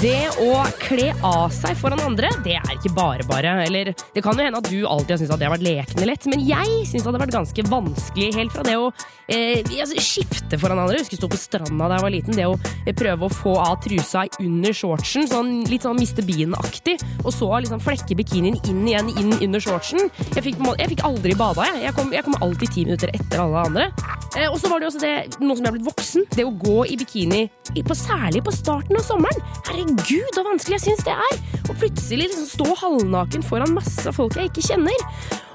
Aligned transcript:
Det 0.00 0.30
å 0.40 0.62
kle 0.80 1.10
av 1.28 1.50
seg 1.52 1.76
foran 1.76 2.00
andre, 2.00 2.30
det 2.40 2.54
er 2.56 2.70
ikke 2.72 2.94
bare 2.96 3.24
bare. 3.28 3.50
Eller 3.66 3.90
det 3.92 4.22
kan 4.24 4.32
jo 4.32 4.46
hende 4.46 4.56
at 4.62 4.68
du 4.72 4.78
alltid 4.88 5.12
har 5.12 5.18
syntes 5.20 5.34
at 5.34 5.42
det 5.42 5.44
har 5.44 5.52
vært 5.52 5.66
lekende 5.66 6.06
lett, 6.08 6.24
men 6.32 6.40
jeg 6.48 6.86
syns 6.88 7.04
det 7.04 7.10
har 7.10 7.20
vært 7.20 7.34
ganske 7.34 7.64
vanskelig 7.68 8.30
helt 8.38 8.54
fra 8.54 8.64
det 8.64 8.78
å 8.80 8.86
eh, 9.28 9.60
altså, 9.60 10.00
skifte 10.00 10.56
foran 10.62 10.80
andre. 10.80 10.96
Jeg 10.96 11.04
husker 11.04 11.20
stå 11.20 11.28
på 11.28 11.40
stranda 11.42 11.90
da 11.90 11.98
jeg 11.98 12.06
var 12.06 12.14
liten. 12.14 12.38
Det 12.38 12.46
å 12.48 12.56
eh, 12.56 12.94
prøve 12.96 13.28
å 13.28 13.34
få 13.42 13.52
av 13.60 13.76
trusa 13.84 14.24
under 14.40 14.78
shortsen, 14.78 15.28
sånn 15.28 15.52
litt 15.68 15.84
sånn 15.84 16.00
miste 16.00 16.24
bien-aktig, 16.24 16.96
og 17.20 17.28
så 17.36 17.50
liksom 17.60 17.84
flekke 17.84 18.16
bikinien 18.22 18.56
inn 18.72 18.88
igjen 18.88 19.12
inn 19.20 19.36
under 19.36 19.66
shortsen. 19.66 20.08
Jeg 20.32 20.46
fikk, 20.48 20.64
jeg 20.80 20.94
fikk 20.94 21.04
aldri 21.10 21.36
bada, 21.36 21.68
jeg. 21.74 21.84
Jeg 21.90 21.98
kom, 22.00 22.16
jeg 22.16 22.24
kom 22.24 22.40
alltid 22.40 22.72
ti 22.72 22.86
minutter 22.88 23.12
etter 23.20 23.44
alle 23.44 23.68
andre. 23.68 23.90
Eh, 24.38 24.48
og 24.48 24.56
så 24.62 24.72
var 24.72 24.80
det 24.80 24.88
jo 24.88 24.94
også 24.94 25.04
det, 25.04 25.14
nå 25.42 25.56
som 25.58 25.64
jeg 25.66 25.74
er 25.74 25.76
blitt 25.76 25.88
voksen, 25.90 26.26
det 26.38 26.48
å 26.48 26.56
gå 26.64 26.88
i 26.88 26.96
bikini, 27.00 27.44
på, 27.84 27.96
særlig 27.98 28.44
på 28.46 28.54
starten 28.54 28.96
av 28.96 29.04
sommeren. 29.04 29.44
Herregud, 29.68 29.89
så 29.98 30.44
vanskelig 30.46 30.78
jeg 30.78 30.84
syns 30.88 31.04
det 31.06 31.14
er! 31.14 31.38
Og 31.68 31.76
plutselig 31.78 32.30
liksom 32.30 32.46
stå 32.48 32.74
halvnaken 32.82 33.42
foran 33.46 33.74
masse 33.74 34.12
folk 34.14 34.36
jeg 34.36 34.50
ikke 34.50 34.66
kjenner. 34.70 35.06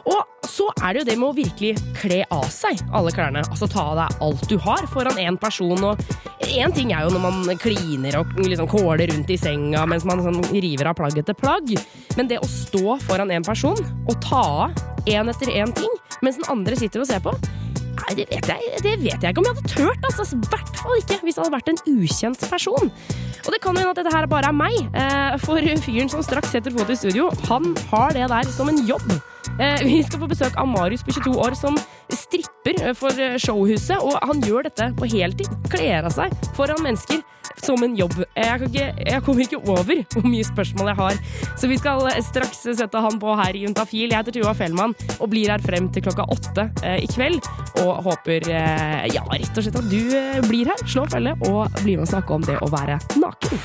Og 0.06 0.22
så 0.46 0.68
er 0.86 0.94
det 0.94 1.02
jo 1.02 1.08
det 1.08 1.16
med 1.18 1.30
å 1.32 1.36
virkelig 1.36 1.72
kle 1.98 2.20
av 2.34 2.46
seg 2.54 2.82
alle 2.94 3.14
klærne. 3.16 3.42
Altså 3.50 3.68
ta 3.72 3.88
av 3.94 3.98
deg 3.98 4.22
alt 4.28 4.46
du 4.52 4.56
har 4.62 4.86
foran 4.92 5.18
én 5.22 5.40
person. 5.42 5.82
Og 5.82 5.98
én 6.46 6.74
ting 6.76 6.94
er 6.94 7.08
jo 7.08 7.16
når 7.16 7.24
man 7.24 7.62
kliner 7.62 8.20
og 8.20 8.38
liksom 8.38 8.70
kåler 8.70 9.10
rundt 9.10 9.34
i 9.34 9.40
senga 9.40 9.86
mens 9.90 10.06
man 10.06 10.22
sånn 10.26 10.42
river 10.54 10.92
av 10.92 11.00
plagg 11.00 11.18
etter 11.18 11.38
plagg. 11.38 11.74
Men 12.20 12.30
det 12.30 12.42
å 12.44 12.50
stå 12.50 13.00
foran 13.08 13.34
én 13.34 13.46
person 13.46 13.80
og 14.06 14.16
ta 14.24 14.44
av 14.70 15.10
én 15.10 15.30
etter 15.32 15.54
én 15.54 15.74
ting 15.76 16.02
mens 16.26 16.38
den 16.38 16.50
andre 16.54 16.78
sitter 16.78 17.04
og 17.04 17.10
ser 17.10 17.24
på 17.24 17.34
Nei, 17.96 18.12
det 18.18 18.26
vet, 18.28 18.48
jeg, 18.52 18.80
det 18.84 18.92
vet 19.00 19.24
jeg 19.24 19.32
ikke 19.32 19.40
om 19.40 19.46
jeg 19.48 19.56
hadde 19.56 19.70
turt. 19.72 20.02
Altså. 20.04 20.26
I 20.36 20.50
hvert 20.52 20.80
fall 20.82 20.98
ikke 21.00 21.16
hvis 21.24 21.38
det 21.38 21.42
hadde 21.46 21.54
vært 21.56 21.70
en 21.72 21.80
ukjent 21.96 22.42
person. 22.52 22.92
Og 23.46 23.54
det 23.54 23.62
kan 23.62 23.76
jo 23.76 23.84
hende 23.84 23.94
at 23.94 24.00
dette 24.00 24.14
her 24.16 24.26
bare 24.26 24.50
er 24.50 24.58
meg, 24.58 24.76
eh, 24.98 25.36
for 25.44 25.62
fyren 25.86 26.10
som 26.10 26.24
straks 26.26 26.50
setter 26.56 26.74
fot 26.74 26.90
i 26.90 26.98
studio, 26.98 27.30
han 27.50 27.76
har 27.92 28.16
det 28.18 28.30
der 28.32 28.52
som 28.52 28.70
en 28.70 28.82
jobb. 28.88 29.06
Eh, 29.60 29.84
Vi 29.86 30.02
skal 30.04 30.20
få 30.20 30.28
besøk 30.28 30.58
av 30.58 30.68
Marius 30.68 31.04
på 31.06 31.14
22 31.14 31.38
år 31.38 31.56
som 31.56 31.78
stripper 32.14 32.82
eh, 32.82 32.96
for 32.98 33.22
eh, 33.22 33.38
showhuset, 33.42 33.98
og 34.02 34.20
han 34.22 34.44
gjør 34.46 34.70
dette 34.70 34.92
på 35.00 35.10
heltid. 35.16 35.50
Kler 35.72 36.06
av 36.06 36.14
seg 36.16 36.36
foran 36.58 36.84
mennesker 36.86 37.24
som 37.64 37.84
en 37.84 37.96
jobb. 37.98 38.16
Jeg, 38.36 38.60
kan 38.60 38.68
ikke, 38.70 38.88
jeg 39.06 39.24
kommer 39.26 39.46
ikke 39.46 39.62
over 39.62 40.02
hvor 40.14 40.28
mye 40.28 40.48
spørsmål 40.48 40.92
jeg 40.92 41.00
har, 41.00 41.20
så 41.60 41.70
vi 41.72 41.80
skal 41.82 42.06
eh, 42.12 42.22
straks 42.26 42.64
sette 42.66 43.04
han 43.08 43.20
på 43.22 43.36
her 43.40 43.58
i 43.58 43.66
Juntafil. 43.66 44.10
Jeg 44.10 44.18
heter 44.20 44.38
Tuva 44.38 44.56
Fellmann 44.58 44.96
og 45.20 45.30
blir 45.32 45.54
her 45.54 45.64
frem 45.64 45.90
til 45.94 46.06
klokka 46.06 46.28
åtte 46.36 46.70
eh, 46.84 47.02
i 47.06 47.10
kveld, 47.12 47.42
og 47.84 48.04
håper 48.10 48.50
eh, 48.52 49.06
ja, 49.14 49.26
rett 49.32 49.56
og 49.56 49.66
slett 49.68 49.82
at 49.82 49.92
du 49.92 50.02
eh, 50.18 50.42
blir 50.50 50.72
her, 50.72 50.86
slår 50.86 51.12
følge 51.16 51.36
og 51.50 51.82
blir 51.82 52.00
med 52.00 52.08
og 52.08 52.14
snakker 52.14 52.40
om 52.40 52.46
det 52.46 52.60
å 52.62 52.72
være 52.74 53.00
naken. 53.22 53.64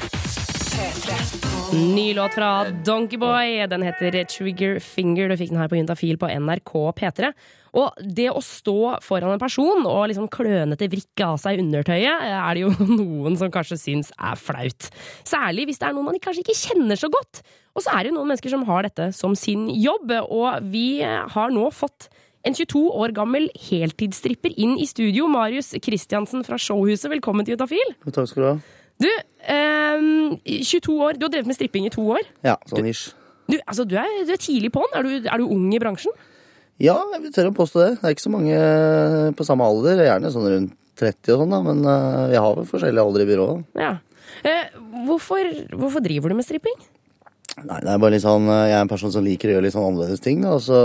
Ny 1.71 2.15
låt 2.17 2.35
fra 2.35 2.51
Donkeyboy. 2.87 3.67
Den 3.71 3.85
heter 3.87 4.17
Trigger 4.27 4.81
Finger. 4.83 5.31
Du 5.31 5.37
fikk 5.39 5.53
den 5.53 5.61
her 5.61 5.71
på 5.71 5.79
Juntafil 5.79 6.19
på 6.19 6.31
NRK 6.31 6.73
P3. 6.99 7.31
Og 7.79 8.01
det 8.03 8.29
å 8.33 8.43
stå 8.43 8.97
foran 9.05 9.35
en 9.35 9.43
person 9.43 9.85
og 9.87 10.09
liksom 10.11 10.29
klønete 10.33 10.89
vrikke 10.91 11.29
av 11.33 11.39
seg 11.43 11.63
undertøyet, 11.63 12.25
er 12.31 12.57
det 12.57 12.65
jo 12.65 12.73
noen 13.01 13.39
som 13.41 13.53
kanskje 13.55 13.79
syns 13.81 14.11
er 14.17 14.41
flaut. 14.41 14.91
Særlig 15.29 15.69
hvis 15.71 15.83
det 15.83 15.91
er 15.91 15.97
noen 15.97 16.11
man 16.11 16.23
kanskje 16.23 16.45
ikke 16.45 16.59
kjenner 16.59 16.99
så 16.99 17.11
godt. 17.13 17.45
Og 17.77 17.85
så 17.85 17.93
er 17.95 18.03
det 18.03 18.11
jo 18.11 18.17
noen 18.19 18.33
mennesker 18.33 18.53
som 18.53 18.67
har 18.67 18.89
dette 18.89 19.11
som 19.17 19.37
sin 19.39 19.69
jobb, 19.79 20.11
og 20.27 20.67
vi 20.73 21.03
har 21.05 21.55
nå 21.55 21.69
fått 21.75 22.11
en 22.47 22.57
22 22.57 22.81
år 22.97 23.13
gammel 23.15 23.51
heltidsstripper 23.69 24.55
inn 24.59 24.79
i 24.81 24.89
studio. 24.89 25.29
Marius 25.31 25.75
Kristiansen 25.85 26.45
fra 26.47 26.59
Showhuset, 26.61 27.11
velkommen 27.13 27.47
til 27.47 27.59
Utafil. 27.61 27.95
Takk 28.09 28.31
skal 28.31 28.43
du 28.43 28.49
ha. 28.49 28.55
Du, 29.01 29.09
ehm, 29.49 30.37
22 30.45 30.97
år, 31.01 31.17
du 31.17 31.25
har 31.27 31.33
drevet 31.33 31.49
med 31.49 31.57
stripping 31.57 31.87
i 31.89 31.93
to 31.93 32.05
år. 32.17 32.25
Ja, 32.45 32.59
sånn 32.69 32.89
ish. 32.89 33.15
Du, 33.51 33.57
altså, 33.65 33.87
du, 33.89 33.97
er, 33.99 34.09
du 34.29 34.33
er 34.35 34.41
tidlig 34.41 34.71
på'n. 34.75 34.93
Er, 34.97 35.09
er 35.25 35.41
du 35.41 35.49
ung 35.49 35.71
i 35.75 35.81
bransjen? 35.83 36.13
Ja, 36.81 36.97
jeg 37.13 37.33
tørre 37.35 37.53
å 37.53 37.57
påstå 37.57 37.83
det. 37.83 37.91
Det 38.01 38.09
er 38.09 38.15
ikke 38.15 38.25
så 38.25 38.33
mange 38.33 38.55
eh, 38.57 39.33
på 39.37 39.45
samme 39.45 39.67
alder. 39.69 40.01
Gjerne 40.07 40.31
sånn 40.33 40.49
rundt 40.49 40.77
30 41.01 41.35
og 41.35 41.43
sånn, 41.43 41.53
da. 41.53 41.61
Men 41.65 41.83
eh, 41.85 42.23
vi 42.33 42.41
har 42.41 42.57
vel 42.57 42.69
forskjellige 42.69 43.05
alder 43.05 43.25
i 43.25 43.29
byrået. 43.29 43.67
Ja. 43.81 43.93
Eh, 44.47 44.79
hvorfor, 45.09 45.51
hvorfor 45.77 46.05
driver 46.05 46.33
du 46.33 46.39
med 46.39 46.49
stripping? 46.49 46.79
Nei, 47.61 47.81
det 47.83 47.91
er 47.91 48.01
bare 48.01 48.15
litt 48.15 48.25
sånn 48.25 48.47
eh, 48.49 48.69
Jeg 48.71 48.77
er 48.79 48.85
en 48.85 48.93
person 48.93 49.13
som 49.13 49.27
liker 49.27 49.51
å 49.51 49.57
gjøre 49.57 49.67
litt 49.67 49.77
sånn 49.77 49.89
annerledes 49.91 50.25
ting, 50.25 50.41
da. 50.47 50.57
Så, 50.63 50.81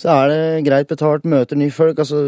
så 0.00 0.10
er 0.14 0.32
det 0.32 0.40
greit 0.70 0.90
betalt, 0.90 1.28
møter 1.28 1.60
nye 1.60 1.74
folk. 1.74 2.00
Altså 2.00 2.22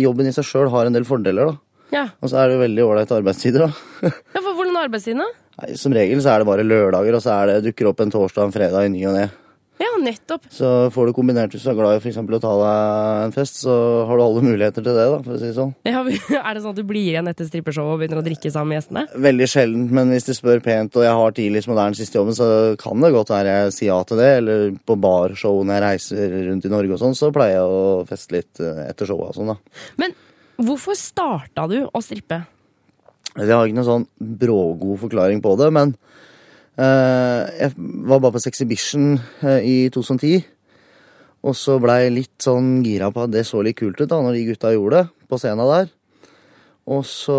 Jobben 0.00 0.30
i 0.30 0.34
seg 0.36 0.48
sjøl 0.48 0.72
har 0.72 0.88
en 0.88 0.96
del 0.96 1.08
fordeler, 1.08 1.52
da. 1.52 1.60
Ja. 1.94 2.08
Og 2.24 2.32
så 2.32 2.40
er 2.40 2.50
det 2.50 2.62
veldig 2.64 2.88
ålreite 2.88 3.20
arbeidstider, 3.20 3.68
da. 3.68 4.10
ja 4.34 4.40
for 4.40 4.54
hvordan 4.56 4.78
er 4.78 4.88
arbeidstidene? 4.88 5.28
Nei, 5.60 5.74
som 5.78 5.94
regel 5.94 6.24
så 6.24 6.32
er 6.32 6.42
det 6.42 6.48
bare 6.48 6.66
lørdager, 6.66 7.14
og 7.14 7.22
så 7.22 7.36
er 7.36 7.52
det, 7.52 7.62
dukker 7.68 7.92
opp 7.92 8.00
en 8.02 8.10
torsdag 8.10 8.46
og 8.46 8.48
en 8.48 8.56
fredag 8.56 8.88
i 8.88 8.94
ny 8.96 9.04
og 9.10 9.18
ne. 9.18 9.28
Ja, 9.84 9.90
nettopp. 10.00 10.46
Så 10.54 10.68
får 10.94 11.10
du 11.10 11.14
kombinert 11.16 11.52
hvis 11.52 11.64
du 11.66 11.70
er 11.72 11.76
glad 11.76 11.98
i 11.98 12.08
eksempel 12.08 12.38
å 12.38 12.40
ta 12.40 12.52
deg 12.60 13.24
en 13.26 13.34
fest, 13.34 13.58
så 13.64 13.74
har 14.08 14.16
du 14.16 14.24
alle 14.24 14.44
muligheter 14.44 14.80
til 14.80 14.96
det, 14.96 15.06
da, 15.12 15.18
for 15.26 15.34
å 15.34 15.40
si 15.40 15.50
det 15.50 15.56
sånn. 15.58 15.74
Ja, 15.88 16.00
er 16.40 16.56
det 16.56 16.62
sånn 16.64 16.72
at 16.72 16.80
du 16.80 16.86
blir 16.88 17.10
igjen 17.10 17.28
etter 17.28 17.48
strippeshowet 17.48 17.92
og 17.92 18.00
begynner 18.00 18.22
å 18.22 18.24
drikke 18.24 18.52
sammen 18.54 18.72
med 18.72 18.80
gjestene? 18.80 19.04
Veldig 19.26 19.48
sjeldent, 19.50 19.92
men 19.98 20.14
hvis 20.14 20.28
de 20.30 20.36
spør 20.38 20.64
pent, 20.64 20.96
og 21.00 21.04
jeg 21.06 21.18
har 21.20 21.36
tidligst 21.36 21.70
moderne 21.70 21.98
siste 21.98 22.20
jobben, 22.20 22.38
så 22.38 22.48
kan 22.80 23.04
det 23.04 23.12
godt 23.14 23.34
være 23.34 23.58
jeg 23.58 23.76
sier 23.76 23.90
ja 23.90 24.00
til 24.08 24.22
det. 24.22 24.30
Eller 24.40 24.64
på 24.88 24.96
barshow 25.04 25.60
når 25.60 25.76
jeg 25.76 25.84
reiser 25.84 26.38
rundt 26.48 26.68
i 26.68 26.72
Norge 26.72 26.96
og 26.96 27.02
sånn, 27.04 27.18
så 27.18 27.32
pleier 27.34 27.58
jeg 27.58 27.76
å 27.76 27.84
feste 28.08 28.38
litt 28.38 28.64
eh, 28.64 28.86
etter 28.88 29.10
showet 29.10 29.34
og 29.34 29.38
sånn, 29.40 29.52
da. 29.52 29.84
Men 30.00 30.16
hvorfor 30.64 30.96
starta 30.98 31.68
du 31.70 31.82
å 31.84 32.04
strippe? 32.04 32.44
Jeg 33.34 33.50
har 33.50 33.66
ikke 33.66 33.80
noen 33.80 33.90
sånn 33.90 34.10
brågod 34.40 35.00
forklaring 35.08 35.40
på 35.42 35.56
det, 35.58 35.68
men 35.74 35.96
jeg 36.74 37.74
var 38.08 38.18
bare 38.18 38.34
på 38.34 38.42
Sexhibition 38.42 39.18
eh, 39.46 39.60
i 39.62 39.76
2010. 39.94 40.42
Og 41.44 41.52
så 41.58 41.76
blei 41.82 42.06
jeg 42.06 42.14
litt 42.14 42.46
sånn 42.46 42.78
gira 42.84 43.10
på 43.12 43.26
at 43.26 43.34
det 43.34 43.44
så 43.46 43.60
litt 43.62 43.76
kult 43.78 44.00
ut 44.00 44.08
da, 44.08 44.18
når 44.24 44.38
de 44.38 44.46
gutta 44.48 44.72
gjorde 44.72 45.02
det 45.02 45.28
på 45.28 45.38
scenen 45.40 45.70
der. 45.70 45.92
Og 46.94 47.04
så 47.08 47.36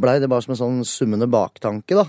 blei 0.00 0.18
det 0.20 0.30
bare 0.32 0.44
som 0.44 0.54
en 0.54 0.60
sånn 0.60 0.80
summende 0.88 1.28
baktanke, 1.30 1.96
da. 1.96 2.06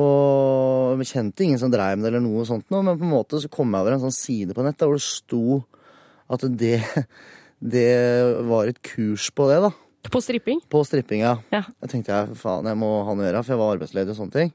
Og 0.00 1.00
jeg 1.02 1.10
kjente 1.10 1.44
ingen 1.44 1.60
som 1.60 1.72
dreiv 1.72 1.98
med 1.98 2.06
det 2.06 2.12
eller 2.14 2.24
noe 2.24 2.46
sånt 2.46 2.68
noe, 2.70 2.84
men 2.86 2.98
på 2.98 3.06
en 3.06 3.12
måte 3.12 3.40
så 3.42 3.50
kom 3.52 3.72
jeg 3.74 3.82
over 3.82 3.96
en 3.96 4.02
sånn 4.04 4.14
side 4.14 4.54
på 4.54 4.62
nett 4.62 4.78
der 4.78 4.86
hvor 4.86 5.00
det 5.00 5.04
sto 5.04 5.60
at 6.30 6.44
det, 6.60 6.76
det 7.74 7.88
var 8.46 8.70
et 8.70 8.78
kurs 8.86 9.28
på 9.34 9.48
det, 9.50 9.58
da. 9.66 9.72
På 10.10 10.22
stripping? 10.22 10.62
På 10.70 10.80
stripping, 10.86 11.24
ja. 11.26 11.34
Ja. 11.52 11.64
Jeg 11.82 11.92
tenkte 11.92 12.14
jeg, 12.14 12.38
faen, 12.40 12.68
jeg 12.70 12.78
må 12.80 12.92
ha 13.04 13.12
noe 13.16 13.26
å 13.26 13.28
gjøre, 13.28 13.42
for 13.44 13.54
jeg 13.54 13.60
var 13.60 13.74
arbeidsledig 13.76 14.14
og 14.14 14.20
sånne 14.22 14.36
ting. 14.36 14.54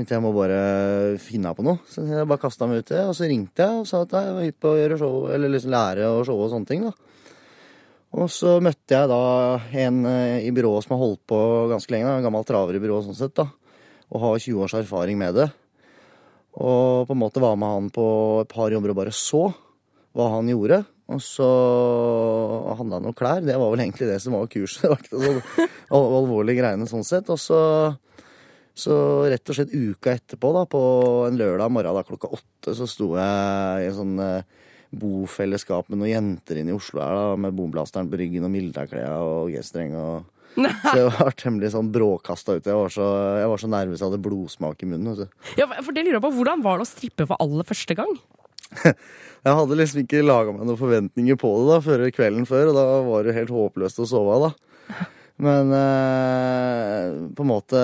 Tenkte 0.00 0.16
jeg 0.16 0.24
må 0.24 0.32
bare 0.34 1.18
finne 1.20 1.52
på 1.54 1.64
noe. 1.66 1.78
Så 1.88 2.02
jeg 2.08 2.28
bare 2.28 2.40
kasta 2.42 2.68
meg 2.68 2.82
ut 2.82 2.90
det, 2.90 3.04
og 3.04 3.14
så 3.16 3.28
ringte 3.28 3.66
jeg 3.66 3.82
og 3.82 3.88
sa 3.88 4.02
at 4.06 4.16
jeg 4.16 4.34
var 4.36 4.46
hypp 4.46 4.58
på 4.64 4.72
å 4.72 4.80
gjøre 4.80 4.98
show, 5.00 5.16
eller 5.30 5.52
liksom 5.52 5.74
lære 5.74 6.08
å 6.08 6.20
showe 6.26 6.46
og 6.46 6.52
sånne 6.54 6.70
ting. 6.70 6.88
da. 6.88 6.92
Og 8.20 8.26
så 8.32 8.56
møtte 8.64 8.96
jeg 8.96 9.10
da 9.10 9.22
en 9.84 10.02
eh, 10.10 10.46
i 10.48 10.52
byrået 10.54 10.86
som 10.86 10.96
har 10.96 11.02
holdt 11.04 11.22
på 11.30 11.40
ganske 11.70 11.94
lenge, 11.94 12.10
en 12.10 12.26
gammel 12.26 12.46
traver 12.48 12.74
i 12.74 12.82
byrået 12.82 13.06
sånn 13.06 13.18
sett, 13.20 13.36
da, 13.38 13.46
og 14.10 14.24
har 14.24 14.40
20 14.40 14.64
års 14.66 14.78
erfaring 14.80 15.20
med 15.20 15.36
det. 15.38 15.50
Og 16.58 17.06
på 17.06 17.14
en 17.14 17.20
måte 17.20 17.42
var 17.42 17.58
med 17.60 17.70
han 17.70 17.92
på 17.94 18.06
et 18.42 18.50
par 18.50 18.72
jobber 18.74 18.90
og 18.90 18.98
bare 18.98 19.14
så 19.14 19.44
hva 20.16 20.32
han 20.34 20.50
gjorde. 20.50 20.82
Og 21.10 21.22
så 21.22 21.46
handla 22.78 22.98
han 22.98 23.08
om 23.10 23.14
klær. 23.14 23.42
Det 23.42 23.56
var 23.58 23.70
vel 23.72 23.82
egentlig 23.82 24.10
det 24.10 24.18
som 24.22 24.34
var 24.34 24.50
kurset. 24.50 24.82
Det 24.86 24.90
var 24.90 25.00
ikke 25.02 25.14
sånn 25.14 26.18
alvorlige 26.18 26.62
greiene 26.62 26.86
sånn 26.90 27.06
sett. 27.06 27.30
Og 27.30 27.38
så, 27.38 27.58
så 28.80 28.96
rett 29.30 29.52
og 29.52 29.56
slett 29.58 29.74
uka 29.74 30.14
etterpå, 30.16 30.50
da, 30.56 30.64
på 30.70 30.80
en 31.28 31.38
lørdag 31.38 31.72
morgen 31.72 31.96
da, 31.96 32.04
klokka 32.06 32.32
åtte, 32.32 32.74
så 32.76 32.88
sto 32.88 33.12
jeg 33.18 33.84
i 33.84 33.88
en 33.90 33.96
sånn 33.98 34.24
eh, 34.24 34.66
bofellesskap 34.90 35.90
med 35.90 36.00
noen 36.00 36.12
jenter 36.12 36.60
inne 36.60 36.74
i 36.74 36.76
Oslo 36.76 37.02
her, 37.02 37.14
da, 37.14 37.38
med 37.44 37.54
bomblasteren 37.56 38.10
på 38.10 38.18
ryggen 38.20 38.46
og 38.48 38.52
militærklær 38.54 39.22
og 39.22 39.54
G-streng 39.54 39.96
og 40.00 40.36
Så 40.56 40.96
jeg 40.98 41.10
var 41.14 41.36
temmelig 41.38 41.68
sånn 41.76 41.92
bråkasta 41.94 42.56
ut. 42.56 42.66
Jeg 42.66 42.74
var 42.74 42.90
så, 42.90 43.04
jeg 43.38 43.50
var 43.52 43.60
så 43.62 43.68
nervøs 43.70 44.00
jeg 44.00 44.08
hadde 44.08 44.24
blodsmak 44.24 44.80
i 44.82 44.88
munnen. 44.90 45.28
Ja, 45.54 45.68
for 45.70 45.94
det 45.94 46.02
lurer 46.02 46.18
jeg 46.18 46.24
på, 46.24 46.32
Hvordan 46.40 46.64
var 46.64 46.80
det 46.80 46.88
å 46.88 46.90
strippe 46.90 47.26
for 47.30 47.38
aller 47.44 47.68
første 47.68 47.96
gang? 47.98 48.16
Jeg 49.40 49.56
hadde 49.56 49.76
liksom 49.78 50.02
ikke 50.02 50.20
laga 50.20 50.52
meg 50.52 50.66
noen 50.68 50.78
forventninger 50.78 51.38
på 51.40 51.48
det 51.56 51.70
da, 51.70 51.78
før 51.84 52.02
kvelden 52.12 52.44
før, 52.46 52.70
og 52.70 52.76
da 52.76 52.82
var 53.06 53.24
det 53.24 53.36
helt 53.38 53.52
håpløst 53.54 54.02
å 54.02 54.08
sove 54.10 54.34
av, 54.36 54.44
da. 54.44 55.06
Men 55.40 55.72
eh, 55.72 57.06
på 57.32 57.46
en 57.46 57.48
måte 57.48 57.80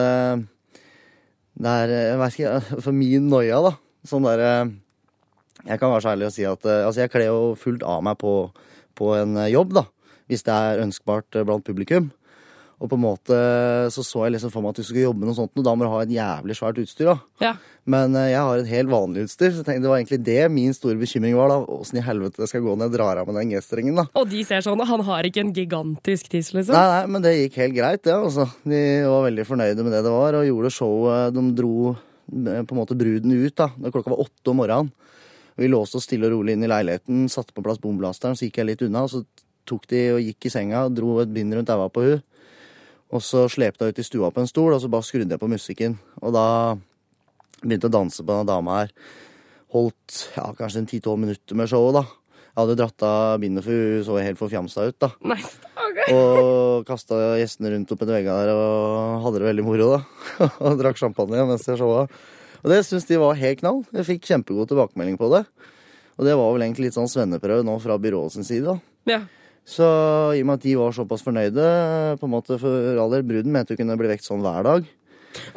Det 1.57 1.73
er 1.73 1.93
Jeg 1.95 2.19
vet 2.21 2.39
ikke, 2.39 2.81
for 2.85 2.93
min 2.93 3.31
noia, 3.33 3.61
da. 3.65 3.73
Sånn 4.07 4.27
derre 4.27 4.51
Jeg 5.65 5.81
kan 5.81 5.91
være 5.91 6.05
så 6.05 6.13
ærlig 6.13 6.29
å 6.29 6.35
si 6.35 6.45
at 6.47 6.69
eh, 6.69 6.85
altså 6.85 7.03
jeg 7.05 7.13
kler 7.15 7.31
jo 7.31 7.55
fullt 7.59 7.83
av 7.83 8.03
meg 8.05 8.19
på, 8.21 8.33
på 8.95 9.15
en 9.17 9.39
eh, 9.41 9.51
jobb, 9.55 9.73
da. 9.79 9.87
Hvis 10.29 10.45
det 10.47 10.53
er 10.53 10.83
ønskbart 10.85 11.35
eh, 11.35 11.47
blant 11.49 11.65
publikum. 11.67 12.13
Og 12.77 12.91
på 12.91 12.97
en 12.99 13.05
måte 13.07 13.37
så 13.89 14.03
så 14.05 14.27
jeg 14.27 14.35
liksom 14.35 14.51
for 14.53 14.61
meg 14.61 14.75
at 14.75 14.83
du 14.83 14.85
skulle 14.85 15.07
jobbe 15.07 15.23
med 15.23 15.31
noe 15.31 15.39
sånt, 15.39 15.53
og 15.57 15.65
da 15.65 15.73
må 15.73 15.87
du 15.87 15.91
ha 15.95 16.03
et 16.05 16.13
jævlig 16.13 16.57
svært 16.59 16.81
utstyr. 16.83 17.09
da. 17.09 17.15
Ja. 17.41 17.53
Men 17.89 18.13
eh, 18.19 18.33
jeg 18.35 18.43
har 18.45 18.61
et 18.61 18.69
helt 18.69 18.91
vanlig 18.93 19.25
utstyr, 19.25 19.49
så 19.55 19.63
jeg 19.63 19.69
tenkte 19.69 19.87
det 19.87 19.93
var 19.93 20.01
egentlig 20.03 20.19
det 20.27 20.43
min 20.53 20.77
store 20.77 20.99
bekymring 21.01 21.39
var. 21.39 21.55
da. 21.55 21.57
Åssen 21.79 22.01
i 22.03 22.05
helvete 22.05 22.43
det 22.43 22.51
skal 22.51 22.67
gå 22.67 22.75
når 22.77 22.91
jeg 22.91 22.97
drar 22.99 23.23
av 23.23 23.31
med 23.31 23.39
den 23.41 23.55
G-strengen, 23.55 23.97
da. 24.03 24.05
Og 24.21 24.29
de 24.29 24.43
ser 24.45 24.67
sånn, 24.67 24.83
han 24.91 25.07
har 25.09 25.29
ikke 25.31 25.47
en 25.47 25.55
gigantisk 25.57 26.29
tiss, 26.35 26.53
liksom. 26.53 26.77
Nei, 26.77 26.85
nei, 26.93 27.07
men 27.15 27.25
det 27.25 27.33
gikk 27.39 27.57
helt 27.63 27.79
greit, 27.79 28.05
det. 28.05 28.19
altså. 28.19 28.49
De 28.69 28.83
var 29.09 29.25
veldig 29.31 29.49
fornøyde 29.49 29.87
med 29.89 29.97
det 29.97 30.05
det 30.05 30.15
var, 30.19 30.37
og 30.43 30.51
gjorde 30.51 30.75
showet. 30.77 31.35
De 31.39 31.47
dro 31.63 31.75
eh, 31.95 32.61
på 32.61 32.77
en 32.77 32.83
måte 32.83 32.99
bruden 32.99 33.33
ut 33.33 33.57
da, 33.57 33.71
da 33.73 33.95
klokka 33.95 34.13
var 34.13 34.27
åtte 34.29 34.53
om 34.53 34.61
morgenen. 34.61 34.93
Vi 35.57 35.73
låste 35.73 35.97
oss 35.97 36.05
stille 36.05 36.29
og 36.29 36.35
rolig 36.37 36.53
inn 36.53 36.67
i 36.67 36.69
leiligheten, 36.69 37.25
satte 37.33 37.57
på 37.57 37.65
plass 37.65 37.81
bomblasteren, 37.81 38.37
så 38.37 38.45
gikk 38.45 38.61
jeg 38.61 38.69
litt 38.75 38.83
unna. 38.85 39.07
Så 39.09 39.23
tok 39.65 39.87
de 39.89 40.03
og 40.13 40.21
gikk 40.21 40.51
i 40.51 40.53
senga 40.53 40.85
dro 40.93 41.17
et 41.23 41.33
bind 41.33 41.57
rundt 41.57 41.73
øya 41.73 41.87
på 41.89 42.05
hun. 42.05 42.21
Og 43.15 43.23
så 43.23 43.45
slepte 43.53 43.87
jeg 43.87 43.95
ut 43.95 44.03
i 44.03 44.07
stua 44.07 44.33
på 44.35 44.43
en 44.43 44.51
stol, 44.51 44.75
og 44.75 44.83
så 44.83 44.91
bare 44.91 45.07
skrudde 45.07 45.37
jeg 45.37 45.43
på 45.43 45.51
musikken. 45.51 45.99
Og 46.23 46.35
da 46.35 46.47
begynte 47.63 47.87
jeg 47.87 47.93
å 47.93 47.97
danse 48.01 48.25
på 48.25 48.33
denne 48.33 48.49
dama 48.49 48.81
her. 48.83 48.95
Holdt 49.75 50.23
ja, 50.35 50.49
kanskje 50.59 50.83
en 50.83 50.91
ti-tolv 50.91 51.23
minutter 51.23 51.59
med 51.59 51.71
showet, 51.71 52.01
da. 52.01 52.05
Jeg 52.57 52.63
hadde 52.63 52.77
dratt 52.81 53.05
av 53.07 53.41
bindet, 53.43 53.67
for 53.67 53.73
hun 53.77 54.05
så 54.07 54.19
helt 54.23 54.41
forfjamsa 54.41 54.89
ut, 54.91 54.99
da. 55.03 55.13
Nei, 55.29 55.41
Okay. 55.97 56.13
Og 56.13 56.85
kasta 56.85 57.17
gjestene 57.41 57.71
rundt 57.73 57.93
opp 57.95 58.03
etter 58.05 58.19
veggene 58.19 58.43
der 58.45 58.51
og 58.53 59.23
hadde 59.25 59.41
det 59.41 59.47
veldig 59.49 59.65
moro, 59.65 59.87
da. 59.95 60.01
og 60.67 60.77
drakk 60.81 60.99
champagne 61.01 61.47
mens 61.49 61.65
jeg 61.65 61.81
showa. 61.81 62.05
Og 62.61 62.73
det 62.73 62.83
syns 62.85 63.07
de 63.09 63.21
var 63.21 63.39
helt 63.39 63.63
knall. 63.63 63.81
Jeg 63.97 64.09
fikk 64.11 64.29
kjempegod 64.29 64.69
tilbakemelding 64.71 65.17
på 65.21 65.31
det. 65.33 65.45
Og 66.17 66.29
det 66.29 66.37
var 66.37 66.53
vel 66.53 66.67
egentlig 66.67 66.89
litt 66.89 66.99
sånn 66.99 67.11
svenneprøve 67.11 67.65
nå 67.67 67.79
fra 67.81 67.99
byrået 68.01 68.37
sin 68.37 68.47
side, 68.47 68.75
da. 68.75 68.77
Ja. 69.09 69.21
Så 69.67 69.87
i 70.37 70.45
og 70.45 70.47
med 70.47 70.61
at 70.61 70.67
de 70.67 70.77
var 70.79 70.95
såpass 70.95 71.25
fornøyde, 71.27 71.65
på 72.21 72.29
en 72.29 72.33
måte 72.33 72.59
for 72.63 73.01
all 73.03 73.11
del, 73.17 73.25
bruden 73.27 73.51
mente 73.55 73.75
hun 73.75 73.81
kunne 73.81 73.99
bli 73.99 74.13
vekt 74.13 74.27
sånn 74.27 74.45
hver 74.45 74.63
dag. 74.67 74.87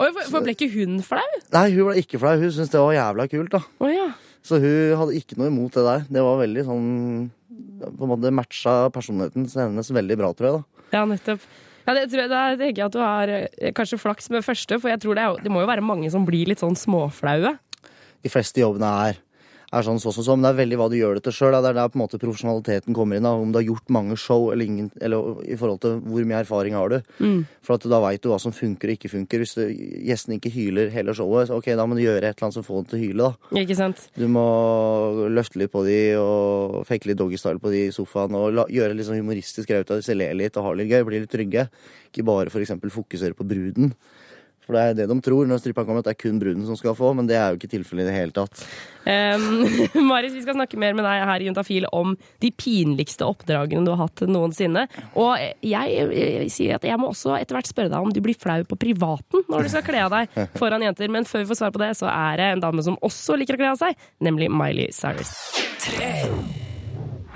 Oi, 0.01 0.09
for, 0.09 0.23
for 0.33 0.43
ble 0.43 0.55
ikke 0.55 0.69
hun 0.73 0.97
flau? 1.05 1.21
Nei, 1.53 1.67
hun 1.75 1.91
ble 1.91 2.01
ikke 2.01 2.19
flau. 2.21 2.33
Hun 2.41 2.51
syntes 2.51 2.73
det 2.73 2.81
var 2.81 2.95
jævla 2.97 3.27
kult, 3.31 3.53
da. 3.53 3.61
Å 3.79 3.91
ja. 3.91 4.09
Så 4.45 4.59
hun 4.63 4.97
hadde 4.99 5.15
ikke 5.19 5.37
noe 5.39 5.51
imot 5.51 5.77
det 5.77 5.85
der. 5.85 6.05
Det 6.09 6.23
var 6.25 6.39
veldig 6.39 6.65
sånn 6.67 6.85
På 7.99 8.05
en 8.05 8.11
måte 8.11 8.31
matcha 8.33 8.75
personligheten 8.95 9.47
hennes 9.51 9.91
veldig 9.93 10.17
bra, 10.19 10.33
tror 10.35 10.49
jeg, 10.49 10.59
da. 10.59 10.85
Ja, 10.97 11.05
nettopp. 11.07 11.47
Ja, 11.85 11.95
det 11.95 12.03
tror 12.11 12.21
jeg, 12.23 12.29
Da 12.31 12.41
tenker 12.53 12.81
jeg 12.81 12.85
at 12.85 12.95
du 12.95 13.01
har 13.01 13.31
eh, 13.33 13.71
kanskje 13.77 14.01
flaks 14.01 14.29
med 14.33 14.45
første, 14.45 14.77
for 14.81 14.91
jeg 14.91 15.01
tror 15.03 15.17
det, 15.17 15.25
er, 15.25 15.39
det 15.45 15.53
må 15.53 15.63
jo 15.63 15.69
være 15.69 15.85
mange 15.85 16.09
som 16.13 16.25
blir 16.27 16.49
litt 16.49 16.61
sånn 16.61 16.77
småflaue. 16.77 17.55
De 18.25 18.31
fleste 18.31 18.61
jobbene 18.61 18.89
er, 19.07 19.21
er 19.71 19.85
sånn 19.85 19.99
så 20.01 20.11
som 20.15 20.25
så, 20.25 20.35
men 20.35 20.45
det 20.47 20.49
er 20.53 20.59
veldig 20.63 20.77
hva 20.79 20.87
du 20.89 20.95
gjør 20.97 21.19
det 21.19 21.23
til 21.27 21.35
sjøl. 21.35 21.53
Det 21.53 21.69
er 21.69 21.77
der 21.77 21.91
på 21.93 21.99
en 21.99 22.03
måte 22.03 22.19
profesjonaliteten 22.21 22.95
kommer 22.97 23.19
inn. 23.19 23.27
Da. 23.27 23.33
Om 23.37 23.51
du 23.53 23.59
har 23.59 23.67
gjort 23.67 23.91
mange 23.93 24.17
show 24.17 24.47
eller 24.53 24.65
ingen, 24.65 24.89
eller 25.01 25.43
i 25.45 25.57
forhold 25.59 25.81
til 25.83 25.99
hvor 26.01 26.25
mye 26.25 26.41
erfaring 26.41 26.77
har 26.77 26.89
du. 26.89 26.97
For 27.65 27.77
at 27.77 27.85
da 27.91 27.99
veit 28.01 28.23
du 28.23 28.29
hva 28.31 28.39
som 28.41 28.55
funker 28.55 28.89
og 28.89 28.97
ikke 28.97 29.11
funker. 29.13 29.43
Hvis 29.43 29.55
gjestene 29.59 30.07
gjesten 30.09 30.37
ikke 30.39 30.53
hyler 30.55 30.89
hele 30.93 31.13
showet, 31.17 31.49
så 31.49 31.59
ok, 31.59 31.71
da 31.77 31.85
må 31.85 31.97
du 31.97 32.03
gjøre 32.03 32.31
et 32.31 32.37
eller 32.37 32.49
annet 32.49 32.57
som 32.57 32.65
får 32.65 32.81
dem 32.81 32.89
til 32.89 32.99
å 32.99 33.03
hyle. 33.03 33.29
da. 33.29 33.61
Ikke 33.63 33.77
sant? 33.77 34.05
Du 34.17 34.25
må 34.31 34.45
løfte 35.29 35.61
litt 35.61 35.73
på 35.73 35.83
de 35.85 35.99
og 36.19 36.79
fekke 36.89 37.11
litt 37.11 37.21
doggystyle 37.21 37.61
på 37.61 37.73
de 37.73 37.85
i 37.87 37.93
sofaen. 37.95 38.37
Og 38.39 38.55
la, 38.57 38.65
gjøre 38.73 38.97
litt 38.97 39.09
sånn 39.09 39.21
humoristisk 39.21 39.69
greie 39.69 39.85
ut 39.85 39.93
av 39.93 40.01
det, 40.01 40.07
så 40.07 40.17
le 40.17 40.31
litt 40.39 40.57
og 40.57 40.65
ha 40.65 40.73
litt 40.77 40.89
gøy. 40.89 41.03
Bli 41.09 41.21
litt 41.25 41.33
trygge. 41.33 41.69
Ikke 42.09 42.25
bare 42.25 42.49
for 42.49 42.63
eksempel 42.63 42.89
fokusere 42.93 43.37
på 43.37 43.45
bruden. 43.47 43.93
For 44.69 44.77
det 44.77 44.81
er 44.85 44.97
det 44.99 45.05
de 45.09 45.15
tror 45.25 45.47
når 45.49 45.63
stripperen 45.63 45.87
kommer, 45.87 46.03
at 46.03 46.11
det 46.11 46.11
er 46.13 46.21
kun 46.21 46.35
bruden 46.37 46.65
som 46.67 46.77
skal 46.77 46.93
få, 46.93 47.09
men 47.17 47.25
det 47.25 47.39
er 47.39 47.49
jo 47.49 47.57
ikke 47.57 47.71
tilfellet 47.71 48.05
i 48.05 48.09
det 48.11 48.13
hele 48.13 48.35
tatt. 48.35 48.61
Um, 49.01 49.63
Marius, 50.11 50.35
vi 50.37 50.43
skal 50.43 50.59
snakke 50.59 50.77
mer 50.77 50.93
med 50.93 51.07
deg 51.07 51.23
her 51.25 51.41
i 51.41 51.47
Juntafil 51.47 51.87
om 51.89 52.13
de 52.45 52.51
pinligste 52.53 53.25
oppdragene 53.25 53.81
du 53.87 53.95
har 53.95 54.03
hatt 54.03 54.21
noensinne. 54.29 54.85
Og 55.17 55.41
jeg, 55.65 55.97
jeg 56.13 56.53
sier 56.53 56.77
at 56.77 56.85
jeg 56.85 57.01
må 57.01 57.09
også 57.09 57.33
etter 57.39 57.57
hvert 57.57 57.73
spørre 57.73 57.89
deg 57.95 57.97
om 57.97 58.13
du 58.13 58.21
blir 58.21 58.37
flau 58.37 58.61
på 58.69 58.77
privaten 58.85 59.49
når 59.49 59.65
du 59.65 59.73
skal 59.73 59.87
kle 59.89 60.05
av 60.05 60.13
deg 60.13 60.39
foran 60.61 60.85
jenter. 60.85 61.09
Men 61.17 61.25
før 61.25 61.47
vi 61.47 61.49
får 61.49 61.63
svar 61.63 61.73
på 61.73 61.81
det, 61.81 61.95
så 61.97 62.13
er 62.13 62.37
det 62.37 62.53
en 62.53 62.65
dame 62.69 62.85
som 62.85 63.01
også 63.01 63.41
liker 63.41 63.57
å 63.57 63.63
kle 63.65 63.73
av 63.73 63.81
seg, 63.81 64.09
nemlig 64.21 64.53
Miley 64.53 64.93
Cyrus. 64.93 65.33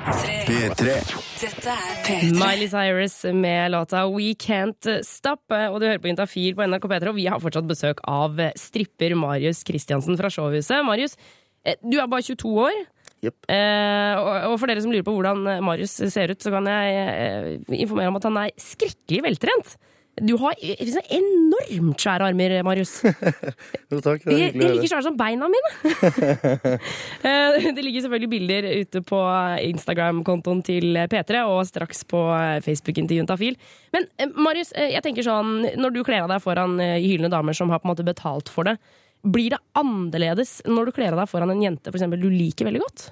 P3. 0.04 0.96
Dette 1.40 1.72
er 1.72 2.00
P3. 2.04 2.32
Miley 2.36 2.68
Cyrus 2.68 3.16
med 3.32 3.72
låta 3.72 4.02
We 4.12 4.34
Can't 4.36 4.90
Stop. 5.08 5.46
Og 5.48 5.78
du 5.80 5.86
hører 5.88 6.02
på 6.04 6.10
Intafil 6.12 6.58
på 6.58 6.66
NRK 6.68 6.90
P3, 6.92 7.12
og 7.14 7.16
vi 7.16 7.28
har 7.32 7.40
fortsatt 7.40 7.70
besøk 7.70 8.04
av 8.10 8.42
stripper 8.60 9.16
Marius 9.20 9.64
Kristiansen 9.68 10.20
fra 10.20 10.32
Showhuset. 10.34 10.84
Marius, 10.84 11.16
eh, 11.64 11.80
du 11.80 11.96
er 12.02 12.12
bare 12.12 12.26
22 12.26 12.52
år. 12.66 12.82
Yep. 13.24 13.48
Eh, 13.48 14.20
og 14.20 14.52
og 14.52 14.58
for 14.60 14.68
dere 14.68 14.84
som 14.84 14.92
lurer 14.92 15.08
på 15.08 15.16
hvordan 15.16 15.64
Marius 15.64 15.96
ser 16.12 16.36
ut, 16.36 16.44
så 16.44 16.52
kan 16.52 16.68
jeg 16.68 17.00
eh, 17.00 17.50
informere 17.80 18.12
om 18.12 18.20
at 18.20 18.28
han 18.28 18.42
er 18.44 18.56
skrekkelig 18.60 19.24
veltrent. 19.30 19.78
Du 20.22 20.36
har 20.38 20.54
sånn 20.62 21.08
enormt 21.18 22.04
svære 22.04 22.28
armer, 22.30 22.54
Marius. 22.66 23.00
Jo, 23.92 23.98
takk. 23.98 24.22
Det 24.28 24.30
De, 24.30 24.36
er 24.36 24.38
de 24.38 24.44
er 24.44 24.52
hyggelig 24.52 24.68
å 24.68 24.74
like 24.76 24.82
høre. 24.84 24.90
svære 24.92 25.06
som 25.08 25.18
beina 25.18 25.50
mine. 25.50 25.72
Eh, 27.24 27.66
det 27.74 27.82
ligger 27.86 28.04
selvfølgelig 28.04 28.30
bilder 28.34 28.66
ute 28.84 29.02
på 29.08 29.20
Instagram-kontoen 29.64 30.60
til 30.66 30.98
P3 31.10 31.44
og 31.50 31.62
straks 31.70 32.04
på 32.10 32.20
Facebooken 32.66 33.08
til 33.10 33.22
Juntafil. 33.22 33.58
Men 33.96 34.06
eh, 34.22 34.30
Marius, 34.36 34.74
eh, 34.78 34.92
jeg 34.94 35.06
tenker 35.06 35.26
sånn, 35.26 35.64
når 35.80 35.96
du 35.96 36.02
kler 36.06 36.26
av 36.26 36.34
deg 36.34 36.44
foran 36.44 36.76
hylende 36.82 37.32
damer 37.34 37.56
som 37.58 37.72
har 37.74 37.82
på 37.82 37.88
en 37.90 37.94
måte 37.96 38.06
betalt 38.08 38.52
for 38.54 38.68
det, 38.70 38.76
blir 39.24 39.54
det 39.56 39.62
annerledes 39.80 40.58
når 40.68 40.90
du 40.92 40.96
kler 41.00 41.16
av 41.16 41.24
deg 41.24 41.32
foran 41.32 41.54
en 41.54 41.62
jente 41.64 41.88
for 41.90 41.98
eksempel, 41.98 42.20
du 42.22 42.30
liker 42.34 42.68
veldig 42.68 42.82
godt? 42.84 43.06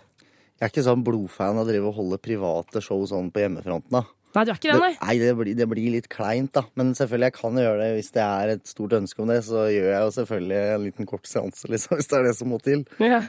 Jeg 0.60 0.68
er 0.68 0.74
ikke 0.76 0.84
sånn 0.86 1.06
blodfan 1.08 1.56
av 1.58 1.64
å 1.66 1.70
drive 1.72 1.88
og 1.90 1.96
holde 1.98 2.20
private 2.22 2.82
show 2.84 3.02
sånn 3.10 3.32
på 3.34 3.42
hjemmefronten. 3.46 3.96
da. 3.96 4.04
Nei, 4.32 4.44
du 4.48 4.52
er 4.54 4.58
ikke 4.58 4.72
det, 4.72 4.80
nei? 4.80 4.92
nei, 4.96 5.16
det 5.20 5.32
blir, 5.36 5.54
det 5.60 5.68
blir 5.68 5.94
litt 5.98 6.10
kleint, 6.12 6.54
da. 6.56 6.64
Men 6.80 6.94
selvfølgelig, 6.96 7.32
jeg 7.32 7.38
kan 7.38 7.62
gjøre 7.64 7.80
det 7.84 7.90
hvis 7.98 8.12
det 8.16 8.26
er 8.26 8.56
et 8.56 8.66
stort 8.70 8.96
ønske 8.96 9.24
om 9.24 9.32
det. 9.32 9.42
Så 9.48 9.66
gjør 9.74 9.90
jeg 9.92 10.04
jo 10.06 10.12
selvfølgelig 10.18 10.60
en 10.76 10.84
liten 10.88 11.10
kort 11.10 11.28
seanse, 11.28 11.68
liksom, 11.72 11.96
hvis 12.00 12.12
det 12.12 12.20
er 12.20 12.28
det 12.30 12.36
som 12.40 12.52
må 12.54 12.62
til. 12.64 12.86
Ja. 13.04 13.26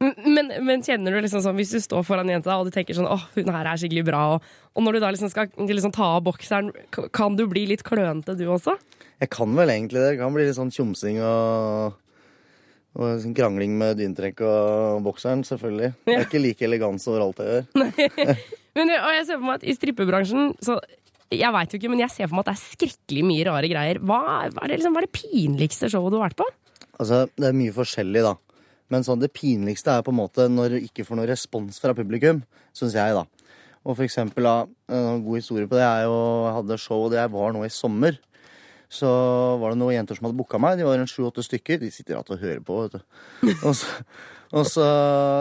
Men, 0.00 0.48
men 0.64 0.80
kjenner 0.80 1.12
du 1.12 1.20
liksom 1.20 1.42
sånn, 1.44 1.58
hvis 1.60 1.74
du 1.76 1.80
står 1.84 2.06
foran 2.08 2.30
jenta 2.32 2.54
og 2.56 2.70
du 2.70 2.72
tenker 2.72 2.96
sånn 2.96 3.08
åh, 3.10 3.26
hun 3.34 3.50
her 3.52 3.68
er 3.68 3.80
skikkelig 3.82 4.06
bra, 4.08 4.20
og, 4.32 4.46
og 4.72 4.86
når 4.86 4.96
du 4.96 5.02
da 5.02 5.10
liksom 5.12 5.28
skal 5.28 5.50
liksom 5.60 5.92
ta 5.92 6.14
av 6.16 6.22
bokseren, 6.24 6.70
kan 7.12 7.36
du 7.36 7.44
bli 7.50 7.66
litt 7.68 7.84
klønete 7.84 8.32
du 8.38 8.46
også? 8.48 8.78
Jeg 9.20 9.28
kan 9.34 9.52
vel 9.52 9.68
egentlig 9.68 10.00
det. 10.00 10.14
Det 10.14 10.22
kan 10.22 10.32
bli 10.32 10.46
litt 10.46 10.56
sånn 10.56 10.72
tjomsing 10.72 11.20
og, 11.20 11.98
og 12.98 13.20
sånn 13.22 13.34
krangling 13.36 13.76
med 13.78 14.00
dyntrekk 14.00 14.42
og 14.46 15.04
bokseren, 15.06 15.44
selvfølgelig. 15.46 15.92
Det 16.08 16.16
er 16.16 16.24
ikke 16.26 16.42
like 16.42 16.66
elegans 16.66 17.06
overalt 17.10 17.42
jeg 17.42 17.60
gjør. 17.60 18.40
Men 18.78 18.90
jeg, 18.90 19.02
og 19.02 19.14
jeg 19.14 19.26
ser 19.28 19.38
for 19.38 19.46
meg 19.46 19.60
at 19.60 19.66
i 19.66 19.74
strippebransjen 19.74 20.52
så 20.62 20.76
Jeg 21.34 21.50
veit 21.54 21.72
jo 21.72 21.78
ikke, 21.78 21.88
men 21.90 22.02
jeg 22.02 22.10
ser 22.10 22.28
for 22.28 22.38
meg 22.38 22.44
at 22.44 22.48
det 22.48 22.52
er 22.56 22.60
skrekkelig 22.74 23.22
mye 23.26 23.46
rare 23.46 23.68
greier. 23.70 23.98
Hva, 24.02 24.18
hva, 24.50 24.62
er, 24.64 24.70
det 24.72 24.78
liksom, 24.80 24.94
hva 24.94 25.02
er 25.02 25.06
det 25.06 25.14
pinligste 25.14 25.90
showet 25.90 26.10
du 26.10 26.16
har 26.18 26.24
vært 26.24 26.38
på? 26.40 26.46
Altså, 26.98 27.20
det 27.38 27.46
er 27.46 27.54
mye 27.54 27.74
forskjellig, 27.74 28.24
da. 28.26 28.32
Men 28.90 29.06
sånn, 29.06 29.20
det 29.22 29.30
pinligste 29.30 29.94
er 29.94 30.02
på 30.02 30.10
en 30.10 30.18
måte 30.18 30.48
når 30.50 30.74
du 30.74 30.88
ikke 30.88 31.06
får 31.06 31.20
noe 31.20 31.28
respons 31.30 31.78
fra 31.82 31.94
publikum, 31.94 32.42
syns 32.74 32.98
jeg, 32.98 33.14
da. 33.14 33.22
Og 33.86 33.94
for 33.94 34.04
eksempel, 34.08 34.48
da, 34.48 34.56
en 34.90 35.22
god 35.22 35.38
historie 35.38 35.70
på 35.70 35.78
det 35.78 35.86
er 35.86 36.02
jo 36.08 36.18
Jeg 36.18 36.56
hadde 36.58 36.80
show, 36.82 37.06
det 37.12 37.28
var 37.32 37.54
nå 37.54 37.62
i 37.62 37.70
sommer. 37.72 38.18
Så 38.90 39.08
var 39.62 39.70
det 39.70 39.78
noen 39.78 39.94
jenter 39.94 40.18
som 40.18 40.26
hadde 40.26 40.38
booka 40.40 40.58
meg. 40.58 40.80
De 40.80 40.86
var 40.86 40.98
en 40.98 41.10
sju-åtte 41.10 41.44
stykker. 41.46 41.78
De 41.78 41.92
sitter 41.94 42.16
igjen 42.16 42.34
og 42.34 42.42
hører 42.42 42.62
på, 42.66 42.78
vet 42.82 42.98
du. 42.98 43.52
Og 43.68 43.76
så, 43.78 44.00
og 44.50 44.66
så, 44.66 44.86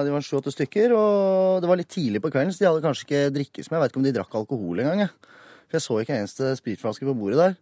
De 0.05 0.13
var 0.13 0.25
sju-åtte 0.25 0.53
stykker, 0.53 0.93
og 0.93 1.63
det 1.63 1.71
var 1.71 1.79
litt 1.81 1.89
tidlig 1.89 2.21
på 2.21 2.29
kvelden, 2.29 2.53
så 2.53 2.61
de 2.61 2.69
hadde 2.69 2.83
kanskje 2.85 3.07
ikke 3.07 3.23
drikkes 3.39 3.71
med. 3.71 3.79
Jeg 3.79 3.83
vet 3.83 3.93
ikke 3.95 4.01
om 4.03 4.05
de 4.05 4.13
drakk 4.19 4.37
alkohol 4.43 4.83
engang. 4.83 5.01
jeg. 5.07 5.33
For 5.69 5.79
jeg 5.79 5.85
så 5.85 5.97
ikke 6.01 6.13
en 6.15 6.23
eneste 6.23 6.53
spritflaske 6.61 7.09
på 7.09 7.17
bordet 7.17 7.41
der. 7.41 7.57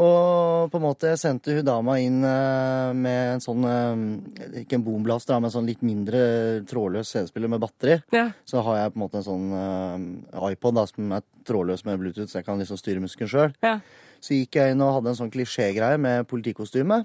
Og 0.00 0.70
på 0.72 0.78
en 0.78 0.84
måte 0.86 1.10
jeg 1.10 1.20
sendte 1.20 1.52
hun 1.52 1.66
dama 1.66 1.98
inn 2.00 2.22
eh, 2.24 2.92
med 2.96 3.34
en 3.34 3.42
sånn 3.44 3.66
eh, 3.68 4.62
Ikke 4.62 4.78
en 4.78 4.86
boomblaster, 4.86 5.36
men 5.36 5.50
en 5.50 5.52
sånn 5.52 5.68
litt 5.68 5.82
mindre 5.84 6.62
trådløs 6.70 7.10
CD-spiller 7.12 7.52
med 7.52 7.60
batteri. 7.60 7.98
Ja. 8.16 8.30
Så 8.48 8.64
har 8.64 8.78
jeg 8.78 8.94
på 8.94 8.98
en 8.98 9.04
måte 9.04 9.20
en 9.20 9.26
sånn 9.26 9.52
eh, 9.58 10.48
iPod 10.54 10.78
da, 10.80 10.86
som 10.88 11.12
er 11.18 11.26
trådløs 11.44 11.84
med 11.88 12.00
Bluetooth, 12.00 12.30
så 12.32 12.40
jeg 12.40 12.48
kan 12.48 12.62
liksom 12.62 12.80
styre 12.80 13.04
musikken 13.04 13.28
sjøl. 13.28 13.52
Ja. 13.60 13.76
Så 14.22 14.36
gikk 14.36 14.58
jeg 14.60 14.74
inn 14.74 14.84
og 14.84 14.96
hadde 14.98 15.10
en 15.12 15.18
sånn 15.18 15.32
klisjégreie 15.34 15.98
med 16.00 16.28
politikostyme. 16.30 17.02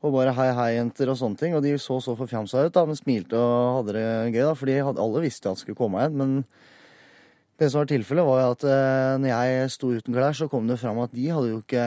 Og 0.00 0.14
bare 0.14 0.32
hei, 0.36 0.48
hei, 0.56 0.68
jenter 0.78 1.12
og 1.12 1.16
sånne 1.20 1.40
ting. 1.40 1.54
Og 1.56 1.64
de 1.64 1.74
så 1.80 1.98
så 2.04 2.16
forfjamsa 2.16 2.66
ut, 2.66 2.74
da, 2.76 2.84
men 2.88 2.98
smilte 2.98 3.40
og 3.40 3.80
hadde 3.80 3.96
det 3.96 4.04
gøy. 4.34 4.42
da, 4.44 4.52
fordi 4.56 4.76
alle 4.88 5.24
visste 5.24 5.48
at 5.48 5.58
det 5.58 5.64
skulle 5.64 5.80
komme 5.80 6.04
en. 6.04 6.16
Men 6.16 6.36
det 7.60 7.68
som 7.68 7.82
var 7.82 7.90
tilfellet, 7.90 8.24
var 8.24 8.54
at 8.54 8.64
eh, 8.64 9.16
når 9.20 9.32
jeg 9.32 9.72
sto 9.76 9.90
uten 9.92 10.16
klær, 10.16 10.36
så 10.36 10.48
kom 10.48 10.68
det 10.68 10.78
fram 10.80 11.02
at 11.04 11.12
de 11.12 11.26
hadde 11.28 11.50
jo 11.50 11.58
ikke 11.60 11.82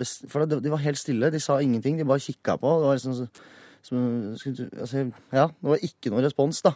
best... 0.00 0.24
For 0.32 0.48
de 0.48 0.72
var 0.72 0.84
helt 0.84 1.00
stille. 1.00 1.32
De 1.32 1.40
sa 1.44 1.58
ingenting. 1.60 1.98
De 2.00 2.08
bare 2.08 2.24
kikka 2.24 2.56
på. 2.60 2.76
Det 2.80 2.88
var 2.88 2.96
liksom 2.96 3.18
som, 3.82 3.98
altså, 4.78 5.04
Ja, 5.34 5.48
det 5.52 5.72
var 5.74 5.84
ikke 5.84 6.12
noe 6.12 6.24
respons, 6.24 6.62
da. 6.64 6.72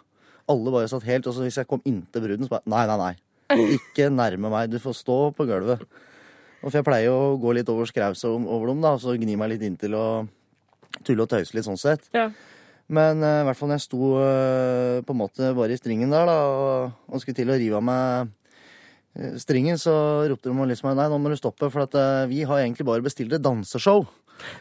Alle 0.52 0.74
bare 0.74 0.90
satt 0.92 1.06
helt. 1.08 1.28
Og 1.28 1.36
så 1.36 1.46
hvis 1.46 1.56
jeg 1.60 1.70
kom 1.70 1.80
inntil 1.88 2.24
bruden, 2.26 2.44
så 2.44 2.58
bare 2.58 2.68
Nei, 2.72 2.84
nei, 2.90 2.98
nei. 3.00 3.14
Ikke 3.78 4.10
nærme 4.12 4.52
meg. 4.52 4.68
Du 4.72 4.76
får 4.82 5.00
stå 5.00 5.18
på 5.36 5.48
gulvet. 5.48 5.86
Og 6.62 6.70
for 6.70 6.78
jeg 6.80 6.86
pleier 6.86 7.12
å 7.12 7.36
gå 7.40 7.52
litt 7.56 7.68
over 7.70 7.88
skraus 7.88 8.24
og 8.26 8.44
over 8.44 8.72
dem, 8.72 8.82
da, 8.84 8.94
og 8.96 9.02
så 9.02 9.14
gni 9.18 9.36
meg 9.38 9.54
litt 9.54 9.64
inntil 9.66 9.96
og 9.98 10.30
tulle 11.06 11.26
og 11.26 11.30
tøyse 11.30 11.56
litt 11.56 11.66
sånn 11.66 11.80
sett. 11.80 12.08
Ja. 12.16 12.30
Men 12.86 13.22
i 13.22 13.30
i 13.40 13.46
hvert 13.48 13.58
fall 13.58 13.70
når 13.70 13.80
jeg 13.80 13.86
sto 13.88 14.10
uh, 14.14 15.02
på 15.02 15.14
en 15.14 15.20
måte 15.20 15.52
bare 15.58 15.74
i 15.74 15.80
stringen 15.80 16.12
der 16.14 16.28
da, 16.28 16.36
og, 16.46 16.98
og 17.10 17.22
skulle 17.22 17.38
til 17.38 17.50
å 17.50 17.58
rive 17.58 17.80
av 17.80 17.84
meg 17.86 18.30
eh, 19.18 19.34
stringen, 19.42 19.80
så 19.80 19.94
ropte 20.30 20.52
de 20.52 20.68
liksom 20.70 20.92
nei, 20.94 21.08
nå 21.10 21.18
må 21.18 21.32
du 21.32 21.38
stoppe, 21.38 21.70
for 21.72 21.86
at 21.86 21.98
uh, 21.98 22.28
vi 22.30 22.44
har 22.46 22.62
egentlig 22.62 22.86
bare 22.86 23.04
bestilt 23.04 23.34
et 23.34 23.42
danseshow. 23.42 24.06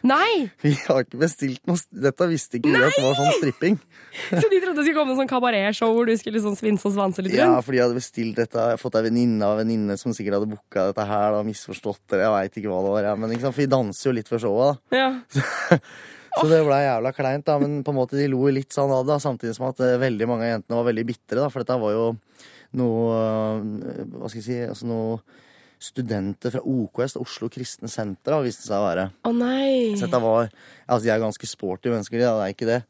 Nei! 0.08 0.48
Vi 0.64 0.72
har 0.88 1.04
ikke 1.04 1.20
bestilt 1.22 1.62
noe 1.70 1.78
Dette 2.06 2.28
visste 2.32 2.58
ikke 2.58 2.72
vi 2.72 2.80
at 2.80 2.96
det 2.96 3.04
var 3.04 3.18
sånn 3.20 3.38
stripping. 3.42 3.78
Så 4.42 4.48
de 4.48 4.60
trodde 4.64 4.80
det 4.80 4.88
skulle 4.88 4.98
komme 4.98 5.14
en 5.14 5.20
sånn 5.20 5.32
kabaretshow 5.32 5.94
hvor 5.96 6.10
du 6.10 6.16
skulle 6.20 6.42
sånn 6.44 6.58
svinse 6.58 6.88
og 6.88 6.96
svanse 6.96 7.26
litt 7.26 7.36
rundt? 7.36 7.44
Ja, 7.44 7.62
fordi 7.66 7.82
jeg 7.82 7.88
hadde 7.88 8.00
bestilt 8.00 8.40
dette. 8.40 8.56
Jeg 8.56 8.76
hadde 8.76 8.82
fått 8.82 8.98
ei 9.00 9.06
venninne 9.10 9.46
av 9.46 9.60
en 9.60 9.66
venninne 9.66 9.98
som 10.00 10.16
sikkert 10.16 10.40
hadde 10.40 10.52
booka 10.54 10.90
dette 10.92 11.06
her, 11.10 11.36
da, 11.36 11.46
misforstått 11.46 12.04
det, 12.14 12.22
jeg 12.24 12.34
veit 12.36 12.60
ikke 12.62 12.72
hva 12.72 12.82
det 12.86 12.92
var. 12.96 13.08
Ja. 13.10 13.16
Men 13.20 13.36
ikke? 13.36 13.50
For 13.50 13.64
vi 13.64 13.72
danser 13.72 14.10
jo 14.10 14.18
litt 14.20 14.32
før 14.32 14.44
showet, 14.46 14.84
da. 14.92 15.00
Ja. 15.00 15.80
Så 16.36 16.50
det 16.52 16.66
blei 16.68 16.82
jævla 16.84 17.14
kleint, 17.16 17.46
da. 17.48 17.56
Men 17.62 17.80
på 17.86 17.94
en 17.94 18.00
måte 18.00 18.20
de 18.20 18.28
lo 18.32 18.44
litt 18.52 18.76
sånn 18.76 18.92
av 18.92 19.06
det, 19.08 19.22
samtidig 19.24 19.56
som 19.56 19.70
at 19.70 19.80
eh, 19.84 19.96
veldig 20.02 20.28
mange 20.30 20.48
av 20.48 20.54
jentene 20.58 20.80
var 20.82 20.90
veldig 20.90 21.08
bitre, 21.08 21.40
da. 21.40 21.48
For 21.52 21.64
dette 21.64 21.80
var 21.80 21.96
jo 21.96 22.06
noe 22.76 23.16
eh, 23.16 24.06
Hva 24.18 24.28
skal 24.28 24.42
jeg 24.42 24.48
si 24.50 24.58
Altså 24.66 24.90
noe 24.90 25.20
studenter 25.86 26.54
fra 26.56 26.62
OKS, 26.66 27.18
Oslo 27.22 27.50
Kristne 27.54 27.90
Senter, 27.92 28.36
har 28.36 28.46
viste 28.46 28.66
det 28.66 28.72
seg 28.72 28.82
å 28.82 28.88
være. 28.88 29.10
Å 29.26 29.34
nei. 29.36 29.94
Så 30.00 30.08
dette 30.08 30.22
var 30.24 30.50
Altså, 30.86 31.04
de 31.06 31.12
er 31.14 31.22
ganske 31.24 31.48
sporty 31.50 31.90
mennesker, 31.94 32.20
de. 32.20 32.26
Det 32.26 32.46
er 32.46 32.54
ikke 32.54 32.70
det. 32.70 32.82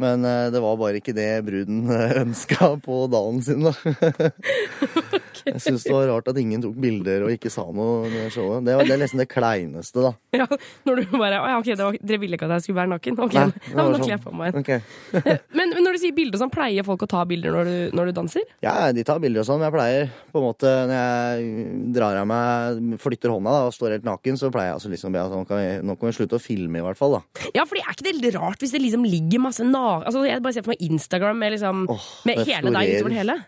Men 0.00 0.24
eh, 0.24 0.46
det 0.52 0.62
var 0.64 0.78
bare 0.80 1.00
ikke 1.02 1.14
det 1.16 1.28
bruden 1.44 1.84
ønska 2.24 2.74
på 2.84 3.02
dagen 3.12 3.42
sin, 3.44 3.68
da. 3.68 3.74
Jeg 5.46 5.62
syns 5.64 5.86
det 5.86 5.94
var 5.94 6.08
rart 6.10 6.28
at 6.32 6.38
ingen 6.40 6.62
tok 6.64 6.76
bilder 6.82 7.26
og 7.26 7.32
ikke 7.34 7.50
sa 7.52 7.64
noe 7.74 8.06
under 8.08 8.30
showet. 8.32 8.64
Det 8.66 8.76
var 8.78 8.88
det 8.88 8.96
er 8.96 9.02
nesten 9.02 9.22
det 9.22 9.28
kleineste, 9.32 10.04
da. 10.04 10.12
Ja, 10.42 10.46
når 10.88 11.02
du 11.02 11.16
bare 11.18 11.38
Å 11.42 11.48
ja, 11.50 11.56
ok, 11.60 11.68
det 11.76 11.84
var, 11.84 11.96
dere 12.00 12.20
ville 12.22 12.38
ikke 12.38 12.48
at 12.48 12.54
jeg 12.56 12.66
skulle 12.66 12.80
være 12.80 12.92
naken? 12.94 13.18
Ok, 13.26 13.36
Nei, 13.36 13.44
ja, 13.44 13.52
det 13.76 13.76
men 13.76 13.96
sånn. 13.96 14.04
kler 14.06 14.14
jeg 14.14 14.22
på 14.24 14.34
meg 14.38 14.52
en. 14.52 14.62
Okay. 14.62 14.80
Men, 15.58 15.74
men 15.76 15.84
når 15.84 15.96
du 15.96 16.00
sier 16.02 16.14
bilde 16.16 16.36
og 16.36 16.42
sånn, 16.42 16.50
pleier 16.52 16.86
folk 16.86 17.04
å 17.04 17.08
ta 17.10 17.22
bilder 17.28 17.54
når 17.54 17.68
du, 17.68 17.74
når 17.96 18.08
du 18.08 18.14
danser? 18.16 18.46
Ja, 18.64 18.74
de 18.94 19.04
tar 19.06 19.20
bilder 19.22 19.42
og 19.42 19.46
sånn, 19.48 19.60
men 19.60 19.68
jeg 19.68 19.74
pleier 19.76 20.08
på 20.32 20.40
en 20.40 20.46
måte 20.46 20.70
Når 20.88 20.94
jeg 20.96 21.52
drar 21.94 22.18
av 22.22 22.26
meg, 22.28 22.80
flytter 23.02 23.32
hånda 23.34 23.52
da, 23.54 23.68
og 23.68 23.76
står 23.76 23.96
helt 23.96 24.06
naken, 24.08 24.38
så 24.40 24.50
pleier 24.54 24.72
jeg 24.72 24.78
altså 24.78 24.92
liksom 24.92 25.14
be 25.14 25.22
at 25.22 25.34
nå 25.34 25.42
kan, 25.48 25.60
vi, 25.60 25.70
nå 25.86 26.12
slutte 26.16 26.38
å 26.38 26.42
filme, 26.42 26.80
i 26.80 26.84
hvert 26.84 26.98
fall. 26.98 27.18
da. 27.18 27.48
Ja, 27.56 27.66
fordi 27.68 27.84
er 27.84 27.94
ikke 27.94 28.08
det 28.08 28.14
litt 28.18 28.36
rart 28.36 28.62
hvis 28.64 28.74
det 28.74 28.82
liksom 28.82 29.06
ligger 29.08 29.44
masse 29.46 29.66
na... 29.66 29.84
Altså, 30.02 30.24
jeg 30.28 30.42
bare 30.44 30.56
ser 30.56 30.66
for 30.66 30.74
meg 30.74 30.84
Instagram 30.88 31.40
med 31.42 31.54
liksom 31.56 31.84
oh, 31.92 32.08
Med 32.28 32.42
hele 32.48 32.72
deg 32.74 32.94
utover 32.96 33.14
det 33.14 33.20
hele. 33.20 33.38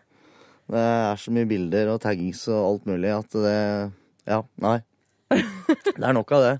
Det 0.71 0.80
er 0.80 1.21
så 1.21 1.33
mye 1.35 1.49
bilder 1.49 1.90
og 1.92 2.00
taggings 2.00 2.47
og 2.49 2.61
alt 2.62 2.87
mulig 2.88 3.11
at 3.12 3.37
det 3.37 3.56
Ja, 4.30 4.40
nei. 4.64 4.78
Det 5.35 6.00
er 6.00 6.14
nok 6.16 6.30
av 6.37 6.44
det. 6.44 6.54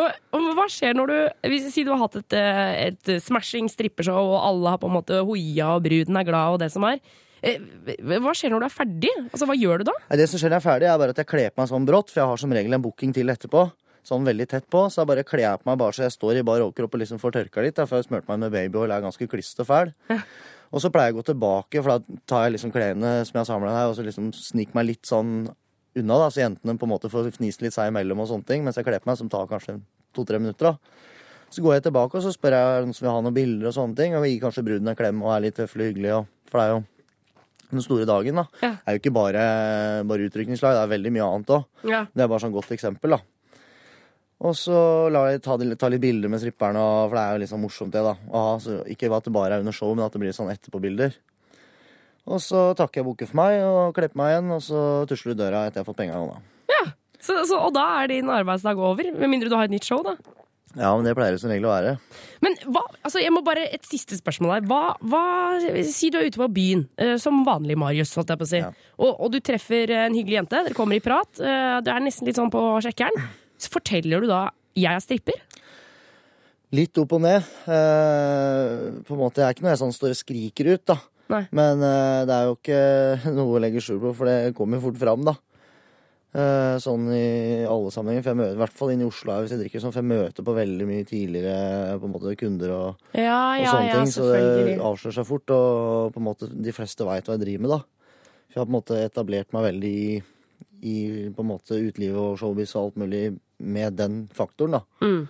Og, 0.00 0.16
og 0.34 0.46
hva 0.56 0.64
skjer 0.70 0.94
når 0.96 1.10
du 1.10 1.50
Hvis 1.52 1.68
Si 1.74 1.84
du 1.86 1.92
har 1.92 2.00
hatt 2.02 2.16
et, 2.18 2.34
et 2.38 3.12
smashing 3.22 3.68
strippeshow, 3.70 4.32
og 4.34 4.40
alle 4.48 4.72
har 4.74 4.80
på 4.82 4.90
en 4.90 4.96
måte 4.96 5.20
hoia, 5.26 5.74
og 5.76 5.84
bruden 5.86 6.18
er 6.18 6.26
glad, 6.26 6.56
og 6.56 6.58
det 6.62 6.70
som 6.74 6.86
er. 6.88 6.98
Eh, 7.44 7.60
Hva 8.02 8.32
skjer 8.34 8.54
når 8.54 8.64
du 8.64 8.68
er 8.70 8.74
ferdig? 8.74 9.14
Altså, 9.28 9.46
Hva 9.50 9.56
gjør 9.58 9.82
du 9.82 9.90
da? 9.90 9.96
Det 10.18 10.26
som 10.30 10.40
skjer 10.40 10.50
når 10.50 10.58
jeg 10.58 10.62
er 10.64 10.68
ferdig, 10.70 10.90
er 10.90 11.00
bare 11.02 11.14
at 11.14 11.22
jeg 11.22 11.30
kler 11.30 11.50
på 11.54 11.62
meg 11.62 11.70
sånn 11.70 11.88
brått, 11.88 12.10
for 12.12 12.22
jeg 12.22 12.30
har 12.32 12.42
som 12.42 12.54
regel 12.56 12.76
en 12.78 12.84
booking 12.84 13.14
til 13.16 13.30
etterpå. 13.34 13.66
Sånn 14.04 14.26
veldig 14.26 14.46
tett 14.50 14.66
på, 14.68 14.82
så 14.92 15.00
jeg 15.00 15.08
bare 15.12 15.24
kler 15.24 15.46
jeg 15.46 15.60
på 15.62 15.70
meg 15.70 15.78
bare 15.80 15.96
så 15.96 16.04
jeg 16.04 16.12
står 16.12 16.40
i 16.40 16.44
bar 16.44 16.60
overkropp 16.60 16.96
og 16.96 17.00
liksom 17.00 17.20
får 17.22 17.38
tørka 17.38 17.62
litt. 17.64 17.78
For 17.80 17.96
jeg 17.96 18.04
har 18.04 18.08
smurt 18.10 18.26
meg 18.28 18.42
med 18.42 18.52
babyol, 18.52 18.92
er 18.92 19.04
ganske 19.04 19.28
kliss 19.32 19.54
og 19.62 19.68
fæl. 19.70 19.94
Og 20.72 20.82
så 20.82 20.90
pleier 20.92 21.10
jeg 21.10 21.16
å 21.16 21.20
gå 21.20 21.26
tilbake, 21.30 21.82
for 21.82 21.92
da 21.92 22.20
tar 22.30 22.46
jeg 22.46 22.56
liksom 22.56 22.72
klærne 22.74 23.12
som 23.26 23.36
jeg 23.36 23.42
har 23.42 23.50
samla 23.50 23.74
her, 23.74 23.90
og 23.90 23.98
så 23.98 24.06
liksom 24.06 24.32
sniker 24.36 24.78
meg 24.78 24.88
litt 24.88 25.08
sånn 25.08 25.34
unna, 25.94 26.16
da, 26.18 26.30
så 26.32 26.42
jentene 26.42 26.78
på 26.78 26.88
en 26.88 26.92
måte 26.94 27.10
får 27.12 27.30
fnise 27.36 27.62
litt 27.62 27.76
seg 27.76 27.92
imellom 27.92 28.24
og 28.24 28.30
sånne 28.30 28.48
ting, 28.48 28.64
mens 28.66 28.78
jeg 28.80 28.86
kler 28.86 29.02
på 29.02 29.10
meg, 29.10 29.18
som 29.20 29.30
tar 29.30 29.46
kanskje 29.50 29.76
to-tre 30.16 30.40
minutter. 30.42 30.72
da. 30.72 31.12
Så 31.54 31.62
går 31.62 31.76
jeg 31.76 31.84
tilbake 31.86 32.18
og 32.18 32.24
så 32.24 32.32
spør 32.34 32.56
jeg 32.56 32.86
noen 32.86 32.96
som 32.96 33.06
vil 33.06 33.12
ha 33.14 33.20
noen 33.22 33.36
bilder 33.36 33.70
og 33.70 33.76
sånne 33.76 33.98
ting, 33.98 34.16
og 34.16 34.24
vi 34.24 34.32
gir 34.32 34.42
kanskje 34.42 34.64
bruden 34.66 34.90
en 34.90 34.98
klem 34.98 35.22
og 35.22 35.36
er 35.36 35.44
litt 35.46 35.60
høflig 35.62 35.86
og 35.86 35.92
hyggelig, 35.92 36.16
og, 36.16 36.32
for 36.50 36.58
det 36.58 36.64
er 36.64 36.74
jo 36.74 36.82
den 37.74 37.84
store 37.84 38.08
dagen, 38.08 38.40
da. 38.40 38.44
Ja. 38.62 38.72
Er 38.82 38.96
jo 38.96 39.02
ikke 39.02 39.14
bare, 39.14 39.44
bare 40.08 40.26
utrykningslag, 40.28 40.74
det 40.74 40.82
er 40.82 40.92
veldig 40.96 41.14
mye 41.14 41.28
annet 41.28 41.54
òg. 41.54 41.64
Ja. 41.90 42.02
Det 42.10 42.24
er 42.24 42.30
bare 42.30 42.42
sånn 42.42 42.54
godt 42.54 42.74
eksempel, 42.74 43.14
da. 43.16 43.22
Og 44.44 44.56
så 44.58 44.78
lar 45.12 45.30
jeg 45.32 45.44
ta, 45.44 45.56
ta 45.56 45.88
litt 45.88 46.02
bilder 46.02 46.32
med 46.32 46.42
stripperne, 46.42 46.80
for 47.08 47.16
det 47.16 47.22
er 47.22 47.36
jo 47.36 47.42
litt 47.44 47.52
sånn 47.52 47.62
morsomt, 47.64 47.94
det, 47.94 48.02
da. 48.04 48.16
Aha, 48.28 48.80
ikke 48.92 49.08
at 49.08 49.28
det 49.28 49.32
bare 49.32 49.56
er 49.56 49.64
under 49.64 49.76
show, 49.76 49.94
men 49.96 50.04
at 50.04 50.12
det 50.12 50.20
blir 50.20 50.36
sånn 50.36 50.52
etterpåbilder. 50.52 51.16
Og 52.24 52.40
så 52.40 52.70
takker 52.76 53.00
jeg 53.00 53.08
boken 53.08 53.30
for 53.30 53.40
meg 53.40 53.60
og 53.64 53.94
kler 53.96 54.12
på 54.12 54.20
meg 54.20 54.34
igjen, 54.34 54.52
og 54.52 54.60
så 54.64 54.82
tusler 55.08 55.32
du 55.32 55.44
døra 55.44 55.66
etter 55.66 55.80
jeg 55.80 55.86
har 55.86 55.88
fått 55.88 56.00
penger 56.02 56.16
i 56.16 56.20
hånda. 56.22 56.42
Så, 57.24 57.40
så, 57.48 57.56
og 57.56 57.72
da 57.72 57.84
er 58.02 58.10
din 58.12 58.28
arbeidsdag 58.28 58.80
over? 58.80 59.12
Med 59.16 59.30
mindre 59.32 59.48
du 59.48 59.56
har 59.56 59.68
et 59.68 59.72
nytt 59.72 59.86
show, 59.88 60.02
da. 60.04 60.16
Ja, 60.74 60.90
men 60.90 61.06
det 61.06 61.14
pleier 61.14 61.36
det 61.36 61.40
som 61.40 61.52
regel 61.52 61.68
å 61.68 61.70
være. 61.70 61.92
Men 62.42 62.56
hva, 62.66 62.82
altså 63.06 63.20
jeg 63.22 63.30
må 63.30 63.44
bare 63.46 63.68
Et 63.76 63.86
siste 63.86 64.18
spørsmål 64.18 64.56
her. 64.56 64.64
Hva, 64.66 64.80
hva, 65.06 65.22
si 65.86 66.10
du 66.10 66.18
er 66.18 66.26
ute 66.26 66.40
på 66.40 66.48
byen, 66.50 66.82
eh, 66.98 67.14
som 67.22 67.44
vanlig 67.46 67.78
Marius, 67.78 68.16
holdt 68.18 68.34
jeg 68.34 68.40
på 68.40 68.48
å 68.48 68.50
si. 68.50 68.60
Ja. 68.64 68.72
Og, 68.98 69.12
og 69.14 69.30
du 69.32 69.38
treffer 69.38 69.92
en 69.94 70.18
hyggelig 70.18 70.40
jente. 70.40 70.64
Dere 70.66 70.76
kommer 70.76 70.98
i 70.98 71.04
prat. 71.04 71.30
eh, 71.38 71.78
du 71.86 71.92
er 71.94 72.04
nesten 72.04 72.28
litt 72.28 72.40
sånn 72.40 72.52
på 72.52 72.64
sjekkeren. 72.84 73.30
Forteller 73.58 74.20
du 74.20 74.26
da 74.28 74.50
'jeg 74.74 74.92
er 74.92 75.00
stripper'? 75.00 75.40
Litt 76.74 76.98
opp 76.98 77.12
og 77.12 77.20
ned. 77.22 77.42
Eh, 77.70 79.02
på 79.06 79.14
en 79.14 79.20
måte, 79.20 79.42
Jeg 79.42 79.46
er 79.46 79.54
ikke 79.54 79.62
noe 79.62 79.74
jeg 79.74 79.82
sånn 79.82 79.94
står 79.94 80.10
og 80.10 80.18
skriker 80.18 80.72
ut, 80.74 80.84
da. 80.86 80.96
Nei. 81.30 81.46
Men 81.52 81.82
eh, 81.82 82.24
det 82.26 82.34
er 82.34 82.48
jo 82.48 82.56
ikke 82.58 83.32
noe 83.38 83.58
å 83.58 83.62
legge 83.62 83.82
skjul 83.84 84.00
på, 84.02 84.14
for 84.18 84.26
det 84.26 84.54
kommer 84.56 84.80
jo 84.80 84.88
fort 84.88 84.98
fram, 84.98 85.24
da. 85.24 85.36
Eh, 86.34 86.76
sånn 86.82 87.06
i 87.14 87.62
alle 87.62 87.92
sammenhenger. 87.94 88.24
For 88.24 88.32
jeg 88.32 88.40
møter, 88.40 88.56
I 88.56 88.62
hvert 88.64 88.76
fall 88.80 88.90
inn 88.90 89.04
i 89.04 89.06
Oslo 89.06 89.38
hvis 89.38 89.54
jeg 89.54 89.62
drikker 89.62 89.84
sånn, 89.84 89.94
for 89.94 90.02
jeg 90.02 90.10
møter 90.10 90.46
på 90.46 90.56
veldig 90.56 90.88
mye 90.88 91.06
tidligere 91.06 91.94
på 92.02 92.08
en 92.08 92.14
måte, 92.16 92.34
kunder 92.40 92.74
og, 92.74 93.08
Ja, 93.14 93.38
og 93.54 93.62
ja, 93.62 93.70
sånne 93.70 93.86
ja, 93.86 94.00
ting. 94.00 94.14
Så 94.16 94.28
det 94.32 94.76
avslører 94.82 95.18
seg 95.20 95.28
fort, 95.30 95.54
og 95.54 96.10
på 96.16 96.22
en 96.22 96.26
måte 96.26 96.50
de 96.50 96.74
fleste 96.74 97.06
veit 97.06 97.30
hva 97.30 97.38
jeg 97.38 97.44
driver 97.46 97.66
med, 97.68 97.74
da. 97.76 97.80
For 98.50 98.58
jeg 98.58 98.62
har 98.64 98.66
på 98.66 98.74
en 98.74 98.80
måte 98.80 98.98
etablert 99.04 99.54
meg 99.54 99.68
veldig 99.70 99.94
i, 99.94 100.22
i 100.82 100.96
på 101.34 101.46
en 101.46 101.52
måte 101.54 101.78
utelivet 101.78 102.18
og 102.18 102.38
showbiz 102.42 102.74
og 102.74 102.82
alt 102.82 102.98
mulig 103.04 103.24
med 103.64 103.96
den 103.96 104.28
faktoren, 104.36 104.78
da. 104.78 104.84
Mm. 105.02 105.24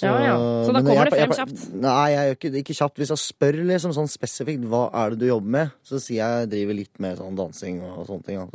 Ja, 0.00 0.14
ja. 0.24 0.34
Så 0.64 0.72
da 0.72 0.80
kommer 0.80 0.94
jeg- 0.94 1.10
det 1.10 1.18
frem 1.18 1.32
kjapt? 1.36 1.74
Nei, 1.76 2.10
jeg 2.14 2.20
gjør 2.24 2.36
ikke, 2.38 2.50
ikke 2.62 2.74
kjapt. 2.78 2.96
Hvis 3.02 3.10
jeg 3.12 3.20
spør 3.20 3.56
liksom 3.68 3.92
sånn 3.92 4.08
spesifikt 4.08 4.62
hva 4.70 4.88
er 4.96 5.10
det 5.10 5.18
du 5.20 5.26
jobber 5.26 5.50
med, 5.56 5.72
så 5.84 5.98
sier 6.00 6.16
jeg 6.22 6.38
jeg 6.40 6.48
driver 6.54 6.74
litt 6.78 7.00
med 7.04 7.18
sånn 7.18 7.36
dansing 7.36 7.82
og 7.84 8.06
sånne 8.08 8.24
ting. 8.24 8.38
Da. 8.38 8.46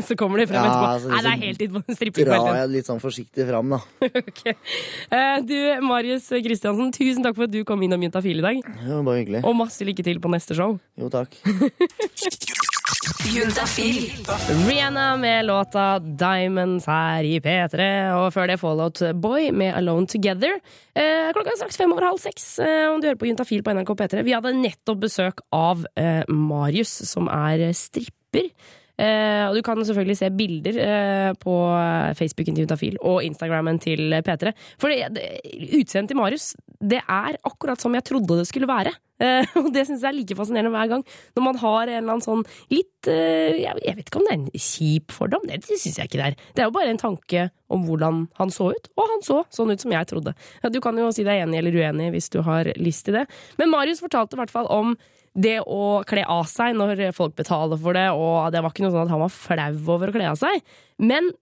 Så 0.00 0.02
Så 0.08 0.16
kommer 0.16 0.38
det 0.40 0.48
frem 0.48 0.62
Ja, 0.64 0.70
etterpå. 0.70 0.88
altså, 0.94 1.08
Nei, 1.10 1.20
det 1.20 1.26
er 1.26 1.36
liksom 1.36 1.44
helt 1.44 1.60
inn 1.66 1.74
på 1.74 1.82
drar 1.84 1.96
strippekvelden. 1.98 2.56
jeg 2.62 2.70
litt 2.70 2.86
sånn 2.88 3.02
forsiktig 3.04 3.48
fram, 3.50 3.68
da. 3.76 3.80
Ok. 4.24 4.42
Eh, 5.12 5.40
Du, 5.44 5.58
Marius 5.84 6.28
Kristiansen, 6.30 6.92
tusen 6.96 7.22
takk 7.22 7.36
for 7.36 7.44
at 7.44 7.50
du 7.50 7.60
kom 7.64 7.82
innom 7.84 8.00
Juntafil 8.00 8.38
i 8.38 8.46
dag. 8.48 8.62
Ja, 8.88 9.02
bare 9.02 9.20
hyggelig. 9.20 9.44
Og 9.44 9.54
masse 9.60 9.84
lykke 9.84 10.02
til 10.06 10.18
på 10.18 10.30
neste 10.32 10.54
show. 10.56 10.80
Jo, 10.96 11.10
takk. 11.12 11.28
Rihanna 14.68 15.16
med 15.16 15.44
låta 15.44 15.98
Diamonds 15.98 16.86
her 16.86 17.24
i 17.24 17.38
P3, 17.40 17.86
og 18.12 18.26
før 18.34 18.50
det 18.50 18.58
Fallout 18.60 19.00
Boy 19.22 19.48
med 19.56 19.72
Alone 19.78 20.06
Together. 20.10 20.58
Eh, 20.92 21.30
klokka 21.32 21.54
er 21.54 21.60
straks 21.62 21.80
fem 21.80 21.94
over 21.94 22.04
halv 22.04 22.20
seks, 22.20 22.58
eh, 22.60 22.84
om 22.92 23.00
du 23.00 23.08
hører 23.08 23.20
på 23.20 23.30
Juntafil 23.30 23.64
på 23.64 23.72
NRK 23.72 23.94
P3. 23.96 24.24
Vi 24.26 24.36
hadde 24.36 24.52
nettopp 24.58 25.00
besøk 25.06 25.40
av 25.56 25.86
eh, 25.96 26.28
Marius, 26.28 26.92
som 27.08 27.30
er 27.32 27.70
stripper. 27.72 28.52
Eh, 28.94 29.44
og 29.48 29.56
du 29.58 29.62
kan 29.66 29.80
selvfølgelig 29.80 30.18
se 30.20 30.30
bilder 30.38 30.80
eh, 30.84 31.30
på 31.40 31.54
Facebooken 32.18 32.54
til 32.54 32.64
Juntafil 32.64 33.00
og 33.02 33.24
Instagrammen 33.26 33.80
til 33.82 34.14
P3. 34.26 34.54
For 34.78 34.92
det, 34.92 35.14
det, 35.16 35.30
utseendet 35.80 36.12
til 36.12 36.20
Marius, 36.20 36.52
det 36.78 37.00
er 37.02 37.40
akkurat 37.42 37.80
som 37.80 37.94
jeg 37.96 38.06
trodde 38.06 38.38
det 38.38 38.46
skulle 38.50 38.70
være. 38.70 38.94
Eh, 39.22 39.46
og 39.62 39.70
det 39.74 39.84
syns 39.86 40.02
jeg 40.02 40.10
er 40.10 40.16
like 40.16 40.36
fascinerende 40.38 40.72
hver 40.74 40.90
gang. 40.90 41.04
Når 41.36 41.46
man 41.46 41.58
har 41.62 41.82
en 41.86 41.96
eller 42.00 42.16
annen 42.16 42.24
sånn 42.24 42.44
litt 42.72 43.10
eh, 43.10 43.60
jeg, 43.62 43.96
vet 43.98 44.06
ikke 44.06 44.20
om 44.20 44.26
det 44.26 44.34
er 44.34 44.40
en 44.40 44.66
kjip 44.68 45.14
fordom, 45.14 45.46
det, 45.48 45.62
syns 45.68 46.00
jeg 46.00 46.10
ikke 46.10 46.20
det 46.20 46.28
er. 46.30 46.38
Det 46.54 46.64
er 46.64 46.70
jo 46.70 46.76
bare 46.76 46.94
en 46.94 47.02
tanke 47.02 47.48
om 47.74 47.86
hvordan 47.88 48.24
han 48.38 48.52
så 48.54 48.70
ut, 48.74 48.90
og 49.00 49.10
han 49.10 49.24
så 49.26 49.40
sånn 49.54 49.72
ut 49.72 49.82
som 49.82 49.94
jeg 49.94 50.10
trodde. 50.10 50.34
Du 50.70 50.80
kan 50.84 50.98
jo 51.00 51.10
si 51.14 51.24
deg 51.26 51.42
enig 51.42 51.60
eller 51.60 51.78
uenig 51.80 52.12
hvis 52.14 52.30
du 52.34 52.40
har 52.46 52.70
lyst 52.78 53.08
til 53.08 53.18
det. 53.18 53.26
Men 53.58 53.72
Marius 53.72 54.02
fortalte 54.04 54.36
i 54.36 54.42
hvert 54.42 54.52
fall 54.52 54.68
om 54.70 54.94
det 55.34 55.56
å 55.66 56.02
kle 56.06 56.22
av 56.30 56.44
seg 56.46 56.76
når 56.78 57.08
folk 57.16 57.34
betaler 57.38 57.80
for 57.80 57.96
det, 57.96 58.06
og 58.14 58.52
det 58.54 58.62
var 58.62 58.70
ikke 58.70 58.84
noe 58.84 58.94
sånn 58.94 59.08
at 59.08 59.14
han 59.14 59.24
var 59.24 59.34
flau 59.34 59.72
over 59.96 60.12
å 60.12 60.14
kle 60.14 60.28
av 60.30 60.38
seg. 60.38 60.62
Men 61.02 61.32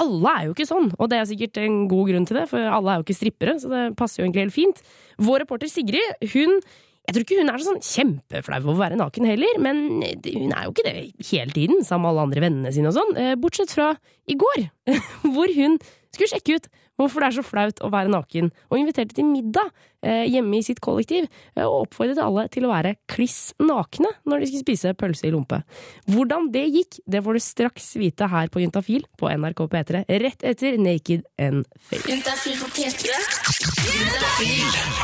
alle 0.00 0.32
er 0.32 0.48
jo 0.48 0.56
ikke 0.56 0.68
sånn, 0.68 0.90
og 0.96 1.10
det 1.12 1.20
er 1.20 1.28
sikkert 1.28 1.60
en 1.60 1.84
god 1.90 2.10
grunn 2.10 2.26
til 2.28 2.40
det, 2.40 2.48
for 2.50 2.64
alle 2.64 2.92
er 2.92 3.00
jo 3.00 3.06
ikke 3.06 3.16
strippere, 3.16 3.56
så 3.60 3.70
det 3.72 3.84
passer 4.00 4.20
jo 4.20 4.26
egentlig 4.26 4.46
helt 4.46 4.56
fint. 4.56 4.82
Vår 5.24 5.44
reporter 5.44 5.72
Sigrid, 5.72 6.26
hun 6.34 6.60
jeg 7.06 7.14
tror 7.14 7.22
ikke 7.22 7.36
hun 7.38 7.50
er 7.52 7.62
sånn 7.62 7.84
kjempeflau 7.86 8.56
over 8.64 8.72
å 8.72 8.80
være 8.80 8.96
naken 8.98 9.28
heller, 9.30 9.60
men 9.62 9.76
hun 10.02 10.54
er 10.56 10.64
jo 10.66 10.72
ikke 10.72 10.86
det 10.88 10.94
hele 11.28 11.54
tiden, 11.54 11.84
sammen 11.86 12.02
med 12.02 12.10
alle 12.10 12.24
andre 12.26 12.42
vennene 12.42 12.72
sine 12.74 12.90
og 12.90 12.96
sånn, 12.96 13.12
eh, 13.22 13.36
bortsett 13.38 13.70
fra 13.70 13.92
i 14.26 14.34
går, 14.34 14.64
hvor 15.36 15.52
hun 15.54 15.78
skulle 16.10 16.32
sjekke 16.32 16.58
ut 16.58 16.66
hvorfor 17.00 17.22
det 17.22 17.28
er 17.28 17.36
så 17.38 17.44
flaut 17.46 17.82
å 17.84 17.92
være 17.92 18.12
naken, 18.12 18.50
og 18.70 18.80
inviterte 18.80 19.16
til 19.16 19.28
middag 19.28 19.70
eh, 20.06 20.24
hjemme 20.30 20.58
i 20.58 20.64
sitt 20.66 20.80
kollektiv, 20.84 21.28
eh, 21.56 21.64
og 21.64 21.86
oppfordret 21.86 22.20
alle 22.22 22.46
til 22.52 22.66
å 22.66 22.72
være 22.72 22.96
kliss 23.10 23.54
nakne 23.62 24.10
når 24.28 24.42
de 24.42 24.50
skulle 24.50 24.66
spise 24.66 24.94
pølse 24.98 25.28
i 25.28 25.34
lompe. 25.34 25.62
Hvordan 26.10 26.50
det 26.54 26.66
gikk, 26.70 27.00
det 27.06 27.22
får 27.24 27.38
du 27.38 27.44
straks 27.44 27.92
vite 28.00 28.30
her 28.32 28.50
på 28.52 28.62
Juntafil 28.64 29.06
på 29.20 29.30
NRK 29.32 29.66
P3, 29.72 30.04
rett 30.24 30.46
etter 30.46 30.78
Naked 30.80 31.26
and 31.42 31.66
Fake. 31.76 32.06
Juntafil 32.10 32.58
på 32.60 32.72
P3. 32.76 33.66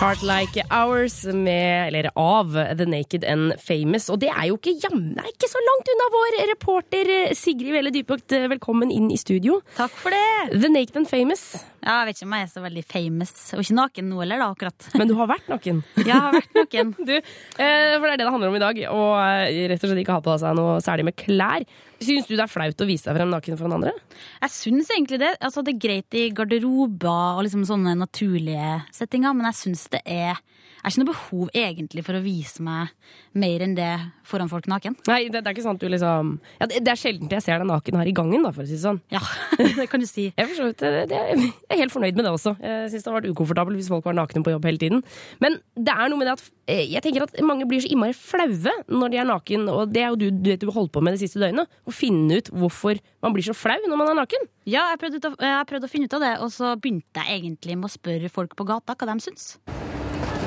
Heart 0.01 0.25
Like 0.27 0.65
Hours 0.71 1.23
med, 1.25 1.89
eller 1.89 2.11
av 2.19 2.53
The 2.77 2.87
Naked 2.89 3.25
and 3.25 3.55
Famous. 3.63 4.09
Og 4.13 4.21
det 4.23 4.33
er 4.33 4.51
jo 4.51 4.59
ikke 4.59 4.77
jammen 4.83 5.21
ikke 5.33 5.49
så 5.51 5.61
langt 5.65 5.89
unna 5.93 6.09
vår 6.13 6.39
reporter 6.53 7.13
eh, 7.13 7.35
Sigrid 7.37 7.73
Velle 7.75 7.93
Dypøkt. 7.95 8.35
Velkommen 8.53 8.93
inn 8.95 9.11
i 9.13 9.19
studio. 9.21 9.61
Takk 9.79 9.95
for 9.99 10.15
det. 10.15 10.59
The 10.61 10.71
Naked 10.73 10.99
and 11.01 11.09
Famous. 11.11 11.63
Ja, 11.83 11.97
jeg 12.03 12.13
vet 12.13 12.19
ikke 12.21 12.27
om 12.29 12.35
jeg 12.37 12.47
er 12.47 12.51
så 12.53 12.61
veldig 12.63 12.83
famous, 12.87 13.33
og 13.57 13.63
ikke 13.65 13.75
naken 13.75 14.07
nå 14.07 14.21
heller, 14.23 14.39
da, 14.39 14.47
akkurat. 14.55 14.85
Men 15.01 15.09
du 15.11 15.17
har 15.19 15.27
vært 15.33 15.49
naken. 15.51 15.81
ja, 15.99 16.05
Jeg 16.07 16.21
har 16.27 16.37
vært 16.37 16.59
naken. 16.61 16.93
Du, 17.09 17.15
eh, 17.19 17.95
for 17.99 18.07
det 18.07 18.13
er 18.13 18.21
det 18.21 18.23
det 18.23 18.35
handler 18.37 18.53
om 18.53 18.59
i 18.59 18.63
dag. 18.63 18.79
Og 18.95 19.09
eh, 19.19 19.57
rett 19.73 19.83
og 19.83 19.91
slett 19.91 20.03
ikke 20.05 20.15
ha 20.15 20.23
på 20.23 20.37
seg 20.39 20.55
noe 20.59 20.77
særlig 20.85 21.09
med 21.11 21.17
klær. 21.19 21.67
Syns 22.03 22.29
du 22.31 22.37
det 22.37 22.45
er 22.45 22.51
flaut 22.53 22.85
å 22.85 22.87
vise 22.87 23.09
deg 23.09 23.19
frem 23.19 23.35
naken 23.35 23.59
foran 23.59 23.77
andre? 23.81 23.97
Jeg 24.45 24.55
syns 24.55 24.93
egentlig 24.95 25.19
det. 25.25 25.33
Altså, 25.43 25.67
det 25.67 25.75
er 25.75 25.83
greit 25.89 26.19
i 26.19 26.29
garderober 26.35 27.39
og 27.41 27.43
liksom 27.49 27.67
sånne 27.67 27.97
naturlige 27.99 28.79
settinger, 28.95 29.35
men 29.35 29.51
jeg 29.51 29.61
syns 29.65 29.89
det 29.93 30.05
er 30.07 30.39
Har 30.83 30.91
ikke 30.91 31.03
noe 31.05 31.13
behov 31.13 31.51
egentlig 31.55 32.03
for 32.05 32.19
å 32.19 32.23
vise 32.25 32.63
meg 32.67 32.91
mer 33.39 33.63
enn 33.63 33.75
det 33.79 33.91
foran 34.27 34.49
folk 34.51 34.67
naken. 34.67 34.97
Nei, 35.07 35.29
det, 35.31 35.41
det 35.45 35.47
er 35.51 35.55
ikke 35.55 35.63
sant 35.65 35.81
du 35.83 35.87
liksom 35.89 36.33
ja, 36.59 36.67
det, 36.67 36.81
det 36.83 36.91
er 36.93 36.99
sjelden 36.99 37.31
jeg 37.31 37.45
ser 37.45 37.61
deg 37.63 37.69
naken 37.71 37.99
her 38.01 38.09
i 38.11 38.15
gangen, 38.17 38.43
da, 38.43 38.51
for 38.55 38.65
å 38.65 38.67
si 38.67 38.75
det 38.75 38.83
sånn. 38.83 38.99
Ja, 39.15 39.21
det 39.79 39.87
kan 39.93 40.03
du 40.03 40.09
si. 40.11 40.25
Jeg, 40.35 40.43
er 40.43 40.51
for 40.51 40.75
det, 40.75 40.91
jeg 41.15 41.53
er 41.71 41.81
helt 41.85 41.95
fornøyd 41.95 42.19
med 42.19 42.27
det 42.27 42.33
også. 42.35 42.57
Jeg 42.59 42.91
syns 42.93 43.07
det 43.07 43.13
har 43.13 43.19
vært 43.21 43.31
ukomfortabelt 43.31 43.79
hvis 43.79 43.91
folk 43.93 44.09
var 44.11 44.19
nakne 44.19 44.43
på 44.43 44.55
jobb 44.57 44.67
hele 44.69 44.83
tiden. 44.83 45.05
Men 45.45 45.61
det 45.79 45.95
er 45.95 46.11
noe 46.11 46.19
med 46.21 46.29
det 46.31 46.35
at 46.39 46.45
eh, 46.75 46.83
jeg 46.97 47.05
tenker 47.07 47.29
at 47.29 47.39
mange 47.47 47.69
blir 47.71 47.85
så 47.85 47.91
innmari 47.95 48.17
flaue 48.19 48.75
når 48.91 49.15
de 49.15 49.21
er 49.23 49.31
naken, 49.31 49.69
og 49.71 49.95
det 49.95 50.03
er 50.03 50.11
jo 50.13 50.19
du, 50.25 50.27
du 50.43 50.51
vet 50.51 50.61
du 50.63 50.69
har 50.73 50.79
holdt 50.81 50.93
på 50.99 51.05
med 51.07 51.15
det 51.15 51.23
siste 51.23 51.39
døgnet. 51.43 51.71
Å 51.87 51.95
finne 51.95 52.41
ut 52.43 52.51
hvorfor 52.59 52.99
man 53.23 53.37
blir 53.37 53.47
så 53.47 53.55
flau 53.57 53.79
når 53.87 54.03
man 54.03 54.11
er 54.17 54.19
naken. 54.25 54.51
Ja, 54.67 54.89
jeg 54.93 54.99
prøvde, 55.03 55.23
å- 55.31 55.39
jeg 55.47 55.71
prøvde 55.71 55.87
å 55.87 55.95
finne 55.95 56.11
ut 56.11 56.19
av 56.19 56.27
det, 56.27 56.35
og 56.43 56.51
så 56.55 56.75
begynte 56.79 57.23
jeg 57.23 57.39
egentlig 57.43 57.79
med 57.79 57.87
å 57.91 57.95
spørre 57.95 58.31
folk 58.35 58.59
på 58.59 58.67
gata 58.67 58.99
hva 58.99 59.13
de 59.15 59.19
syns. 59.31 59.53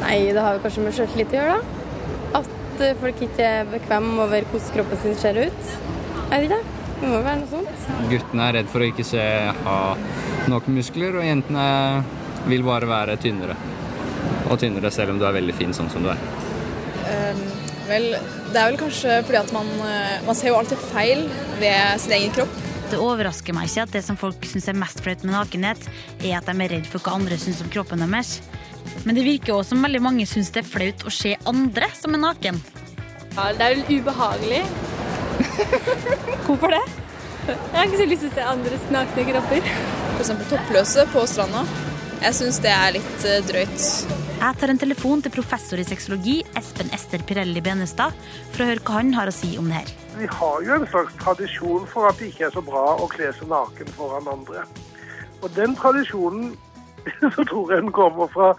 Nei, 0.05 0.19
det 0.29 0.45
har 0.45 0.55
jo 0.55 0.63
kanskje 0.63 0.85
med 0.85 0.95
sjøltillit 0.95 1.33
å 1.33 1.39
gjøre, 1.39 1.57
da. 1.57 2.39
At 2.41 2.83
eh, 2.85 2.95
folk 3.01 3.21
ikke 3.25 3.51
er 3.59 3.69
bekvemme 3.74 4.15
over 4.24 4.47
hvordan 4.51 4.74
kroppen 4.77 5.01
sin 5.01 5.19
ser 5.19 5.41
ut. 5.41 5.75
Jeg 6.29 6.45
vet 6.45 6.47
ikke. 6.50 6.62
Det 6.95 7.09
må 7.09 7.17
jo 7.17 7.25
være 7.25 7.41
noe 7.41 7.51
sånt. 7.51 7.88
Guttene 8.13 8.45
er 8.47 8.57
redd 8.59 8.71
for 8.71 8.85
å 8.85 8.88
ikke 8.88 9.05
se 9.05 9.24
ha 9.65 9.79
nok 10.51 10.69
muskler, 10.71 11.17
og 11.19 11.27
jentene 11.27 11.67
vil 12.45 12.63
bare 12.65 12.88
være 12.89 13.17
tynnere. 13.21 13.57
Og 14.45 14.59
tynnere 14.62 14.93
selv 14.93 15.15
om 15.15 15.19
du 15.19 15.25
er 15.27 15.35
veldig 15.35 15.57
fin 15.57 15.74
sånn 15.75 15.91
som 15.91 16.05
du 16.05 16.13
er. 16.13 16.21
Vel, 17.85 18.15
det 18.50 18.57
er 18.57 18.71
vel 18.71 18.79
kanskje 18.81 19.19
fordi 19.27 19.38
at 19.38 19.51
man, 19.53 19.67
eh, 19.85 20.21
man 20.25 20.38
ser 20.38 20.50
jo 20.50 20.57
alltid 20.57 20.81
feil 20.89 21.27
ved 21.62 22.01
sin 22.01 22.15
egen 22.17 22.33
kropp. 22.33 22.55
Det 22.92 23.00
overrasker 23.01 23.56
meg 23.58 23.70
ikke 23.70 23.86
at 23.88 23.96
det 23.96 24.04
som 24.06 24.18
folk 24.20 24.46
syns 24.46 24.68
er 24.70 24.77
mest 24.77 25.01
flaut 25.04 25.24
med 25.25 25.34
nakenhet, 25.34 25.88
er 26.22 26.38
at 26.38 26.50
de 26.50 26.56
er 26.56 26.74
redd 26.75 26.89
for 26.89 27.01
hva 27.01 27.15
andre 27.18 27.38
syns 27.42 27.63
om 27.65 27.72
kroppen 27.74 28.04
deres. 28.06 28.38
Men 29.06 29.18
det 29.18 29.25
virker 29.25 29.56
også 29.56 29.74
som 29.74 29.86
veldig 29.86 30.04
mange 30.06 30.27
syns 30.30 30.51
det 30.54 30.62
er 30.63 30.70
flaut 30.70 31.06
å 31.08 31.13
se 31.13 31.34
andre 31.50 31.89
som 31.98 32.13
er 32.18 32.22
naken. 32.22 32.62
Ja, 33.36 33.50
det 33.58 33.65
er 33.65 33.74
vel 33.74 34.00
ubehagelig. 34.00 34.62
Hvorfor 36.46 36.72
det? 36.75 36.84
Jeg 37.46 37.75
har 37.75 37.89
ikke 37.89 38.00
så 38.00 38.08
lyst 38.10 38.24
til 38.25 38.32
å 38.32 38.36
se 38.38 38.46
andres 38.54 38.86
nakne 38.94 39.25
kropper. 39.27 39.68
F.eks. 40.15 40.32
toppløse 40.50 41.06
på 41.13 41.25
stranda. 41.30 41.65
Jeg 42.22 42.38
syns 42.38 42.62
det 42.63 42.72
er 42.72 42.96
litt 42.96 43.27
eh, 43.27 43.42
drøyt. 43.46 43.89
Jeg 44.39 44.62
tar 44.62 44.72
en 44.72 44.82
telefon 44.82 45.22
til 45.25 45.34
professor 45.36 45.82
i 45.82 45.86
sexologi 45.86 46.39
Espen 46.58 46.89
Ester 46.96 47.22
Pirelli 47.27 47.62
Benestad 47.65 48.15
for 48.54 48.63
å 48.63 48.72
høre 48.72 48.86
hva 48.88 49.01
han 49.01 49.13
har 49.18 49.30
å 49.30 49.36
si 49.36 49.56
om 49.60 49.70
det 49.70 49.84
her. 49.84 49.94
Vi 50.19 50.25
har 50.31 50.62
jo 50.63 50.74
en 50.74 50.88
slags 50.88 51.15
tradisjon 51.19 51.88
for 51.91 52.07
at 52.07 52.19
det 52.19 52.29
ikke 52.31 52.45
er 52.48 52.53
så 52.55 52.62
bra 52.63 52.84
å 53.03 53.07
kle 53.12 53.34
seg 53.36 53.50
naken 53.51 53.89
foran 53.98 54.29
andre. 54.31 54.63
Og 55.43 55.51
den 55.57 55.75
tradisjonen 55.75 56.53
så 57.36 57.43
tror 57.43 57.74
jeg 57.74 57.84
den 57.84 57.91
kommer 57.91 58.31
fra, 58.31 58.53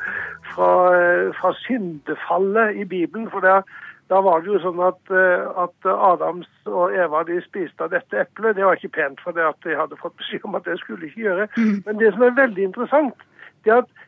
fra, 0.52 0.68
eh, 0.98 1.30
fra 1.38 1.54
syndefallet 1.62 2.76
i 2.76 2.84
Bibelen. 2.84 3.30
For 3.32 3.40
der, 3.40 3.64
da 4.12 4.20
var 4.26 4.44
det 4.44 4.52
jo 4.52 4.60
sånn 4.66 4.84
at, 4.84 5.00
eh, 5.08 5.48
at 5.64 5.90
Adams 6.10 6.52
og 6.68 6.92
Eva 6.92 7.24
de 7.24 7.40
spiste 7.46 7.88
av 7.88 7.94
dette 7.96 8.20
eplet. 8.26 8.58
Det 8.60 8.68
var 8.68 8.76
ikke 8.76 8.92
pent, 9.00 9.24
for 9.24 9.32
det 9.32 9.48
at 9.48 9.60
de 9.64 9.80
hadde 9.80 10.00
fått 10.02 10.18
beskjed 10.20 10.44
om 10.44 10.60
at 10.60 10.68
det 10.68 10.76
skulle 10.84 11.08
ikke 11.08 11.24
gjøre. 11.24 11.48
Men 11.88 12.04
det 12.04 12.12
som 12.12 12.28
er 12.28 12.36
veldig 12.36 12.68
interessant, 12.68 13.28
det 13.64 13.72
er 13.72 13.84
at, 13.86 14.06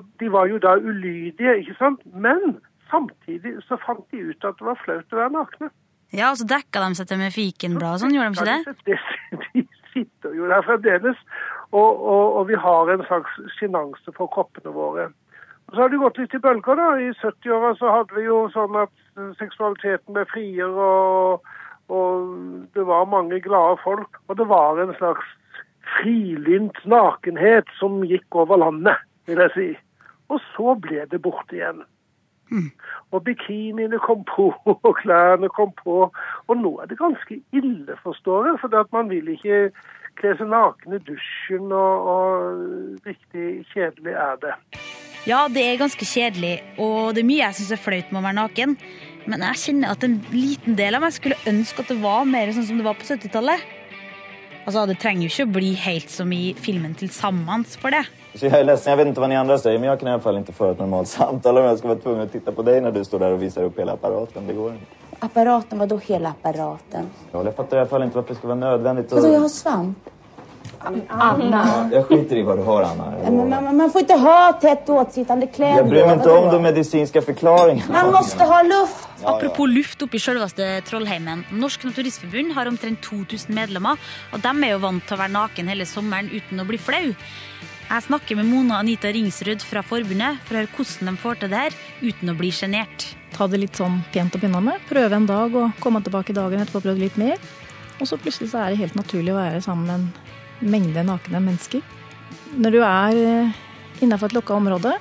at 0.00 0.12
de 0.20 0.32
var 0.32 0.48
jo 0.48 0.58
da 0.64 0.78
ulydige, 0.80 1.58
ikke 1.60 1.76
sant? 1.76 2.00
Men 2.16 2.56
samtidig 2.88 3.58
så 3.68 3.76
fant 3.84 4.06
de 4.10 4.30
ut 4.32 4.48
at 4.48 4.56
det 4.56 4.72
var 4.72 4.80
flaut 4.80 5.12
å 5.12 5.26
være 5.26 5.36
nakne. 5.36 5.74
Ja, 6.14 6.30
og 6.30 6.38
så 6.38 6.46
dekka 6.46 6.82
de 6.84 6.98
seg 6.98 7.10
til 7.10 7.20
med 7.20 7.34
fikenblad 7.34 7.96
og 7.96 8.04
sånn, 8.04 8.14
gjorde 8.14 8.30
de 8.30 8.38
ikke 8.38 8.94
det? 8.94 8.98
De 9.94 10.00
sitter 10.02 10.32
jo 10.34 10.48
der 10.50 10.64
fremdeles, 10.66 11.18
og, 11.70 11.90
og, 12.02 12.38
og 12.40 12.48
vi 12.48 12.56
har 12.58 12.88
en 12.90 13.04
slags 13.06 13.36
sjenanse 13.54 14.14
for 14.16 14.30
kroppene 14.34 14.72
våre. 14.74 15.04
Og 15.68 15.76
så 15.76 15.84
har 15.84 15.92
det 15.92 16.00
gått 16.02 16.18
litt 16.18 16.34
i 16.34 16.40
bølger. 16.42 16.80
da. 16.80 16.88
I 16.98 17.12
70-åra 17.20 17.70
så 17.78 17.92
hadde 17.94 18.18
vi 18.18 18.26
jo 18.26 18.40
sånn 18.54 18.76
at 18.82 18.92
eh, 19.16 19.30
seksualiteten 19.38 20.16
ble 20.16 20.26
friere, 20.32 20.88
og, 20.90 21.54
og 21.94 22.34
det 22.74 22.84
var 22.90 23.10
mange 23.10 23.40
glade 23.44 23.78
folk. 23.84 24.20
Og 24.28 24.38
det 24.40 24.48
var 24.50 24.82
en 24.82 24.94
slags 24.98 25.30
frilynt 25.96 26.78
nakenhet 26.90 27.70
som 27.78 28.02
gikk 28.08 28.42
over 28.44 28.60
landet, 28.60 29.02
vil 29.30 29.42
jeg 29.46 29.54
si. 29.56 29.70
Og 30.32 30.42
så 30.52 30.76
ble 30.82 31.06
det 31.10 31.22
borte 31.24 31.58
igjen. 31.58 31.84
Og 33.12 33.24
bikiniene 33.24 33.98
kom 34.02 34.24
på, 34.28 34.50
og 34.66 34.96
klærne 35.02 35.48
kom 35.48 35.72
på. 35.82 36.10
Og 36.48 36.56
nå 36.56 36.78
er 36.82 36.90
det 36.90 36.98
ganske 36.98 37.40
ille, 37.52 37.98
forstår 38.02 38.50
jeg, 38.50 38.60
for 38.62 38.88
man 38.92 39.10
vil 39.10 39.28
ikke 39.36 39.70
kle 40.20 40.34
seg 40.38 40.50
naken 40.50 40.96
i 40.96 41.02
dusjen, 41.06 41.72
og, 41.72 42.10
og 42.14 43.06
riktig 43.06 43.64
kjedelig 43.72 44.14
er 44.14 44.36
det. 44.42 44.54
Ja, 45.24 45.46
det 45.48 45.62
er 45.64 45.80
ganske 45.80 46.04
kjedelig, 46.04 46.58
og 46.76 47.14
det 47.16 47.22
er 47.22 47.28
mye 47.30 47.44
jeg 47.46 47.56
syns 47.56 47.72
er 47.72 47.80
flaut 47.80 48.10
med 48.12 48.20
å 48.20 48.26
være 48.26 48.40
naken. 48.42 48.76
Men 49.24 49.44
jeg 49.48 49.60
kjenner 49.62 49.94
at 49.94 50.04
en 50.04 50.18
liten 50.34 50.76
del 50.76 50.98
av 50.98 51.06
meg 51.06 51.14
skulle 51.16 51.40
ønske 51.48 51.80
at 51.80 51.88
det 51.88 52.02
var 52.02 52.28
mer 52.28 52.52
sånn 52.52 52.66
som 52.68 52.80
det 52.80 52.84
var 52.84 52.98
på 52.98 53.06
70-tallet. 53.08 53.64
Altså, 54.64 54.84
Det 54.88 54.98
trenger 55.00 55.24
jo 55.24 55.32
ikke 55.32 55.48
å 55.48 55.54
bli 55.56 55.72
helt 55.80 56.12
som 56.12 56.32
i 56.32 56.52
filmen 56.60 56.92
til 56.96 57.08
sammen 57.12 57.64
for 57.64 57.94
det. 57.94 58.04
Så 58.34 58.46
jag 58.46 58.52
är 58.60 58.64
ledsen, 58.64 58.90
jag 58.90 58.96
vet 58.96 59.06
inte 59.06 59.20
vad 59.20 59.28
ni 59.28 59.36
andra 59.36 59.58
säger, 59.58 59.78
men 59.78 59.88
jag 59.88 59.98
kan 60.00 60.08
i 60.08 60.12
alla 60.12 60.22
fall 60.22 60.36
inte 60.36 60.52
föra 60.52 60.70
ett 60.70 60.78
normalt 60.78 61.08
samtal 61.08 61.58
om 61.58 61.64
jag 61.64 61.78
ska 61.78 61.88
vara 61.88 61.98
tvungen 61.98 62.20
att 62.20 62.32
titta 62.32 62.52
på 62.52 62.62
dig 62.62 62.80
när 62.80 62.90
du 62.92 63.04
står 63.04 63.18
där 63.18 63.32
och 63.32 63.42
visar 63.42 63.62
upp 63.62 63.78
hela 63.78 63.92
apparaten. 63.92 64.46
Det 64.46 64.52
går 64.52 64.72
inte. 64.72 64.84
Apparaten, 65.18 65.78
vadå 65.78 65.96
hela 65.98 66.28
apparaten? 66.28 67.06
Ja, 67.32 67.44
Jag 67.44 67.56
fattar 67.56 67.76
i 67.76 67.80
alla 67.80 67.88
fall 67.88 68.02
inte 68.02 68.16
varför 68.16 68.28
det 68.34 68.38
ska 68.38 68.46
vara 68.48 68.58
nödvändigt. 68.58 69.06
att- 69.06 69.12
Vadå, 69.22 69.34
jag 69.34 69.40
har 69.40 69.48
svamp? 69.48 69.98
Anna. 71.08 71.88
Jag 71.92 72.06
skiter 72.06 72.36
i 72.36 72.42
vad 72.42 72.58
du 72.58 72.62
har, 72.62 72.82
Anna. 72.82 73.12
Men 73.30 73.48
man, 73.50 73.76
man 73.76 73.90
får 73.90 74.00
inte 74.00 74.14
ha 74.14 74.52
tätt 74.52 74.88
åtsittande 74.88 75.46
kläder. 75.46 75.76
Jag 75.76 75.88
bryr 75.88 76.04
mig 76.06 76.14
inte 76.14 76.30
om 76.30 76.50
de 76.52 76.62
medicinska 76.62 77.22
förklaringarna. 77.22 78.02
Man 78.02 78.12
måste 78.12 78.44
ha 78.44 78.62
luft. 78.62 79.08
Apropos 79.22 79.68
luft 79.68 80.02
oppi 80.02 80.16
i 80.16 80.20
selveste 80.20 80.80
Trollheimen. 80.80 81.44
Norsk 81.52 81.84
Naturistforbund 81.84 82.52
har 82.52 82.66
omtrent 82.68 83.00
2000 83.02 83.54
medlemmer, 83.54 83.96
og 84.32 84.40
de 84.42 84.64
er 84.64 84.72
jo 84.74 84.78
vant 84.78 85.06
til 85.06 85.16
å 85.16 85.20
være 85.22 85.32
naken 85.32 85.68
hele 85.72 85.86
sommeren 85.86 86.28
uten 86.32 86.60
å 86.60 86.64
bli 86.68 86.78
flau. 86.78 87.14
Jeg 87.84 88.02
snakker 88.06 88.38
med 88.38 88.48
Mona 88.48 88.78
Anita 88.80 89.10
Ringsrud 89.12 89.62
fra 89.62 89.82
forbundet 89.84 90.38
for 90.46 90.56
å 90.56 90.62
høre 90.62 90.70
hvordan 90.72 91.10
de 91.10 91.20
får 91.20 91.36
til 91.40 91.50
det 91.52 91.60
her 91.60 91.74
uten 92.00 92.32
å 92.32 92.34
bli 92.38 92.48
sjenert. 92.54 93.04
Ta 93.34 93.46
det 93.50 93.60
litt 93.60 93.76
sånn 93.76 93.98
pent 94.14 94.34
å 94.34 94.40
begynne 94.40 94.62
med. 94.64 94.80
Prøve 94.88 95.18
en 95.18 95.28
dag 95.28 95.54
og 95.60 95.76
komme 95.84 96.00
tilbake 96.02 96.34
dagen 96.34 96.62
etterpå 96.62 96.80
og 96.80 96.86
prøve 96.86 97.02
litt 97.04 97.18
mer. 97.20 97.36
Og 98.00 98.08
så 98.08 98.16
plutselig 98.18 98.50
så 98.54 98.62
er 98.62 98.72
det 98.72 98.80
helt 98.80 98.96
naturlig 98.98 99.34
å 99.34 99.38
være 99.38 99.60
sammen 99.62 99.84
med 99.90 100.00
en 100.64 100.72
mengde 100.72 101.04
nakne 101.06 101.42
mennesker. 101.44 101.84
Når 102.56 102.74
du 102.74 102.80
er 102.80 103.20
innafor 104.02 104.32
et 104.32 104.38
lukka 104.38 104.56
område, 104.56 104.96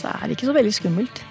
så 0.00 0.10
er 0.14 0.24
det 0.24 0.38
ikke 0.38 0.48
så 0.48 0.56
veldig 0.56 0.74
skummelt. 0.74 1.22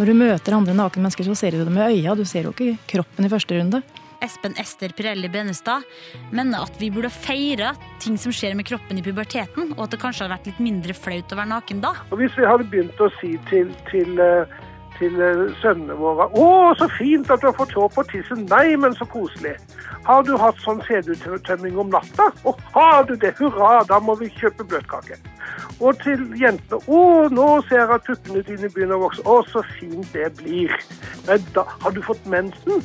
Når 0.00 0.10
du 0.10 0.18
møter 0.18 0.58
andre 0.58 0.74
nakne 0.76 1.06
mennesker, 1.06 1.30
så 1.30 1.38
ser 1.38 1.54
du 1.54 1.62
dem 1.62 1.76
med 1.78 1.94
øya, 1.94 2.18
du 2.18 2.26
ser 2.28 2.48
jo 2.48 2.54
ikke 2.56 2.74
kroppen 2.90 3.26
i 3.26 3.32
første 3.32 3.54
runde. 3.54 3.84
Espen 4.24 4.56
Ester 4.60 4.92
Pirelli 4.96 5.28
Benestad 5.32 5.86
mener 6.32 6.66
at 6.66 6.80
vi 6.80 6.90
burde 6.92 7.10
feire 7.12 7.74
ting 8.02 8.18
som 8.20 8.32
skjer 8.34 8.56
med 8.58 8.68
kroppen 8.68 8.98
i 9.00 9.04
puberteten, 9.04 9.74
og 9.76 9.86
at 9.86 9.94
det 9.94 10.00
kanskje 10.02 10.24
hadde 10.24 10.36
vært 10.36 10.50
litt 10.50 10.64
mindre 10.64 10.96
flaut 10.96 11.32
å 11.32 11.38
være 11.40 11.52
naken 11.54 11.84
da. 11.84 11.94
Og 12.10 12.20
hvis 12.20 12.36
vi 12.38 12.48
hadde 12.48 12.68
begynt 12.72 13.00
å 13.00 13.10
si 13.18 13.34
til, 13.50 13.72
til, 13.90 14.20
eh, 14.20 14.58
til 14.98 15.16
eh, 15.24 15.42
sønnene 15.62 15.96
våre 15.98 16.28
'Å, 16.28 16.46
så 16.78 16.88
fint 16.98 17.30
at 17.30 17.40
du 17.40 17.48
har 17.48 17.56
fått 17.56 17.74
hår 17.76 17.90
på 17.96 18.04
tissen'. 18.12 18.46
Nei, 18.50 18.76
men 18.76 18.94
så 18.98 19.08
koselig. 19.08 19.56
Har 20.04 20.22
du 20.24 20.36
hatt 20.36 20.60
sånn 20.64 20.80
sedutømming 20.86 21.78
om 21.78 21.90
natta? 21.92 22.30
Å, 22.44 22.54
har 22.76 23.04
du 23.08 23.16
det? 23.16 23.34
Hurra, 23.40 23.82
da 23.88 24.00
må 24.00 24.16
vi 24.20 24.30
kjøpe 24.40 24.68
bløtkake. 24.68 25.18
Og 25.80 25.96
til 26.04 26.24
jentene 26.36 26.80
'Å, 26.84 27.28
nå 27.32 27.48
ser 27.68 27.84
jeg 27.84 27.96
at 27.96 28.08
puppene 28.08 28.44
dine 28.44 28.68
begynner 28.68 29.00
å 29.00 29.08
vokse'. 29.08 29.24
Å, 29.24 29.42
så 29.48 29.64
fint 29.78 30.12
det 30.12 30.32
blir. 30.40 30.72
Men 31.26 31.44
da, 31.54 31.64
har 31.80 31.90
du 31.96 32.02
fått 32.02 32.26
mensen? 32.26 32.84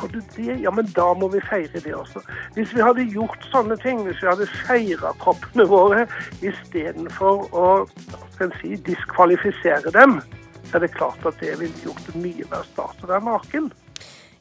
Har 0.00 0.08
du 0.08 0.20
det? 0.36 0.56
Ja, 0.62 0.70
men 0.72 0.88
da 0.96 1.10
må 1.18 1.28
vi 1.32 1.42
feire 1.44 1.82
det 1.84 1.92
også. 1.96 2.22
Hvis 2.56 2.72
vi 2.72 2.80
hadde 2.80 3.04
gjort 3.12 3.42
sånne 3.52 3.76
ting, 3.82 4.00
hvis 4.06 4.20
vi 4.22 4.30
hadde 4.30 4.48
feira 4.62 5.12
kroppene 5.20 5.66
våre 5.68 6.06
istedenfor 6.40 7.44
å 7.52 7.66
skal 8.34 8.54
si, 8.62 8.78
diskvalifisere 8.86 9.92
dem, 9.92 10.18
så 10.70 10.78
er 10.78 10.86
det 10.86 10.94
klart 10.94 11.28
at 11.28 11.36
det 11.42 11.58
ville 11.60 11.84
gjort 11.84 12.00
det 12.08 12.16
mye 12.22 12.48
mer 12.48 12.64
stas 12.70 13.04
å 13.04 13.10
være 13.10 13.26
naken. 13.28 13.70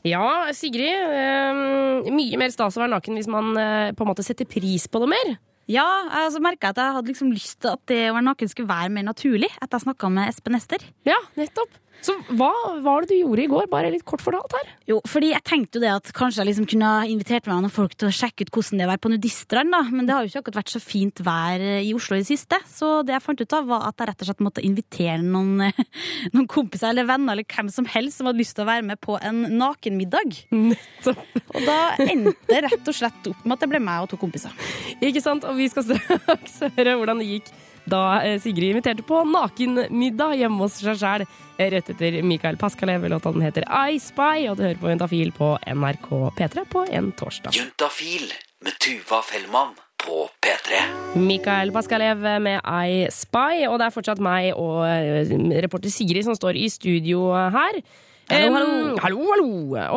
Ja, 0.07 0.47
Sigrid. 0.55 1.11
eh, 1.11 2.07
mye 2.15 2.39
mer 2.39 2.55
stas 2.55 2.77
å 2.77 2.85
være 2.85 2.95
naken 2.95 3.19
hvis 3.19 3.27
man 3.27 3.51
eh, 3.59 3.91
på 3.91 4.05
en 4.05 4.11
måte 4.13 4.23
setter 4.23 4.47
pris 4.47 4.87
på 4.87 5.03
det 5.03 5.11
mer. 5.11 5.35
Ja, 5.69 5.85
jeg 6.07 6.31
så 6.33 6.39
merka 6.41 6.71
at 6.71 6.79
jeg 6.81 6.95
hadde 6.95 7.11
liksom 7.11 7.33
lyst 7.35 7.59
til 7.61 7.75
at 7.75 7.81
det 7.91 8.07
å 8.09 8.15
være 8.15 8.25
naken 8.25 8.49
skulle 8.49 8.71
være 8.71 8.93
mer 8.95 9.05
naturlig 9.11 9.51
etter 9.59 9.75
jeg 9.75 9.85
snakka 9.85 10.09
med 10.15 10.31
Espen 10.31 10.57
Ester. 10.57 10.85
Ja, 11.05 11.19
nettopp. 11.37 11.69
Så 12.05 12.15
hva 12.37 12.51
var 12.83 13.03
det 13.03 13.11
du 13.11 13.19
gjorde 13.19 13.43
i 13.43 13.49
går? 13.51 13.67
Bare 13.71 13.91
litt 13.91 14.05
kort 14.07 14.23
fortalt 14.23 14.53
her. 14.55 14.69
Jo, 14.89 14.99
fordi 15.07 15.31
jeg 15.33 15.43
tenkte 15.47 15.79
jo 15.79 15.83
det 15.83 15.91
at 15.91 16.11
kanskje 16.15 16.41
jeg 16.41 16.49
liksom 16.51 16.67
kunne 16.71 16.91
invitert 17.11 17.47
med 17.49 17.65
noen 17.65 17.73
folk 17.73 17.95
til 17.99 18.09
å 18.09 18.13
sjekke 18.15 18.45
ut 18.45 18.53
hvordan 18.55 18.79
det 18.79 18.85
er 18.85 18.89
å 18.89 18.93
være 18.93 19.03
på 19.03 19.11
nudiststrand, 19.13 19.73
da. 19.75 19.81
Men 19.91 20.07
det 20.07 20.15
har 20.15 20.23
jo 20.23 20.31
ikke 20.31 20.43
akkurat 20.43 20.61
vært 20.61 20.73
så 20.73 20.81
fint 20.83 21.23
vær 21.25 21.65
i 21.79 21.91
Oslo 21.97 22.17
i 22.17 22.23
det 22.23 22.29
siste. 22.29 22.59
Så 22.71 22.91
det 23.07 23.15
jeg 23.17 23.25
fant 23.25 23.43
ut 23.43 23.57
av, 23.57 23.67
var 23.69 23.87
at 23.89 23.99
jeg 23.99 24.11
rett 24.11 24.23
og 24.23 24.31
slett 24.31 24.45
måtte 24.47 24.65
invitere 24.65 25.19
noen, 25.23 25.69
noen 26.35 26.49
kompiser 26.51 26.93
eller 26.93 27.09
venner 27.09 27.35
eller 27.35 27.47
hvem 27.49 27.71
som 27.73 27.89
helst 27.89 28.19
som 28.21 28.29
hadde 28.29 28.41
lyst 28.41 28.55
til 28.57 28.65
å 28.65 28.69
være 28.71 28.87
med 28.89 29.01
på 29.03 29.19
en 29.19 29.43
nakenmiddag. 29.59 30.39
Og 31.09 31.63
da 31.65 31.79
endte 32.05 32.35
det 32.49 32.63
rett 32.67 32.91
og 32.91 32.95
slett 32.95 33.31
opp 33.31 33.43
med 33.43 33.57
at 33.57 33.63
det 33.65 33.71
ble 33.71 33.81
meg 33.83 34.05
og 34.05 34.11
to 34.11 34.19
kompiser. 34.21 34.53
Ikke 34.99 35.23
sant? 35.23 35.45
Og 35.47 35.57
vi 35.59 35.67
skal 35.71 35.85
straks 35.89 36.61
høre 36.77 36.95
hvordan 36.99 37.21
det 37.21 37.33
gikk 37.33 37.51
da 37.89 38.21
eh, 38.23 38.39
Sigrid 38.41 38.73
inviterte 38.73 39.05
på 39.07 39.21
nakenmiddag 39.27 40.35
hjemme 40.39 40.63
hos 40.65 40.79
seg 40.81 40.97
sjæl 40.99 41.25
rett 41.59 41.91
etter 41.93 42.19
Mikael 42.23 42.57
Paskalev. 42.59 43.07
Låta 43.11 43.31
den 43.35 43.45
heter 43.45 43.67
I 43.67 43.99
Spy, 44.01 44.47
og 44.49 44.57
du 44.57 44.65
hører 44.65 44.79
på 44.81 44.91
Juntafil 44.91 45.31
på 45.35 45.53
NRK 45.67 46.09
P3 46.39 46.65
på 46.71 46.85
en 46.89 47.11
torsdag. 47.19 47.55
Juntafil 47.55 48.27
med 48.65 48.75
Tuva 48.83 49.21
Fellmann 49.25 49.75
på 49.99 50.25
P3. 50.43 50.83
Mikael 51.19 51.73
Paskalev 51.75 52.21
med 52.41 52.59
I 52.63 53.07
Spy, 53.13 53.65
og 53.67 53.79
det 53.79 53.89
er 53.89 53.95
fortsatt 53.95 54.21
meg 54.23 54.51
og 54.55 54.85
eh, 54.87 55.33
reporter 55.63 55.91
Sigrid 55.93 56.27
som 56.27 56.37
står 56.37 56.59
i 56.59 56.69
studio 56.71 57.29
her. 57.55 57.81
Hallo, 58.29 58.53
hallo. 58.53 58.95
Hallo, 59.01 59.23
hallo. 59.31 59.47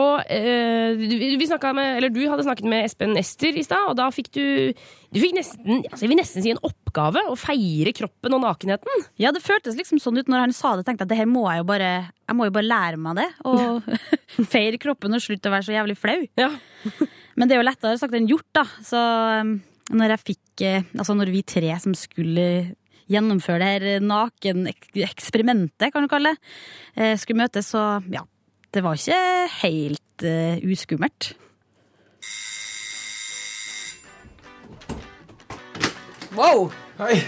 Og 0.00 0.22
uh, 0.24 1.00
vi 1.00 1.36
vi 1.36 1.48
med, 1.76 1.96
eller 1.98 2.12
du 2.12 2.20
hadde 2.30 2.46
snakket 2.46 2.68
med 2.68 2.86
Espen 2.86 3.16
Ester 3.20 3.56
i 3.58 3.64
stad, 3.64 3.90
og 3.90 3.96
da 3.98 4.08
fikk 4.14 4.30
du 4.32 4.44
Du 5.12 5.20
fikk 5.20 5.34
nesten, 5.36 5.82
altså 5.90 6.06
jeg 6.06 6.12
vil 6.12 6.20
nesten 6.20 6.44
si 6.44 6.52
en 6.54 6.62
oppgave 6.64 7.26
å 7.28 7.36
feire 7.36 7.92
kroppen 7.92 8.32
og 8.32 8.40
nakenheten. 8.46 9.04
Ja, 9.20 9.32
det 9.34 9.44
føltes 9.44 9.76
liksom 9.76 10.00
sånn 10.00 10.20
ut 10.20 10.30
når 10.32 10.46
han 10.46 10.56
sa 10.56 10.76
det. 10.76 10.86
tenkte 10.88 11.04
at 11.04 11.12
det 11.12 11.20
her 11.20 11.28
må 11.28 11.44
jeg 11.50 11.60
jo 11.60 11.68
bare 11.68 11.90
Jeg 12.08 12.38
må 12.38 12.48
jo 12.48 12.54
bare 12.56 12.70
lære 12.70 13.00
meg 13.00 13.20
det. 13.20 13.28
Og 13.44 13.84
feire 14.54 14.80
kroppen 14.80 15.12
og 15.12 15.24
slutte 15.24 15.50
å 15.50 15.56
være 15.56 15.68
så 15.68 15.76
jævlig 15.76 15.98
flau. 16.00 16.20
Men 17.36 17.48
det 17.48 17.56
er 17.56 17.60
jo 17.60 17.68
lettere 17.68 18.00
sagt 18.00 18.16
enn 18.16 18.30
gjort, 18.30 18.48
da. 18.56 18.64
Så 18.84 19.02
um, 19.42 19.58
når 19.92 20.14
jeg 20.14 20.24
fikk 20.30 20.64
eh, 20.64 20.84
Altså 20.96 21.16
når 21.18 21.32
vi 21.34 21.42
tre 21.44 21.74
som 21.82 21.94
skulle 21.98 22.46
gjennomføre 23.12 23.60
det 23.62 23.70
her 23.70 24.04
nakeneksperimentet, 24.08 25.92
kan 25.92 26.04
du 26.04 26.10
kalle 26.10 26.34
det, 26.34 26.52
eh, 26.96 27.14
skulle 27.20 27.44
møtes, 27.44 27.72
så 27.74 28.02
ja. 28.12 28.24
Det 28.72 28.80
var 28.80 28.96
ikke 28.96 29.48
helt 29.60 30.24
eh, 30.24 30.62
uskummelt. 30.64 31.34
Wow! 36.32 36.70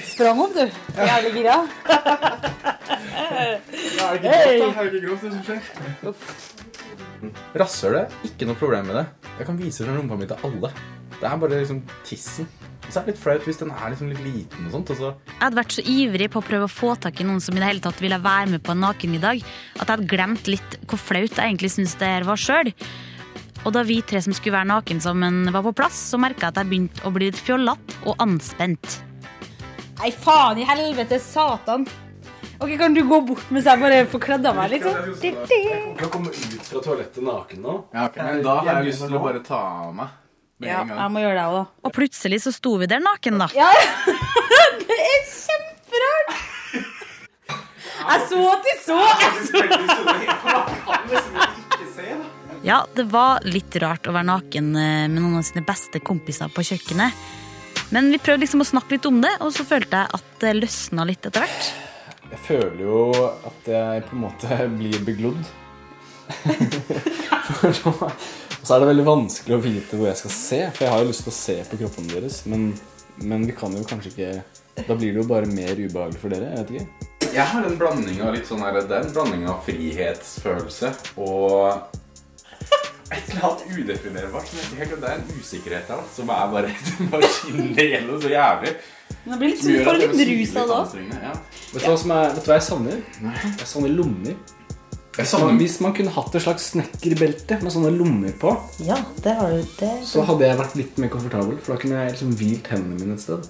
Sprang 0.08 0.40
opp, 0.40 0.54
du. 0.56 0.64
Jævlig 0.96 1.32
gira. 1.36 1.58
Er 3.34 4.18
det 4.18 4.30
ikke 4.30 4.32
grått, 4.32 4.60
da? 4.60 4.66
Er 4.68 4.90
det 4.90 4.98
ikke 4.98 5.06
grovt, 5.06 5.22
det 5.24 5.30
som 5.32 5.42
skjer? 5.44 5.62
Rasshøl 7.60 7.96
er 7.98 8.12
ikke 8.28 8.48
noe 8.48 8.58
problem 8.60 8.90
med 8.90 8.98
det. 9.00 9.04
Jeg 9.38 9.48
kan 9.48 9.58
vise 9.58 9.84
fram 9.84 9.98
rumpa 9.98 10.18
mi 10.20 10.28
til 10.30 10.46
alle. 10.48 10.70
Det 11.14 11.28
er 11.28 11.36
bare 11.40 11.60
liksom 11.60 11.80
tissen. 12.06 12.48
Og 12.86 12.92
så 12.92 13.00
er 13.00 13.06
det 13.06 13.14
litt 13.14 13.22
flaut 13.22 13.46
hvis 13.48 13.58
den 13.62 13.70
er 13.72 13.90
liksom 13.94 14.10
litt 14.12 14.20
liten 14.24 14.66
og 14.68 14.74
sånt. 14.76 14.90
Og 14.92 14.96
så 15.00 15.08
Jeg 15.30 15.40
hadde 15.40 15.58
vært 15.60 15.76
så 15.78 15.84
ivrig 15.94 16.28
på 16.30 16.42
å 16.42 16.46
prøve 16.46 16.68
å 16.68 16.72
få 16.72 16.92
tak 17.00 17.20
i 17.20 17.26
noen 17.26 17.40
som 17.42 17.56
i 17.56 17.62
det 17.62 17.70
hele 17.70 17.84
tatt 17.84 18.02
ville 18.04 18.18
være 18.22 18.50
med 18.54 18.62
på 18.66 18.74
en 18.74 18.84
nakenmiddag, 18.84 19.42
at 19.78 19.82
jeg 19.82 19.90
hadde 19.94 20.10
glemt 20.10 20.46
litt 20.50 20.78
hvor 20.86 21.00
flaut 21.00 21.32
jeg 21.34 21.42
egentlig 21.48 21.72
syntes 21.74 21.96
det 22.00 22.10
her 22.12 22.28
var 22.28 22.40
sjøl. 22.40 22.72
Og 23.64 23.72
da 23.72 23.80
vi 23.88 24.02
tre 24.04 24.20
som 24.20 24.34
skulle 24.36 24.58
være 24.58 24.68
naken 24.68 25.00
sammen, 25.00 25.44
var 25.54 25.64
på 25.64 25.72
plass, 25.80 25.96
så 26.12 26.18
merka 26.20 26.46
jeg 26.46 26.52
at 26.52 26.58
jeg 26.60 26.68
begynte 26.72 27.06
å 27.08 27.12
bli 27.14 27.30
litt 27.30 27.40
fjollete 27.40 28.02
og 28.04 28.18
anspent. 28.20 28.98
Nei, 30.02 30.10
faen 30.12 30.58
i 30.60 30.66
helvete, 30.68 31.16
satan. 31.22 31.86
Ok, 32.60 32.76
Kan 32.78 32.94
du 32.94 33.00
gå 33.08 33.20
bort 33.26 33.48
mens 33.50 33.64
jeg 33.66 33.80
bare 33.80 34.02
får 34.06 34.20
kledd 34.22 34.46
av 34.46 34.56
meg 34.56 34.70
litt? 34.74 34.84
sånn? 34.84 35.96
Kan 35.98 36.10
komme 36.12 36.30
ut 36.30 36.68
fra 36.68 36.82
toalettet 36.84 37.24
naken 37.24 37.64
nå. 37.64 37.78
Ja, 37.94 38.08
Men 38.16 38.42
da 38.44 38.58
har 38.60 38.82
jeg 38.82 38.92
lyst 38.92 39.06
til 39.06 39.16
å 39.16 39.22
bare 39.24 39.40
ta 39.44 39.58
av 39.88 39.94
meg 39.94 40.06
med 40.06 40.20
Ja, 40.62 40.80
en 40.80 40.88
gang. 40.88 40.98
jeg 41.02 41.10
må 41.14 41.18
gjøre 41.24 41.38
det 41.38 41.46
òg. 41.50 41.64
Og 41.84 41.90
plutselig 41.96 42.38
så 42.44 42.50
sto 42.54 42.70
vi 42.80 42.86
der 42.90 43.00
naken, 43.02 43.34
da. 43.42 43.46
Ja, 43.56 43.70
det 44.80 44.98
er 44.98 45.20
kjemperart! 45.30 46.30
Jeg 48.04 48.18
så 48.28 48.38
at 48.52 48.62
de 48.66 48.72
så! 48.84 48.98
Jeg 49.14 49.32
så. 49.48 49.58
Ja, 52.64 52.78
det 52.96 53.04
var 53.12 53.40
litt 53.44 53.76
rart 53.82 54.06
å 54.08 54.12
være 54.14 54.24
naken 54.30 54.66
eh, 54.80 55.04
med 55.08 55.20
noen 55.20 55.36
av 55.40 55.44
sine 55.44 55.62
beste 55.66 56.00
kompiser 56.00 56.48
på 56.52 56.62
kjøkkenet. 56.64 57.12
Men 57.92 58.02
vi 58.12 58.18
prøvde 58.22 58.40
liksom 58.46 58.62
å 58.64 58.66
snakke 58.68 58.94
litt 58.96 59.06
om 59.08 59.20
det, 59.20 59.34
og 59.44 59.50
så 59.52 59.62
følte 59.68 59.96
jeg 60.00 60.08
at 60.16 60.26
det 60.40 60.52
løsna 60.56 61.04
litt 61.08 61.26
etter 61.28 61.40
hvert. 61.44 61.64
Jeg 62.30 62.38
føler 62.46 62.80
jo 62.86 62.98
at 63.50 63.60
jeg 63.68 64.02
på 64.08 64.12
en 64.16 64.22
måte 64.24 64.48
blir 64.78 64.98
beglodd. 65.04 65.44
Og 68.64 68.68
så 68.70 68.78
er 68.78 68.80
det 68.80 68.86
veldig 68.94 69.02
vanskelig 69.04 69.54
å 69.58 69.60
vite 69.60 69.96
hvor 70.00 70.06
jeg 70.08 70.16
skal 70.22 70.32
se, 70.32 70.58
for 70.72 70.86
jeg 70.86 70.92
har 70.94 71.02
jo 71.02 71.08
lyst 71.10 71.26
til 71.26 71.32
å 71.34 71.36
se 71.36 71.56
på 71.68 71.76
kroppene 71.82 72.14
deres, 72.14 72.36
men, 72.48 72.62
men 73.20 73.42
vi 73.44 73.52
kan 73.52 73.74
jo 73.76 73.82
kanskje 73.84 74.08
ikke 74.14 74.30
Da 74.88 74.94
blir 74.96 75.12
det 75.12 75.20
jo 75.20 75.26
bare 75.28 75.46
mer 75.52 75.76
ubehagelig 75.76 76.16
for 76.22 76.32
dere. 76.32 76.48
Jeg 76.48 76.62
vet 76.64 76.70
ikke. 76.72 77.10
Jeg 77.34 77.44
har 77.52 77.66
en 77.68 77.76
blanding 77.78 78.22
av 78.24 78.32
litt 78.34 78.48
sånn 78.48 78.64
her, 78.64 78.78
det 78.88 78.96
er 78.96 79.04
en 79.04 79.12
blanding 79.12 79.44
av 79.52 79.60
frihetsfølelse 79.68 80.90
og 81.20 81.92
et 83.12 83.28
eller 83.34 83.44
annet 83.50 83.68
udefinerbart. 83.76 84.48
Men 84.48 84.64
jeg 84.64 84.64
ikke 84.64 84.80
helt- 84.80 85.00
Det 85.04 85.12
er 85.12 85.20
en 85.20 85.38
usikkerhet 85.44 85.92
her 85.92 86.00
da, 86.00 86.08
som 86.16 86.32
er 86.32 86.50
bare, 86.56 86.72
bare 87.12 87.30
skinner 87.36 87.84
gjennom 87.92 88.20
så 88.24 88.32
jævlig. 88.32 88.74
Men 89.12 89.32
det 89.34 89.38
blir 89.44 89.52
litt 89.52 89.60
Som 89.60 89.68
sånn, 89.68 89.76
gjør 89.76 89.90
får 89.92 90.00
litt 90.00 90.28
rus 90.32 90.56
av 90.56 90.72
det 90.72 90.80
òg. 90.80 91.14
Ja. 91.28 91.36
Vet 91.74 91.84
du 91.84 91.88
hva 91.92 91.96
som 92.00 92.16
er, 92.16 92.26
vet 92.32 92.40
du 92.48 92.50
hva 92.54 92.58
jeg 92.62 92.66
savner? 92.72 93.04
Jeg 93.60 93.68
savner 93.76 93.94
lommer. 94.00 94.40
Hvis 95.14 95.32
man, 95.38 95.58
hvis 95.60 95.76
man 95.84 95.94
kunne 95.94 96.10
hatt 96.10 96.34
et 96.34 96.42
slags 96.42 96.72
snekkerbelte 96.72 97.60
med 97.62 97.70
sånne 97.70 97.92
lommer 97.94 98.34
på, 98.40 98.50
Ja, 98.82 98.96
det 99.22 99.36
har 99.38 99.54
du. 99.54 99.62
Det. 99.78 99.92
så 100.06 100.24
hadde 100.26 100.48
jeg 100.48 100.58
vært 100.58 100.76
litt 100.80 100.98
mer 100.98 101.12
komfortabel. 101.12 101.58
For 101.62 101.74
da 101.74 101.80
kunne 101.84 102.02
jeg 102.02 102.16
liksom 102.16 102.34
hvilt 102.40 102.70
hendene 102.74 102.98
mine 102.98 103.14
et 103.14 103.22
sted. 103.22 103.46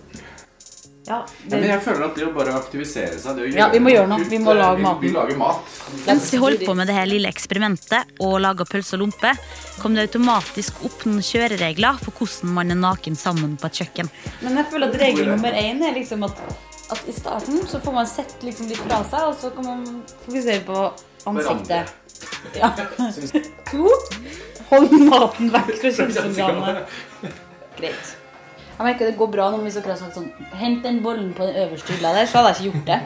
Ja, 1.05 1.19
men 1.51 1.65
jeg 1.69 1.81
føler 1.85 2.07
at 2.07 2.15
det 2.17 2.25
å 2.25 2.31
bare 2.33 2.55
aktivisere 2.57 3.19
seg 3.21 3.37
det 3.37 3.43
å 3.45 3.49
Ja, 3.53 3.67
vi 3.73 3.81
må 3.85 3.93
gjøre 3.93 4.09
noe. 4.09 4.25
Vi 4.25 4.39
må 4.41 4.55
lage 4.57 4.81
lage 4.81 5.01
vi. 5.03 5.09
Vi 5.09 5.13
lager 5.13 5.37
mat. 5.37 5.75
Mens 6.07 6.31
vi 6.33 6.41
holdt 6.41 6.65
på 6.65 6.77
med 6.79 6.89
det 6.89 6.97
her 6.97 7.09
lille 7.11 7.29
eksperimentet 7.29 8.15
og 8.25 8.39
laga 8.41 8.65
pølse 8.65 8.97
og 8.97 9.03
lompe, 9.03 9.35
kom 9.83 9.97
det 9.97 10.07
automatisk 10.09 10.81
opp 10.89 11.05
noen 11.05 11.21
kjøreregler 11.25 12.01
for 12.01 12.17
hvordan 12.17 12.55
man 12.57 12.73
er 12.73 12.81
naken 12.81 13.21
sammen 13.21 13.59
på 13.61 13.69
et 13.69 13.83
kjøkken. 13.83 14.09
Men 14.47 14.57
jeg 14.63 14.71
føler 14.73 14.89
at 14.95 15.01
regel 15.05 15.29
nummer 15.29 15.61
én 15.61 15.85
er 15.85 15.93
liksom 15.99 16.25
at, 16.25 16.41
at 16.95 17.09
i 17.11 17.15
starten 17.15 17.61
så 17.69 17.81
får 17.85 17.95
man 17.99 18.09
sett 18.09 18.43
liksom 18.47 18.71
litt 18.71 18.81
fra 18.87 19.03
seg, 19.11 19.29
og 19.29 19.37
så 19.41 19.51
kan 19.55 19.69
man 19.69 19.85
fokusere 20.25 20.65
på 20.67 20.81
ansiktet. 21.31 21.95
Ja. 22.57 22.71
To. 23.71 23.89
Hold 24.71 24.93
maten 25.09 25.51
vekk 25.53 25.73
fra 25.81 25.91
kjønnsorganene. 25.99 26.85
Greit. 27.79 28.13
Jeg 28.75 28.87
merker 28.87 29.07
det 29.11 29.17
går 29.19 29.31
bra 29.31 29.49
nå 29.53 29.61
hvis 29.63 29.77
dere 29.79 29.93
har 29.95 29.99
sagt 30.01 30.17
sånn 30.17 30.31
Hent 30.59 30.81
den 30.83 30.97
bollen 31.05 31.29
på 31.37 31.47
den 31.47 31.59
øverste 31.63 31.95
hylla 31.95 32.11
der, 32.17 32.27
så 32.27 32.41
hadde 32.41 32.55
jeg 32.55 32.57
ikke 32.59 32.71
gjort 32.71 32.89
det. 32.89 33.01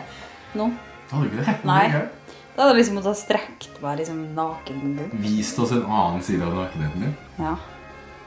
Nå. 0.57 0.69
Hadde 1.11 1.25
du 1.25 1.35
ikke 1.35 1.45
det? 1.49 1.57
Nei. 1.69 1.83
Da 2.55 2.63
hadde 2.65 2.73
jeg 2.73 2.79
liksom 2.81 2.97
måttet 2.99 3.13
ha 3.13 3.19
strekt 3.21 3.81
meg 3.83 3.99
liksom 4.01 4.23
naken. 4.37 4.95
Vist 5.25 5.61
oss 5.63 5.75
en 5.77 5.85
annen 5.87 6.25
side 6.27 6.47
av 6.47 6.57
nakenheten 6.57 7.05
din. 7.05 7.17
Ja. 7.39 7.57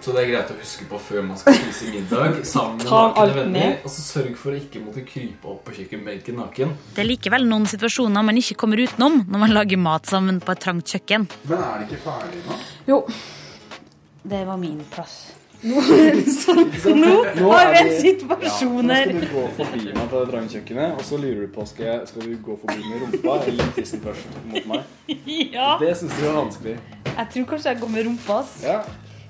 Så 0.02 0.14
det 0.16 0.24
er 0.24 0.30
greit 0.32 0.50
å 0.50 0.56
huske 0.58 0.86
på 0.90 0.98
før 0.98 1.26
man 1.28 1.38
skal 1.38 1.54
spise 1.60 1.92
middag 1.94 2.40
sammen 2.52 2.80
med 2.80 2.88
Ta 2.90 3.02
nakne 3.08 3.22
alt 3.22 3.36
venner. 3.36 3.52
med. 3.54 3.84
Og 3.86 3.92
så 3.94 4.02
sørg 4.06 4.32
for 4.40 4.52
å 4.56 4.58
ikke 4.58 4.82
måtte 4.82 5.04
krype 5.06 5.52
opp 5.52 5.60
på 5.68 5.76
kjøkkenbenken 5.78 6.40
naken. 6.42 6.72
Det 6.96 7.04
er 7.04 7.10
likevel 7.12 7.46
noen 7.50 7.68
situasjoner 7.70 8.26
man 8.26 8.40
ikke 8.42 8.58
kommer 8.64 8.82
utenom 8.82 9.20
når 9.30 9.44
man 9.46 9.54
lager 9.54 9.78
mat 9.82 10.10
sammen 10.10 10.40
på 10.42 10.56
et 10.56 10.64
trangt 10.66 10.90
kjøkken. 10.96 11.28
Men 11.52 11.62
er 11.68 11.84
det 11.84 11.92
ikke 11.92 12.02
ferdig 12.08 12.42
nå? 12.48 12.58
Jo. 12.90 13.04
Det 14.24 14.42
var 14.50 14.58
min 14.62 14.82
plass. 14.94 15.20
Nå, 15.62 15.78
så, 16.26 16.56
nå 16.98 17.50
har 17.52 17.68
vi 17.70 17.78
en 17.84 17.92
situasjon 18.02 18.90
ja, 18.90 18.96
her. 18.98 19.12
Nå 19.14 19.20
skal 19.22 19.28
du 19.28 19.28
gå 19.36 19.44
forbi 19.60 19.84
meg 19.94 20.08
på 20.10 20.22
det 20.24 20.32
drangkjøkkenet, 20.32 20.96
og 20.98 21.04
så 21.06 21.20
lurer 21.22 21.44
du 21.46 21.52
på 21.54 21.66
skal, 21.70 21.86
jeg, 21.86 22.08
skal 22.10 22.26
du 22.26 22.32
gå 22.48 22.56
forbi 22.64 22.80
med 22.88 23.04
rumpa 23.04 23.36
eller 23.52 23.70
tissen 23.76 24.02
først 24.02 24.40
mot 24.50 24.72
meg. 24.72 24.90
Ja. 25.54 25.76
Det 25.78 25.92
syns 26.00 26.18
du 26.18 26.26
er 26.26 26.34
vanskelig. 26.40 26.74
Jeg 27.12 27.28
tror 27.36 27.46
kanskje 27.54 27.76
jeg 27.76 27.82
går 27.84 27.94
med 27.94 28.08
rumpa. 28.10 28.40
ass. 28.42 28.56
Ja. 28.66 28.80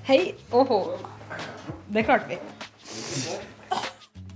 Hei. 0.02 0.34
Åhå. 0.50 0.98
Det 1.88 2.02
klarte 2.02 2.28
vi. 2.28 2.38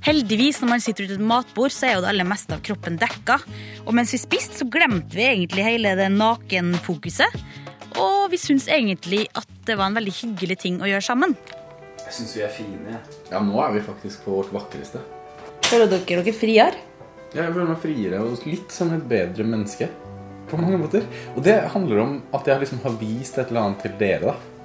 Heldigvis, 0.07 0.61
når 0.63 0.69
man 0.71 0.83
sitter 0.85 1.09
rundt 1.09 1.17
et 1.17 1.27
matbord, 1.27 1.75
så 1.75 1.89
er 1.89 1.97
jo 1.97 2.05
det 2.05 2.13
aller 2.13 2.29
meste 2.29 2.55
av 2.55 2.63
kroppen 2.63 2.95
dekka. 3.01 3.41
Og 3.83 3.91
mens 3.99 4.15
vi 4.15 4.21
spiste, 4.23 4.55
så 4.61 4.69
glemte 4.71 5.19
vi 5.19 5.27
egentlig 5.27 5.67
hele 5.67 5.97
det 5.99 6.07
nakenfokuset. 6.15 7.35
Og 7.99 8.31
vi 8.31 8.39
syns 8.39 8.69
egentlig 8.71 9.25
at 9.35 9.51
det 9.67 9.75
var 9.75 9.91
en 9.91 9.99
veldig 9.99 10.15
hyggelig 10.21 10.61
ting 10.63 10.79
å 10.79 10.87
gjøre 10.87 11.03
sammen. 11.03 11.35
Jeg 12.05 12.15
syns 12.15 12.39
vi 12.39 12.47
er 12.47 12.55
fine. 12.55 13.03
Ja, 13.35 13.43
nå 13.43 13.59
er 13.67 13.75
vi 13.75 13.87
faktisk 13.91 14.23
på 14.23 14.39
vårt 14.39 14.55
vakreste. 14.55 15.03
Føler 15.67 15.91
dere 15.91 16.23
dere 16.23 16.41
friere? 16.47 16.85
Jeg 17.35 17.51
føler 17.51 17.73
meg 17.75 17.83
friere 17.83 18.23
og 18.23 18.47
litt 18.47 18.71
som 18.71 18.95
et 18.95 19.09
bedre 19.11 19.43
menneske. 19.43 19.91
På 20.47 20.63
mange 20.63 20.79
måter. 20.79 21.03
Og 21.35 21.43
det 21.43 21.65
handler 21.73 22.05
om 22.05 22.21
at 22.39 22.47
jeg 22.47 22.63
liksom 22.63 22.87
har 22.87 23.01
vist 23.03 23.41
et 23.41 23.51
eller 23.51 23.67
annet 23.67 23.83
til 23.83 23.99
dere. 23.99 24.31
da 24.31 24.56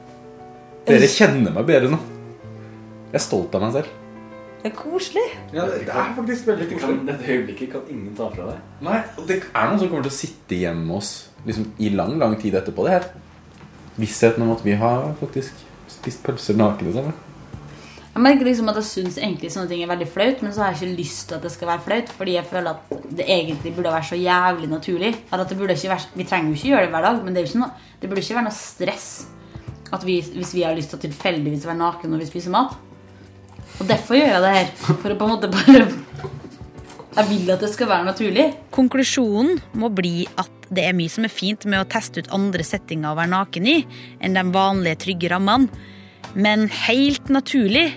Dere 0.88 1.08
kjenner 1.10 1.54
meg 1.54 1.65
bedre 1.67 1.89
nå. 1.91 1.98
Jeg 3.12 3.20
er 3.20 3.22
stolt 3.22 3.54
av 3.54 3.62
meg 3.62 3.74
selv. 3.76 3.98
Det 4.62 4.70
er 4.70 4.76
koselig. 4.78 5.24
Ja, 5.54 5.65
det, 5.70 5.82
det 5.88 5.94
er 5.94 6.13
faktisk 6.17 6.48
veldig 6.50 6.67
koselig. 6.72 7.02
Dette 7.08 7.34
øyeblikket 7.34 7.72
kan 7.74 7.89
ingen 7.89 8.13
ta 8.17 8.30
fra 8.34 8.48
deg. 8.52 8.62
Nei, 8.86 9.00
og 9.17 9.28
det 9.30 9.41
er 9.44 9.67
noen 9.70 9.82
som 9.82 9.91
kommer 9.91 10.06
til 10.08 10.13
å 10.13 10.17
sitte 10.17 10.58
igjen 10.58 10.80
med 10.86 11.00
oss 11.00 11.12
liksom, 11.46 11.67
i 11.82 11.91
lang, 11.94 12.15
lang 12.22 12.38
tid 12.41 12.58
etterpå. 12.58 12.86
Det 12.88 12.96
her 12.98 13.12
Vissheten 14.02 14.41
om 14.46 14.54
at 14.54 14.62
vi 14.63 14.74
har 14.80 15.10
faktisk 15.20 15.65
spist 15.91 16.22
pølser 16.24 16.56
nakne 16.58 16.94
sammen. 16.96 17.17
Jeg 18.12 18.24
merker 18.24 18.48
liksom 18.48 18.72
at 18.72 18.80
jeg 18.80 18.88
syns 18.88 19.17
egentlig 19.20 19.52
sånne 19.52 19.70
ting 19.70 19.84
er 19.84 19.91
veldig 19.91 20.08
flaut, 20.10 20.41
men 20.44 20.54
så 20.56 20.63
har 20.63 20.72
jeg 20.72 20.82
ikke 20.82 21.02
lyst 21.02 21.28
til 21.28 21.38
at 21.38 21.46
det 21.46 21.52
skal 21.54 21.70
være 21.70 21.84
flaut, 21.86 22.13
fordi 22.15 22.38
jeg 22.38 22.48
føler 22.48 22.72
at 22.72 22.96
det 23.20 23.28
egentlig 23.28 23.76
burde 23.76 23.94
være 23.94 24.10
så 24.10 24.17
jævlig 24.20 24.72
naturlig. 24.72 25.12
Eller 25.28 25.46
at 25.46 25.52
det 25.52 25.60
burde 25.60 25.78
ikke 25.78 25.94
være, 25.94 26.10
Vi 26.15 26.28
trenger 26.28 26.50
jo 26.50 26.58
ikke 26.58 26.72
gjøre 26.72 26.88
det 26.88 26.96
hver 26.96 27.06
dag, 27.08 27.22
men 27.22 27.36
det, 27.36 27.41
er 27.41 27.46
jo 27.46 27.52
ikke 27.52 27.63
noe, 27.65 27.94
det 28.02 28.10
burde 28.10 28.26
ikke 28.26 28.39
være 28.39 28.48
noe 28.48 28.58
stress 28.58 29.12
at 29.92 30.06
vi, 30.08 30.22
hvis 30.22 30.54
vi 30.56 30.64
har 30.66 30.76
lyst 30.78 30.94
til 30.94 31.02
å 31.02 31.06
tilfeldigvis 31.06 31.68
være 31.68 31.80
nakne 31.80 32.12
når 32.12 32.24
vi 32.24 32.30
spiser 32.32 32.54
mat. 32.54 32.78
Og 33.82 33.88
derfor 33.90 34.18
gjør 34.18 34.30
jeg 34.36 34.44
det 34.44 34.54
her. 34.56 34.72
For 34.88 35.12
å 35.12 35.18
på 35.18 35.28
en 35.28 35.34
måte 35.36 35.52
bare 35.52 35.86
Jeg 37.12 37.28
vil 37.28 37.50
at 37.52 37.60
det 37.60 37.72
skal 37.74 37.90
være 37.90 38.08
naturlig. 38.08 38.46
Konklusjonen 38.72 39.58
må 39.76 39.90
bli 39.92 40.24
at 40.40 40.70
det 40.72 40.86
er 40.88 40.96
mye 40.96 41.12
som 41.12 41.26
er 41.28 41.34
fint 41.34 41.66
med 41.68 41.82
å 41.82 41.88
teste 41.92 42.24
ut 42.24 42.30
andre 42.32 42.64
settinger 42.64 43.12
å 43.12 43.18
være 43.18 43.34
naken 43.34 43.68
i 43.68 43.82
enn 44.24 44.38
de 44.38 44.44
vanlige, 44.54 45.02
trygge 45.04 45.32
rammene. 45.34 45.68
Men 46.32 46.70
helt 46.86 47.28
naturlig, 47.28 47.90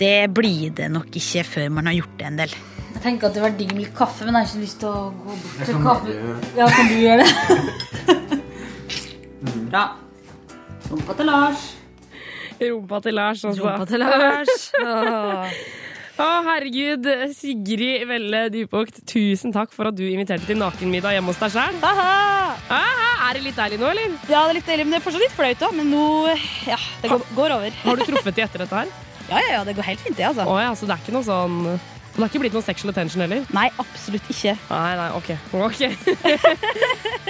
det 0.00 0.30
blir 0.32 0.72
det 0.72 0.88
nok 0.94 1.12
ikke 1.20 1.44
før 1.44 1.74
man 1.76 1.90
har 1.90 1.98
gjort 1.98 2.14
det 2.16 2.28
en 2.30 2.40
del. 2.40 2.54
Jeg 2.94 3.02
tenker 3.04 3.28
at 3.28 3.36
det 3.36 3.42
var 3.44 3.52
digg 3.58 3.74
med 3.74 3.84
litt 3.84 3.96
kaffe, 3.98 4.24
men 4.24 4.38
jeg 4.38 4.46
har 4.46 4.48
ikke 4.48 4.64
lyst 4.64 4.80
til 4.80 4.88
å 4.88 5.10
gå 5.12 5.36
bort 5.42 5.66
til 5.68 5.82
kaffe. 5.84 6.16
Ja, 6.56 6.70
kan 6.72 6.88
du 6.88 6.96
gjøre 7.02 7.26
det? 7.26 8.40
Bra. 9.72 9.84
Rumpa 10.90 11.14
til 11.18 11.26
Lars. 11.30 11.68
Rumpa 12.62 13.00
til 13.04 13.14
Lars, 13.16 13.44
altså. 13.48 13.68
Rumpa 13.68 13.86
til 13.90 14.02
Lars. 14.02 14.66
Å, 16.22 16.26
herregud. 16.46 17.06
Sigrid 17.34 18.04
Velle 18.10 18.42
Dypåkt, 18.52 19.00
tusen 19.08 19.54
takk 19.54 19.72
for 19.74 19.88
at 19.88 19.96
du 19.96 20.04
inviterte 20.04 20.44
til 20.46 20.60
nakenmiddag 20.60 21.16
hjemme 21.16 21.32
hos 21.32 21.40
deg 21.40 21.54
sjøl. 21.54 21.78
Er 22.72 23.38
det 23.38 23.46
litt 23.46 23.56
deilig 23.56 23.78
nå, 23.80 23.88
eller? 23.88 24.12
Ja, 24.28 24.42
det 24.44 24.50
er 24.52 24.58
litt 24.58 24.68
deilig, 24.68 24.84
men 24.84 24.92
det 24.94 25.00
er 25.00 25.06
fortsatt 25.06 25.24
litt 25.24 25.34
flaut 25.38 25.64
òg. 25.68 25.72
Men 25.78 25.88
nå 25.94 26.04
Ja, 26.68 26.76
det 27.00 27.10
går, 27.14 27.24
går 27.38 27.56
over. 27.56 27.78
Har 27.86 27.96
du 27.96 28.04
truffet 28.10 28.36
de 28.36 28.44
etter 28.44 28.66
dette 28.66 28.82
her? 28.82 28.92
Ja, 29.30 29.38
ja, 29.38 29.50
ja, 29.54 29.58
det 29.64 29.72
går 29.78 29.86
helt 29.86 30.00
fint, 30.02 30.16
det, 30.18 30.24
altså. 30.26 30.44
Å 30.50 30.56
ja, 30.60 30.72
så 30.76 30.84
det 30.84 30.96
er 30.96 31.00
ikke 31.04 31.12
noe 31.14 31.24
sånn 31.24 31.60
Det 32.12 32.20
har 32.20 32.28
ikke 32.28 32.42
blitt 32.42 32.52
noe 32.56 32.64
sexual 32.66 32.92
attention 32.92 33.22
heller? 33.24 33.44
Nei, 33.56 33.68
absolutt 33.80 34.26
ikke. 34.32 34.52
Nei, 34.68 34.92
nei, 35.00 35.10
ok. 35.16 35.30
Ok. 35.68 35.82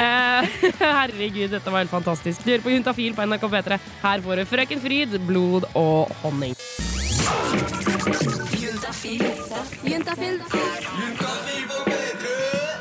Eh, 0.02 0.46
Herregud, 0.80 1.50
dette 1.52 1.70
var 1.70 1.82
helt 1.84 1.90
fantastisk. 1.92 2.40
Du 2.42 2.48
hører 2.50 2.62
på 2.64 2.72
Juntafil 2.72 3.12
på 3.14 3.26
NRK 3.28 3.44
P3. 3.52 3.76
Her 4.02 4.22
får 4.24 4.40
du 4.40 4.44
Frøken 4.48 4.80
Fryd, 4.82 5.14
blod 5.28 5.66
og 5.78 6.10
honning. 6.24 6.56
Juntafil. 9.84 10.40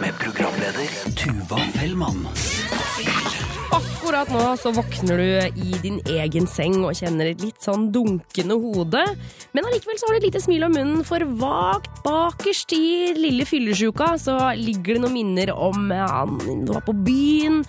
Med 0.02 0.18
programleder 0.24 0.98
Tuva 1.20 1.62
Fellmann. 1.76 2.26
Akkurat 4.12 4.34
nå 4.36 4.47
så 4.60 4.74
våkner 4.76 5.21
du 5.21 5.60
i 5.63 5.78
din 5.80 6.02
egen 6.12 6.43
seng 6.43 6.82
og 6.84 6.97
kjenner 7.00 7.30
et 7.30 7.39
litt 7.39 7.63
sånn 7.63 7.86
dunkende 7.95 8.58
hode. 8.60 9.06
Men 9.56 9.69
allikevel 9.69 10.02
så 10.02 10.10
har 10.10 10.17
du 10.17 10.19
et 10.19 10.26
lite 10.26 10.41
smil 10.43 10.65
om 10.67 10.76
munnen, 10.76 11.06
for 11.08 11.24
vagt 11.39 12.02
bakerst 12.04 12.76
i 12.76 13.13
lille 13.15 13.47
fyllesjuka 13.47 14.10
så 14.19 14.36
ligger 14.60 14.97
det 14.97 15.04
noen 15.06 15.15
minner 15.15 15.54
om 15.56 15.88
ja, 15.95 16.26
du 16.28 16.74
var 16.74 16.84
på 16.84 16.97
byen. 17.08 17.62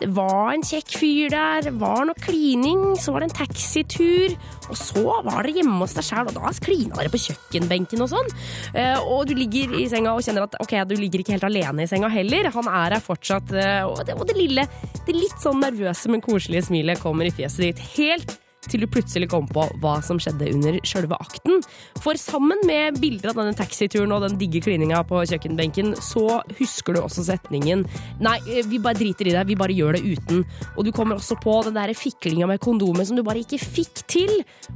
Var 0.00 0.52
en 0.54 0.62
kjekk 0.64 0.94
fyr 0.96 1.32
der, 1.32 1.70
var 1.76 2.06
noe 2.08 2.16
klining, 2.24 2.96
så 2.96 3.12
var 3.12 3.20
det 3.20 3.30
en 3.30 3.38
taxitur, 3.42 4.34
og 4.70 4.76
så 4.78 5.04
var 5.26 5.44
det 5.44 5.56
hjemme 5.58 5.76
hos 5.82 5.96
deg 5.98 6.06
sjæl, 6.06 6.30
og 6.30 6.36
da 6.38 6.52
klina 6.64 6.96
dere 6.96 7.12
på 7.12 7.20
kjøkkenbenken 7.20 8.04
og 8.04 8.12
sånn. 8.12 8.30
Eh, 8.74 8.96
Og 9.00 9.26
du 9.28 9.34
ligger 9.34 9.74
i 9.78 9.88
senga 9.90 10.14
og 10.14 10.22
kjenner 10.24 10.46
at 10.46 10.56
ok, 10.60 10.76
du 10.88 10.96
ligger 10.96 11.20
ikke 11.20 11.36
helt 11.36 11.48
alene 11.48 11.84
i 11.84 11.90
senga 11.90 12.08
heller. 12.08 12.50
Han 12.54 12.68
er 12.68 12.96
her 12.96 13.04
fortsatt, 13.04 13.52
eh, 13.52 13.82
og 13.84 14.04
det, 14.06 14.14
og 14.16 14.26
det 14.26 14.36
lille, 14.36 14.66
det 15.06 15.16
litt 15.16 15.40
sånn 15.42 15.60
nervøse, 15.60 16.08
men 16.08 16.20
koselige 16.24 16.68
smilet 16.70 17.00
kommer 17.02 17.28
i 17.28 17.34
fjeset 17.34 17.66
ditt. 17.68 17.82
Helt 17.96 18.38
til 18.68 18.84
du 18.84 18.88
plutselig 18.90 19.30
kom 19.32 19.46
på 19.48 19.64
hva 19.80 19.96
som 20.04 20.18
skjedde 20.20 20.50
under 20.52 20.78
sjølve 20.86 21.16
akten. 21.20 21.62
For 22.02 22.18
sammen 22.20 22.60
med 22.68 22.98
bilder 23.00 23.32
av 23.32 23.40
denne 23.40 23.56
taxituren 23.56 24.12
og 24.12 24.24
den 24.26 24.36
digge 24.40 24.60
klininga 24.64 25.00
på 25.08 25.22
kjøkkenbenken, 25.30 25.94
så 26.04 26.40
husker 26.58 26.96
du 26.96 27.02
også 27.02 27.24
setningen 27.26 27.86
Nei, 28.20 28.36
eh, 28.50 28.66
vi 28.68 28.80
bare 28.82 28.98
driter 28.98 29.30
i 29.30 29.34
det, 29.34 29.46
vi 29.48 29.56
bare 29.58 29.74
gjør 29.76 29.96
det 29.96 30.02
uten. 30.04 30.44
Og 30.76 30.84
du 30.84 30.92
kommer 30.92 31.16
også 31.16 31.38
på 31.40 31.54
den 31.66 31.76
der 31.78 31.92
fiklinga 31.96 32.48
med 32.50 32.60
kondomet 32.60 33.08
som 33.08 33.16
du 33.16 33.24
bare 33.26 33.42
ikke 33.42 33.60
fikk 33.60 34.04
til, 34.10 34.32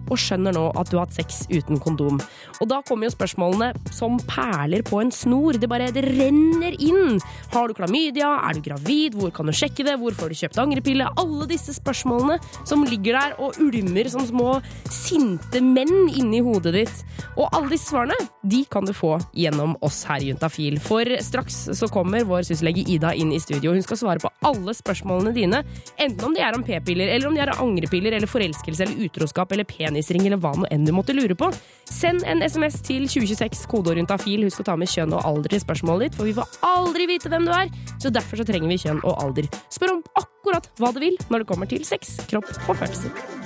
og 0.09 0.17
skjønner 0.21 0.55
nå 0.57 0.65
at 0.79 0.91
du 0.91 0.97
har 0.97 1.07
hatt 1.07 1.19
sex 1.19 1.45
uten 1.53 1.81
kondom. 1.83 2.23
Og 2.63 2.71
da 2.71 2.81
kommer 2.87 3.09
jo 3.09 3.15
spørsmålene 3.15 3.93
som 3.93 4.17
perler 4.31 4.85
på 4.87 5.03
en 5.03 5.13
snor. 5.15 5.59
Det 5.61 5.69
bare 5.71 5.91
det 5.95 6.07
renner 6.07 6.77
inn. 6.81 7.21
Har 7.53 7.69
du 7.69 7.77
klamydia? 7.77 8.31
Er 8.49 8.57
du 8.57 8.65
gravid? 8.65 9.19
Hvor 9.19 9.35
kan 9.35 9.51
du 9.51 9.55
sjekke 9.57 9.85
det? 9.87 9.99
Hvor 10.01 10.17
får 10.17 10.33
du 10.33 10.41
kjøpt 10.41 10.61
angrepille? 10.63 11.11
Alle 11.21 11.49
disse 11.51 11.77
spørsmålene 11.77 12.39
som 12.65 12.87
ligger 12.89 13.19
der 13.19 13.37
og 13.43 13.59
ulmer 13.61 13.74
som 14.11 14.27
små 14.27 14.61
sinte 14.91 15.61
menn 15.61 16.09
inni 16.15 16.41
hodet 16.41 16.75
ditt. 16.75 17.05
Og 17.37 17.49
alle 17.51 17.73
disse 17.73 17.91
svarene 17.91 18.15
de 18.43 18.65
kan 18.71 18.85
du 18.85 18.93
få 18.95 19.17
gjennom 19.35 19.77
oss 19.85 20.05
her 20.09 20.23
i 20.23 20.31
Juntafil. 20.31 20.79
For 20.83 21.09
straks 21.25 21.71
så 21.75 21.89
kommer 21.93 22.27
vår 22.29 22.45
syslege 22.47 22.85
Ida 22.91 23.15
inn 23.15 23.33
i 23.33 23.41
studio. 23.41 23.73
Hun 23.73 23.83
skal 23.83 23.99
svare 23.99 24.23
på 24.23 24.31
alle 24.45 24.75
spørsmålene 24.77 25.35
dine. 25.35 25.63
Enten 25.99 26.25
om 26.29 26.35
de 26.35 26.43
er 26.45 26.57
om 26.57 26.65
p-piller, 26.65 27.09
eller 27.09 27.29
om 27.29 27.35
de 27.35 27.43
er 27.43 27.55
angrepiller, 27.55 28.13
eller 28.13 28.31
forelskelse, 28.31 28.85
eller 28.87 29.09
utroskap, 29.09 29.53
eller 29.53 29.67
penisring, 29.69 30.27
eller 30.27 30.41
hva 30.43 30.55
nå 30.59 30.69
enn 30.71 30.87
du 30.87 30.93
måtte 30.95 31.17
lure 31.17 31.37
på. 31.39 31.51
Send 31.91 32.25
en 32.29 32.45
SMS 32.45 32.81
til 32.85 33.09
2026, 33.09 33.65
kodeord 33.71 34.01
juntafil. 34.03 34.47
Husk 34.47 34.63
å 34.63 34.69
ta 34.71 34.77
med 34.79 34.91
kjønn 34.93 35.17
og 35.17 35.25
alder 35.25 35.57
i 35.57 35.63
spørsmålet 35.63 36.09
ditt, 36.09 36.21
for 36.21 36.29
vi 36.29 36.37
får 36.37 36.61
aldri 36.69 37.09
vite 37.11 37.33
hvem 37.33 37.49
du 37.49 37.55
er. 37.57 37.73
Så 37.99 38.13
derfor 38.15 38.41
så 38.41 38.47
trenger 38.49 38.71
vi 38.71 38.81
kjønn 38.85 39.03
og 39.03 39.19
alder. 39.25 39.51
Spør 39.73 39.97
om 39.97 40.05
akkurat 40.21 40.71
hva 40.79 40.93
du 40.95 41.03
vil 41.05 41.19
når 41.31 41.45
det 41.45 41.51
kommer 41.51 41.71
til 41.71 41.85
sex, 41.89 42.19
kropp 42.31 42.53
og 42.69 42.77
følelser. 42.77 43.44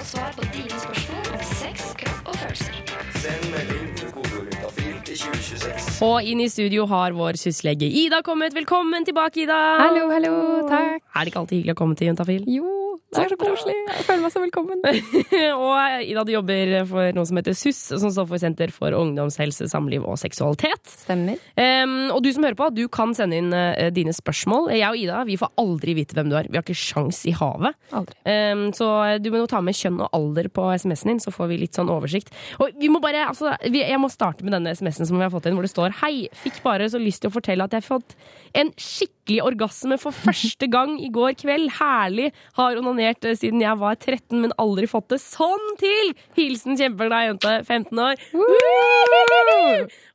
Få 0.00 0.06
svar 0.06 0.30
på 0.32 0.46
dine 0.48 0.78
spørsmål 0.80 1.26
om 1.36 1.40
sex, 1.44 1.90
kropp 2.00 2.28
og 2.30 2.36
følelser. 2.40 2.76
Send 3.20 3.42
melding 3.52 3.90
til 3.98 4.08
kodeordyntafil 4.14 4.94
til 5.04 5.18
2026. 5.20 5.98
Og 6.06 6.30
inn 6.30 6.40
i 6.40 6.46
studio 6.48 6.86
har 6.88 7.12
vår 7.18 7.36
syslege 7.36 7.84
Ida 7.84 8.22
kommet. 8.24 8.56
Velkommen 8.56 9.04
tilbake, 9.04 9.42
Ida! 9.44 9.58
Hallo, 9.82 10.06
hallo, 10.08 10.32
takk. 10.70 11.04
Er 11.04 11.20
det 11.20 11.34
ikke 11.34 11.42
alltid 11.42 11.58
hyggelig 11.58 11.76
å 11.76 11.80
komme 11.82 12.00
til 12.00 12.08
Juntafil? 12.08 12.48
Jo, 12.48 12.89
det 13.10 13.22
er 13.24 13.32
så 13.32 13.38
koselig. 13.40 13.74
Jeg 13.88 14.06
føler 14.06 14.22
meg 14.22 14.32
så 14.34 14.42
velkommen. 14.42 14.82
og 15.64 16.04
Ida, 16.06 16.24
du 16.26 16.32
jobber 16.34 16.74
for 16.90 17.16
noe 17.16 17.28
som 17.28 17.40
heter 17.40 17.56
SUS, 17.58 17.80
som 18.02 18.12
står 18.12 18.28
for 18.30 18.42
Senter 18.42 18.72
for 18.74 18.94
ungdomshelse, 18.96 19.68
samliv 19.72 20.06
og 20.06 20.18
seksualitet. 20.20 20.92
Stemmer. 21.04 21.40
Um, 21.56 22.10
og 22.14 22.22
du 22.24 22.30
som 22.34 22.46
hører 22.46 22.58
på, 22.58 22.70
du 22.76 22.84
kan 22.92 23.14
sende 23.16 23.40
inn 23.40 23.50
uh, 23.54 23.88
dine 23.94 24.14
spørsmål. 24.16 24.70
Jeg 24.76 24.86
og 24.88 25.00
Ida 25.00 25.22
vi 25.28 25.38
får 25.40 25.52
aldri 25.62 25.96
vite 25.98 26.18
hvem 26.18 26.30
du 26.32 26.36
er. 26.38 26.50
Vi 26.50 26.58
har 26.58 26.66
ikke 26.66 26.78
sjans 26.78 27.22
i 27.30 27.34
havet. 27.36 27.78
Um, 27.92 28.66
så 28.76 28.90
du 29.22 29.30
må 29.34 29.44
ta 29.50 29.62
med 29.64 29.78
kjønn 29.78 30.02
og 30.04 30.16
alder 30.16 30.50
på 30.52 30.66
SMS-en 30.74 31.14
din, 31.14 31.22
så 31.22 31.34
får 31.34 31.50
vi 31.52 31.60
litt 31.64 31.78
sånn 31.78 31.90
oversikt. 31.92 32.34
Og 32.62 32.74
vi 32.80 32.90
må 32.92 33.02
bare, 33.02 33.26
altså, 33.30 33.54
vi, 33.66 33.82
Jeg 33.84 34.00
må 34.00 34.10
starte 34.12 34.46
med 34.46 34.54
denne 34.56 34.74
SMS-en 34.76 35.08
som 35.08 35.18
vi 35.18 35.26
har 35.26 35.32
fått 35.32 35.48
inn, 35.50 35.58
hvor 35.58 35.66
det 35.66 35.72
står 35.74 35.98
Hei, 36.02 36.28
fikk 36.42 36.62
bare 36.64 36.88
så 36.90 37.00
lyst 37.02 37.24
til 37.24 37.32
å 37.32 37.34
fortelle 37.34 37.66
at 37.66 37.74
jeg 37.74 37.82
har 37.82 37.90
fått 37.90 38.14
en 38.58 38.70
skikkelig 38.78 39.19
orgasme 39.38 39.94
for 40.02 40.10
første 40.16 40.66
gang 40.72 40.96
i 40.98 41.06
går 41.14 41.36
kveld. 41.38 41.70
Herlig. 41.78 42.32
Har 42.58 42.74
onanert 42.80 43.22
eh, 43.30 43.36
siden 43.38 43.62
jeg 43.62 43.78
var 43.78 43.94
13, 44.00 44.40
men 44.42 44.50
aldri 44.58 44.88
fått 44.90 45.12
det 45.14 45.20
sånn 45.22 45.76
til! 45.78 46.10
Hilsen 46.34 46.74
kjempeglad 46.80 47.28
jente, 47.30 47.54
15 47.68 48.02
år. 48.02 48.24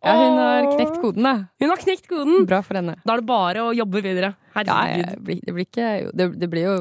Ja, 0.03 0.13
hun 0.19 0.37
har 0.41 0.67
knekt 0.75 0.99
koden, 1.01 1.23
da. 1.25 1.33
Hun 1.61 1.71
har 1.71 1.81
knekt 1.81 2.09
koden. 2.11 2.43
Bra 2.49 2.59
for 2.65 2.77
henne. 2.81 2.97
Da 3.05 3.15
er 3.15 3.23
det 3.23 3.29
bare 3.29 3.63
å 3.69 3.71
jobbe 3.75 4.03
videre. 4.05 4.33
Herregud. 4.55 4.99
ja, 4.99 5.09
det 5.15 5.23
blir- 5.23 5.41
det 5.45 5.53
blir 5.55 5.65
ikke 5.65 5.87
Det, 6.15 6.27
det 6.39 6.49
blir 6.51 6.63
jo 6.67 6.75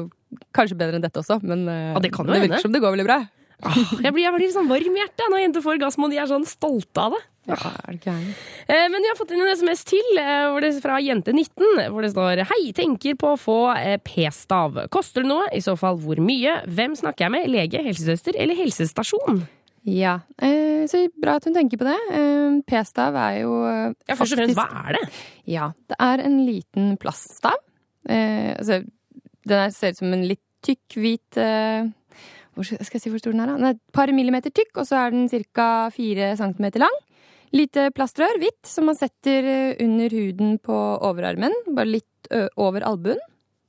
kanskje 0.55 0.77
bedre 0.79 0.95
enn 0.99 1.03
dette 1.03 1.19
også, 1.19 1.39
men 1.43 1.67
eh, 1.67 1.93
Ja, 1.93 1.99
det 1.99 2.11
det 2.11 2.41
virker 2.49 2.61
som 2.61 2.71
det 2.75 2.81
går 2.83 2.95
veldig 2.95 3.07
bra. 3.07 3.19
Jeg 3.63 4.11
blir, 4.11 4.25
jeg 4.25 4.33
blir 4.35 4.51
sånn 4.51 4.67
varm 4.69 4.97
i 4.97 4.99
hjertet 4.99 5.31
når 5.31 5.41
jenter 5.45 5.63
får 5.63 5.77
orgasme, 5.77 6.07
og 6.07 6.13
de 6.13 6.19
er 6.19 6.29
sånn 6.29 6.45
stolte 6.49 7.05
av 7.07 7.15
det. 7.15 7.21
Ja, 7.45 7.57
er 7.85 7.97
det? 8.01 8.13
Eh, 8.65 8.87
Men 8.89 9.03
vi 9.03 9.09
har 9.09 9.17
fått 9.19 9.31
inn 9.35 9.43
en 9.43 9.51
SMS 9.53 9.83
til 9.85 10.17
eh, 10.17 10.79
fra 10.81 10.97
jente19, 11.03 11.83
hvor 11.93 12.01
det 12.01 12.11
står 12.13 12.41
Hei, 12.49 12.61
tenker 12.75 13.17
på 13.21 13.35
å 13.35 13.39
få 13.39 13.57
eh, 13.75 13.99
p-stav. 14.01 14.79
Koster 14.93 15.23
det 15.25 15.29
noe? 15.29 15.45
I 15.53 15.61
så 15.61 15.75
fall 15.79 15.99
hvor 16.01 16.19
mye? 16.21 16.57
Hvem 16.65 16.97
snakker 16.97 17.27
jeg 17.27 17.35
med? 17.35 17.51
Lege, 17.53 17.83
helsesøster 17.85 18.37
eller 18.41 18.57
helsestasjon? 18.57 19.43
Ja, 19.85 20.15
så 20.89 21.03
bra 21.21 21.35
at 21.37 21.45
hun 21.45 21.53
tenker 21.53 21.77
på 21.77 21.85
det. 21.85 21.97
P-stav 22.65 23.13
er 23.21 23.35
jo 23.43 23.51
Ja, 23.61 24.15
først 24.17 24.33
og 24.33 24.39
fremst, 24.39 24.57
hva 24.57 24.65
er 24.89 24.97
det? 24.97 25.03
Ja, 25.53 25.67
det 25.91 25.99
er 26.01 26.23
en 26.25 26.39
liten 26.47 26.95
plaststav. 26.97 27.59
Altså, 28.09 28.79
den 29.45 29.61
er, 29.61 29.69
ser 29.75 29.93
ut 29.93 30.01
som 30.01 30.15
en 30.17 30.25
litt 30.25 30.41
tykk, 30.65 30.97
hvit 30.97 31.37
hvor 32.55 32.67
skal 32.67 32.97
jeg 32.97 33.03
si 33.03 33.11
hvor 33.13 33.21
stor 33.21 33.35
den 33.35 33.43
er, 33.43 33.51
da? 33.51 33.59
Den 33.59 33.69
er 33.69 33.75
et 33.77 33.83
par 33.95 34.11
millimeter 34.15 34.53
tykk, 34.55 34.71
og 34.81 34.87
så 34.87 35.03
er 35.03 35.13
den 35.13 35.29
ca. 35.29 35.67
fire 35.93 36.33
centimeter 36.39 36.83
lang. 36.85 36.97
Lite 37.55 37.89
plastrør, 37.95 38.39
hvitt, 38.41 38.63
som 38.67 38.89
man 38.89 38.97
setter 38.99 39.47
eh, 39.51 39.77
under 39.85 40.11
huden 40.11 40.57
på 40.63 40.75
overarmen. 41.05 41.53
Bare 41.75 41.93
litt 41.93 42.31
over 42.57 42.81
albuen. 42.81 43.19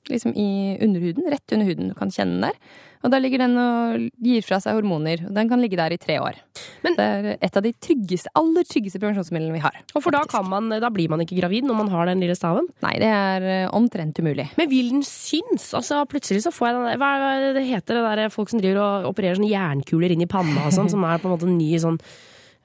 Liksom 0.08 0.32
i 0.38 0.78
underhuden. 0.80 1.26
Rett 1.28 1.52
under 1.52 1.66
huden. 1.68 1.90
Du 1.90 1.98
kan 1.98 2.12
kjenne 2.14 2.38
den 2.38 2.46
der. 2.46 2.78
Og 3.04 3.12
da 3.12 3.20
ligger 3.20 3.42
den 3.44 3.56
og 3.60 4.06
gir 4.24 4.44
fra 4.46 4.58
seg 4.62 4.76
hormoner. 4.78 5.24
Og 5.28 5.34
den 5.36 5.50
kan 5.50 5.62
ligge 5.62 5.78
der 5.78 5.94
i 5.94 6.00
tre 6.00 6.18
år. 6.22 6.38
det 6.86 6.94
er 7.02 7.28
et 7.34 7.58
av 7.58 7.64
de 7.64 7.72
tryggeste, 7.72 8.32
aller 8.38 8.66
tryggeste 8.68 9.00
prevensjonsmidlene 9.02 9.56
vi 9.56 9.64
har. 9.64 9.80
Og 9.94 10.04
for 10.04 10.16
da, 10.16 10.22
kan 10.30 10.46
man, 10.48 10.70
da 10.82 10.90
blir 10.92 11.10
man 11.12 11.22
ikke 11.24 11.38
gravid 11.40 11.66
når 11.68 11.80
man 11.82 11.92
har 11.92 12.10
den 12.10 12.22
lille 12.24 12.36
staven? 12.38 12.68
Nei, 12.84 12.94
det 13.02 13.10
er 13.10 13.48
eh, 13.50 13.74
omtrent 13.76 14.18
umulig. 14.22 14.48
Men 14.60 14.70
vil 14.72 14.94
den 14.94 15.04
synes? 15.06 15.68
Altså, 15.76 16.02
plutselig 16.10 16.46
så 16.46 16.54
får 16.54 16.70
jeg 16.70 16.78
den 16.78 16.88
der 16.90 17.02
Hva 17.02 17.12
det 17.42 17.52
det 17.58 17.66
heter, 17.68 18.00
det 18.00 18.16
der 18.22 18.32
folk 18.32 18.50
som 18.52 18.62
driver 18.62 18.82
og 18.82 19.12
opererer 19.12 19.38
sånne 19.38 19.52
jernkuler 19.52 20.14
inn 20.14 20.24
i 20.24 20.30
panna 20.30 20.66
og 20.66 20.74
sånn, 20.74 20.90
som 20.92 21.04
er 21.06 21.20
på 21.20 21.28
en 21.28 21.36
måte 21.36 21.48
en 21.48 21.58
ny 21.58 21.70
sånn 21.82 22.00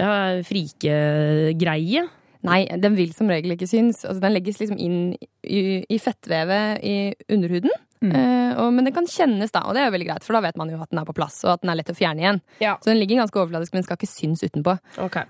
ja, 0.01 0.41
frikegreie? 0.47 2.07
Nei, 2.47 2.63
den 2.81 2.97
vil 2.97 3.11
som 3.13 3.29
regel 3.29 3.53
ikke 3.53 3.69
synes. 3.69 4.01
Altså, 4.07 4.21
den 4.23 4.33
legges 4.33 4.57
liksom 4.61 4.79
inn 4.81 4.99
i, 5.45 5.81
i 5.85 6.01
fettvevet 6.01 6.81
i 6.81 6.95
underhuden. 7.33 7.73
Eh, 8.03 8.53
og, 8.57 8.73
men 8.73 8.83
den 8.87 8.93
kan 8.93 9.05
kjennes, 9.05 9.51
da, 9.53 9.61
og 9.67 9.75
det 9.75 9.81
er 9.83 9.85
jo 9.91 9.93
veldig 9.93 10.07
greit, 10.07 10.23
for 10.25 10.33
da 10.33 10.41
vet 10.41 10.55
man 10.57 10.69
jo 10.73 10.79
at 10.81 10.89
den 10.89 10.99
er 10.99 11.05
på 11.05 11.13
plass, 11.13 11.43
og 11.45 11.51
at 11.53 11.61
den 11.61 11.69
er 11.69 11.75
lett 11.77 11.91
å 11.93 11.95
fjerne 11.95 12.19
igjen. 12.23 12.41
Så 12.81 12.89
den 12.89 12.97
ligger 12.97 13.21
ganske 13.21 13.37
overfladisk, 13.37 13.73
men 13.73 13.81
den 13.81 13.87
skal 13.87 13.97
ikke 13.99 14.09
synes 14.09 14.41
utenpå. 14.43 14.73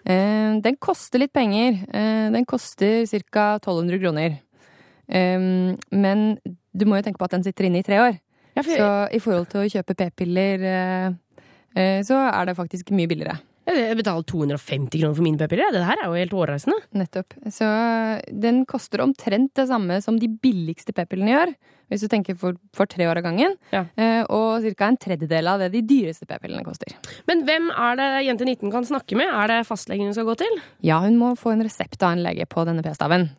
Eh, 0.06 0.60
den 0.64 0.78
koster 0.80 1.20
litt 1.20 1.34
penger. 1.34 1.82
Eh, 1.94 2.30
den 2.32 2.46
koster 2.46 3.04
ca. 3.32 3.60
1200 3.60 4.00
kroner. 4.00 4.40
Eh, 5.12 5.76
men 5.92 6.26
du 6.72 6.86
må 6.88 6.96
jo 6.96 7.04
tenke 7.10 7.20
på 7.20 7.28
at 7.28 7.32
den 7.36 7.44
sitter 7.44 7.68
inne 7.68 7.80
i 7.84 7.84
tre 7.84 8.00
år. 8.00 8.20
Ja, 8.56 8.62
for- 8.64 8.72
Så 8.76 9.14
i 9.16 9.20
forhold 9.20 9.48
til 9.50 9.62
å 9.62 9.70
kjøpe 9.72 9.96
p-piller, 9.96 10.64
eh, 10.64 11.12
eh, 11.76 12.02
så 12.04 12.16
er 12.32 12.46
det 12.46 12.56
faktisk 12.58 12.92
mye 12.92 13.08
billigere. 13.08 13.40
Jeg 13.76 13.98
betaler 14.00 14.26
250 14.28 15.02
kroner 15.02 15.18
for 15.18 15.26
mine 15.26 15.40
p-piller. 15.42 15.74
Det 15.74 15.84
her 15.88 16.00
er 16.00 16.08
jo 16.08 16.20
helt 16.20 16.36
hårreisende. 16.36 16.78
Nettopp. 16.98 17.36
Så 17.54 17.68
den 18.44 18.64
koster 18.70 19.04
omtrent 19.06 19.54
det 19.58 19.68
samme 19.70 20.00
som 20.04 20.20
de 20.22 20.30
billigste 20.32 20.96
p-pillene 20.96 21.34
gjør, 21.34 21.54
hvis 21.92 22.06
du 22.06 22.10
tenker 22.12 22.38
for, 22.40 22.56
for 22.76 22.90
tre 22.90 23.08
år 23.10 23.20
av 23.20 23.28
gangen. 23.28 23.58
Ja. 23.74 23.84
og 24.32 24.64
ca. 24.78 24.88
en 24.88 25.00
tredjedel 25.02 25.50
av 25.52 25.64
det 25.64 25.72
de 25.76 25.84
dyreste 25.88 26.28
p-pillene 26.30 26.64
koster. 26.68 26.96
Men 27.30 27.46
hvem 27.48 27.70
er 27.74 28.00
det 28.00 28.10
jente 28.28 28.48
19 28.48 28.74
kan 28.74 28.88
snakke 28.88 29.20
med? 29.20 29.32
Er 29.32 29.52
det 29.52 29.62
fastlegen 29.68 30.10
hun 30.10 30.18
skal 30.18 30.30
gå 30.30 30.38
til? 30.44 30.60
Ja, 30.86 31.02
hun 31.04 31.20
må 31.20 31.34
få 31.40 31.56
en 31.56 31.64
resept 31.66 32.02
av 32.04 32.16
en 32.16 32.26
lege 32.26 32.48
på 32.50 32.66
denne 32.68 32.86
p-staven. 32.86 33.30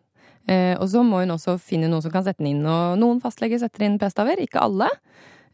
Eh, 0.50 0.74
og 0.74 0.88
så 0.90 1.04
må 1.06 1.22
hun 1.22 1.34
også 1.36 1.56
finne 1.62 1.90
noen 1.90 2.02
som 2.02 2.12
kan 2.14 2.24
sette 2.26 2.42
den 2.42 2.54
inn. 2.54 2.64
Og 2.66 2.98
noen 3.00 3.22
fastleger 3.22 3.62
setter 3.62 3.86
inn 3.86 4.00
p-staver, 4.00 4.42
ikke 4.42 4.62
alle. 4.64 4.90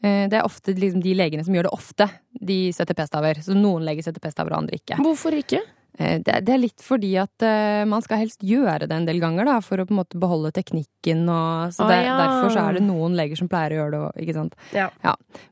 Eh, 0.02 0.26
det 0.30 0.38
er 0.38 0.46
ofte 0.46 0.74
liksom 0.76 1.02
de 1.02 1.14
legene 1.18 1.44
som 1.46 1.56
gjør 1.56 1.68
det 1.68 1.74
ofte, 1.74 2.08
de 2.50 2.58
setter 2.74 2.96
p-staver. 2.98 3.42
Så 3.42 3.56
noen 3.56 3.86
leger 3.86 4.06
setter 4.06 4.22
p-staver, 4.22 4.54
og 4.54 4.64
andre 4.64 4.78
ikke. 4.78 5.00
Hvorfor 5.02 5.34
ikke? 5.38 5.62
Eh, 5.98 6.18
Det, 6.24 6.40
det 6.46 6.54
er 6.54 6.60
litt 6.62 6.82
fordi 6.84 7.12
at 7.20 7.42
eh, 7.46 7.84
man 7.88 8.02
skal 8.04 8.22
helst 8.22 8.42
gjøre 8.46 8.86
det 8.88 8.94
en 8.94 9.06
del 9.08 9.20
ganger, 9.22 9.48
da, 9.48 9.58
for 9.64 9.80
å 9.82 9.86
på 9.86 9.94
en 9.94 10.00
måte 10.00 10.18
beholde 10.20 10.52
teknikken 10.54 11.24
og 11.28 11.72
Så 11.74 11.86
det, 11.88 11.98
ah, 12.00 12.06
ja. 12.06 12.16
derfor 12.20 12.52
så 12.54 12.64
er 12.68 12.78
det 12.78 12.82
noen 12.86 13.14
leger 13.18 13.38
som 13.38 13.48
pleier 13.50 13.74
å 13.74 13.78
gjøre 13.80 13.92
det 13.94 14.00
òg, 14.06 14.18
ikke 14.22 14.36
sant. 14.36 14.56
Ja. 14.74 14.88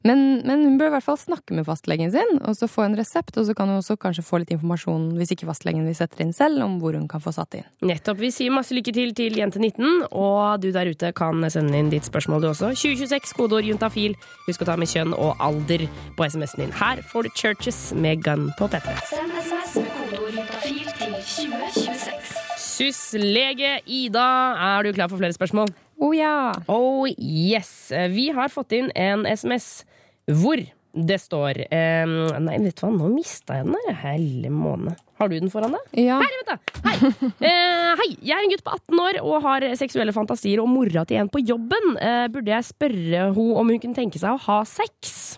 Men, 0.07 0.43
men 0.47 0.65
hun 0.67 0.79
bør 0.81 0.91
i 0.91 0.95
hvert 0.97 1.07
fall 1.07 1.19
snakke 1.21 1.55
med 1.57 1.67
fastlegen 1.69 2.13
sin, 2.15 2.39
og 2.43 2.57
så 2.59 2.69
få 2.71 2.87
en 2.87 2.97
resept, 2.99 3.37
og 3.39 3.47
så 3.49 3.55
kan 3.57 3.71
hun 3.71 3.81
også 3.81 3.97
kanskje 4.01 4.25
få 4.27 4.43
litt 4.43 4.53
informasjon, 4.55 5.09
hvis 5.19 5.35
ikke 5.37 5.49
fastlegen 5.51 5.87
vil 5.87 5.97
sette 5.99 6.23
inn 6.25 6.35
selv, 6.37 6.63
om 6.67 6.79
hvor 6.83 6.97
hun 6.99 7.09
kan 7.11 7.23
få 7.25 7.33
satt 7.35 7.59
inn. 7.59 7.67
Nettopp. 7.87 8.21
Vi 8.23 8.31
sier 8.35 8.55
masse 8.55 8.75
lykke 8.77 8.95
til 8.97 9.15
til 9.17 9.39
jente 9.39 9.61
19, 9.63 10.09
og 10.13 10.61
du 10.63 10.71
der 10.75 10.91
ute 10.91 11.13
kan 11.17 11.43
sende 11.53 11.79
inn 11.79 11.91
ditt 11.93 12.07
spørsmål 12.07 12.45
du 12.45 12.51
også. 12.53 12.73
2026, 12.77 13.35
kodeord 13.39 13.67
juntafil. 13.67 14.17
Husk 14.47 14.63
å 14.63 14.71
ta 14.71 14.77
med 14.79 14.91
kjønn 14.93 15.15
og 15.17 15.37
alder 15.43 15.87
på 16.19 16.29
SMS-en 16.29 16.67
din. 16.67 16.75
Her 16.77 17.03
får 17.11 17.27
du 17.29 17.35
Churches 17.39 17.81
med 17.97 18.23
Gun 18.27 18.51
på 18.59 18.69
P3. 18.71 20.06
Juntafil 20.27 20.89
til 20.99 21.13
2026. 21.23 22.31
Syslege 22.59 23.77
Ida, 23.87 24.25
er 24.59 24.83
du 24.83 24.95
klar 24.97 25.11
for 25.11 25.21
flere 25.21 25.37
spørsmål? 25.37 25.71
Oh 26.03 26.11
ja. 26.17 26.51
Oh 26.67 27.07
yes. 27.15 27.93
Vi 28.11 28.25
har 28.35 28.51
fått 28.51 28.75
inn 28.75 28.89
en 28.99 29.23
SMS 29.31 29.85
hvor 30.27 30.59
det 30.97 31.19
står 31.21 31.61
eh, 31.69 32.09
Nei, 32.43 32.57
vet 32.65 32.75
du 32.75 32.83
hva, 32.83 32.91
nå 32.97 33.11
mista 33.13 33.61
jeg 33.61 33.69
den 33.69 33.77
der. 33.79 33.99
Helle 34.03 34.51
måne. 34.51 34.97
Har 35.21 35.31
du 35.31 35.37
den 35.39 35.53
foran 35.53 35.77
deg? 35.77 35.95
Ja. 36.09 36.19
Her, 36.19 36.35
vent 36.41 36.51
da. 36.51 36.59
Hei. 36.89 36.97
Eh, 37.47 37.93
hei, 38.01 38.09
jeg 38.27 38.35
er 38.35 38.43
en 38.49 38.51
gutt 38.51 38.65
på 38.67 38.75
18 38.75 39.03
år 39.05 39.21
og 39.23 39.47
har 39.47 39.69
seksuelle 39.79 40.15
fantasier 40.17 40.61
om 40.65 40.73
mora 40.75 41.07
til 41.07 41.21
en 41.23 41.31
på 41.31 41.45
jobben. 41.45 41.95
Eh, 42.03 42.27
burde 42.35 42.51
jeg 42.51 42.67
spørre 42.73 43.29
henne 43.29 43.47
om 43.63 43.71
hun 43.71 43.79
kunne 43.79 43.97
tenke 43.97 44.19
seg 44.21 44.35
å 44.35 44.43
ha 44.49 44.59
sex? 44.67 45.37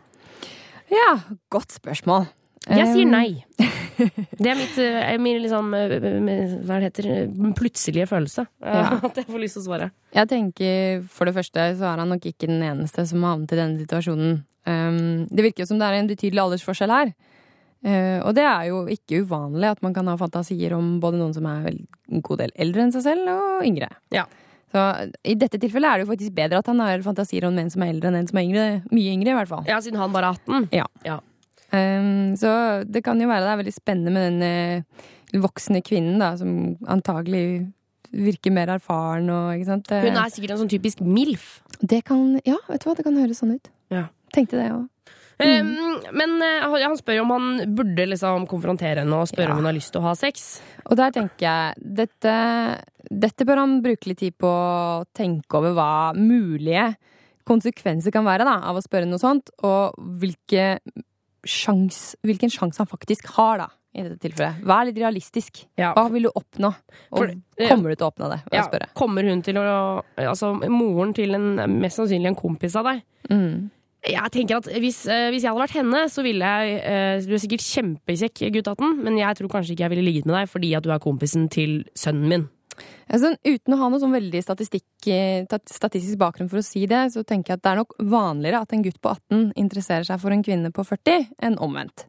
Ja, 0.89 1.19
godt 1.53 1.77
spørsmål. 1.77 2.31
Jeg 2.69 2.89
sier 2.95 3.09
nei. 3.09 3.29
Det 4.43 4.51
er 4.53 4.59
mitt, 4.59 4.77
eh, 4.83 5.15
min 5.23 5.41
liksom, 5.43 5.71
eh, 5.75 5.95
hva 6.67 6.79
det 6.81 6.89
heter, 6.91 7.09
eh, 7.13 7.53
plutselige 7.59 8.07
følelse. 8.11 8.47
eh, 8.63 8.79
Ja. 8.79 8.99
At 9.09 9.17
jeg 9.23 9.27
får 9.29 9.43
lyst 9.43 9.59
til 9.59 9.65
å 9.65 9.67
svare. 9.69 9.91
Jeg 10.15 10.29
tenker 10.31 11.03
for 11.13 11.29
det 11.29 11.35
første 11.37 11.69
så 11.79 11.89
er 11.93 12.03
han 12.05 12.09
nok 12.15 12.27
ikke 12.31 12.47
den 12.51 12.63
eneste 12.63 13.07
som 13.11 13.23
har 13.27 13.37
havnet 13.37 13.53
i 13.57 13.61
denne 13.61 13.81
situasjonen. 13.83 14.39
Um, 14.69 15.27
det 15.33 15.45
virker 15.47 15.65
jo 15.65 15.71
som 15.71 15.79
det 15.81 15.87
er 15.89 15.97
en 16.03 16.11
betydelig 16.11 16.43
aldersforskjell 16.45 16.93
her. 16.93 17.15
Uh, 17.87 18.19
og 18.27 18.35
det 18.35 18.43
er 18.43 18.67
jo 18.73 18.83
ikke 18.91 19.23
uvanlig 19.23 19.69
at 19.71 19.81
man 19.87 19.95
kan 19.95 20.09
ha 20.11 20.17
fantasier 20.19 20.75
om 20.77 20.99
både 21.01 21.21
noen 21.21 21.33
som 21.37 21.47
er 21.47 21.71
en 21.71 22.21
god 22.27 22.41
del 22.43 22.53
eldre 22.59 22.83
enn 22.85 22.93
seg 22.93 23.05
selv, 23.07 23.29
og 23.31 23.65
yngre. 23.65 23.89
Så 24.69 24.83
i 25.25 25.33
dette 25.39 25.57
tilfellet 25.63 25.89
er 25.89 25.97
det 26.01 26.05
jo 26.05 26.11
faktisk 26.11 26.35
bedre 26.37 26.59
at 26.61 26.67
han 26.69 26.83
har 26.85 27.01
fantasier 27.07 27.47
om 27.49 27.57
en 27.57 27.71
som 27.73 27.81
er 27.87 27.95
eldre 27.95 28.11
enn 28.11 28.19
en 28.19 28.27
som 28.29 28.37
er 28.37 28.45
yngre. 28.51 28.65
Mye 28.93 29.15
yngre, 29.15 29.31
i 29.33 29.37
hvert 29.39 29.49
fall. 29.49 29.63
Ja, 29.71 29.79
siden 29.81 29.97
han 30.03 30.13
bare 30.13 30.35
er 30.35 30.43
18. 30.45 30.69
Ja. 31.07 31.21
Um, 31.69 32.37
så 32.41 32.51
det 32.89 33.03
kan 33.05 33.21
jo 33.21 33.29
være 33.29 33.45
det 33.45 33.53
er 33.53 33.63
veldig 33.63 33.75
spennende 33.77 34.13
med 34.15 34.29
den 34.29 34.85
uh, 35.35 35.41
voksne 35.45 35.83
kvinnen, 35.85 36.21
da, 36.23 36.33
som 36.41 36.79
antagelig 36.89 37.69
virker 38.09 38.55
mer 38.55 38.71
erfaren 38.73 39.29
og 39.29 39.51
ikke 39.57 39.69
sant. 39.69 39.91
Hun 39.93 40.17
er 40.17 40.31
sikkert 40.33 40.55
en 40.55 40.63
sånn 40.63 40.73
typisk 40.73 41.03
MILF. 41.05 41.59
Det 41.81 42.01
kan 42.09 42.39
Ja, 42.47 42.57
vet 42.71 42.81
du 42.81 42.89
hva, 42.89 42.97
det 42.97 43.05
kan 43.05 43.19
høres 43.21 43.43
sånn 43.43 43.59
ut. 43.59 43.69
Ja. 43.93 44.07
Tenkte 44.33 44.61
det 44.61 44.71
òg. 44.73 44.87
Um, 45.39 46.01
men 46.19 46.33
eh, 46.43 46.65
han 46.83 46.97
spør 46.99 47.21
jo 47.21 47.23
om 47.23 47.31
han 47.31 47.75
burde 47.79 48.09
liksom 48.11 48.49
konfrontere 48.51 49.05
henne 49.05 49.21
og 49.21 49.29
spørre 49.31 49.55
om 49.55 49.61
hun 49.61 49.69
har 49.69 49.77
lyst 49.77 49.93
til 49.95 50.03
å 50.03 50.09
ha 50.09 50.15
sex. 50.19 50.49
Og 50.89 50.99
der 50.99 51.13
tenker 51.15 51.45
jeg 51.45 51.93
dette, 52.01 52.33
dette 53.07 53.47
bør 53.47 53.63
han 53.63 53.77
bruke 53.85 54.11
litt 54.11 54.19
tid 54.25 54.35
på 54.41 54.51
å 54.51 55.05
tenke 55.15 55.61
over 55.61 55.77
hva 55.77 55.93
mulige 56.19 56.89
konsekvenser 57.49 58.13
kan 58.13 58.27
være 58.27 58.49
da, 58.49 58.57
av 58.67 58.77
å 58.77 58.83
spørre 58.85 59.09
noe 59.09 59.23
sånt, 59.23 59.53
og 59.65 59.95
hvilke 60.21 60.81
sjans, 61.47 62.17
hvilken 62.27 62.51
sjanse 62.53 62.79
han 62.83 62.91
faktisk 62.91 63.27
har, 63.37 63.59
da. 63.65 63.69
I 63.97 64.03
dette 64.05 64.19
tilfellet. 64.21 64.61
Vær 64.69 64.85
litt 64.85 64.99
realistisk. 65.01 65.63
Hva 65.81 66.05
vil 66.13 66.27
du 66.29 66.31
oppnå? 66.37 66.69
Og 67.11 67.19
For- 67.19 67.33
kommer 67.71 67.89
du 67.89 67.97
til 67.97 68.05
å 68.07 68.11
oppnå 68.13 68.29
det? 68.31 68.41
Ja, 68.53 68.67
kommer 68.95 69.25
hun 69.25 69.41
til 69.43 69.57
å 69.57 70.03
Altså, 70.19 70.53
moren 70.69 71.15
til 71.15 71.35
en 71.35 71.57
mest 71.81 71.97
sannsynlig 71.99 72.27
en 72.29 72.37
kompis 72.37 72.77
av 72.77 72.85
deg. 72.85 73.03
Mm. 73.31 73.71
Jeg 74.07 74.31
tenker 74.31 74.57
at 74.61 74.69
hvis, 74.79 75.09
eh, 75.09 75.31
hvis 75.33 75.43
jeg 75.43 75.51
hadde 75.51 75.65
vært 75.65 75.75
henne, 75.75 76.05
så 76.09 76.23
ville 76.23 76.45
jeg 76.45 76.83
eh, 76.85 77.21
Du 77.27 77.33
er 77.35 77.43
sikkert 77.43 77.65
kjempekjekk, 77.67 78.53
gutt 78.55 78.69
18, 78.69 79.03
men 79.03 79.17
jeg 79.19 79.37
tror 79.41 79.49
kanskje 79.49 79.73
ikke 79.75 79.89
jeg 79.89 79.91
ville 79.91 80.05
ligget 80.07 80.27
med 80.27 80.37
deg 80.37 80.49
fordi 80.53 80.77
at 80.77 80.85
du 80.85 80.91
er 80.93 81.01
kompisen 81.03 81.49
til 81.51 81.85
sønnen 81.97 82.29
min. 82.29 82.49
Altså, 83.09 83.33
uten 83.45 83.75
å 83.75 83.79
ha 83.81 83.89
noe 83.89 84.03
sånn 84.03 84.15
veldig 84.15 84.43
eh, 84.43 85.47
tat- 85.49 85.73
statistisk 85.73 86.19
bakgrunn 86.21 86.51
for 86.51 86.61
å 86.61 86.67
si 86.67 86.87
det, 86.87 87.07
så 87.15 87.25
tenker 87.25 87.55
jeg 87.55 87.61
at 87.61 87.65
det 87.65 87.73
er 87.73 87.81
nok 87.83 87.97
vanligere 87.99 88.63
at 88.63 88.73
en 88.73 88.85
gutt 88.85 89.01
på 89.01 89.15
18 89.15 89.53
interesserer 89.57 90.05
seg 90.09 90.21
for 90.21 90.35
en 90.35 90.45
kvinne 90.45 90.71
på 90.75 90.85
40 90.85 91.29
enn 91.43 91.59
omvendt. 91.59 92.07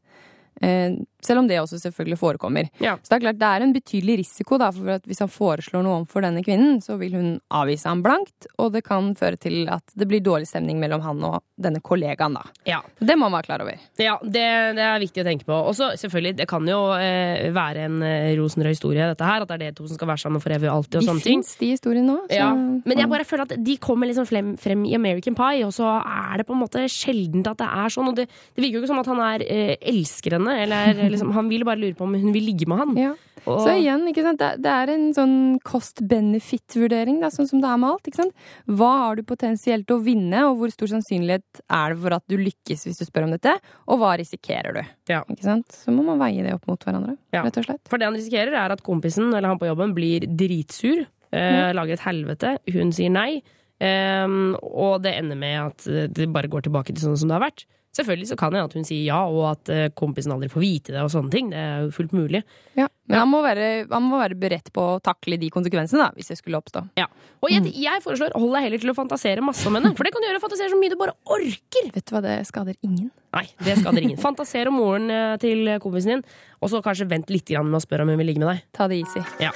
Eh, 0.61 0.97
selv 1.23 1.41
om 1.41 1.47
det 1.49 1.57
også 1.59 1.75
selvfølgelig 1.81 2.17
forekommer. 2.19 2.69
Så 2.79 3.09
det 3.11 3.15
er 3.17 3.23
klart 3.25 3.39
det 3.41 3.47
er 3.49 3.63
en 3.65 3.73
betydelig 3.75 4.13
risiko 4.21 4.55
da, 4.61 4.69
for 4.71 4.93
at 4.93 5.03
hvis 5.07 5.19
han 5.19 5.27
foreslår 5.31 5.83
noe 5.83 5.97
overfor 5.99 6.23
denne 6.23 6.39
kvinnen, 6.45 6.77
så 6.83 6.95
vil 6.99 7.17
hun 7.17 7.27
avvise 7.51 7.89
ham 7.91 7.99
blankt, 8.05 8.47
og 8.57 8.71
det 8.71 8.85
kan 8.87 9.09
føre 9.19 9.35
til 9.39 9.67
at 9.71 9.83
det 9.99 10.07
blir 10.07 10.23
dårlig 10.23 10.47
stemning 10.47 10.79
mellom 10.79 11.03
han 11.03 11.19
og 11.27 11.41
denne 11.59 11.81
kollegaen. 11.83 12.37
da. 12.39 12.45
Ja. 12.67 12.79
Det 12.99 13.17
må 13.19 13.27
man 13.27 13.35
være 13.41 13.49
klar 13.49 13.63
over. 13.65 13.81
Ja, 13.99 14.15
det, 14.23 14.45
det 14.79 14.85
er 14.85 15.03
viktig 15.03 15.23
å 15.23 15.27
tenke 15.27 15.47
på. 15.49 15.57
Og 15.59 15.75
så 15.75 15.89
selvfølgelig, 15.99 16.37
det 16.39 16.47
kan 16.47 16.63
jo 16.71 16.79
eh, 16.95 17.49
være 17.55 17.83
en 17.89 17.99
eh, 18.07 18.31
rosenrød 18.39 18.71
historie, 18.77 19.09
dette 19.11 19.27
her. 19.27 19.43
At 19.43 19.51
det 19.51 19.57
er 19.59 19.63
det 19.67 19.75
to 19.81 19.89
som 19.91 19.99
skal 19.99 20.11
være 20.13 20.23
sammen 20.23 20.43
for 20.43 20.55
evig 20.55 20.71
og 20.71 20.77
alltid 20.79 21.01
og 21.01 21.03
De 21.03 21.11
sånne 21.11 21.25
ting. 21.27 21.43
fins, 21.43 21.51
de 21.59 21.73
historiene 21.75 22.07
nå. 22.07 22.17
Ja, 22.31 22.47
men 22.55 22.95
jeg 23.03 23.11
bare 23.11 23.27
føler 23.27 23.43
at 23.49 23.57
de 23.67 23.75
kommer 23.83 24.07
liksom 24.07 24.27
frem, 24.29 24.55
frem 24.59 24.87
i 24.87 24.95
American 24.95 25.35
Pie, 25.35 25.67
og 25.67 25.75
så 25.75 25.91
er 25.99 26.39
det 26.39 26.47
på 26.47 26.55
en 26.55 26.63
måte 26.63 26.87
sjeldent 26.91 27.51
at 27.51 27.59
det 27.59 27.67
er 27.67 27.91
sånn. 27.93 28.07
Og 28.13 28.15
det, 28.23 28.29
det 28.55 28.63
virker 28.63 28.79
jo 28.79 28.85
ikke 28.85 28.93
som 28.95 29.03
at 29.03 29.11
han 29.11 29.21
er 29.27 29.45
eh, 29.51 29.75
elsker 29.91 30.37
henne, 30.39 30.48
eller 30.51 31.09
liksom, 31.09 31.31
han 31.33 31.49
vil 31.49 31.63
bare 31.63 31.79
lure 31.79 31.95
på 31.95 32.03
om 32.07 32.13
hun 32.13 32.31
vil 32.33 32.45
ligge 32.51 32.67
med 32.67 32.77
han. 32.77 33.15
Og- 33.47 33.61
Så 33.63 33.71
igjen, 33.79 34.03
ikke 34.11 34.21
sant? 34.21 34.37
Det, 34.37 34.61
det 34.61 34.69
er 34.69 34.89
en 34.93 35.13
sånn 35.15 35.59
cost-benefit-vurdering, 35.63 37.21
sånn 37.31 37.47
som 37.47 37.61
det 37.61 37.69
er 37.69 37.77
med 37.79 37.89
alt. 37.89 38.03
Ikke 38.09 38.19
sant? 38.21 38.33
Hva 38.67 38.89
har 39.05 39.15
du 39.19 39.23
potensielt 39.23 39.87
å 39.93 39.99
vinne, 40.03 40.41
og 40.49 40.57
hvor 40.59 40.71
stor 40.73 40.91
sannsynlighet 40.91 41.61
er 41.69 41.93
det 41.95 42.01
for 42.03 42.15
at 42.17 42.25
du 42.27 42.37
lykkes 42.37 42.85
hvis 42.85 42.99
du 42.99 43.05
spør 43.07 43.27
om 43.27 43.31
dette? 43.35 43.55
Og 43.87 43.99
hva 44.01 44.15
risikerer 44.19 44.73
du? 44.75 44.81
Ikke 45.09 45.43
sant? 45.45 45.67
Så 45.71 45.93
må 45.95 46.03
man 46.05 46.19
veie 46.19 46.43
det 46.45 46.53
opp 46.53 46.67
mot 46.67 46.79
hverandre, 46.83 47.17
Ja. 47.33 47.43
rett 47.43 47.57
og 47.57 47.65
slett. 47.65 47.81
For 47.87 47.97
det 47.97 48.05
han 48.05 48.15
risikerer, 48.15 48.53
er 48.53 48.71
at 48.75 48.83
kompisen 48.83 49.33
eller 49.33 49.47
han 49.47 49.59
på 49.59 49.67
jobben 49.71 49.93
blir 49.95 50.21
dritsur, 50.27 51.05
eh, 51.31 51.39
Ja. 51.69 51.71
lager 51.73 51.93
et 51.93 51.99
helvete, 52.01 52.57
hun 52.71 52.91
sier 52.91 53.09
nei. 53.09 53.41
Um, 53.81 54.57
og 54.61 55.01
det 55.03 55.13
ender 55.15 55.37
med 55.37 55.57
at 55.71 55.87
eh, 55.87 56.07
det 56.07 56.27
bare 56.33 56.49
går 56.49 56.63
tilbake 56.63 56.87
til 56.93 56.95
sånn 57.07 57.17
som 57.17 57.29
det 57.29 57.39
har 57.39 57.49
vært. 57.49 57.63
Selvfølgelig 57.99 58.29
så 58.31 58.37
kan 58.39 58.55
det 58.55 58.63
at 58.63 58.75
hun 58.77 58.87
sier 58.87 59.03
ja, 59.05 59.19
og 59.27 59.43
at 59.51 59.71
eh, 59.73 59.87
kompisen 59.97 60.33
aldri 60.33 60.49
får 60.51 60.63
vite 60.63 60.95
det 60.95 61.03
og 61.03 61.11
sånne 61.13 61.33
ting. 61.33 61.51
Det 61.51 61.59
er 61.59 61.85
jo 61.85 61.91
fullt 61.95 62.15
mulig. 62.15 62.41
Ja, 62.79 62.87
men 63.09 63.19
han 63.19 63.31
må, 63.31 63.41
være, 63.43 63.69
han 63.91 64.05
må 64.05 64.21
være 64.21 64.37
beredt 64.39 64.71
på 64.75 64.85
å 64.95 64.99
takle 65.03 65.39
de 65.41 65.51
konsekvensene, 65.53 66.05
da, 66.05 66.09
hvis 66.15 66.31
det 66.31 66.39
skulle 66.39 66.61
oppstå. 66.61 66.85
Ja. 66.99 67.09
Og 67.43 67.51
jeg, 67.53 67.73
jeg 67.79 68.03
foreslår 68.05 68.35
hold 68.37 68.55
deg 68.55 68.67
heller 68.67 68.83
til 68.83 68.93
å 68.93 68.97
fantasere 68.97 69.43
masse 69.45 69.67
om 69.69 69.77
henne. 69.77 69.93
For 69.97 70.07
det 70.07 70.13
kan 70.15 70.23
du 70.23 70.29
gjøre. 70.29 70.43
Fantasere 70.43 70.71
så 70.73 70.79
mye 70.79 70.93
du 70.93 70.97
bare 70.99 71.17
orker. 71.35 71.91
Vet 71.95 72.07
du 72.07 72.15
hva, 72.15 72.23
det 72.25 72.39
skader 72.49 72.79
ingen. 72.85 73.11
Nei, 73.35 73.45
det 73.65 73.77
skader 73.81 74.05
ingen. 74.05 74.19
Fantaser 74.21 74.71
om 74.71 74.79
moren 74.79 75.11
eh, 75.13 75.35
til 75.43 75.75
kompisen 75.83 76.17
din, 76.17 76.25
og 76.59 76.71
så 76.71 76.83
kanskje 76.85 77.09
vent 77.11 77.29
litt 77.33 77.53
med 77.59 77.81
å 77.81 77.83
spørre 77.83 78.07
om 78.07 78.13
hun 78.13 78.21
vil 78.21 78.31
ligge 78.31 78.43
med 78.43 78.53
deg. 78.53 78.65
Ta 78.77 78.89
det 78.91 79.03
easy. 79.03 79.23
Ja. 79.43 79.53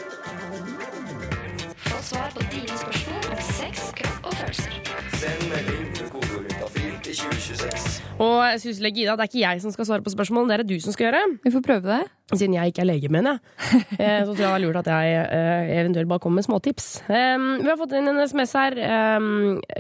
Og 8.22 8.43
jeg 8.45 8.59
synes, 8.61 8.78
Gida, 8.93 9.16
det 9.18 9.24
er 9.26 9.30
ikke 9.32 9.41
jeg 9.41 9.61
som 9.64 9.72
skal 9.74 9.88
svare 9.89 10.03
på 10.05 10.11
spørsmål, 10.14 10.45
det 10.47 10.53
er 10.53 10.61
det 10.64 10.76
du 10.78 10.84
som 10.84 10.93
skal 10.93 11.07
gjøre. 11.09 11.22
Vi 11.43 11.51
får 11.51 11.64
prøve 11.66 11.88
det. 11.89 12.03
Siden 12.38 12.53
jeg 12.55 12.70
ikke 12.72 12.84
er 12.84 12.88
lege, 12.88 13.09
mener 13.11 13.39
jeg. 13.39 13.39
Eh, 14.03 14.22
Så 14.26 14.36
tror 14.36 14.38
jeg 14.38 14.45
det 14.45 14.53
er 14.53 14.61
lurt 14.64 14.78
at 14.84 14.89
jeg 14.91 15.24
eh, 15.34 15.72
eventuelt 15.80 16.09
bare 16.11 16.22
kommer 16.22 16.39
med 16.39 16.45
småtips. 16.45 16.88
Eh, 17.09 17.45
Vi 17.64 17.68
har 17.72 17.80
fått 17.80 17.95
inn 17.97 18.07
en 18.11 18.22
SMS 18.22 18.53
her 18.57 18.78
eh, 18.78 19.26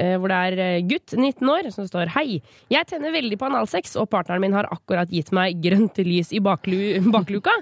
eh, 0.01 0.15
hvor 0.17 0.33
det 0.33 0.39
er 0.65 0.81
gutt, 0.89 1.13
19 1.13 1.51
år, 1.53 1.69
som 1.75 1.85
står 1.87 2.11
Hei, 2.17 2.39
jeg 2.73 2.89
tenner 2.89 3.13
veldig 3.13 3.37
på 3.41 3.47
analsex, 3.51 3.93
og 4.01 4.09
partneren 4.11 4.41
min 4.43 4.57
har 4.57 4.67
akkurat 4.73 5.13
gitt 5.13 5.29
meg 5.35 5.61
grønt 5.63 6.01
lys 6.03 6.33
i 6.33 6.41
baklu 6.43 6.81
bakluka. 7.13 7.53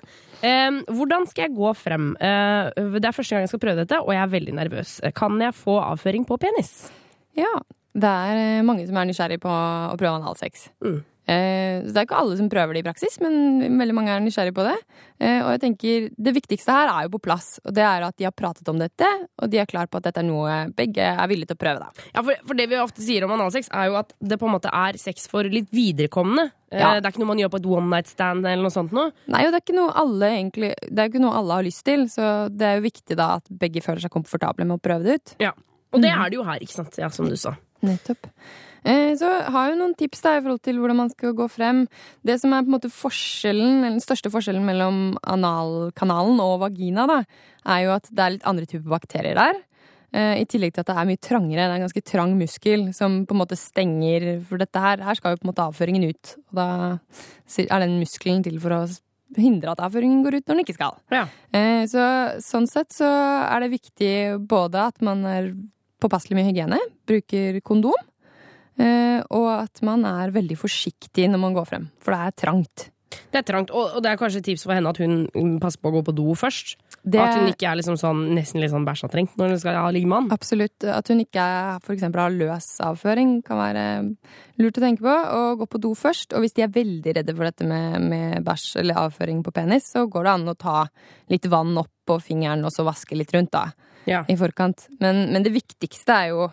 Eh, 0.41 0.79
Hvordan 0.87 1.27
skal 1.29 1.49
jeg 1.49 1.55
gå 1.59 1.75
frem? 1.77 2.13
Det 2.17 3.03
er 3.03 3.17
første 3.19 3.35
gang 3.35 3.43
jeg 3.45 3.51
skal 3.53 3.63
prøve 3.67 3.83
dette, 3.83 3.99
og 4.01 4.15
jeg 4.15 4.23
er 4.23 4.33
veldig 4.39 4.55
nervøs. 4.63 4.97
Kan 5.19 5.37
jeg 5.43 5.53
få 5.59 5.77
avføring 5.83 6.25
på 6.31 6.39
penis? 6.41 6.73
Ja. 7.37 7.51
Det 7.91 8.11
er 8.25 8.41
eh, 8.41 8.65
mange 8.65 8.85
som 8.87 8.99
er 8.99 9.09
nysgjerrig 9.09 9.39
på 9.43 9.51
å 9.51 9.97
prøve 9.99 10.19
analsex. 10.21 10.69
Mm. 10.83 11.01
Eh, 11.31 11.83
så 11.85 11.93
det 11.93 11.99
er 11.99 12.07
ikke 12.07 12.17
alle 12.17 12.37
som 12.39 12.47
prøver 12.49 12.75
det 12.75 12.81
i 12.81 12.85
praksis, 12.85 13.19
men 13.21 13.77
veldig 13.79 13.93
mange 13.95 14.13
er 14.13 14.23
nysgjerrig 14.23 14.53
på 14.57 14.65
det. 14.65 14.77
Eh, 15.21 15.39
og 15.43 15.51
jeg 15.53 15.61
tenker 15.63 16.07
det 16.17 16.33
viktigste 16.35 16.73
her 16.75 16.89
er 16.91 17.05
jo 17.05 17.13
på 17.15 17.21
plass, 17.27 17.53
og 17.63 17.75
det 17.77 17.83
er 17.85 18.07
at 18.07 18.17
de 18.17 18.27
har 18.27 18.35
pratet 18.35 18.67
om 18.71 18.81
dette, 18.81 19.07
og 19.37 19.51
de 19.51 19.61
er 19.61 19.69
klar 19.69 19.87
på 19.91 20.01
at 20.01 20.09
dette 20.09 20.23
er 20.23 20.27
noe 20.27 20.57
begge 20.75 21.05
er 21.11 21.29
villige 21.31 21.51
til 21.51 21.59
å 21.59 21.61
prøve. 21.61 21.85
da. 21.85 22.09
Ja, 22.15 22.25
for, 22.25 22.41
for 22.49 22.59
det 22.59 22.67
vi 22.71 22.81
ofte 22.81 23.05
sier 23.05 23.27
om 23.27 23.35
analsex, 23.37 23.69
er 23.69 23.91
jo 23.91 23.99
at 24.01 24.15
det 24.19 24.39
på 24.41 24.49
en 24.49 24.55
måte 24.57 24.73
er 24.81 24.99
sex 25.01 25.29
for 25.31 25.47
litt 25.47 25.71
viderekomne. 25.75 26.49
Ja. 26.71 26.93
Det 26.97 27.05
er 27.05 27.11
ikke 27.11 27.23
noe 27.23 27.33
man 27.33 27.41
gjør 27.43 27.53
på 27.53 27.61
et 27.61 27.71
one 27.77 27.89
night 27.91 28.07
stand 28.07 28.45
eller 28.47 28.63
noe 28.63 28.73
sånt 28.73 28.93
noe. 28.95 29.11
Nei, 29.31 29.43
og 29.45 29.51
det 29.51 29.59
er 29.59 29.65
ikke 29.65 29.75
noe 29.75 29.91
alle 29.99 30.29
egentlig 30.37 30.69
Det 30.87 31.01
er 31.03 31.09
ikke 31.09 31.19
noe 31.19 31.35
alle 31.35 31.57
har 31.57 31.65
lyst 31.67 31.83
til, 31.83 32.05
så 32.11 32.47
det 32.47 32.67
er 32.67 32.79
jo 32.79 32.85
viktig 32.87 33.17
da 33.19 33.33
at 33.41 33.51
begge 33.51 33.83
føler 33.83 34.03
seg 34.03 34.13
komfortable 34.13 34.67
med 34.67 34.79
å 34.79 34.83
prøve 34.83 35.05
det 35.05 35.19
ut. 35.19 35.35
Ja. 35.43 35.51
Og 35.91 35.99
det 35.99 36.13
er 36.15 36.31
det 36.31 36.39
jo 36.39 36.47
her, 36.47 36.63
ikke 36.63 36.77
sant? 36.77 36.95
Ja, 36.99 37.11
som 37.11 37.27
du 37.27 37.35
sa. 37.35 37.57
Nettopp. 37.81 38.27
Eh, 38.83 39.13
Så 39.15 39.29
har 39.29 39.67
jeg 39.67 39.75
jo 39.75 39.79
noen 39.83 39.95
tips 39.97 40.21
der 40.25 40.39
i 40.39 40.43
forhold 40.43 40.61
til 40.65 40.79
hvordan 40.81 40.97
man 40.97 41.09
skal 41.13 41.33
gå 41.37 41.47
frem. 41.49 41.83
Det 42.25 42.39
som 42.41 42.53
er 42.53 42.63
på 42.63 42.71
en 42.71 42.77
måte 42.79 42.89
forskjellen, 42.93 43.81
eller 43.83 43.97
den 43.97 44.05
største 44.05 44.31
forskjellen 44.33 44.65
mellom 44.65 45.17
analkanalen 45.23 46.39
og 46.41 46.59
vagina, 46.63 47.05
da, 47.09 47.19
er 47.65 47.83
jo 47.85 47.91
at 47.95 48.09
det 48.09 48.23
er 48.25 48.33
litt 48.37 48.47
andre 48.49 48.65
typer 48.69 48.89
bakterier 48.89 49.37
der. 49.37 49.59
Eh, 50.13 50.41
I 50.41 50.45
tillegg 50.49 50.73
til 50.73 50.81
at 50.83 50.89
det 50.89 50.97
er 50.97 51.07
mye 51.07 51.21
trangere. 51.23 51.67
Det 51.67 51.69
er 51.69 51.77
en 51.77 51.85
ganske 51.85 52.03
trang 52.03 52.33
muskel 52.39 52.89
som 52.93 53.21
på 53.25 53.31
en 53.35 53.39
måte 53.39 53.55
stenger 53.55 54.41
For 54.43 54.59
dette 54.59 54.81
her, 54.81 54.97
her 54.97 55.15
skal 55.15 55.35
jo 55.35 55.39
på 55.39 55.47
en 55.47 55.53
måte 55.53 55.67
avføringen 55.69 56.09
ut. 56.09 56.35
Og 56.51 56.57
da 56.59 56.67
er 57.61 57.79
den 57.85 57.99
muskelen 58.01 58.43
til 58.43 58.59
for 58.59 58.75
å 58.75 58.81
hindre 59.37 59.71
at 59.71 59.79
avføringen 59.79 60.25
går 60.25 60.41
ut 60.41 60.47
når 60.49 60.57
den 60.57 60.65
ikke 60.65 60.75
skal. 60.75 60.97
Ja. 61.13 61.27
Eh, 61.53 61.85
Så 61.87 62.01
sånn 62.43 62.67
sett 62.67 62.91
så 62.91 63.07
er 63.07 63.61
det 63.61 63.71
viktig 63.77 64.47
både 64.47 64.87
at 64.89 64.99
man 65.01 65.23
er 65.23 65.53
påpasselig 66.01 66.37
med 66.39 66.49
hygiene, 66.49 66.79
bruker 67.07 67.61
kondom, 67.65 67.97
eh, 68.81 69.21
og 69.29 69.49
at 69.61 69.83
man 69.85 70.05
er 70.09 70.33
veldig 70.35 70.57
forsiktig 70.59 71.29
når 71.31 71.43
man 71.45 71.57
går 71.57 71.69
frem, 71.69 71.89
for 72.01 72.15
det 72.15 72.23
er 72.27 72.39
trangt. 72.45 72.87
Det 73.31 73.41
er 73.41 73.43
trangt, 73.43 73.71
og, 73.75 73.97
det 74.03 74.07
er 74.07 74.15
kanskje 74.19 74.39
et 74.39 74.45
tips 74.47 74.63
for 74.63 74.71
henne 74.75 74.87
at 74.91 74.99
hun 75.03 75.25
mm, 75.35 75.57
passer 75.59 75.81
på 75.83 75.89
å 75.91 75.97
gå 75.97 76.01
på 76.07 76.13
do 76.15 76.31
først. 76.39 76.77
Det- 77.03 77.19
At 77.19 77.35
hun 77.35 77.49
ikke 77.49 77.67
er 77.67 77.75
liksom 77.75 77.97
sånn, 77.99 78.21
nesten 78.37 78.61
litt 78.61 78.71
sånn 78.71 78.85
bæsjatrengt 78.87 79.35
når 79.35 79.49
hun 79.49 79.59
skal 79.59 79.75
ha 79.75 79.89
ligge 79.91 80.07
med 80.07 80.15
han. 80.21 80.29
Absolutt. 80.31 80.83
At 80.87 81.09
hun 81.11 81.19
ikke 81.19 81.43
f.eks. 81.83 82.03
har 82.07 82.31
løs 82.31 82.67
avføring, 82.87 83.41
kan 83.43 83.57
være 83.59 83.85
lurt 84.61 84.77
å 84.79 84.83
tenke 84.85 85.03
på. 85.03 85.15
Og 85.35 85.59
gå 85.59 85.67
på 85.73 85.81
do 85.81 85.91
først. 85.97 86.31
Og 86.37 86.45
hvis 86.45 86.53
de 86.55 86.61
er 86.63 86.71
veldig 86.71 87.15
redde 87.17 87.35
for 87.35 87.49
dette 87.49 87.67
med, 87.67 87.99
med 88.05 88.45
bæsj 88.45 88.79
eller 88.79 88.95
avføring 89.01 89.41
på 89.43 89.51
penis, 89.51 89.91
så 89.91 90.05
går 90.07 90.23
det 90.29 90.31
an 90.37 90.47
å 90.53 90.55
ta 90.55 90.77
litt 91.33 91.49
vann 91.51 91.75
opp 91.81 91.91
på 92.07 92.19
fingeren 92.21 92.63
og 92.63 92.71
så 92.71 92.85
vaske 92.87 93.17
litt 93.17 93.33
rundt, 93.35 93.51
da. 93.51 93.65
Ja. 94.09 94.23
I 94.27 94.35
forkant. 94.39 94.87
Men, 94.99 95.27
men 95.33 95.43
det 95.45 95.53
viktigste 95.53 96.15
er 96.15 96.31
jo 96.33 96.49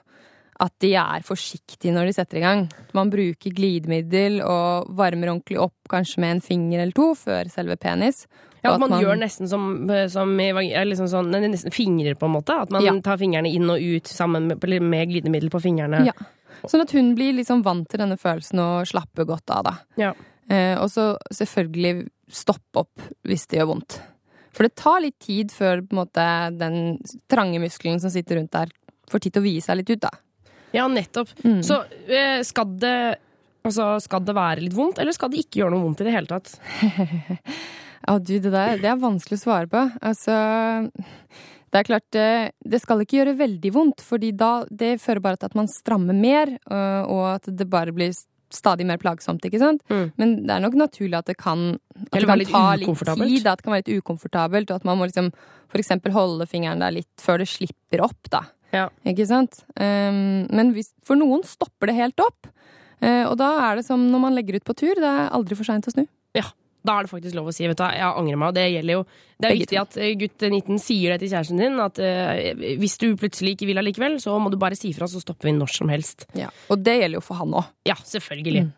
at 0.59 0.73
de 0.83 0.89
er 0.99 1.23
forsiktige 1.23 1.93
når 1.95 2.09
de 2.09 2.13
setter 2.17 2.41
i 2.41 2.43
gang. 2.43 2.65
Man 2.97 3.11
bruker 3.13 3.53
glidemiddel 3.55 4.41
og 4.43 4.89
varmer 4.99 5.31
ordentlig 5.31 5.59
opp, 5.63 5.77
kanskje 5.89 6.19
med 6.25 6.33
en 6.37 6.41
finger 6.43 6.83
eller 6.83 6.97
to, 6.97 7.13
før 7.15 7.47
selve 7.53 7.77
penis. 7.79 8.25
Ja, 8.65 8.73
Og 8.73 8.81
at 8.83 8.91
man, 8.91 8.97
gjør 9.05 9.21
nesten 9.21 9.47
som, 9.47 9.69
som 10.11 10.33
i 10.43 10.49
vag- 10.51 10.73
ja, 10.73 10.83
liksom 10.83 11.07
sånn, 11.07 11.31
nesten 11.31 11.71
fingrer, 11.71 12.17
på 12.19 12.27
en 12.27 12.35
måte. 12.35 12.57
At 12.65 12.73
man 12.75 12.83
Ja. 12.83 12.97
tar 13.01 13.21
fingrene 13.21 13.53
inn 13.55 13.71
og 13.71 13.79
ut 13.79 14.11
sammen 14.11 14.49
med, 14.51 14.59
med 14.83 15.09
glidemiddel 15.13 15.49
på 15.55 15.63
fingrene. 15.63 16.03
Ja. 16.11 16.13
Sånn 16.67 16.83
at 16.83 16.91
hun 16.91 17.15
blir 17.15 17.37
liksom 17.39 17.63
vant 17.63 17.87
til 17.89 18.01
denne 18.03 18.19
følelsen 18.19 18.59
og 18.59 18.87
slapper 18.91 19.25
godt 19.31 19.49
av, 19.55 19.63
da. 19.63 19.77
Ja. 19.97 20.13
Eh, 20.51 20.75
og 20.83 20.89
så 20.91 21.13
selvfølgelig 21.31 22.09
stopp 22.35 22.83
opp 22.83 22.99
hvis 23.23 23.47
det 23.47 23.61
gjør 23.61 23.71
vondt. 23.77 24.01
For 24.59 24.67
det 24.67 24.75
tar 24.75 25.05
litt 25.05 25.19
tid 25.23 25.53
før 25.55 25.85
måte, 25.95 26.25
den 26.59 26.99
trange 27.31 27.61
muskelen 27.63 28.01
som 28.03 28.11
sitter 28.11 28.41
rundt 28.41 28.51
der, 28.57 28.73
får 29.09 29.23
tid 29.23 29.37
til 29.37 29.45
å 29.45 29.47
vie 29.47 29.63
seg 29.63 29.79
litt 29.79 29.93
ut, 29.95 30.03
da. 30.03 30.11
Ja, 30.75 30.89
nettopp. 30.91 31.31
Mm. 31.47 31.61
Så 31.65 31.81
eh, 32.11 32.43
skal 32.47 32.77
det 32.83 32.99
Altså, 33.69 33.99
skal 34.01 34.23
det 34.25 34.33
være 34.33 34.63
litt 34.63 34.73
vondt, 34.73 35.01
eller 35.03 35.13
skal 35.13 35.29
det 35.33 35.43
ikke 35.43 35.59
gjøre 35.61 35.75
noe 35.75 35.83
vondt 35.83 36.01
i 36.01 36.07
det 36.07 36.15
hele 36.15 36.31
tatt? 36.31 36.55
Ja, 38.09 38.15
du, 38.17 38.39
det 38.41 38.53
der 38.55 38.79
det 38.81 38.89
er 38.89 39.01
vanskelig 39.03 39.37
å 39.37 39.43
svare 39.43 39.69
på. 39.69 39.81
Altså 40.07 40.35
Det 41.69 41.81
er 41.81 41.85
klart, 41.85 42.07
det, 42.15 42.29
det 42.65 42.81
skal 42.81 43.03
ikke 43.03 43.19
gjøre 43.19 43.35
veldig 43.37 43.73
vondt, 43.75 44.05
fordi 44.07 44.31
da 44.39 44.63
det 44.71 44.95
fører 45.03 45.21
bare 45.25 45.41
til 45.41 45.51
at 45.51 45.57
man 45.59 45.69
strammer 45.69 46.17
mer, 46.17 46.55
øh, 46.71 47.03
og 47.05 47.25
at 47.35 47.51
det 47.53 47.67
bare 47.69 47.93
blir 47.93 48.15
stadig 48.55 48.87
mer 48.89 49.01
plagsomt, 49.01 49.45
ikke 49.45 49.61
sant? 49.61 49.83
Men 50.21 50.37
det 50.47 50.55
er 50.55 50.63
nok 50.65 50.77
naturlig 50.81 51.19
at 51.19 51.31
det 51.31 51.37
kan, 51.41 51.79
at 52.07 52.13
det 52.15 52.27
kan 52.27 52.45
ta 52.49 52.67
litt 52.81 52.93
tid, 53.21 53.47
at 53.47 53.61
det 53.61 53.67
kan 53.67 53.75
være 53.75 53.85
litt 53.85 54.03
ukomfortabelt, 54.03 54.71
og 54.71 54.81
at 54.81 54.87
man 54.89 55.01
må 55.01 55.09
liksom 55.11 55.33
for 55.69 55.81
eksempel 55.83 56.15
holde 56.17 56.47
fingeren 56.49 56.81
der 56.81 56.95
litt 56.97 57.11
før 57.21 57.43
det 57.43 57.49
slipper 57.51 58.05
opp, 58.07 58.31
da. 58.33 58.47
Ikke 59.09 59.27
sant? 59.29 59.63
Um, 59.81 60.47
men 60.53 60.73
hvis, 60.77 60.93
for 61.05 61.21
noen 61.21 61.45
stopper 61.49 61.91
det 61.93 61.99
helt 62.01 62.25
opp, 62.25 62.49
Uh, 62.99 63.31
og 63.31 63.37
da 63.39 63.53
er 63.69 63.79
det 63.79 63.85
som 63.87 64.09
når 64.11 64.23
man 64.25 64.35
legger 64.35 64.59
ut 64.59 64.67
på 64.67 64.75
tur, 64.79 64.99
det 64.99 65.07
er 65.07 65.29
aldri 65.35 65.55
for 65.59 65.69
seint 65.69 65.87
å 65.87 65.93
snu. 65.95 66.03
Ja, 66.37 66.49
da 66.87 66.95
er 66.95 67.07
det 67.07 67.11
faktisk 67.11 67.37
lov 67.37 67.51
å 67.51 67.55
si 67.55 67.67
vet 67.67 67.79
du, 67.79 67.85
jeg 67.85 68.07
angrer 68.07 68.39
meg. 68.39 68.51
og 68.51 68.57
Det 68.57 68.67
gjelder 68.71 68.95
jo 68.95 69.03
Det 69.39 69.49
er 69.49 69.57
viktig 69.59 69.79
at 69.81 69.97
eh, 70.01 70.13
gutt 70.19 70.45
19 70.47 70.81
sier 70.83 71.15
det 71.15 71.21
til 71.23 71.33
kjæresten 71.33 71.63
din. 71.63 71.79
At 71.83 72.01
uh, 72.03 72.65
hvis 72.81 72.97
du 73.03 73.09
plutselig 73.19 73.57
ikke 73.57 73.69
vil 73.71 73.81
allikevel, 73.83 74.19
så 74.23 74.37
må 74.41 74.53
du 74.53 74.59
bare 74.61 74.79
si 74.79 74.93
fra, 74.97 75.09
så 75.11 75.23
stopper 75.23 75.51
vi 75.51 75.55
når 75.59 75.75
som 75.75 75.93
helst. 75.93 76.27
Ja, 76.39 76.51
Og 76.73 76.83
det 76.87 76.99
gjelder 77.01 77.19
jo 77.21 77.25
for 77.25 77.41
han 77.43 77.57
òg. 77.61 77.71
Ja, 77.89 77.97
selvfølgelig. 78.09 78.69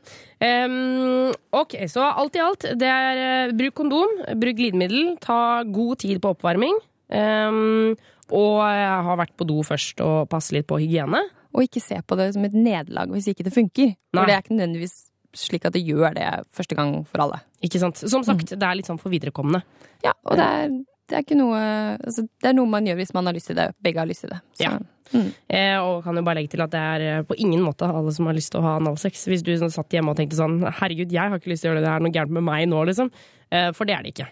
Um, 0.40 1.32
ok, 1.60 1.76
så 1.92 2.06
alt 2.08 2.38
i 2.38 2.44
alt, 2.44 2.68
det 2.80 2.88
er 2.88 3.20
uh, 3.50 3.56
bruk 3.56 3.76
kondom, 3.82 4.22
bruk 4.40 4.56
glidemiddel, 4.58 5.14
ta 5.20 5.60
god 5.68 6.00
tid 6.06 6.22
på 6.22 6.32
oppvarming. 6.34 6.80
Um, 7.10 7.98
og 8.30 8.62
jeg 8.62 9.04
har 9.10 9.18
vært 9.18 9.36
på 9.38 9.46
do 9.48 9.60
først 9.66 10.00
og 10.06 10.28
passe 10.30 10.54
litt 10.54 10.68
på 10.70 10.78
hygiene. 10.80 11.22
Og 11.50 11.66
ikke 11.66 11.82
se 11.82 11.98
på 12.06 12.16
det 12.18 12.30
som 12.36 12.44
et 12.46 12.54
nederlag 12.54 13.10
hvis 13.10 13.32
ikke 13.32 13.46
det 13.48 13.54
funker. 13.54 13.94
Nei. 13.96 14.18
For 14.20 14.28
det 14.28 14.36
er 14.36 14.44
ikke 14.44 14.54
nødvendigvis 14.54 14.98
slik 15.36 15.66
at 15.68 15.74
det 15.76 15.82
gjør 15.86 16.14
det 16.16 16.28
første 16.54 16.76
gang 16.78 16.94
for 17.08 17.24
alle. 17.26 17.40
Ikke 17.62 17.80
sant? 17.82 18.00
Som 18.00 18.24
sagt, 18.26 18.54
det 18.54 18.66
er 18.66 18.78
litt 18.78 18.88
sånn 18.88 19.00
for 19.00 19.12
viderekomne. 19.12 19.62
Ja, 20.04 20.14
og 20.24 20.38
det 20.40 20.46
er, 20.46 20.72
det 21.10 21.18
er 21.18 21.24
ikke 21.26 21.36
noe 21.38 21.58
altså, 21.98 22.24
Det 22.40 22.48
er 22.48 22.54
noe 22.56 22.70
man 22.70 22.86
gjør 22.88 22.96
hvis 23.02 23.12
man 23.16 23.28
har 23.28 23.36
lyst 23.36 23.50
til 23.52 23.58
det. 23.58 23.68
Begge 23.84 24.02
har 24.02 24.08
lyst 24.10 24.26
til 24.26 24.34
det. 24.34 24.40
Så, 24.58 24.64
Ja. 24.64 24.78
Eh, 25.10 25.74
og 25.82 26.04
kan 26.04 26.14
jo 26.14 26.22
bare 26.22 26.38
legge 26.38 26.52
til 26.52 26.62
at 26.62 26.70
det 26.70 26.80
er 26.80 27.04
eh, 27.18 27.22
på 27.26 27.34
ingen 27.42 27.64
måte 27.66 27.82
alle 27.82 28.12
som 28.14 28.28
har 28.30 28.36
lyst 28.36 28.52
til 28.54 28.60
å 28.60 28.66
ha 28.68 28.76
analsex. 28.78 29.24
Hvis 29.26 29.42
du 29.42 29.50
sånn, 29.58 29.72
satt 29.74 29.90
hjemme 29.90 30.12
og 30.12 30.20
tenkte 30.20 30.38
sånn 30.38 30.60
herregud, 30.62 31.10
jeg 31.10 31.32
har 31.32 31.40
ikke 31.40 31.50
lyst 31.50 31.64
til 31.66 31.72
å 31.72 31.74
gjøre 31.74 31.82
det, 31.82 31.88
det 31.88 31.94
er 31.96 32.04
noe 32.06 32.14
gærent 32.14 32.36
med 32.36 32.46
meg 32.46 32.68
nå, 32.70 32.84
liksom. 32.86 33.10
Eh, 33.50 33.72
for 33.74 33.90
det 33.90 33.96
er 33.96 34.06
det 34.06 34.12
ikke. 34.14 34.28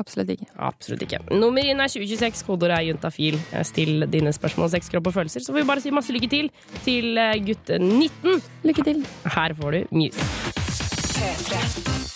Absolutt 0.00 0.32
ikke. 0.34 0.48
Absolutt 0.58 1.04
ikke. 1.06 1.20
Nummer 1.30 1.62
inn 1.62 1.78
er 1.78 1.90
2026, 1.90 2.42
kodeordet 2.48 2.80
er 2.80 2.88
juntafil. 2.88 3.36
Eh, 3.54 3.62
Still 3.66 4.08
dine 4.10 4.32
spørsmål 4.34 4.66
om 4.66 4.72
sex, 4.72 4.90
kropp 4.90 5.06
og 5.10 5.14
følelser. 5.20 5.44
Så 5.44 5.54
får 5.54 5.62
vi 5.62 5.68
bare 5.68 5.84
si 5.84 5.92
masse 5.94 6.14
lykke 6.14 6.30
til 6.32 6.50
til 6.82 7.20
eh, 7.20 7.36
gutt 7.46 7.70
19. 7.78 8.42
Lykke 8.66 8.86
til. 8.88 9.04
Her 9.36 9.54
får 9.60 9.76
du 9.76 9.94
Muse. 9.94 10.26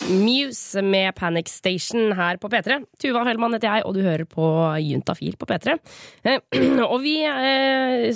Muse 0.08 0.82
med 0.82 1.14
Panic 1.14 1.50
Station 1.52 2.12
her 2.18 2.40
på 2.40 2.50
P3. 2.50 2.80
Tuva 2.98 3.22
Fellmann 3.28 3.54
heter 3.54 3.76
jeg, 3.76 3.84
og 3.86 3.94
du 3.94 4.02
hører 4.02 4.24
på 4.26 4.48
Juntafil 4.82 5.36
på 5.38 5.46
P3. 5.46 5.76
Eh, 6.24 6.58
og 6.90 6.98
vi 7.04 7.14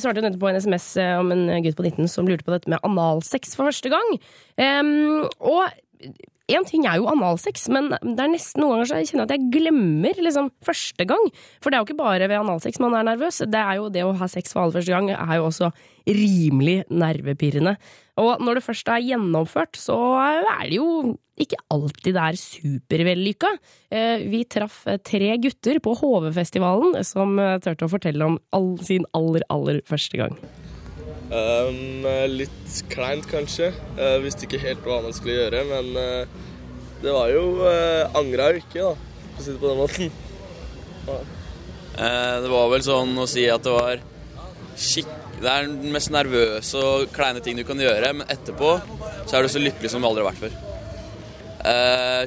svarte 0.01 0.25
nettopp 0.25 0.43
på 0.43 0.51
en 0.51 0.59
SMS 0.59 0.91
om 1.21 1.31
en 1.37 1.47
gutt 1.63 1.79
på 1.79 1.87
19 1.87 2.11
som 2.11 2.27
lurte 2.27 2.49
på 2.49 2.57
dette 2.57 2.73
med 2.73 2.83
analsex 2.83 3.55
for 3.55 3.71
første 3.71 3.93
gang. 3.95 4.15
Og 5.39 5.71
en 6.57 6.67
ting 6.69 6.85
er 6.89 6.99
jo 7.01 7.09
analsex, 7.11 7.67
men 7.73 7.91
det 7.93 8.21
er 8.23 8.31
nesten 8.33 8.63
noen 8.63 8.77
ganger 8.77 8.91
så 8.91 9.01
jeg 9.01 9.11
kjenner 9.11 9.29
at 9.29 9.35
jeg 9.37 9.49
glemmer 9.55 10.21
liksom 10.27 10.51
første 10.65 11.07
gang. 11.09 11.25
For 11.63 11.71
det 11.71 11.79
er 11.79 11.83
jo 11.83 11.89
ikke 11.91 11.99
bare 12.03 12.29
ved 12.29 12.39
analsex 12.41 12.81
man 12.83 12.97
er 12.99 13.09
nervøs. 13.11 13.43
Det 13.47 13.63
er 13.63 13.81
jo 13.81 13.91
det 13.93 14.05
å 14.07 14.15
ha 14.21 14.29
sex 14.31 14.55
for 14.55 14.65
aller 14.65 14.79
første 14.79 14.95
gang 14.95 15.11
er 15.15 15.35
jo 15.41 15.49
også 15.49 15.73
rimelig 16.09 16.79
nervepirrende. 16.91 17.77
Og 18.21 18.43
når 18.45 18.59
det 18.59 18.65
først 18.67 18.89
er 18.93 19.05
gjennomført, 19.07 19.79
så 19.81 19.97
er 20.21 20.67
det 20.69 20.77
jo 20.81 20.89
ikke 21.43 21.57
alltid 21.73 22.13
det 22.13 22.25
er 22.27 22.39
supervellykka. 22.39 23.53
Eh, 23.91 24.27
Vi 24.29 24.45
traff 24.45 24.83
tre 25.07 25.33
gutter 25.43 25.81
på 25.83 25.95
HV-festivalen 25.99 26.99
som 27.09 27.39
eh, 27.41 27.57
turte 27.65 27.89
å 27.89 27.93
fortelle 27.93 28.29
om 28.29 28.37
all, 28.53 28.75
sin 28.85 29.09
aller, 29.17 29.47
aller 29.51 29.81
første 29.89 30.21
gang. 30.21 30.37
Um, 31.33 32.05
litt 32.29 32.81
kleint, 32.93 33.25
kanskje. 33.31 33.71
Uh, 33.97 34.19
visste 34.21 34.45
ikke 34.45 34.61
helt 34.61 34.85
hva 34.85 34.99
man 35.01 35.15
skulle 35.17 35.39
gjøre, 35.39 35.63
men 35.71 35.87
uh, 35.97 36.27
det 37.01 37.15
var 37.15 37.31
jo 37.33 37.45
uh, 37.65 38.19
Angra 38.21 38.51
jo 38.53 38.61
ikke, 38.61 38.83
da, 38.85 38.93
for 39.31 39.41
å 39.41 39.45
si 39.47 39.55
det 39.55 39.63
på 39.63 39.71
den 39.71 39.81
måten. 39.81 40.13
Ja. 41.07 41.17
Uh, 41.97 42.37
Det 42.45 42.51
var 42.53 42.69
vel 42.75 42.85
sånn 42.85 43.17
å 43.17 43.25
si 43.31 43.47
at 43.49 43.65
det 43.65 43.73
var 43.73 44.05
skikk... 44.77 45.09
Det 45.43 45.49
er 45.51 45.71
den 45.71 45.97
mest 45.97 46.13
nervøse 46.13 46.85
og 46.85 47.09
kleine 47.17 47.41
ting 47.43 47.57
du 47.59 47.65
kan 47.67 47.81
gjøre, 47.81 48.13
men 48.21 48.29
etterpå 48.31 48.77
så 49.25 49.39
er 49.39 49.43
du 49.43 49.51
så 49.51 49.65
lykkelig 49.65 49.91
som 49.91 50.05
du 50.05 50.07
aldri 50.11 50.23
har 50.23 50.29
vært 50.29 50.45
før. 50.45 50.55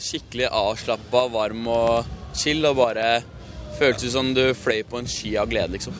Skikkelig 0.03 0.49
avslappa, 0.49 1.21
varm 1.31 1.63
og 1.71 2.09
chill, 2.35 2.65
og 2.67 2.75
bare 2.81 3.21
føltes 3.77 4.11
som 4.17 4.33
du 4.35 4.49
fløy 4.57 4.81
på 4.89 4.99
en 4.99 5.07
sky 5.07 5.37
av 5.39 5.47
glede, 5.53 5.77
liksom. 5.77 5.95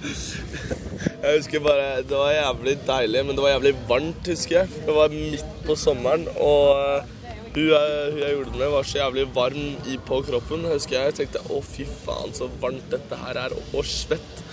Jeg 0.00 1.36
husker 1.36 1.60
bare, 1.60 2.02
Det 2.02 2.16
var 2.16 2.32
jævlig 2.32 2.76
deilig, 2.86 3.24
men 3.26 3.36
det 3.36 3.44
var 3.44 3.54
jævlig 3.54 3.74
varmt, 3.88 4.28
husker 4.28 4.58
jeg. 4.58 4.68
Det 4.86 4.94
var 4.96 5.08
midt 5.12 5.56
på 5.66 5.76
sommeren, 5.76 6.26
og 6.40 6.80
uh, 6.80 7.18
hun, 7.54 7.66
jeg, 7.68 8.12
hun 8.12 8.22
jeg 8.22 8.34
gjorde 8.34 8.50
det 8.50 8.62
med, 8.62 8.72
var 8.76 8.88
så 8.88 8.98
jævlig 8.98 9.26
varm 9.34 9.68
i, 9.90 9.98
på 10.06 10.22
kroppen. 10.30 10.64
husker 10.72 10.96
Jeg 10.96 11.12
Jeg 11.12 11.18
tenkte 11.20 11.44
å, 11.50 11.60
fy 11.64 11.84
faen, 12.04 12.34
så 12.34 12.48
varmt 12.62 12.88
dette 12.92 13.20
her 13.26 13.44
er, 13.44 13.56
og 13.74 13.84
svett. 13.84 14.44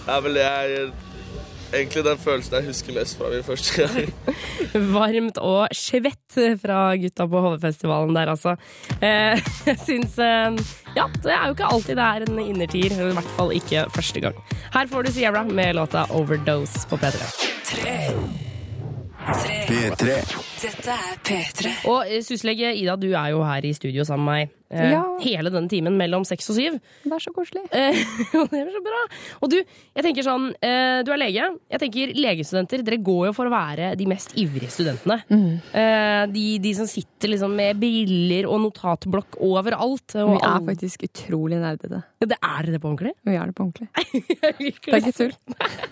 Det 0.00 0.16
er 0.16 0.24
vel 0.24 0.38
det 0.38 0.46
jeg 0.46 0.90
Egentlig 1.70 2.02
den 2.04 2.18
følelsen 2.18 2.56
jeg 2.58 2.66
husker 2.66 2.94
mest 2.96 3.18
fra 3.18 3.30
min 3.30 3.44
første 3.46 3.84
gang. 3.86 4.10
Varmt 4.96 5.38
og 5.38 5.74
svett 5.76 6.38
fra 6.62 6.80
gutta 6.98 7.26
på 7.30 7.42
HV-festivalen 7.46 8.16
der, 8.16 8.32
altså. 8.34 8.56
Eh, 8.98 9.38
Jeg 9.68 9.78
syns 9.84 10.18
eh, 10.18 10.58
Ja, 10.96 11.06
det 11.22 11.32
er 11.34 11.46
jo 11.46 11.54
ikke 11.54 11.70
alltid 11.70 11.96
det 12.00 12.06
er 12.06 12.26
en 12.26 12.42
innertier. 12.42 12.94
I 12.94 13.14
hvert 13.14 13.34
fall 13.38 13.54
ikke 13.54 13.86
første 13.94 14.22
gang. 14.26 14.38
Her 14.74 14.90
får 14.90 15.06
du 15.06 15.12
Sierra 15.14 15.44
med 15.44 15.74
låta 15.78 16.06
'Overdose' 16.10 16.88
på 16.90 16.98
P3. 16.98 17.22
P3. 19.70 20.06
Dette 20.62 20.90
er 20.90 21.18
P3. 21.24 21.74
Og 21.90 22.06
eh, 22.08 22.22
syslege 22.24 22.74
Ida, 22.74 22.96
du 22.96 23.12
er 23.12 23.28
jo 23.34 23.44
her 23.46 23.64
i 23.64 23.72
studio 23.72 24.04
sammen 24.04 24.26
med 24.26 24.34
meg. 24.34 24.59
Eh, 24.70 24.90
Ja. 24.94 25.02
Hele 25.20 25.50
denne 25.52 25.68
timen 25.68 25.96
mellom 26.00 26.24
seks 26.24 26.48
og 26.52 26.56
syv. 26.56 26.78
Det 27.04 27.12
er 27.12 27.22
så 27.22 27.32
koselig. 27.36 27.62
Eh, 27.76 27.98
det 28.52 28.60
er 28.62 28.70
så 28.72 28.82
bra. 28.84 29.00
Og 29.42 29.50
du, 29.52 29.58
jeg 29.60 30.06
tenker 30.06 30.26
sånn, 30.26 30.48
eh, 30.64 31.02
du 31.06 31.12
er 31.12 31.20
lege. 31.20 31.48
Jeg 31.70 31.82
tenker 31.84 32.14
Legestudenter 32.16 32.84
dere 32.86 33.00
går 33.04 33.26
jo 33.30 33.34
for 33.36 33.50
å 33.50 33.52
være 33.52 33.92
de 34.00 34.06
mest 34.10 34.32
ivrige 34.40 34.70
studentene. 34.72 35.20
Mm. 35.30 35.50
Eh, 35.74 36.22
de, 36.32 36.44
de 36.64 36.74
som 36.78 36.88
sitter 36.90 37.34
liksom 37.34 37.54
med 37.56 37.76
briller 37.82 38.48
og 38.48 38.60
notatblokk 38.64 39.40
overalt. 39.44 40.16
Og 40.22 40.34
Vi 40.36 40.40
er 40.48 40.64
faktisk 40.70 41.04
utrolig 41.10 41.60
nerdete. 41.60 42.02
Ja, 42.20 42.28
det 42.34 42.36
er 42.44 42.66
det 42.68 42.80
på 42.82 42.90
ordentlig? 42.90 43.14
Vi 43.24 43.36
er 43.36 43.46
det 43.48 43.54
på 43.56 43.64
ordentlig. 43.64 43.88
Det 44.30 44.92
er 44.92 45.00
ikke 45.00 45.12
tull. 45.14 45.32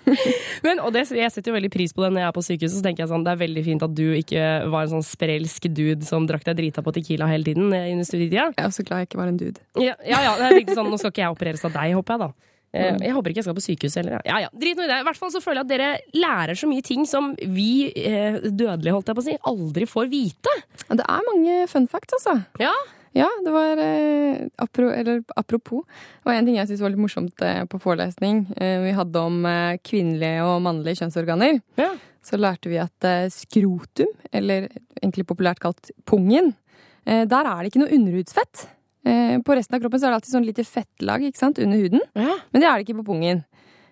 Men, 0.66 0.80
og 0.82 0.92
det, 0.94 1.04
jeg 1.14 1.30
setter 1.32 1.52
jo 1.52 1.56
veldig 1.56 1.70
pris 1.72 1.92
på 1.94 2.02
det 2.02 2.10
når 2.12 2.22
jeg 2.22 2.28
er 2.28 2.34
på 2.36 2.42
sykehuset. 2.44 2.76
Så 2.78 2.84
tenker 2.84 3.04
jeg 3.04 3.10
sånn, 3.12 3.24
Det 3.26 3.32
er 3.32 3.40
veldig 3.42 3.62
fint 3.66 3.84
at 3.86 3.94
du 3.96 4.04
ikke 4.18 4.44
var 4.72 4.84
en 4.86 4.92
sånn 4.96 5.06
sprelsk 5.06 5.68
dude 5.72 6.06
som 6.08 6.26
drakk 6.28 6.44
deg 6.48 6.58
drita 6.60 6.82
på 6.84 6.92
Tequila 6.96 7.28
hele 7.30 7.46
tiden. 7.48 7.72
eh, 7.76 7.90
under 7.94 8.08
studietida. 8.08 8.48
Jeg 8.68 8.70
er 8.70 8.74
også 8.74 8.84
glad 8.84 9.00
jeg 9.02 9.08
ikke 9.08 9.22
var 9.22 9.32
en 9.32 9.40
dude. 9.40 9.64
Ja, 9.80 9.94
ja, 10.04 10.20
ja 10.26 10.34
jeg 10.44 10.60
tenkte 10.60 10.76
sånn, 10.76 10.92
Nå 10.92 11.00
skal 11.00 11.14
ikke 11.14 11.24
jeg 11.24 11.34
opereres 11.34 11.64
av 11.64 11.72
deg, 11.78 11.96
håper 11.96 12.14
jeg 12.16 12.24
da. 12.26 12.30
Eh, 12.68 12.90
Mm. 12.92 12.98
Jeg 13.00 13.14
håper 13.16 13.32
ikke 13.32 13.40
jeg 13.40 13.46
skal 13.46 13.56
på 13.56 13.64
sykehus 13.64 13.94
heller. 13.96 14.12
Ja. 14.18 14.20
ja, 14.28 14.38
ja, 14.44 14.48
Drit 14.52 14.76
nå 14.76 14.84
i 14.84 14.90
det. 14.90 14.98
I 15.00 15.06
hvert 15.06 15.16
fall 15.16 15.30
så 15.32 15.40
føler 15.40 15.62
jeg 15.62 15.64
at 15.64 15.70
dere 15.72 16.20
lærer 16.20 16.58
så 16.60 16.68
mye 16.68 16.84
ting 16.84 17.06
som 17.08 17.30
vi 17.40 17.88
eh, 17.96 18.36
dødelige, 18.44 18.92
holdt 18.92 19.08
jeg 19.08 19.16
på 19.16 19.24
å 19.24 19.26
si, 19.30 19.36
aldri 19.48 19.88
får 19.88 20.10
vite. 20.12 20.52
Det 20.90 21.00
er 21.00 21.24
mange 21.30 21.62
fun 21.72 21.88
facts, 21.88 22.18
altså. 22.20 22.36
Ja? 22.60 22.74
Ja, 23.16 23.28
det 23.44 23.54
var 23.54 23.80
eh, 23.80 24.44
apro, 24.60 24.90
eller, 24.92 25.22
Apropos, 25.40 25.88
det 25.88 26.28
var 26.28 26.36
en 26.36 26.44
ting 26.46 26.58
jeg 26.58 26.68
syntes 26.68 26.84
var 26.84 26.92
litt 26.92 27.00
morsomt 27.00 27.42
eh, 27.42 27.62
på 27.72 27.80
forelesning. 27.82 28.44
Eh, 28.60 28.82
vi 28.84 28.92
hadde 28.94 29.24
om 29.30 29.40
eh, 29.48 29.80
kvinnelige 29.80 30.44
og 30.44 30.60
mannlige 30.68 31.00
kjønnsorganer. 31.00 31.62
Ja. 31.80 31.94
Så 32.28 32.36
lærte 32.36 32.68
vi 32.68 32.76
at 32.82 33.08
skrotum, 33.32 34.10
eller 34.36 34.68
egentlig 35.00 35.24
populært 35.24 35.62
kalt 35.64 35.88
pungen, 36.04 36.52
der 37.08 37.48
er 37.48 37.62
det 37.62 37.70
ikke 37.70 37.80
noe 37.80 37.94
underhudsfett. 37.96 38.66
Eh, 39.08 39.38
på 39.40 39.54
resten 39.56 39.76
av 39.76 39.80
kroppen 39.80 40.00
så 40.00 40.08
er 40.08 40.12
det 40.12 40.18
alltid 40.18 40.34
sånn 40.34 40.48
lite 40.48 40.64
fettlag 40.66 41.22
ikke 41.28 41.40
sant, 41.40 41.60
under 41.62 41.80
huden, 41.80 42.02
men 42.12 42.60
det 42.60 42.66
er 42.68 42.74
det 42.76 42.84
ikke 42.84 42.98
på 43.00 43.06
pungen. 43.12 43.44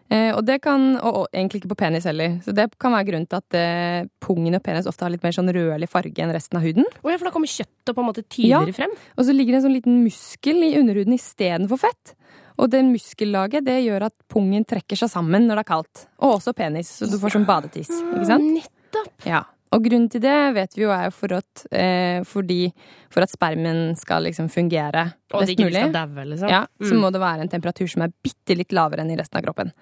Eh, 0.07 0.31
og 0.37 0.45
det 0.47 0.61
kan, 0.63 0.93
og, 1.01 1.25
egentlig 1.33 1.63
ikke 1.63 1.73
på 1.73 1.79
penis 1.81 2.07
heller. 2.07 2.37
Så 2.45 2.55
det 2.55 2.69
kan 2.83 2.95
være 2.95 3.09
grunnen 3.09 3.27
til 3.31 3.41
at 3.41 3.57
eh, 3.59 4.05
pungen 4.23 4.55
og 4.55 4.63
penis 4.63 4.87
ofte 4.87 5.03
har 5.03 5.11
litt 5.11 5.25
mer 5.27 5.35
sånn 5.35 5.51
rødlig 5.51 5.89
farge 5.91 6.23
enn 6.23 6.35
resten 6.35 6.61
av 6.61 6.67
huden. 6.67 6.87
Oh, 7.03 7.11
ja, 7.11 7.17
for 7.19 7.27
da 7.27 7.33
kommer 7.35 7.51
kjøttet 7.51 7.91
på 7.91 8.05
en 8.05 8.09
måte 8.13 8.23
tydeligere 8.23 8.77
frem? 8.77 8.95
Og 9.17 9.27
så 9.27 9.35
ligger 9.35 9.57
det 9.57 9.61
en 9.61 9.67
sånn 9.67 9.75
liten 9.75 9.99
muskel 10.05 10.63
i 10.63 10.77
underhuden 10.79 11.17
istedenfor 11.17 11.83
fett. 11.89 12.15
Og 12.57 12.71
det 12.73 12.85
muskellaget 12.87 13.67
det 13.67 13.81
gjør 13.83 14.07
at 14.07 14.15
pungen 14.33 14.65
trekker 14.69 15.03
seg 15.03 15.11
sammen 15.13 15.49
når 15.49 15.59
det 15.59 15.67
er 15.67 15.73
kaldt. 15.75 16.07
Og 16.23 16.39
også 16.39 16.55
penis, 16.57 16.95
så 17.01 17.11
du 17.11 17.19
får 17.21 17.35
sånn 17.35 17.49
badetiss. 17.49 17.91
Ikke 18.15 18.31
sant? 18.31 18.47
Nettopp! 18.61 19.13
Ja. 19.27 19.43
Og 19.77 19.85
grunnen 19.85 20.09
til 20.11 20.23
det 20.25 20.35
vet 20.57 20.73
vi 20.79 20.85
jo 20.87 20.91
er 20.95 21.05
jo 21.11 21.13
for 21.13 21.35
at, 21.37 21.67
eh, 21.71 22.23
fordi, 22.25 22.71
for 23.13 23.27
at 23.27 23.33
spermen 23.33 23.95
skal 24.01 24.25
liksom 24.25 24.49
fungere 24.49 25.13
Og 25.35 25.43
best 25.45 25.59
mulig. 25.61 25.83
skal 25.83 25.93
daue, 25.93 26.25
liksom. 26.33 26.49
Ja, 26.49 26.63
så 26.81 26.95
Mm. 26.95 27.01
må 27.03 27.13
det 27.13 27.21
være 27.21 27.41
en 27.45 27.49
temperatur 27.53 27.89
som 27.93 28.03
er 28.07 28.13
bitte 28.25 28.57
litt 28.57 28.73
lavere 28.73 29.01
enn 29.05 29.11
i 29.13 29.17
resten 29.21 29.37
av 29.37 29.45
kroppen. 29.45 29.73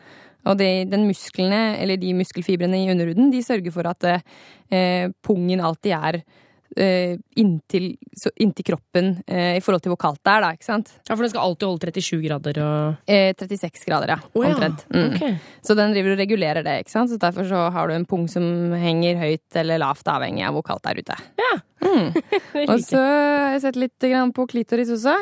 Og 0.46 0.58
de, 0.58 0.84
den 0.84 1.06
musklene, 1.08 1.78
eller 1.80 1.96
de 1.96 2.12
muskelfibrene 2.12 2.74
i 2.84 2.90
underhuden, 2.90 3.30
de 3.30 3.38
sørger 3.40 3.72
for 3.72 3.86
at 3.86 4.04
eh, 4.70 5.08
pungen 5.22 5.60
alltid 5.60 5.92
er 5.92 6.22
eh, 6.76 7.16
inntil, 7.40 7.94
så, 8.16 8.30
inntil 8.40 8.66
kroppen 8.66 9.10
eh, 9.26 9.56
i 9.58 9.62
forhold 9.64 9.84
til 9.84 9.94
hvor 9.94 10.00
kaldt 10.00 10.22
det 10.24 10.32
er, 10.32 10.44
da, 10.44 10.50
ikke 10.56 10.66
sant? 10.66 10.92
Ja, 11.04 11.14
For 11.14 11.24
den 11.24 11.32
skal 11.32 11.46
alltid 11.46 11.68
holde 11.68 11.92
37 11.94 12.22
grader 12.24 12.60
og 12.64 13.10
Eh, 13.10 13.32
36 13.34 13.86
grader, 13.88 14.14
ja. 14.14 14.18
Oh, 14.32 14.44
ja, 14.44 14.54
Omtrent. 14.54 14.86
Mm. 14.94 15.08
Okay. 15.10 15.36
Så 15.64 15.76
den 15.78 15.94
driver 15.94 16.14
og 16.14 16.22
regulerer 16.22 16.66
det, 16.66 16.78
ikke 16.84 16.94
sant? 16.94 17.12
Så 17.12 17.18
derfor 17.20 17.48
så 17.48 17.66
har 17.74 17.88
du 17.88 17.96
en 17.96 18.06
pung 18.08 18.26
som 18.30 18.74
henger 18.78 19.20
høyt 19.20 19.60
eller 19.60 19.82
lavt, 19.82 20.08
avhengig 20.10 20.46
av 20.46 20.56
hvor 20.56 20.66
kaldt 20.66 20.86
det 20.86 20.94
er 20.94 21.02
ute. 21.04 21.18
Mm. 21.84 22.08
Og 22.72 22.78
så 22.84 23.00
har 23.02 23.54
jeg 23.54 23.64
sett 23.66 23.78
litt 23.80 24.08
grann 24.08 24.32
på 24.34 24.46
klitoris 24.50 24.92
også. 24.94 25.14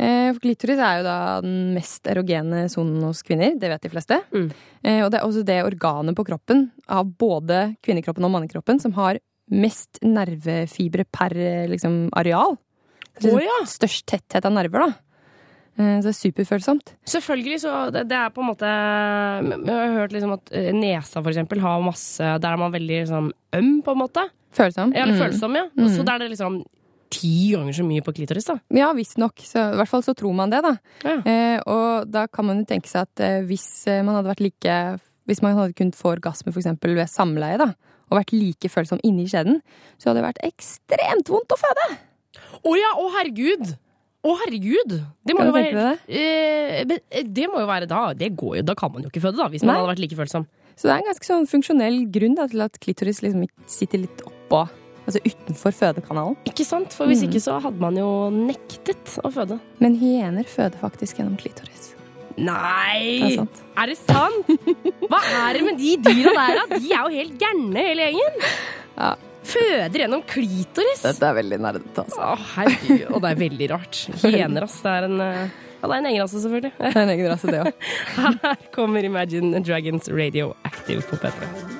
Eh, 0.00 0.30
for 0.32 0.40
klitoris 0.42 0.80
er 0.80 1.00
jo 1.00 1.06
da 1.06 1.16
den 1.44 1.74
mest 1.76 2.08
erogene 2.08 2.64
sonen 2.72 3.02
hos 3.04 3.22
kvinner. 3.26 3.56
Det 3.60 3.72
vet 3.72 3.84
de 3.84 3.92
fleste. 3.92 4.20
Mm. 4.32 4.50
og 5.04 5.10
det 5.12 5.18
er 5.18 5.26
også 5.26 5.44
det 5.44 5.58
organet 5.66 6.16
på 6.16 6.24
kroppen 6.24 6.70
av 6.88 7.10
både 7.20 7.74
kvinnekroppen 7.84 8.24
og 8.24 8.32
mannekroppen 8.32 8.80
som 8.80 8.94
har 8.96 9.20
mest 9.50 9.98
nervefibre 10.06 11.04
per 11.10 11.34
eh, 11.36 11.66
liksom, 11.70 12.08
areal. 12.16 12.56
Å, 13.20 13.36
ja. 13.42 13.60
Størst 13.68 14.06
tetthet 14.08 14.46
av 14.48 14.54
nerver, 14.54 14.86
da. 14.86 14.90
Eh, 15.80 15.96
så 16.00 16.08
det 16.08 16.12
er 16.14 16.18
superfølsomt. 16.18 16.92
Selvfølgelig, 17.08 17.60
så 17.66 17.74
det, 17.94 18.06
det 18.10 18.16
er 18.18 18.32
på 18.34 18.42
en 18.42 18.48
måte 18.50 18.68
Jeg 18.70 19.70
har 19.70 19.94
hørt 19.98 20.14
liksom 20.16 20.34
at 20.36 20.52
eh, 20.56 20.70
nesa, 20.76 21.20
for 21.22 21.30
eksempel, 21.32 21.60
har 21.62 21.80
masse 21.84 22.18
Der 22.42 22.50
er 22.52 22.60
man 22.60 22.72
veldig 22.74 23.00
liksom 23.04 23.30
øm, 23.56 23.72
på 23.86 23.94
en 23.96 24.00
måte. 24.06 24.26
Følsom. 24.56 24.94
Ja, 24.96 25.04
eller 25.04 25.14
Mm. 25.14 25.22
følsom, 25.24 25.54
ja. 25.60 25.66
Mm. 25.78 25.88
Så 25.94 26.04
da 26.06 26.14
er 26.16 26.24
det 26.24 26.32
liksom 26.32 26.60
ti 27.10 27.50
ganger 27.56 27.74
så 27.74 27.82
mye 27.86 28.02
på 28.06 28.12
klitoris, 28.14 28.46
da. 28.46 28.54
Ja, 28.74 28.92
visstnok. 28.94 29.42
I 29.42 29.62
hvert 29.78 29.90
fall 29.90 30.02
så 30.06 30.14
tror 30.14 30.34
man 30.38 30.50
det, 30.52 30.60
da. 30.62 30.76
Eh, 31.06 31.58
og 31.66 32.06
da 32.10 32.26
kan 32.30 32.46
man 32.46 32.60
jo 32.62 32.68
tenke 32.70 32.86
seg 32.90 33.02
at 33.08 33.22
eh, 33.26 33.40
hvis 33.46 33.66
man 34.06 34.14
hadde 34.16 34.30
vært 34.30 34.44
like 34.46 34.76
Hvis 35.30 35.42
man 35.42 35.54
hadde 35.58 35.74
kunnet 35.78 35.94
få 35.98 36.12
orgasme 36.16 36.50
for 36.52 36.58
eksempel 36.62 36.94
ved 36.98 37.10
samleie, 37.10 37.58
da, 37.60 37.68
og 38.10 38.18
vært 38.18 38.32
like 38.34 38.68
følsom 38.72 39.00
inni 39.06 39.26
skjeden, 39.30 39.60
så 39.98 40.10
hadde 40.10 40.20
det 40.20 40.26
vært 40.28 40.42
ekstremt 40.50 41.30
vondt 41.30 41.54
å 41.54 41.58
føde! 41.60 41.86
Å 42.66 42.72
ja, 42.76 42.90
å 42.98 43.06
herregud! 43.14 43.76
Å 44.26 44.34
herregud! 44.42 44.96
Det 45.24 45.32
må 45.36 45.46
jo 45.48 45.52
være 45.54 45.70
deg 45.72 46.10
Eh, 46.12 46.82
eh, 46.84 47.22
Det 47.24 47.46
må 47.48 47.62
jo 47.62 47.68
være 47.70 47.86
da 47.88 48.12
Det 48.12 48.28
går 48.36 48.58
jo, 48.58 48.62
da 48.68 48.74
kan 48.76 48.92
man 48.92 49.02
jo 49.06 49.08
ikke 49.08 49.22
føde, 49.24 49.38
da, 49.40 49.46
hvis 49.48 49.62
man 49.64 49.72
Nei. 49.74 49.78
hadde 49.80 49.92
vært 49.94 50.02
like 50.04 50.18
følsom. 50.18 50.44
Så 50.76 50.88
det 50.88 50.92
er 50.92 51.00
en 51.02 51.08
ganske 51.08 51.28
sånn 51.28 51.46
funksjonell 51.48 51.96
grunn 52.12 52.34
da, 52.36 52.46
til 52.48 52.60
at 52.66 52.76
klitoris 52.80 53.22
liksom 53.24 53.46
sitter 53.68 54.02
litt 54.04 54.20
oppå, 54.28 54.60
altså 55.06 55.20
utenfor 55.24 55.72
fødekanalen. 55.76 56.36
Ikke 56.48 56.64
sant? 56.68 56.92
For 56.96 57.06
hvis 57.08 57.22
Mm. 57.22 57.28
ikke 57.30 57.42
så 57.46 57.56
hadde 57.64 57.80
man 57.80 57.96
jo 57.96 58.10
nektet 58.32 59.18
å 59.24 59.30
føde. 59.32 59.58
Men 59.80 59.96
hyener 60.00 60.44
føder 60.44 60.78
faktisk 60.80 61.16
gjennom 61.20 61.36
klitoris. 61.40 61.94
Nei! 62.40 63.00
Det 63.20 63.30
er 63.30 63.40
sant. 63.40 63.58
Er 63.80 63.90
det 63.90 63.96
sant? 64.00 64.52
Hva 65.10 65.20
er 65.40 65.58
det 65.58 65.64
med 65.66 65.80
de 65.80 65.96
dyra 66.04 66.32
der, 66.36 66.60
da? 66.60 66.78
De 66.80 66.92
er 66.92 67.00
jo 67.00 67.10
helt 67.16 67.34
gærne, 67.40 67.84
hele 67.90 68.06
gjengen. 68.10 68.40
Ja. 68.96 69.10
Føder 69.50 70.02
gjennom 70.04 70.22
klitoris. 70.28 71.02
Dette 71.02 71.26
er 71.26 71.36
veldig 71.40 71.58
nerdete, 71.64 72.04
altså. 72.04 72.20
Å, 72.22 72.36
herregud. 72.54 73.06
Og 73.10 73.24
det 73.24 73.32
er 73.32 73.40
veldig 73.40 73.68
rart. 73.72 74.00
Hyener, 74.22 74.66
ass. 74.68 74.78
Det 74.84 74.94
er 74.94 75.08
en 75.08 75.24
eh, 75.24 75.44
Ja, 75.80 75.88
det 75.88 75.94
er 75.94 75.98
en 76.02 76.10
egen 76.12 76.22
rase, 76.26 76.42
selvfølgelig. 76.44 76.72
Det 76.76 76.90
er 76.92 77.02
en 77.06 77.14
egen 77.16 77.30
rase, 77.32 77.54
det 77.54 77.62
òg. 77.64 77.86
Her 78.44 78.66
kommer 78.76 79.08
Imagine 79.08 79.62
Dragons 79.64 80.10
Radioactive 80.12 81.06
på 81.08 81.22
P3. 81.24 81.79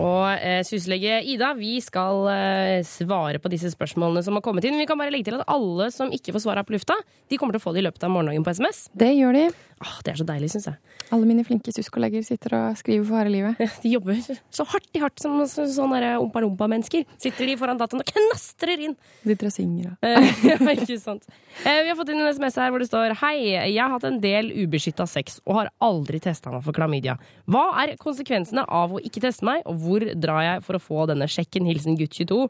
Og 0.00 0.24
eh, 0.38 0.62
syslege 0.64 1.18
Ida, 1.28 1.52
vi 1.58 1.74
skal 1.84 2.24
eh, 2.32 2.78
svare 2.86 3.40
på 3.42 3.50
disse 3.52 3.72
spørsmålene 3.74 4.22
som 4.24 4.38
har 4.38 4.44
kommet 4.44 4.64
inn. 4.64 4.78
Vi 4.80 4.86
kan 4.88 5.00
bare 5.00 5.12
legge 5.12 5.28
til 5.28 5.36
at 5.36 5.50
alle 5.52 5.90
som 5.92 6.12
ikke 6.14 6.32
får 6.36 6.46
svare 6.46 6.64
på 6.64 6.76
lufta, 6.76 6.96
de 7.28 7.38
kommer 7.40 7.56
til 7.56 7.60
å 7.60 7.66
få 7.66 7.74
det 7.76 7.82
i 7.82 7.86
løpet 7.88 8.06
av 8.08 8.14
morgendagen 8.14 8.46
på 8.46 8.54
SMS. 8.56 8.86
Det 8.96 9.12
gjør 9.12 9.36
de. 9.36 9.44
Åh, 9.82 9.94
det 10.06 10.12
er 10.12 10.18
så 10.20 10.24
deilig, 10.28 10.48
syns 10.52 10.66
jeg. 10.70 10.76
Alle 11.12 11.26
mine 11.26 11.42
flinke 11.44 11.72
SUS-kolleger 11.74 12.22
sitter 12.24 12.54
og 12.54 12.76
skriver 12.78 13.04
for 13.08 13.18
harde 13.18 13.32
livet. 13.34 13.58
De 13.82 13.90
jobber 13.92 14.20
så 14.22 14.66
hardt 14.70 14.86
i 14.94 15.00
hardt 15.02 15.18
som 15.22 15.40
så- 15.50 15.66
sånne 15.74 16.12
ompa-lompa-mennesker. 16.22 17.02
Sitter 17.18 17.50
de 17.50 17.56
foran 17.58 17.80
dataen 17.80 18.00
og 18.04 18.06
knastrer 18.12 18.78
inn. 18.86 18.94
Sitter 19.26 19.50
og 19.50 19.54
synger 19.56 19.90
og 19.92 20.06
Eh, 20.06 20.74
ikke 20.76 20.98
sant. 21.02 21.26
Eh, 21.64 21.82
Vi 21.82 21.88
har 21.90 21.96
fått 21.98 22.12
inn 22.14 22.20
en 22.22 22.30
SMS 22.32 22.56
her 22.62 22.70
hvor 22.70 22.78
det 22.82 22.88
står 22.90 23.16
Hei, 23.20 23.34
jeg 23.72 23.78
har 23.82 23.90
hatt 23.96 24.06
en 24.08 24.20
del 24.22 24.52
ubeskytta 24.64 25.06
sex 25.10 25.40
og 25.46 25.58
har 25.62 25.72
aldri 25.82 26.20
testa 26.22 26.52
meg 26.54 26.62
for 26.62 26.72
klamydia. 26.76 27.18
Hva 27.50 27.64
er 27.82 27.96
konsekvensene 28.00 28.62
av 28.68 28.94
å 28.94 29.02
ikke 29.02 29.20
teste 29.26 29.44
meg, 29.48 29.66
og 29.66 29.82
hvor 29.82 30.06
drar 30.14 30.42
jeg 30.46 30.62
for 30.66 30.78
å 30.78 30.82
få 30.82 31.06
denne 31.10 31.26
sjekken? 31.30 31.66
Hilsen 31.66 31.98
gutt 31.98 32.14
22. 32.22 32.46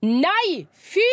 Nei! 0.00 0.64
Fy! 0.72 1.04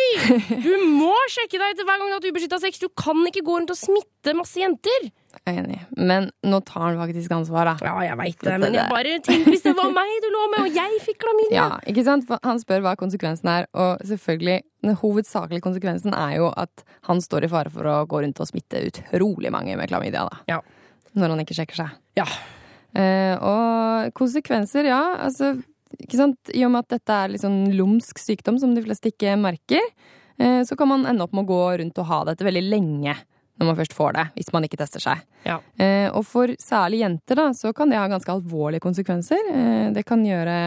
Du 0.64 0.70
må 0.96 1.12
sjekke 1.28 1.58
deg 1.60 1.74
etter 1.74 1.84
hver 1.84 1.98
gang 2.00 2.08
du 2.08 2.14
har 2.14 2.20
hatt 2.22 2.28
ubeskytta 2.30 2.56
sex. 2.62 2.78
Du 2.80 2.88
kan 2.96 3.18
ikke 3.28 3.42
gå 3.44 3.58
rundt 3.58 3.72
og 3.74 3.76
smitte 3.76 4.32
masse 4.38 4.56
jenter. 4.62 5.10
Jeg 5.48 5.56
er 5.56 5.64
enig. 5.64 5.78
Men 5.96 6.26
nå 6.44 6.58
tar 6.68 6.82
han 6.84 6.98
faktisk 7.00 7.32
ansvar, 7.32 7.70
da. 7.70 7.74
Ja, 7.86 7.94
jeg 8.04 8.16
veit 8.20 8.42
det, 8.44 8.56
men 8.60 8.74
jeg 8.76 8.90
bare 8.92 9.14
tenk 9.24 9.46
hvis 9.48 9.64
det 9.64 9.72
var 9.78 9.92
meg 9.94 10.10
du 10.20 10.28
lå 10.34 10.42
med, 10.52 10.66
og 10.66 10.76
jeg 10.76 10.98
fikk 11.06 11.22
klamydia. 11.22 11.54
Ja, 11.56 11.68
ikke 11.88 12.04
sant? 12.04 12.26
For 12.28 12.42
Han 12.44 12.60
spør 12.60 12.84
hva 12.84 12.92
konsekvensen 13.00 13.48
er, 13.52 13.68
og 13.72 14.02
selvfølgelig, 14.08 14.58
den 14.84 14.98
hovedsakelige 15.00 15.64
konsekvensen 15.64 16.12
er 16.16 16.36
jo 16.36 16.50
at 16.52 16.84
han 17.08 17.22
står 17.24 17.48
i 17.48 17.50
fare 17.52 17.72
for 17.72 17.88
å 17.88 17.96
gå 18.10 18.20
rundt 18.24 18.42
og 18.44 18.50
smitte 18.50 18.82
utrolig 18.90 19.52
mange 19.54 19.78
med 19.80 19.88
klamydia, 19.90 20.26
da. 20.28 20.42
Ja. 20.50 20.60
Når 21.18 21.34
han 21.34 21.42
ikke 21.46 21.56
sjekker 21.56 21.80
seg. 21.80 21.96
Ja. 22.20 22.28
Eh, 22.98 23.34
og 23.40 24.12
konsekvenser, 24.18 24.90
ja. 24.90 25.00
Altså, 25.24 25.54
ikke 25.96 26.20
sant? 26.20 26.52
I 26.52 26.66
og 26.68 26.74
med 26.74 26.84
at 26.84 26.98
dette 26.98 27.16
er 27.24 27.32
litt 27.32 27.44
sånn 27.46 27.72
lumsk 27.78 28.20
sykdom 28.20 28.60
som 28.60 28.76
de 28.76 28.84
fleste 28.84 29.14
ikke 29.14 29.38
merker, 29.40 29.82
eh, 30.36 30.60
så 30.68 30.76
kan 30.76 30.92
man 30.92 31.08
ende 31.08 31.24
opp 31.24 31.32
med 31.32 31.48
å 31.48 31.52
gå 31.54 31.64
rundt 31.80 32.04
og 32.04 32.10
ha 32.12 32.22
dette 32.28 32.46
veldig 32.46 32.66
lenge 32.68 33.16
når 33.58 33.70
man 33.70 33.78
først 33.78 33.94
får 33.96 34.14
det, 34.16 34.24
hvis 34.38 34.52
man 34.54 34.66
ikke 34.66 34.78
tester 34.80 35.02
seg. 35.02 35.22
Ja. 35.46 35.58
Eh, 35.82 36.06
og 36.14 36.22
for 36.26 36.52
særlig 36.62 37.02
jenter 37.02 37.40
da, 37.40 37.48
så 37.56 37.72
kan 37.76 37.90
det 37.90 37.98
ha 37.98 38.06
ganske 38.10 38.32
alvorlige 38.32 38.84
konsekvenser. 38.84 39.50
Eh, 39.54 39.88
det 39.96 40.04
kan 40.08 40.22
gjøre 40.26 40.58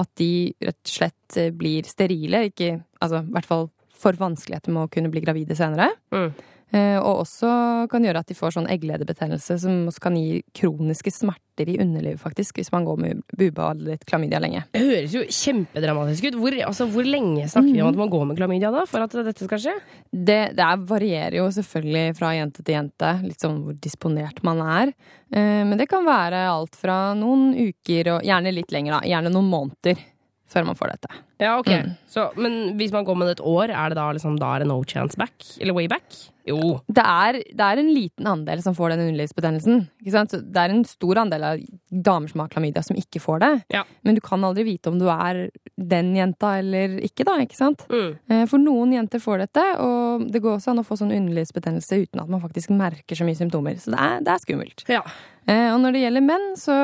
at 0.00 0.10
de 0.20 0.30
rett 0.64 0.80
og 0.80 0.94
slett 0.94 1.40
eh, 1.40 1.52
blir 1.52 1.88
sterile, 1.88 2.46
ikke, 2.48 2.78
altså 3.00 3.22
i 3.24 3.34
hvert 3.36 3.48
fall 3.48 3.68
for 4.00 4.16
vanskeligheter 4.16 4.72
med 4.72 4.86
å 4.86 4.92
kunne 4.92 5.12
bli 5.12 5.22
gravide 5.24 5.56
senere. 5.58 5.90
Mm. 6.14 6.30
Eh, 6.70 6.98
og 6.98 7.24
også 7.24 7.50
kan 7.90 8.04
gjøre 8.06 8.22
at 8.22 8.30
de 8.30 8.36
får 8.38 8.54
sånn 8.54 8.68
eggledebetennelse, 8.70 9.56
som 9.62 9.88
også 9.90 10.02
kan 10.04 10.18
gi 10.18 10.42
kroniske 10.56 11.12
smerter 11.14 11.68
i 11.68 11.76
underlivet, 11.82 12.20
faktisk, 12.22 12.60
hvis 12.60 12.70
man 12.72 12.86
går 12.86 13.00
med 13.02 13.22
ubehandlet 13.34 14.04
klamydia 14.08 14.38
lenge. 14.42 14.62
Det 14.76 14.84
høres 14.84 15.16
jo 15.16 15.24
kjempedramatisk 15.26 16.28
ut. 16.28 16.38
Hvor, 16.40 16.56
altså, 16.68 16.86
hvor 16.92 17.08
lenge 17.08 17.48
snakker 17.50 17.74
vi 17.74 17.82
om 17.82 17.90
at 17.90 17.98
man 17.98 18.12
går 18.12 18.28
med 18.30 18.38
klamydia 18.38 18.70
da, 18.74 18.84
for 18.88 19.04
at 19.04 19.16
dette 19.18 19.48
skal 19.48 19.64
skje? 19.66 19.74
Det, 20.10 20.38
det 20.56 20.66
er, 20.66 20.86
varierer 20.90 21.40
jo 21.40 21.48
selvfølgelig 21.58 22.14
fra 22.20 22.32
jente 22.38 22.64
til 22.64 22.78
jente, 22.78 23.12
litt 23.26 23.42
sånn 23.42 23.60
hvor 23.64 23.76
disponert 23.82 24.40
man 24.46 24.62
er. 24.64 24.94
Eh, 25.34 25.64
men 25.66 25.76
det 25.80 25.90
kan 25.90 26.06
være 26.06 26.46
alt 26.52 26.78
fra 26.78 27.02
noen 27.18 27.50
uker 27.58 28.14
og 28.16 28.30
gjerne 28.30 28.54
litt 28.54 28.72
lenger, 28.74 29.00
da. 29.00 29.02
Gjerne 29.10 29.34
noen 29.34 29.50
måneder 29.50 30.06
før 30.50 30.66
man 30.66 30.78
får 30.78 30.94
dette. 30.96 31.12
Ja, 31.40 31.54
ok. 31.60 31.70
Mm. 31.70 31.92
Så, 32.10 32.26
men 32.36 32.58
hvis 32.80 32.92
man 32.92 33.06
går 33.06 33.16
med 33.16 33.30
det 33.30 33.38
et 33.38 33.46
år, 33.46 33.70
er 33.72 33.92
det 33.92 33.96
da 34.00 34.08
liksom 34.12 34.36
da 34.40 34.54
er 34.56 34.64
det 34.64 34.68
no 34.68 34.80
chance 34.84 35.16
back? 35.20 35.32
Eller 35.62 35.76
way 35.76 35.86
back? 35.88 36.04
Jo. 36.48 36.80
Det 36.90 37.02
er, 37.04 37.36
det 37.54 37.62
er 37.66 37.80
en 37.80 37.90
liten 37.94 38.26
andel 38.26 38.62
som 38.64 38.74
får 38.74 38.94
den 38.94 39.02
underlivsbetennelsen. 39.06 39.84
Ikke 40.02 40.14
sant? 40.14 40.32
Så 40.34 40.40
det 40.42 40.58
er 40.64 40.72
en 40.74 40.82
stor 40.88 41.20
andel 41.22 41.44
av 41.46 41.62
damer 41.90 42.32
som 42.32 42.42
har 42.42 42.50
klamydia, 42.52 42.82
som 42.84 42.98
ikke 42.98 43.22
får 43.22 43.42
det. 43.44 43.50
Ja. 43.76 43.84
Men 44.06 44.18
du 44.18 44.22
kan 44.24 44.42
aldri 44.44 44.64
vite 44.66 44.90
om 44.90 44.98
du 45.00 45.06
er 45.12 45.44
den 45.78 46.12
jenta 46.18 46.56
eller 46.60 46.98
ikke, 47.06 47.24
da. 47.28 47.38
ikke 47.44 47.58
sant? 47.60 47.86
Mm. 47.92 48.08
Eh, 48.28 48.44
For 48.50 48.60
noen 48.62 48.96
jenter 48.96 49.22
får 49.22 49.44
dette, 49.46 49.66
og 49.84 50.26
det 50.32 50.42
går 50.42 50.56
også 50.58 50.74
an 50.74 50.82
å 50.82 50.86
få 50.88 50.98
sånn 51.00 51.14
underlivsbetennelse 51.14 52.02
uten 52.06 52.24
at 52.24 52.32
man 52.32 52.42
faktisk 52.42 52.72
merker 52.74 53.16
så 53.20 53.28
mye 53.28 53.38
symptomer. 53.38 53.78
Så 53.80 53.94
det 53.94 54.00
er, 54.08 54.24
det 54.26 54.34
er 54.34 54.42
skummelt. 54.48 54.84
Ja. 54.90 55.04
Eh, 55.50 55.68
Og 55.74 55.80
når 55.82 55.96
det 55.96 56.02
gjelder 56.04 56.26
menn, 56.26 56.48
så 56.60 56.74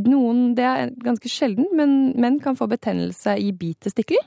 noen 0.00 0.54
Det 0.56 0.64
er 0.66 0.92
ganske 1.04 1.28
sjelden, 1.30 1.66
men 1.76 2.14
menn 2.20 2.38
kan 2.40 2.56
få 2.56 2.68
betennelse 2.70 3.36
i 3.38 3.50
bitestikkel. 3.52 4.20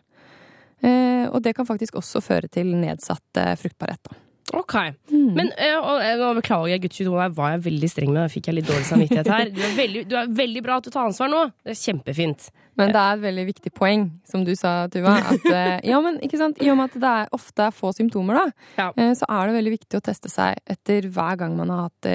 Eh, 0.84 1.26
Og 1.32 1.41
det 1.41 1.55
kan 1.57 1.65
faktisk 1.65 1.95
også 2.01 2.21
føre 2.21 2.49
til 2.51 2.76
nedsatt 2.76 3.39
eh, 3.41 3.55
fruktbarhet. 3.57 4.03
Da. 4.09 4.19
Ok. 4.59 4.74
Men 5.09 5.49
og, 5.55 6.01
eh, 6.03 6.17
nå 6.19 6.34
beklager 6.38 6.67
jeg, 6.74 6.82
gutt 6.84 6.97
22, 6.99 7.13
her 7.21 7.32
var 7.34 7.53
jeg 7.53 7.63
veldig 7.69 7.89
streng 7.89 8.11
med. 8.11 8.19
Da 8.26 8.34
fikk 8.34 8.49
jeg 8.51 8.57
litt 8.59 8.67
dårlig 8.67 8.86
samvittighet 8.89 9.32
her. 9.32 9.49
Du 9.55 9.61
er, 9.63 9.74
veldig, 9.80 10.03
du 10.11 10.15
er 10.19 10.28
veldig 10.43 10.63
bra 10.65 10.78
at 10.78 10.84
du 10.86 10.91
tar 10.91 11.07
ansvar 11.07 11.32
nå. 11.32 11.45
Det 11.63 11.74
er 11.74 11.80
kjempefint. 11.80 12.49
Men 12.78 12.91
det 12.91 12.99
er 12.99 13.15
et 13.15 13.24
veldig 13.24 13.45
viktig 13.47 13.71
poeng, 13.78 14.07
som 14.28 14.43
du 14.43 14.51
sa, 14.57 14.88
Tuva. 14.91 15.15
At, 15.32 15.43
ja, 15.86 15.99
men 16.03 16.19
ikke 16.26 16.38
sant? 16.41 16.61
I 16.61 16.69
og 16.74 16.78
med 16.78 16.91
at 16.91 16.99
det 17.01 17.11
er 17.24 17.36
ofte 17.38 17.67
er 17.69 17.76
få 17.78 17.91
symptomer, 17.95 18.39
da, 18.41 18.45
ja. 18.82 19.13
så 19.13 19.30
er 19.30 19.47
det 19.47 19.57
veldig 19.59 19.74
viktig 19.78 19.99
å 19.99 20.05
teste 20.05 20.32
seg 20.34 20.57
etter 20.65 21.05
hver 21.13 21.38
gang 21.39 21.53
man 21.57 21.69
har 21.69 21.88
hatt 21.88 22.09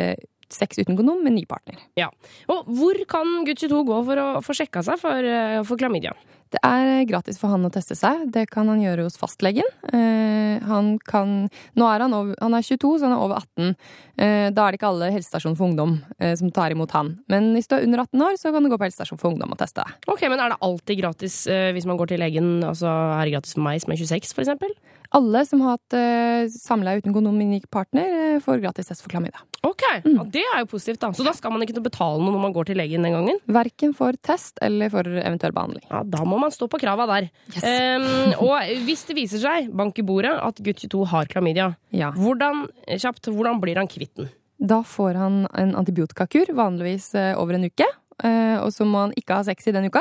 sex 0.55 0.79
uten 0.81 0.97
kondom 0.99 1.23
med 1.25 1.37
ny 1.37 1.45
partner. 1.49 1.81
Ja. 1.99 2.11
Og 2.53 2.69
hvor 2.79 2.99
kan 3.11 3.45
gutt 3.49 3.61
22 3.63 3.85
gå 3.89 4.01
for 4.11 4.23
å 4.23 4.29
få 4.45 4.57
sjekka 4.57 4.83
seg 4.87 5.01
for, 5.03 5.25
eh, 5.25 5.63
for 5.69 5.81
klamydia? 5.81 6.15
Det 6.49 6.61
er 6.65 7.03
gratis 7.09 7.37
for 7.41 7.53
han 7.53 7.67
å 7.69 7.71
teste 7.73 7.97
seg. 7.99 8.27
Det 8.33 8.47
kan 8.53 8.69
han 8.71 8.81
gjøre 8.81 9.05
hos 9.05 9.19
fastlegen. 9.21 9.67
Eh, 9.93 10.63
han 10.69 10.95
kan 11.05 11.49
Nå 11.79 11.87
er 11.89 12.05
han, 12.07 12.15
over, 12.17 12.35
han 12.41 12.57
er 12.57 12.65
22, 12.65 12.95
så 13.01 13.09
han 13.09 13.15
er 13.17 13.23
over 13.25 13.41
18. 13.43 13.75
Eh, 14.19 14.49
da 14.57 14.65
er 14.67 14.73
det 14.75 14.81
ikke 14.81 14.91
alle 14.91 15.11
helsestasjoner 15.15 15.59
for 15.59 15.69
ungdom 15.69 15.97
eh, 16.19 16.35
som 16.41 16.51
tar 16.55 16.73
imot 16.75 16.95
han. 16.97 17.13
Men 17.31 17.53
hvis 17.57 17.69
du 17.69 17.77
er 17.77 17.85
under 17.87 18.05
18 18.07 18.25
år, 18.29 18.39
så 18.41 18.53
kan 18.55 18.65
du 18.65 18.73
gå 18.73 18.79
på 18.81 18.89
helsestasjon 18.89 19.21
for 19.21 19.33
ungdom 19.35 19.53
og 19.55 19.61
teste 19.61 19.85
deg. 19.85 20.09
Ok, 20.09 20.25
Men 20.29 20.41
er 20.45 20.55
det 20.55 20.61
alltid 20.65 21.03
gratis 21.03 21.41
hvis 21.49 21.87
man 21.89 21.99
går 22.01 22.13
til 22.15 22.23
legen? 22.25 22.49
Altså, 22.67 22.89
Er 22.89 23.25
det 23.29 23.37
gratis 23.37 23.55
for 23.57 23.65
meg 23.69 23.83
som 23.85 23.93
er 23.93 24.01
26, 24.01 24.33
for 24.35 24.45
eksempel? 24.47 24.73
Alle 25.17 25.41
som 25.49 25.63
har 25.65 25.79
hatt 25.79 25.95
samleie 26.53 27.01
uten 27.01 27.15
kondom 27.17 27.37
med 27.39 27.49
unik 27.49 27.71
partner, 27.73 28.37
får 28.45 28.61
gratis 28.61 28.91
test 28.91 29.01
for 29.05 29.09
klamydia. 29.13 29.41
Ok, 29.65 29.83
ja, 30.05 30.25
Det 30.29 30.43
er 30.45 30.61
jo 30.63 30.69
positivt, 30.71 31.01
da. 31.01 31.09
Så 31.17 31.25
da 31.27 31.33
skal 31.35 31.51
man 31.55 31.65
ikke 31.65 31.81
betale 31.83 32.21
noe 32.21 32.35
når 32.35 32.43
man 32.45 32.53
går 32.55 32.69
til 32.69 32.79
legen 32.79 33.03
den 33.07 33.17
gangen? 33.17 33.41
Verken 33.49 33.95
for 33.97 34.13
test 34.23 34.61
eller 34.63 34.93
for 34.93 35.09
eventuell 35.09 35.55
behandling. 35.57 35.87
Ja, 35.91 36.03
Da 36.05 36.25
må 36.29 36.38
man 36.41 36.51
stå 36.55 36.69
på 36.71 36.79
krava 36.81 37.07
der. 37.07 37.29
Ehm, 37.63 38.35
og 38.41 38.59
hvis 38.87 39.05
det 39.09 39.17
viser 39.17 39.39
seg, 39.43 39.71
bank 39.75 39.99
i 39.99 40.03
bordet, 40.07 40.33
at 40.43 40.61
gutt 40.65 40.81
22 40.85 41.05
har 41.13 41.27
klamydia, 41.27 41.77
Ja. 41.93 42.11
hvordan, 42.13 42.67
kjapt, 42.89 43.27
hvordan 43.33 43.61
blir 43.61 43.77
han 43.77 43.89
kvitt 43.89 44.15
den? 44.17 44.29
Da 44.61 44.83
får 44.83 45.15
han 45.17 45.47
en 45.55 45.75
antibiotikakur, 45.79 46.51
vanligvis 46.55 47.15
eh, 47.15 47.35
over 47.39 47.55
en 47.55 47.65
uke. 47.71 47.87
eh, 48.25 48.57
Og 48.59 48.73
så 48.75 48.85
må 48.85 49.05
han 49.07 49.13
ikke 49.17 49.37
ha 49.37 49.43
sex 49.45 49.69
i 49.69 49.73
den 49.73 49.85
uka. 49.87 50.01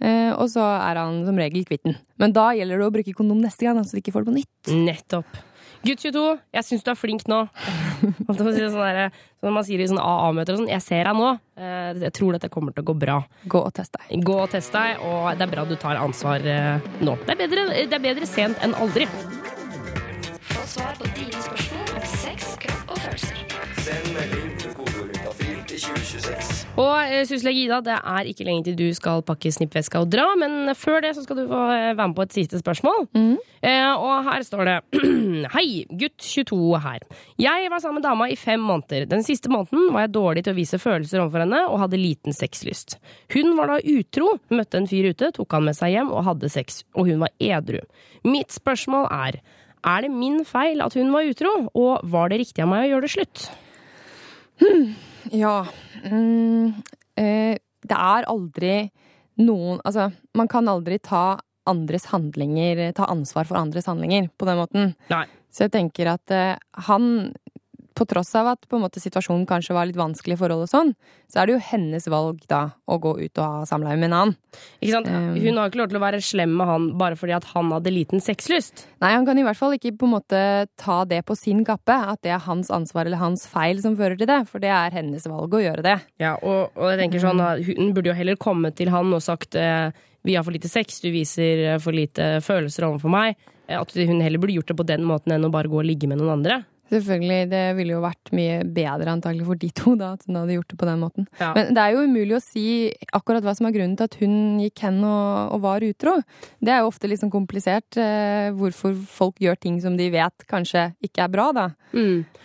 Eh, 0.00 0.32
Og 0.36 0.48
så 0.52 0.60
er 0.60 0.96
han 1.00 1.24
som 1.24 1.36
regel 1.36 1.64
kvitt 1.64 1.82
den. 1.84 1.96
Men 2.18 2.32
da 2.32 2.50
gjelder 2.52 2.78
det 2.78 2.86
å 2.86 2.92
bruke 2.92 3.14
kondom 3.16 3.40
neste 3.40 3.64
gang, 3.64 3.78
så 3.84 3.92
du 3.96 4.02
ikke 4.02 4.12
får 4.12 4.24
det 4.26 4.32
på 4.32 4.36
nytt. 4.36 4.74
Nettopp. 4.84 5.26
Gutt 5.86 6.00
22, 6.02 6.22
jeg 6.56 6.64
syns 6.66 6.82
du 6.86 6.90
er 6.90 6.96
flink 6.98 7.26
nå. 7.30 7.42
Sånn 8.36 8.48
der, 8.56 9.10
sånn 9.40 9.54
man 9.54 9.64
sier 9.66 9.80
i 9.80 9.86
sånne 9.88 10.02
AA-møter 10.02 10.56
og 10.56 10.62
sånn. 10.62 10.70
Jeg 10.72 10.82
ser 10.84 11.06
deg 11.08 11.16
nå. 11.18 11.28
Eh, 11.60 11.92
Jeg 12.02 12.12
tror 12.16 12.34
dette 12.36 12.50
kommer 12.52 12.74
til 12.74 12.82
å 12.84 12.88
gå 12.90 12.94
bra. 12.98 13.20
Gå 13.48 13.60
og 13.68 13.72
test 13.76 13.94
deg. 13.96 14.18
Gå 14.26 14.36
og 14.42 14.50
test 14.52 14.74
deg, 14.74 15.00
og 15.06 15.30
det 15.38 15.46
er 15.46 15.52
bra 15.54 15.64
du 15.68 15.76
tar 15.80 16.00
ansvar 16.02 16.42
eh, 16.42 16.88
nå. 17.06 17.14
Det 17.28 17.36
er 17.36 17.40
bedre, 17.44 17.66
det 17.86 17.98
er 18.00 18.04
bedre 18.08 18.28
sent 18.30 18.60
enn 18.66 18.74
aldri. 18.82 19.06
Få 20.50 20.64
svar 20.74 20.96
på 20.98 21.08
dine 21.16 21.44
spørsmål 21.46 21.94
om 22.00 22.08
sex, 22.16 22.54
kropp 22.66 22.96
og 22.96 23.02
følelser. 23.06 23.44
Send 23.86 24.10
melding 24.16 24.56
til 24.64 24.74
kodeordet 24.80 25.22
til 25.70 25.86
2026. 25.86 26.65
Og 26.76 27.08
eh, 27.08 27.22
syslege 27.24 27.62
Ida, 27.64 27.78
det 27.80 27.94
er 27.96 28.28
ikke 28.28 28.44
lenge 28.44 28.66
til 28.66 28.74
du 28.76 28.86
skal 28.96 29.22
pakke 29.24 29.48
snippveska 29.52 30.02
og 30.04 30.10
dra, 30.12 30.26
men 30.36 30.74
før 30.76 31.00
det 31.04 31.14
så 31.16 31.24
skal 31.24 31.38
du 31.40 31.46
få 31.48 31.60
eh, 31.72 31.94
være 31.96 32.10
med 32.10 32.16
på 32.18 32.26
et 32.26 32.36
siste 32.36 32.60
spørsmål. 32.60 33.06
Eh, 33.64 33.92
og 33.96 34.28
her 34.28 34.44
står 34.44 34.68
det 34.68 34.76
Hei, 35.54 35.66
gutt 35.88 36.20
22 36.20 36.60
her. 36.84 37.06
Jeg 37.40 37.72
var 37.72 37.80
sammen 37.80 38.02
med 38.02 38.06
dama 38.08 38.28
i 38.28 38.36
fem 38.36 38.60
måneder. 38.60 39.08
Den 39.08 39.24
siste 39.24 39.48
måneden 39.52 39.88
var 39.94 40.04
jeg 40.04 40.14
dårlig 40.18 40.44
til 40.44 40.52
å 40.52 40.60
vise 40.60 40.82
følelser 40.82 41.24
overfor 41.24 41.46
henne 41.46 41.64
og 41.64 41.80
hadde 41.86 42.02
liten 42.02 42.36
sexlyst. 42.36 42.98
Hun 43.32 43.54
var 43.56 43.72
da 43.72 43.80
utro, 43.80 44.34
møtte 44.52 44.82
en 44.82 44.90
fyr 44.90 45.14
ute, 45.16 45.32
tok 45.38 45.56
han 45.56 45.70
med 45.70 45.80
seg 45.80 45.96
hjem 45.96 46.12
og 46.12 46.26
hadde 46.28 46.52
sex, 46.52 46.82
og 46.92 47.08
hun 47.08 47.24
var 47.24 47.32
edru. 47.40 47.80
Mitt 48.28 48.52
spørsmål 48.52 49.08
er 49.16 49.40
er 49.86 50.02
det 50.02 50.10
min 50.10 50.42
feil 50.44 50.82
at 50.82 50.96
hun 50.98 51.12
var 51.14 51.28
utro, 51.30 51.52
og 51.72 52.02
var 52.10 52.28
det 52.28 52.42
riktig 52.42 52.64
av 52.64 52.68
meg 52.72 52.84
å 52.84 52.90
gjøre 52.90 53.06
det 53.06 53.12
slutt? 53.16 53.52
Ja. 55.34 55.66
Mm, 56.06 56.74
eh, 57.18 57.56
det 57.86 57.96
er 57.98 58.28
aldri 58.30 58.74
noen 59.42 59.80
Altså, 59.84 60.10
man 60.38 60.48
kan 60.48 60.68
aldri 60.70 61.00
ta 61.02 61.40
andres 61.66 62.06
handlinger 62.12 62.92
Ta 62.94 63.08
ansvar 63.10 63.48
for 63.48 63.58
andres 63.58 63.88
handlinger 63.90 64.30
på 64.38 64.46
den 64.48 64.60
måten. 64.60 64.94
Nei. 65.10 65.24
Så 65.50 65.66
jeg 65.66 65.74
tenker 65.74 66.12
at 66.14 66.32
eh, 66.34 66.54
han 66.86 67.32
på 67.96 68.06
tross 68.08 68.34
av 68.38 68.52
at 68.52 68.66
måte 68.76 69.00
situasjonen 69.02 69.46
kanskje 69.48 69.74
var 69.76 69.88
litt 69.88 69.98
vanskelig 69.98 70.36
i 70.36 70.40
forholdet 70.40 70.68
og 70.68 70.72
sånn, 70.72 70.92
så 71.32 71.40
er 71.40 71.48
det 71.48 71.56
jo 71.56 71.62
hennes 71.70 72.06
valg 72.12 72.42
da 72.50 72.60
å 72.86 72.98
gå 73.02 73.14
ut 73.22 73.40
og 73.40 73.44
ha 73.44 73.64
samleie 73.68 73.98
med 73.98 74.10
en 74.10 74.16
annen. 74.18 74.36
Ikke 74.80 74.94
sant? 74.94 75.08
Hun 75.08 75.60
har 75.60 75.70
ikke 75.70 75.80
lov 75.80 75.90
til 75.90 75.98
å 76.00 76.04
være 76.04 76.22
slem 76.24 76.54
med 76.58 76.70
han 76.70 76.88
bare 77.00 77.18
fordi 77.18 77.36
at 77.36 77.48
han 77.54 77.72
hadde 77.74 77.94
liten 77.94 78.22
sexlyst. 78.22 78.86
Nei, 79.04 79.14
han 79.16 79.26
kan 79.28 79.40
i 79.40 79.44
hvert 79.46 79.58
fall 79.58 79.76
ikke 79.76 79.94
på 79.96 80.08
en 80.08 80.14
måte 80.16 80.42
ta 80.80 80.98
det 81.08 81.22
på 81.28 81.36
sin 81.38 81.64
kappe, 81.66 81.96
at 81.96 82.22
det 82.26 82.34
er 82.36 82.44
hans 82.46 82.70
ansvar 82.74 83.08
eller 83.08 83.20
hans 83.22 83.46
feil 83.50 83.80
som 83.84 83.96
fører 83.98 84.20
til 84.20 84.30
det, 84.30 84.42
for 84.50 84.62
det 84.62 84.72
er 84.72 84.94
hennes 84.96 85.26
valg 85.30 85.56
å 85.56 85.62
gjøre 85.64 85.86
det. 85.86 85.96
Ja, 86.22 86.36
og, 86.40 86.76
og 86.76 86.92
jeg 86.92 87.02
tenker 87.04 87.24
sånn, 87.24 87.42
at 87.42 87.64
Hun 87.66 87.92
burde 87.96 88.12
jo 88.12 88.16
heller 88.16 88.38
kommet 88.40 88.76
til 88.78 88.92
han 88.92 89.10
og 89.16 89.24
sagt 89.24 89.56
eh, 89.58 89.90
vi 90.26 90.34
har 90.34 90.44
for 90.46 90.54
lite 90.54 90.68
sex, 90.70 91.00
du 91.00 91.10
viser 91.14 91.62
eh, 91.72 91.78
for 91.82 91.94
lite 91.96 92.36
følelser 92.44 92.88
overfor 92.88 93.12
meg. 93.12 93.36
Eh, 93.68 93.78
At 93.78 93.92
hun 93.94 94.22
heller 94.24 94.42
burde 94.42 94.56
gjort 94.56 94.72
det 94.72 94.78
på 94.78 94.86
den 94.88 95.06
måten 95.06 95.34
enn 95.36 95.46
å 95.46 95.52
bare 95.54 95.70
gå 95.70 95.78
og 95.80 95.86
ligge 95.86 96.08
med 96.10 96.20
noen 96.20 96.38
andre. 96.40 96.62
Selvfølgelig, 96.92 97.48
det 97.50 97.62
ville 97.78 97.96
jo 97.96 98.02
vært 98.04 98.30
mye 98.36 98.60
bedre 98.76 99.10
antagelig 99.16 99.46
for 99.48 99.58
de 99.58 99.70
to 99.74 99.94
da, 99.98 100.12
at 100.14 100.26
hun 100.28 100.38
hadde 100.38 100.54
gjort 100.54 100.68
det 100.70 100.78
på 100.78 100.86
den 100.86 101.00
måten. 101.02 101.26
Ja. 101.40 101.48
Men 101.56 101.72
det 101.74 101.82
er 101.82 101.96
jo 101.96 102.04
umulig 102.06 102.36
å 102.36 102.42
si 102.44 102.66
akkurat 103.16 103.42
hva 103.42 103.56
som 103.58 103.66
er 103.66 103.74
grunnen 103.74 103.96
til 103.98 104.06
at 104.06 104.18
hun 104.20 104.36
gikk 104.62 104.84
hen 104.86 105.00
og, 105.02 105.56
og 105.56 105.64
var 105.64 105.86
utro. 105.86 106.14
Det 106.62 106.72
er 106.74 106.84
jo 106.84 106.92
ofte 106.92 107.10
litt 107.10 107.22
sånn 107.24 107.34
komplisert 107.34 107.98
eh, 107.98 108.52
hvorfor 108.54 108.94
folk 109.10 109.42
gjør 109.42 109.58
ting 109.58 109.80
som 109.82 109.98
de 109.98 110.06
vet 110.14 110.46
kanskje 110.50 110.88
ikke 111.04 111.26
er 111.26 111.34
bra, 111.34 111.48
da. 111.56 111.66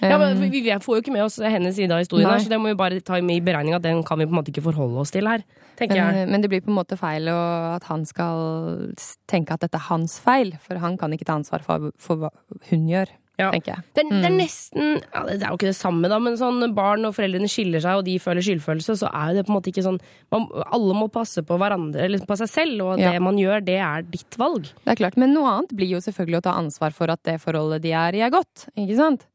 Ja, 0.02 0.18
men 0.22 0.38
vi 0.40 0.62
vi 0.62 0.74
får 0.80 0.98
jo 0.98 1.02
ikke 1.04 1.14
med 1.14 1.26
oss 1.26 1.38
hennes 1.42 1.76
side 1.76 1.94
av 1.94 2.02
historien, 2.02 2.28
Nei. 2.30 2.38
her, 2.38 2.46
så 2.46 2.52
det 2.54 2.60
må 2.62 2.72
vi 2.72 2.78
bare 2.80 3.02
ta 3.06 3.20
med 3.22 3.40
i 3.40 3.44
beregning 3.46 3.76
at 3.78 3.84
den 3.86 4.02
kan 4.08 4.20
vi 4.22 4.28
på 4.30 4.34
en 4.34 4.40
måte 4.40 4.54
ikke 4.54 4.64
forholde 4.70 5.02
oss 5.02 5.14
til 5.14 5.28
her. 5.30 5.44
tenker 5.78 5.98
Men, 5.98 6.16
jeg. 6.16 6.30
men 6.34 6.44
det 6.44 6.50
blir 6.52 6.62
på 6.66 6.72
en 6.72 6.78
måte 6.78 6.98
feil 7.00 7.30
at 7.30 7.86
han 7.90 8.06
skal 8.06 8.92
tenke 9.30 9.54
at 9.54 9.66
dette 9.66 9.78
er 9.78 9.88
hans 9.90 10.18
feil, 10.22 10.54
for 10.62 10.82
han 10.82 10.98
kan 10.98 11.14
ikke 11.14 11.28
ta 11.30 11.38
ansvar 11.40 11.66
for, 11.66 11.92
for 12.02 12.22
hva 12.22 12.32
hun 12.70 12.88
gjør, 12.90 13.10
tenker 13.50 13.72
jeg. 13.74 13.84
Det, 13.96 14.04
det 14.10 14.26
er 14.28 14.30
Mm. 14.32 14.38
nesten 14.38 15.02
ja, 15.02 15.24
Det 15.26 15.42
er 15.42 15.50
jo 15.50 15.58
ikke 15.58 15.72
det 15.72 15.76
samme, 15.80 16.08
da, 16.08 16.20
men 16.20 16.38
sånn 16.38 16.74
barn 16.76 17.06
og 17.10 17.16
foreldrene 17.16 17.50
skiller 17.50 17.82
seg, 17.82 17.98
og 17.98 18.06
de 18.06 18.20
føler 18.20 18.42
skyldfølelse, 18.46 18.98
så 19.02 19.10
er 19.10 19.32
jo 19.32 19.38
det 19.40 19.46
på 19.48 19.52
en 19.54 19.58
måte 19.58 19.72
ikke 19.74 19.84
sånn 19.88 20.00
man, 20.32 20.48
Alle 20.72 20.94
må 20.94 21.08
passe 21.12 21.42
på 21.42 21.58
hverandre, 21.58 22.04
eller 22.06 22.20
på 22.20 22.38
seg 22.38 22.50
selv, 22.50 22.82
og 22.86 23.00
Ja. 23.00 23.12
det 23.12 23.22
man 23.22 23.38
gjør, 23.38 23.66
det 23.66 23.80
er 23.80 24.02
ditt 24.04 24.38
valg. 24.38 24.64
Det 24.86 24.92
er 24.94 24.96
klart, 25.02 25.18
men 25.18 25.34
noe 25.34 25.50
annet 25.50 25.74
blir 25.74 25.90
jo 25.90 25.98
selvfølgelig 25.98 26.38
å 26.38 26.44
ta 26.44 26.54
ansvar 26.60 26.94
for 26.94 27.10
at 27.10 27.24
det 27.24 27.40
forholdet 27.42 27.82
de 27.82 27.92
er 27.92 28.14
i, 28.14 28.22
er 28.22 28.30
godt. 28.30 28.68
Ikke 28.78 28.96
sant? 28.96 29.26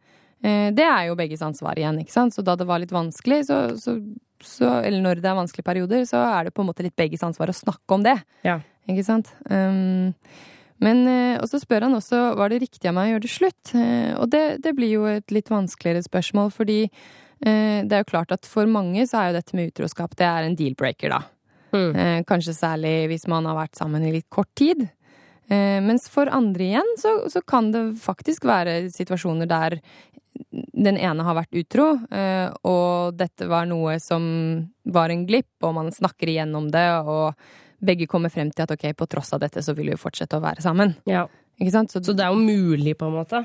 Eh, 0.45 0.71
Det 0.71 0.85
er 0.85 1.07
jo 1.09 1.17
begges 1.17 1.41
ansvar 1.43 1.75
igjen, 1.75 1.99
ikke 1.99 2.13
sant? 2.13 2.33
Så 2.35 2.45
da 2.45 2.55
det 2.55 2.67
var 2.69 2.79
litt 2.79 2.91
vanskelig, 2.93 3.47
så, 3.47 3.75
så, 3.81 3.97
så 4.39 4.85
Eller 4.85 5.01
når 5.01 5.15
det 5.23 5.25
er 5.25 5.35
vanskelige 5.35 5.65
perioder, 5.65 6.03
så 6.05 6.21
er 6.39 6.45
det 6.45 6.55
på 6.55 6.61
en 6.61 6.69
måte 6.69 6.83
litt 6.85 6.95
begges 6.95 7.23
ansvar 7.25 7.49
å 7.49 7.57
snakke 7.57 7.95
om 7.95 8.03
det. 8.05 8.23
Ja. 8.45 8.61
Ikke 8.87 9.03
sant? 9.05 9.33
Um, 9.51 10.13
men 10.83 11.07
eh, 11.09 11.37
Og 11.41 11.49
så 11.51 11.61
spør 11.63 11.87
han 11.87 11.97
også 11.97 12.35
var 12.39 12.53
det 12.53 12.63
riktig 12.65 12.91
av 12.91 12.97
meg 12.97 13.09
å 13.09 13.15
gjøre 13.15 13.25
det 13.27 13.33
slutt. 13.33 13.75
Eh, 13.77 14.13
Og 14.21 14.29
det, 14.33 14.45
det 14.65 14.75
blir 14.77 14.93
jo 14.97 15.07
et 15.11 15.33
litt 15.35 15.49
vanskeligere 15.53 16.05
spørsmål, 16.05 16.53
fordi 16.55 16.83
eh, 16.87 17.81
det 17.87 17.93
er 17.97 18.05
jo 18.05 18.11
klart 18.13 18.35
at 18.35 18.49
for 18.49 18.69
mange 18.71 19.07
så 19.09 19.21
er 19.21 19.31
jo 19.31 19.39
dette 19.39 19.57
med 19.57 19.73
utroskap 19.73 20.17
det 20.19 20.29
er 20.29 20.47
en 20.47 20.59
deal-breaker, 20.59 21.17
da. 21.17 21.23
Mm. 21.77 22.23
Kanskje 22.25 22.55
særlig 22.57 23.09
hvis 23.11 23.27
man 23.29 23.45
har 23.45 23.57
vært 23.59 23.77
sammen 23.77 24.05
i 24.07 24.13
litt 24.15 24.29
kort 24.33 24.49
tid. 24.57 24.87
Mens 25.51 26.07
for 26.09 26.31
andre 26.33 26.65
igjen 26.65 26.93
så, 26.97 27.11
så 27.29 27.43
kan 27.45 27.69
det 27.75 27.83
faktisk 28.01 28.47
være 28.49 28.87
situasjoner 28.95 29.51
der 29.51 29.77
den 30.73 30.97
ene 30.97 31.27
har 31.27 31.37
vært 31.37 31.59
utro, 31.59 31.89
og 32.71 33.19
dette 33.19 33.51
var 33.51 33.69
noe 33.69 33.99
som 34.01 34.25
var 34.89 35.13
en 35.13 35.27
glipp, 35.29 35.53
og 35.67 35.75
man 35.77 35.93
snakker 35.93 36.33
igjennom 36.33 36.71
det, 36.73 36.87
og 37.03 37.37
begge 37.85 38.07
kommer 38.11 38.33
frem 38.33 38.51
til 38.51 38.65
at 38.65 38.73
ok, 38.73 38.89
på 38.97 39.09
tross 39.11 39.33
av 39.37 39.43
dette 39.43 39.63
så 39.63 39.75
vil 39.77 39.93
vi 39.93 40.01
fortsette 40.01 40.39
å 40.39 40.45
være 40.45 40.65
sammen. 40.65 40.95
Ikke 41.61 41.73
sant? 41.73 41.93
Så, 41.93 42.01
det 42.13 42.25
er 42.25 42.33
jo 42.35 42.41
mulig, 42.41 42.97
på 42.99 43.09
en 43.09 43.17
måte? 43.17 43.45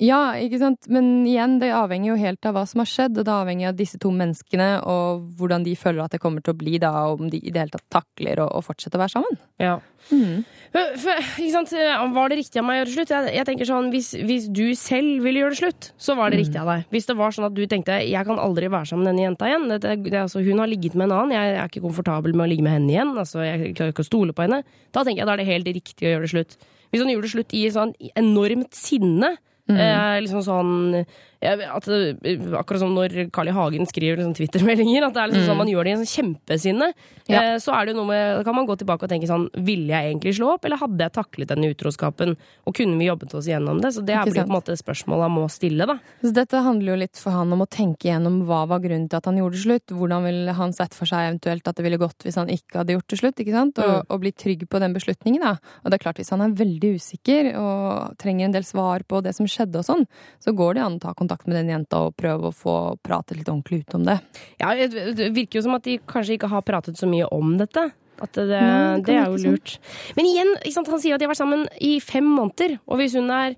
Ja, 0.00 0.32
ikke 0.40 0.58
sant. 0.62 0.88
Men 0.92 1.26
igjen, 1.28 1.58
det 1.60 1.72
avhenger 1.76 2.12
jo 2.12 2.18
helt 2.20 2.46
av 2.48 2.54
hva 2.56 2.64
som 2.68 2.80
har 2.80 2.88
skjedd, 2.88 3.18
og 3.18 3.26
det 3.28 3.32
avhenger 3.34 3.72
av 3.72 3.76
disse 3.78 3.98
to 4.00 4.10
menneskene 4.14 4.68
og 4.88 5.24
hvordan 5.38 5.64
de 5.66 5.74
føler 5.76 6.04
at 6.04 6.14
det 6.14 6.20
kommer 6.22 6.40
til 6.44 6.54
å 6.54 6.58
bli, 6.58 6.78
da, 6.82 6.92
og 7.10 7.20
om 7.20 7.30
de 7.32 7.38
i 7.42 7.50
det 7.52 7.60
hele 7.64 7.74
tatt 7.74 7.88
takler 7.92 8.40
å, 8.42 8.48
å 8.58 8.62
fortsette 8.64 8.96
å 8.96 9.02
være 9.02 9.14
sammen. 9.16 9.38
Ja. 9.62 9.78
Mm. 10.10 10.42
For, 10.72 10.94
for, 10.98 11.20
ikke 11.38 11.52
sant? 11.52 11.72
Var 12.16 12.32
det 12.32 12.38
riktig 12.40 12.58
av 12.58 12.64
meg 12.66 12.74
å 12.74 12.80
gjøre 12.80 12.90
det 12.90 12.96
slutt? 12.96 13.12
Jeg, 13.14 13.34
jeg 13.36 13.48
tenker 13.50 13.68
sånn, 13.68 13.90
hvis, 13.92 14.08
hvis 14.26 14.48
du 14.50 14.64
selv 14.78 15.22
ville 15.26 15.42
gjøre 15.44 15.54
det 15.54 15.60
slutt, 15.60 15.90
så 16.00 16.16
var 16.18 16.32
det 16.32 16.40
Mm. 16.40 16.44
riktig 16.46 16.60
av 16.62 16.70
deg. 16.72 16.84
Hvis 16.90 17.06
det 17.10 17.16
var 17.20 17.34
sånn 17.36 17.46
at 17.50 17.54
du 17.54 17.62
tenkte 17.68 17.98
jeg 18.02 18.26
kan 18.26 18.40
aldri 18.40 18.70
være 18.72 18.88
sammen 18.88 19.04
med 19.04 19.12
denne 19.12 19.26
jenta 19.28 19.50
igjen, 19.50 19.68
det, 19.68 19.80
det, 19.84 19.94
det, 20.08 20.18
altså, 20.24 20.40
hun 20.42 20.58
har 20.64 20.70
ligget 20.72 20.96
med 20.96 21.10
en 21.10 21.16
annen, 21.20 21.36
jeg 21.36 21.56
er 21.60 21.68
ikke 21.68 21.84
komfortabel 21.84 22.32
med 22.34 22.46
å 22.46 22.50
ligge 22.50 22.64
med 22.66 22.72
henne 22.78 22.90
igjen, 22.94 23.12
altså, 23.20 23.44
jeg 23.44 23.74
klarer 23.76 23.92
ikke 23.92 24.06
å 24.06 24.08
stole 24.08 24.32
på 24.32 24.46
henne, 24.46 24.62
da 24.96 25.04
tenker 25.04 25.22
jeg 25.22 25.28
da 25.28 25.36
er 25.36 25.42
det 25.44 25.50
helt 25.52 25.68
riktig 25.76 26.08
å 26.08 26.14
gjøre 26.14 26.24
det 26.26 26.32
slutt. 26.32 26.56
Hvis 26.92 27.04
han 27.04 27.12
gjorde 27.12 27.28
det 27.28 27.34
slutt 27.36 27.54
i 27.56 27.62
sånn 27.72 27.92
enormt 28.20 28.76
sinne, 28.76 29.30
Mm. 29.70 29.78
Eh, 29.78 30.20
liksom 30.24 30.42
sånn 30.42 31.04
at, 31.42 31.88
eh, 31.88 32.38
Akkurat 32.58 32.78
som 32.78 32.94
når 32.94 33.30
Carl 33.32 33.48
I. 33.48 33.52
Hagen 33.52 33.86
skriver 33.86 34.16
liksom 34.18 34.34
Twitter-meldinger, 34.36 35.04
at 35.06 35.14
det 35.14 35.22
er 35.22 35.28
liksom 35.28 35.42
Mm. 35.42 35.48
sånn 35.50 35.56
man 35.58 35.66
gjør 35.68 35.84
det 35.84 35.90
i 35.90 35.92
en 35.92 36.04
sånn 36.04 36.36
kjempesinne. 36.46 36.92
Ja. 37.28 37.40
Eh, 37.42 37.56
så 37.58 37.72
er 37.74 37.86
det 37.86 37.94
jo 37.94 38.00
noe 38.02 38.06
med, 38.08 38.36
da 38.38 38.42
kan 38.44 38.54
man 38.54 38.66
gå 38.66 38.76
tilbake 38.78 39.02
og 39.04 39.08
tenke 39.10 39.26
sånn 39.26 39.48
Ville 39.54 39.88
jeg 39.88 40.14
egentlig 40.14 40.34
slå 40.38 40.54
opp, 40.54 40.64
eller 40.64 40.76
hadde 40.78 40.98
jeg 40.98 41.12
taklet 41.12 41.48
denne 41.48 41.74
utroskapen? 41.74 42.36
Og 42.66 42.74
kunne 42.74 42.98
vi 42.98 43.06
jobbet 43.06 43.34
oss 43.34 43.46
gjennom 43.46 43.80
det? 43.80 43.92
Så 43.94 44.04
det 44.04 44.14
blir 44.24 44.34
på 44.34 44.46
en 44.46 44.56
måte 44.62 44.76
spørsmål 44.76 45.22
han 45.22 45.30
må 45.32 45.48
stille, 45.50 45.86
da. 45.86 45.98
Så 46.22 46.32
dette 46.32 46.62
handler 46.62 46.94
jo 46.94 46.96
litt 46.96 47.16
for 47.16 47.30
han 47.30 47.52
om 47.52 47.60
å 47.60 47.68
tenke 47.68 48.06
gjennom 48.10 48.44
hva 48.46 48.66
var 48.68 48.78
grunnen 48.80 49.08
til 49.08 49.16
at 49.16 49.24
han 49.24 49.36
gjorde 49.36 49.52
det 49.52 49.62
slutt. 49.66 49.86
Hvordan 49.98 50.22
ville 50.24 50.52
han 50.54 50.72
sett 50.72 50.94
for 50.94 51.06
seg 51.06 51.26
eventuelt 51.40 51.66
at 51.66 51.74
det 51.76 51.82
ville 51.84 51.98
gått 51.98 52.18
hvis 52.24 52.36
han 52.36 52.48
ikke 52.48 52.78
hadde 52.82 52.94
gjort 52.96 53.08
det 53.08 53.18
slutt? 53.18 53.36
ikke 53.36 53.52
sant? 53.52 53.78
Og, 53.78 54.02
Mm. 54.02 54.06
og 54.10 54.20
bli 54.20 54.32
trygg 54.32 54.68
på 54.68 54.78
den 54.78 54.92
beslutningen. 54.94 55.40
da. 55.40 55.58
Og 55.84 55.90
det 55.90 55.94
er 55.94 56.04
klart, 56.04 56.16
hvis 56.18 56.30
han 56.30 56.40
er 56.40 56.54
veldig 56.54 56.94
usikker 56.98 57.56
og 57.56 58.16
trenger 58.18 58.44
en 58.44 58.52
del 58.52 58.62
svar 58.62 59.00
på 59.08 59.22
det 59.22 59.34
som 59.34 59.46
skjedde 59.46 59.76
og 59.76 59.84
sånn, 59.84 60.06
så 60.40 60.54
går 60.54 60.74
det 60.74 60.82
an 60.82 60.98
å 60.98 61.00
ta 61.00 61.12
kontakt 61.14 61.31
med 61.46 61.56
den 61.56 61.68
jenta 61.74 62.02
og 62.06 62.16
prøve 62.16 62.50
å 62.50 62.54
få 62.54 62.76
prate 63.02 63.34
litt 63.36 63.48
ordentlig 63.48 63.82
ut 63.86 63.94
om 63.94 64.04
det. 64.04 64.18
Ja, 64.60 64.74
det 64.74 65.32
virker 65.34 65.58
jo 65.60 65.62
som 65.66 65.74
at 65.74 65.84
de 65.88 65.98
kanskje 65.98 66.36
ikke 66.38 66.48
har 66.52 66.62
pratet 66.62 66.96
så 67.00 67.08
mye 67.10 67.26
om 67.32 67.56
dette. 67.58 67.88
At 68.22 68.32
det, 68.38 68.46
Nei, 68.48 69.00
det 69.00 69.04
det 69.08 69.16
er 69.18 69.26
jo 69.26 69.40
lurt. 69.40 69.42
sånn. 69.42 69.52
lurt. 69.56 69.78
Men 70.16 70.26
igjen, 70.30 70.50
sant, 70.70 70.88
han 70.92 71.00
sier 71.02 71.14
at 71.14 71.20
de 71.20 71.26
har 71.26 71.32
vært 71.34 71.42
sammen 71.42 71.66
i 71.82 71.96
fem 72.00 72.24
måneder. 72.24 72.78
Og 72.86 72.98
hvis 73.02 73.14
hun 73.18 73.30
er 73.30 73.56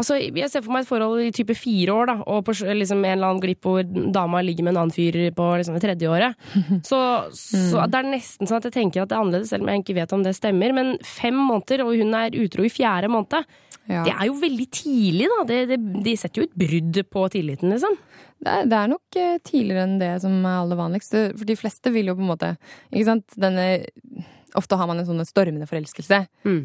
Altså, 0.00 0.16
Jeg 0.16 0.48
ser 0.48 0.62
for 0.64 0.72
meg 0.72 0.82
et 0.82 0.88
forhold 0.88 1.20
i 1.20 1.30
type 1.36 1.52
fire 1.54 1.92
år, 1.92 2.06
da, 2.08 2.14
og 2.26 2.46
på 2.46 2.54
liksom 2.64 3.04
en 3.04 3.12
eller 3.12 3.28
annen 3.28 3.42
glipp 3.42 3.60
hvor 3.68 3.82
dama 3.84 4.40
ligger 4.40 4.64
med 4.64 4.72
en 4.72 4.78
annen 4.88 4.90
fyr 4.90 5.12
på 5.36 5.44
liksom 5.60 5.76
det 5.76 5.82
tredje 5.84 6.08
året. 6.08 6.34
Så, 6.88 7.28
så 7.36 7.82
Mm. 7.84 7.90
det 7.92 7.98
er 8.00 8.08
nesten 8.08 8.48
sånn 8.48 8.56
at 8.56 8.64
jeg 8.70 8.72
tenker 8.72 9.02
at 9.04 9.10
det 9.12 9.16
er 9.18 9.20
annerledes, 9.20 9.50
selv 9.52 9.62
om 9.62 9.68
jeg 9.68 9.82
ikke 9.84 9.94
vet 10.00 10.12
om 10.16 10.22
det 10.24 10.32
stemmer. 10.34 10.72
Men 10.74 10.96
fem 11.04 11.36
måneder, 11.36 11.84
og 11.84 11.92
hun 12.00 12.14
er 12.14 12.30
utro 12.40 12.64
i 12.64 12.72
fjerde 12.72 13.12
måned, 13.12 13.44
Ja. 13.90 14.04
det 14.06 14.12
er 14.14 14.28
jo 14.28 14.36
veldig 14.38 14.66
tidlig, 14.70 15.26
da. 15.32 15.38
Det, 15.48 15.56
det, 15.72 15.78
de 16.04 16.12
setter 16.18 16.42
jo 16.42 16.48
et 16.48 16.58
brudd 16.62 17.00
på 17.10 17.24
tilliten, 17.34 17.72
liksom. 17.74 17.96
Det 18.42 18.50
er, 18.50 18.68
det 18.70 18.78
er 18.78 18.90
nok 18.90 19.18
eh, 19.18 19.40
tidligere 19.46 19.86
enn 19.86 19.98
det 20.00 20.12
som 20.22 20.36
er 20.42 20.60
aller 20.60 20.78
vanligst. 20.78 21.14
For 21.14 21.48
de 21.48 21.58
fleste 21.58 21.92
vil 21.94 22.10
jo 22.10 22.16
på 22.18 22.24
en 22.24 22.30
måte 22.32 22.54
Ikke 22.90 23.06
sant? 23.06 23.36
Denne 23.38 23.66
Ofte 24.58 24.76
har 24.76 24.84
man 24.84 24.98
en 25.00 25.06
sånn 25.08 25.24
stormende 25.24 25.64
forelskelse 25.64 26.18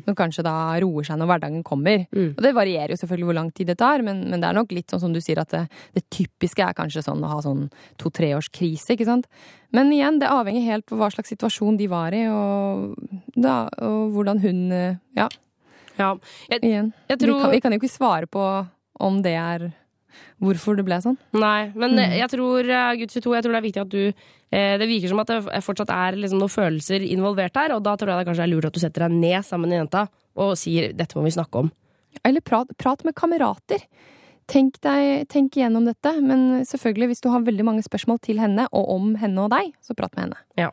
som 0.04 0.16
kanskje 0.18 0.44
da 0.44 0.76
roer 0.84 1.06
seg 1.08 1.22
når 1.22 1.30
hverdagen 1.30 1.62
kommer. 1.64 2.02
Og 2.36 2.42
det 2.44 2.52
varierer 2.58 2.92
jo 2.92 2.98
selvfølgelig 3.00 3.30
hvor 3.30 3.38
lang 3.38 3.52
tid 3.56 3.70
det 3.72 3.78
tar, 3.80 4.04
men, 4.04 4.26
men 4.28 4.44
det 4.44 4.50
er 4.50 4.58
nok 4.58 4.74
litt 4.76 4.92
sånn 4.92 5.00
som 5.06 5.14
du 5.16 5.22
sier 5.24 5.40
at 5.40 5.54
det, 5.56 5.62
det 5.96 6.04
typiske 6.12 6.66
er 6.66 6.76
kanskje 6.76 7.06
sånn 7.06 7.24
å 7.24 7.30
ha 7.32 7.40
sånn 7.46 7.70
to-tre 7.96 8.34
års 8.36 8.50
krise, 8.52 8.92
ikke 8.92 9.08
sant. 9.08 9.30
Men 9.72 9.88
igjen, 9.96 10.20
det 10.20 10.28
avhenger 10.28 10.68
helt 10.68 10.88
på 10.90 11.00
hva 11.00 11.08
slags 11.14 11.32
situasjon 11.32 11.80
de 11.80 11.88
var 11.88 12.12
i, 12.12 12.26
og, 12.28 12.98
da, 13.40 13.70
og 13.88 14.12
hvordan 14.18 14.44
hun 14.44 14.66
eh, 14.76 15.00
Ja. 15.98 16.14
igjen. 16.62 16.94
jeg 17.10 17.20
vi, 17.20 17.26
kan, 17.28 17.52
vi 17.52 17.60
kan 17.62 17.72
jo 17.76 17.80
ikke 17.80 17.90
svare 17.98 18.28
på 18.28 18.68
om 19.00 19.22
det 19.22 19.36
er 19.38 19.72
hvorfor 20.42 20.78
det 20.78 20.86
ble 20.86 20.98
sånn. 21.02 21.18
Nei, 21.34 21.72
men 21.76 21.92
Mm. 21.94 22.00
eh, 22.00 22.18
jeg 22.20 22.30
tror, 22.30 22.64
Gud 22.64 23.00
gutt 23.00 23.14
22, 23.14 23.34
jeg 23.36 23.44
tror 23.44 23.52
det 23.54 23.60
er 23.62 23.68
viktig 23.68 23.82
at 23.82 23.90
du 23.90 24.14
eh, 24.52 24.78
Det 24.78 24.88
virker 24.88 25.10
som 25.10 25.20
at 25.20 25.28
det 25.28 25.64
fortsatt 25.64 25.90
er 25.90 26.16
liksom 26.18 26.40
noen 26.40 26.54
følelser 26.54 27.02
involvert 27.04 27.56
her, 27.56 27.74
og 27.76 27.84
da 27.84 27.96
tror 27.96 28.10
jeg 28.14 28.26
det 28.26 28.28
kanskje 28.30 28.44
er 28.44 28.54
lurt 28.54 28.66
at 28.66 28.74
du 28.74 28.80
setter 28.80 29.08
deg 29.08 29.12
ned 29.12 29.44
sammen 29.46 29.70
med 29.70 29.80
jenta 29.82 30.08
og 30.38 30.56
sier 30.56 30.94
'dette 30.94 31.16
må 31.18 31.24
vi 31.24 31.32
snakke 31.36 31.60
om'. 31.66 31.72
Eller 32.24 32.42
prat, 32.42 32.68
prat 32.78 33.04
med 33.04 33.14
kamerater. 33.16 33.82
Tenk, 34.48 34.78
deg, 34.80 35.26
tenk 35.28 35.58
igjennom 35.60 35.84
dette, 35.90 36.12
men 36.24 36.62
selvfølgelig, 36.64 37.10
hvis 37.12 37.24
du 37.24 37.28
har 37.34 37.44
veldig 37.44 37.66
mange 37.68 37.84
spørsmål 37.84 38.22
til 38.24 38.38
henne, 38.40 38.64
og 38.72 38.94
om 38.94 39.10
henne 39.20 39.44
og 39.44 39.52
deg, 39.52 39.74
så 39.84 39.92
prat 39.98 40.14
med 40.16 40.24
henne. 40.24 40.38
Ja. 40.56 40.70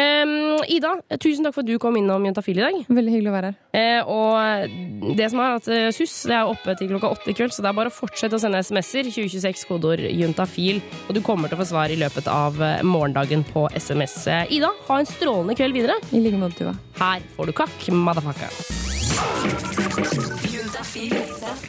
Em, 0.00 0.32
Ida, 0.72 0.94
tusen 1.20 1.44
takk 1.44 1.52
for 1.52 1.60
at 1.60 1.68
du 1.68 1.76
kom 1.82 1.98
innom 2.00 2.24
Juntafil 2.24 2.62
i 2.62 2.64
dag. 2.64 2.78
Veldig 2.88 3.12
hyggelig 3.12 3.28
å 3.28 3.34
være 3.34 3.50
her. 3.50 3.58
Eh, 3.76 4.08
og 4.08 5.12
det 5.18 5.28
som 5.30 5.42
er 5.44 5.58
at 5.58 5.68
eh, 5.68 5.90
SUS 5.92 6.14
det 6.30 6.38
er 6.38 6.48
oppe 6.48 6.74
til 6.80 6.88
klokka 6.94 7.12
åtte 7.12 7.28
i 7.28 7.36
kveld, 7.36 7.52
så 7.52 7.60
det 7.60 7.68
er 7.70 7.76
bare 7.82 7.92
å 7.92 7.96
fortsette 7.98 8.40
å 8.40 8.42
sende 8.42 8.62
SMS-er. 8.64 9.12
2026 9.12 9.68
kodeord 9.68 10.06
juntafil, 10.08 10.80
og 11.06 11.12
du 11.16 11.20
kommer 11.26 11.52
til 11.52 11.58
å 11.58 11.62
få 11.62 11.68
svar 11.74 11.92
i 11.92 12.00
løpet 12.00 12.30
av 12.32 12.56
eh, 12.56 12.80
morgendagen 12.88 13.44
på 13.52 13.66
SMS. 13.76 14.16
Eh, 14.32 14.56
Ida, 14.56 14.72
ha 14.88 15.00
en 15.00 15.10
strålende 15.12 15.58
kveld 15.60 15.76
videre. 15.76 16.00
I 16.16 16.24
like 16.24 16.40
måte, 16.40 16.56
Tuva. 16.64 16.72
Her 17.02 17.28
får 17.36 17.52
du 17.52 17.58
kakk, 17.60 17.90
motherfucker. 18.00 18.48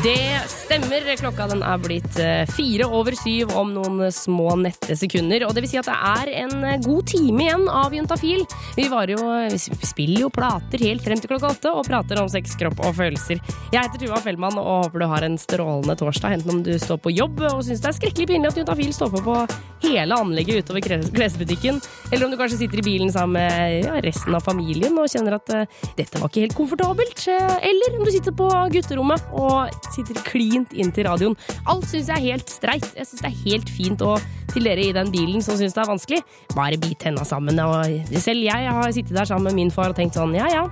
Det 0.02 0.42
stemmer. 0.50 1.04
Klokka 1.20 1.46
den 1.52 1.60
er 1.62 1.78
blitt 1.78 2.16
eh, 2.18 2.48
fire 2.50 2.88
over 2.90 3.14
syv 3.14 3.52
om 3.60 3.70
noen 3.76 4.08
små 4.10 4.56
nette 4.58 4.96
sekunder. 4.98 5.44
Og 5.46 5.54
det 5.54 5.62
vil 5.62 5.70
si 5.70 5.78
at 5.78 5.86
det 5.86 5.94
er 5.94 6.32
en 6.42 6.64
eh, 6.66 6.80
god 6.82 7.06
time 7.12 7.44
igjen 7.44 7.68
av 7.70 7.94
Juntafil. 7.94 8.42
Vi, 8.80 8.88
jo, 9.12 9.28
vi 9.52 9.60
spiller 9.86 10.24
jo 10.24 10.32
plater 10.34 10.82
helt 10.82 11.06
frem 11.06 11.22
til 11.22 11.30
klokka 11.30 11.52
åtte 11.54 11.74
og 11.78 11.86
prater 11.86 12.18
om 12.18 12.32
sex, 12.34 12.56
kropp 12.58 12.82
og 12.82 12.96
følelser. 12.98 13.44
Jeg 13.70 13.78
heter 13.78 14.02
Tuva 14.02 14.18
Fellmann 14.24 14.58
og 14.58 14.88
håper 14.88 15.04
du 15.04 15.08
har 15.12 15.28
en 15.28 15.38
strålende 15.38 15.98
torsdag, 16.00 16.40
enten 16.40 16.56
om 16.56 16.64
du 16.66 16.74
står 16.82 16.98
på 17.04 17.14
jobb 17.14 17.44
og 17.52 17.62
syns 17.68 17.84
det 17.84 17.92
er 17.92 18.00
skrekkelig 18.00 18.30
pinlig 18.32 18.50
at 18.50 18.58
Juntafil 18.58 18.90
står 18.96 19.14
på 19.14 19.22
på 19.28 19.38
hele 19.86 20.18
anlegget 20.18 20.64
utover 20.64 20.82
klesbutikken, 21.14 21.78
eller 22.10 22.26
om 22.26 22.34
du 22.34 22.40
kanskje 22.40 22.64
sitter 22.64 22.82
i 22.82 22.86
bilen 22.86 23.14
sammen 23.14 23.38
med 23.38 23.86
ja, 23.86 24.02
resten 24.02 24.34
av 24.38 24.46
familien 24.46 24.98
og 24.98 25.10
kjenner 25.14 25.38
at 25.38 25.54
eh, 25.54 25.80
dette 26.00 26.22
var 26.22 26.32
ikke 26.32 26.48
helt 26.48 26.58
komfortabelt, 26.58 27.26
eller 27.30 28.00
om 28.00 28.06
du 28.08 28.14
sitter 28.14 28.34
på 28.38 28.50
gutterommet 28.74 29.30
og 29.38 29.91
sitter 29.96 30.22
klint 30.28 30.74
inntil 30.74 31.08
radioen. 31.10 31.38
Alt 31.66 31.90
syns 31.90 32.12
jeg 32.12 32.18
er 32.18 32.30
helt 32.34 32.50
streit. 32.52 32.88
Jeg 32.98 33.10
syns 33.10 33.26
det 33.26 33.32
er 33.32 33.42
helt 33.46 33.70
fint. 33.72 34.02
å 34.02 34.18
til 34.52 34.68
dere 34.68 34.84
i 34.84 34.92
den 34.96 35.12
bilen 35.14 35.44
som 35.44 35.58
syns 35.60 35.76
det 35.76 35.80
er 35.84 35.88
vanskelig, 35.88 36.22
bare 36.56 36.80
bit 36.82 37.00
tenna 37.00 37.24
sammen. 37.28 37.60
Og 37.64 38.20
selv 38.20 38.44
jeg 38.44 38.74
har 38.76 38.92
sittet 38.92 39.16
der 39.16 39.30
sammen 39.30 39.50
med 39.52 39.60
min 39.62 39.74
far 39.74 39.94
og 39.94 40.00
tenkt 40.00 40.18
sånn, 40.20 40.36
ja 40.36 40.50
ja, 40.52 40.66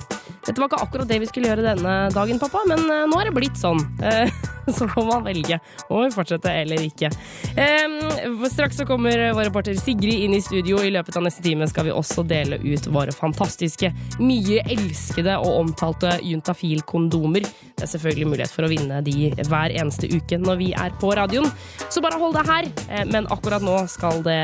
dette 0.46 0.58
var 0.60 0.68
ikke 0.68 0.82
akkurat 0.84 1.10
det 1.10 1.22
vi 1.24 1.30
skulle 1.30 1.52
gjøre 1.52 1.64
denne 1.64 1.94
dagen, 2.12 2.42
pappa, 2.42 2.66
men 2.68 2.84
eh, 2.84 3.06
nå 3.10 3.20
er 3.22 3.30
det 3.30 3.38
blitt 3.40 3.60
sånn. 3.60 3.84
Eh, 4.10 4.32
Så 4.70 4.86
får 4.86 5.06
man 5.08 5.24
velge 5.26 5.58
om 5.90 6.04
vi 6.04 6.12
fortsetter 6.14 6.60
eller 6.62 6.84
ikke. 6.86 7.10
Straks 8.52 8.78
så 8.78 8.86
kommer 8.86 9.32
vår 9.34 9.48
reporter 9.48 9.74
Sigrid 9.80 10.26
inn 10.28 10.36
i 10.38 10.42
studio. 10.46 10.78
I 10.86 10.92
løpet 10.94 11.18
av 11.18 11.26
neste 11.26 11.42
time 11.42 11.66
skal 11.70 11.88
vi 11.88 11.94
også 11.96 12.22
dele 12.28 12.60
ut 12.62 12.86
våre 12.94 13.14
fantastiske, 13.16 13.90
mye 14.22 14.62
elskede 14.70 15.40
og 15.42 15.64
omtalte 15.64 16.20
juntafil-kondomer. 16.22 17.48
Det 17.50 17.88
er 17.88 17.92
selvfølgelig 17.96 18.30
mulighet 18.30 18.54
for 18.54 18.68
å 18.68 18.72
vinne 18.72 19.02
de 19.06 19.09
hver 19.50 19.74
eneste 19.80 20.10
uke 20.12 20.38
når 20.42 20.60
vi 20.62 20.72
er 20.74 20.94
på 21.02 21.12
radioen. 21.18 21.50
Så 21.90 22.02
bare 22.06 22.20
hold 22.22 22.38
deg 22.40 22.50
her. 22.50 22.70
Eh, 22.90 23.06
Men 23.10 23.28
akkurat 23.34 23.64
nå 23.66 23.82
skal 23.90 24.24
det 24.26 24.40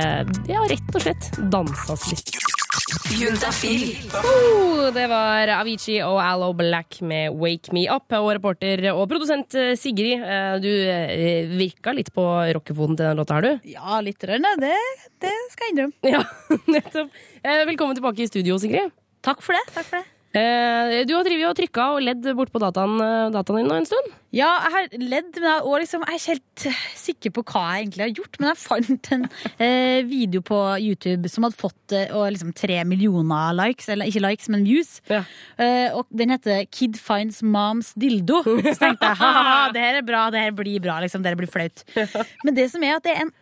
ja, 0.50 0.62
rett 0.70 0.96
og 0.96 1.02
slett 1.06 1.32
danses 1.54 2.08
litt. 2.12 2.36
Juntafil. 3.16 3.94
Oh, 4.18 4.90
det 4.94 5.06
var 5.10 5.50
Avicii 5.60 6.00
og 6.06 6.18
Allo 6.22 6.50
Black 6.58 7.00
med 7.06 7.34
Wake 7.40 7.72
Me 7.76 7.86
Up. 7.92 8.12
Og 8.18 8.32
reporter 8.38 8.82
og 8.94 9.06
produsent 9.12 9.56
eh, 9.58 9.74
Sigrid, 9.80 10.22
eh, 10.26 10.58
du 10.62 10.70
virka 11.58 11.94
litt 11.96 12.12
på 12.16 12.26
rockefoten 12.58 12.98
til 13.00 13.06
den 13.10 13.22
låta 13.22 13.38
har 13.38 13.46
du? 13.46 13.70
Ja, 13.72 14.02
litt. 14.06 14.22
Rønne. 14.26 14.56
Det, 14.62 14.74
det 15.24 15.34
skal 15.54 15.70
jeg 15.70 15.76
innrømme. 15.78 16.12
Ja, 16.18 16.24
nettopp. 16.76 17.14
Eh, 17.46 17.64
Velkommen 17.72 17.98
tilbake 17.98 18.26
i 18.26 18.30
studio, 18.32 18.58
Sigrid. 18.62 18.92
Takk 19.26 19.42
for 19.46 19.58
det. 19.58 19.64
takk 19.74 19.88
for 19.90 20.02
det. 20.02 20.15
Eh, 20.36 21.06
Du 21.08 21.14
har 21.16 21.24
drevet 21.28 21.48
og 21.50 21.56
trykka 21.58 21.86
og 21.96 22.04
ledd 22.04 22.26
bort 22.36 22.52
på 22.52 22.60
dataen, 22.64 22.96
eh, 23.02 23.30
dataen 23.36 23.62
din 23.62 23.68
nå 23.72 23.78
en 23.80 23.88
stund. 23.88 24.14
Ja, 24.36 24.50
jeg 24.66 24.72
har 24.74 24.88
ledd, 25.00 25.38
men 25.40 25.48
jeg, 25.48 25.64
liksom, 25.86 26.02
jeg 26.04 26.12
er 26.12 26.20
ikke 26.20 26.34
helt 26.34 26.66
eh, 26.68 26.80
sikker 27.00 27.32
på 27.38 27.44
hva 27.48 27.62
jeg 27.72 27.86
egentlig 27.86 28.04
har 28.04 28.14
gjort. 28.18 28.40
Men 28.42 28.50
jeg 28.50 28.60
fant 28.60 29.12
en 29.16 29.24
eh, 29.64 30.02
video 30.10 30.42
på 30.44 30.58
YouTube 30.84 31.30
som 31.32 31.46
hadde 31.48 31.56
fått 31.62 31.96
eh, 31.96 32.12
og 32.12 32.26
liksom 32.36 32.52
tre 32.58 32.82
millioner 32.84 33.56
likes. 33.56 33.88
Eller 33.94 34.12
ikke 34.12 34.26
likes, 34.26 34.50
men 34.52 34.66
views. 34.68 34.98
Eh, 35.08 35.88
og 35.96 36.04
den 36.12 36.36
heter 36.36 36.66
Kid 36.68 37.00
finds 37.00 37.40
mom's 37.42 37.94
dildo. 37.96 38.42
Så 38.76 38.76
tenkte 38.82 39.08
jeg 39.14 39.22
ha-ha, 39.22 39.56
det 39.72 39.86
her 39.86 40.02
er 40.02 40.08
bra, 40.12 40.26
det 40.36 40.44
her 40.44 40.52
blir 40.60 40.84
bra. 40.84 41.00
liksom, 41.06 41.24
Det 41.24 41.32
her 41.32 41.40
blir 41.40 41.52
flaut. 41.56 41.86
Men 42.44 42.60
det 42.60 42.68
som 42.76 42.84
er 42.84 42.98
at 43.00 43.08
det 43.08 43.16
er 43.16 43.24
en 43.30 43.34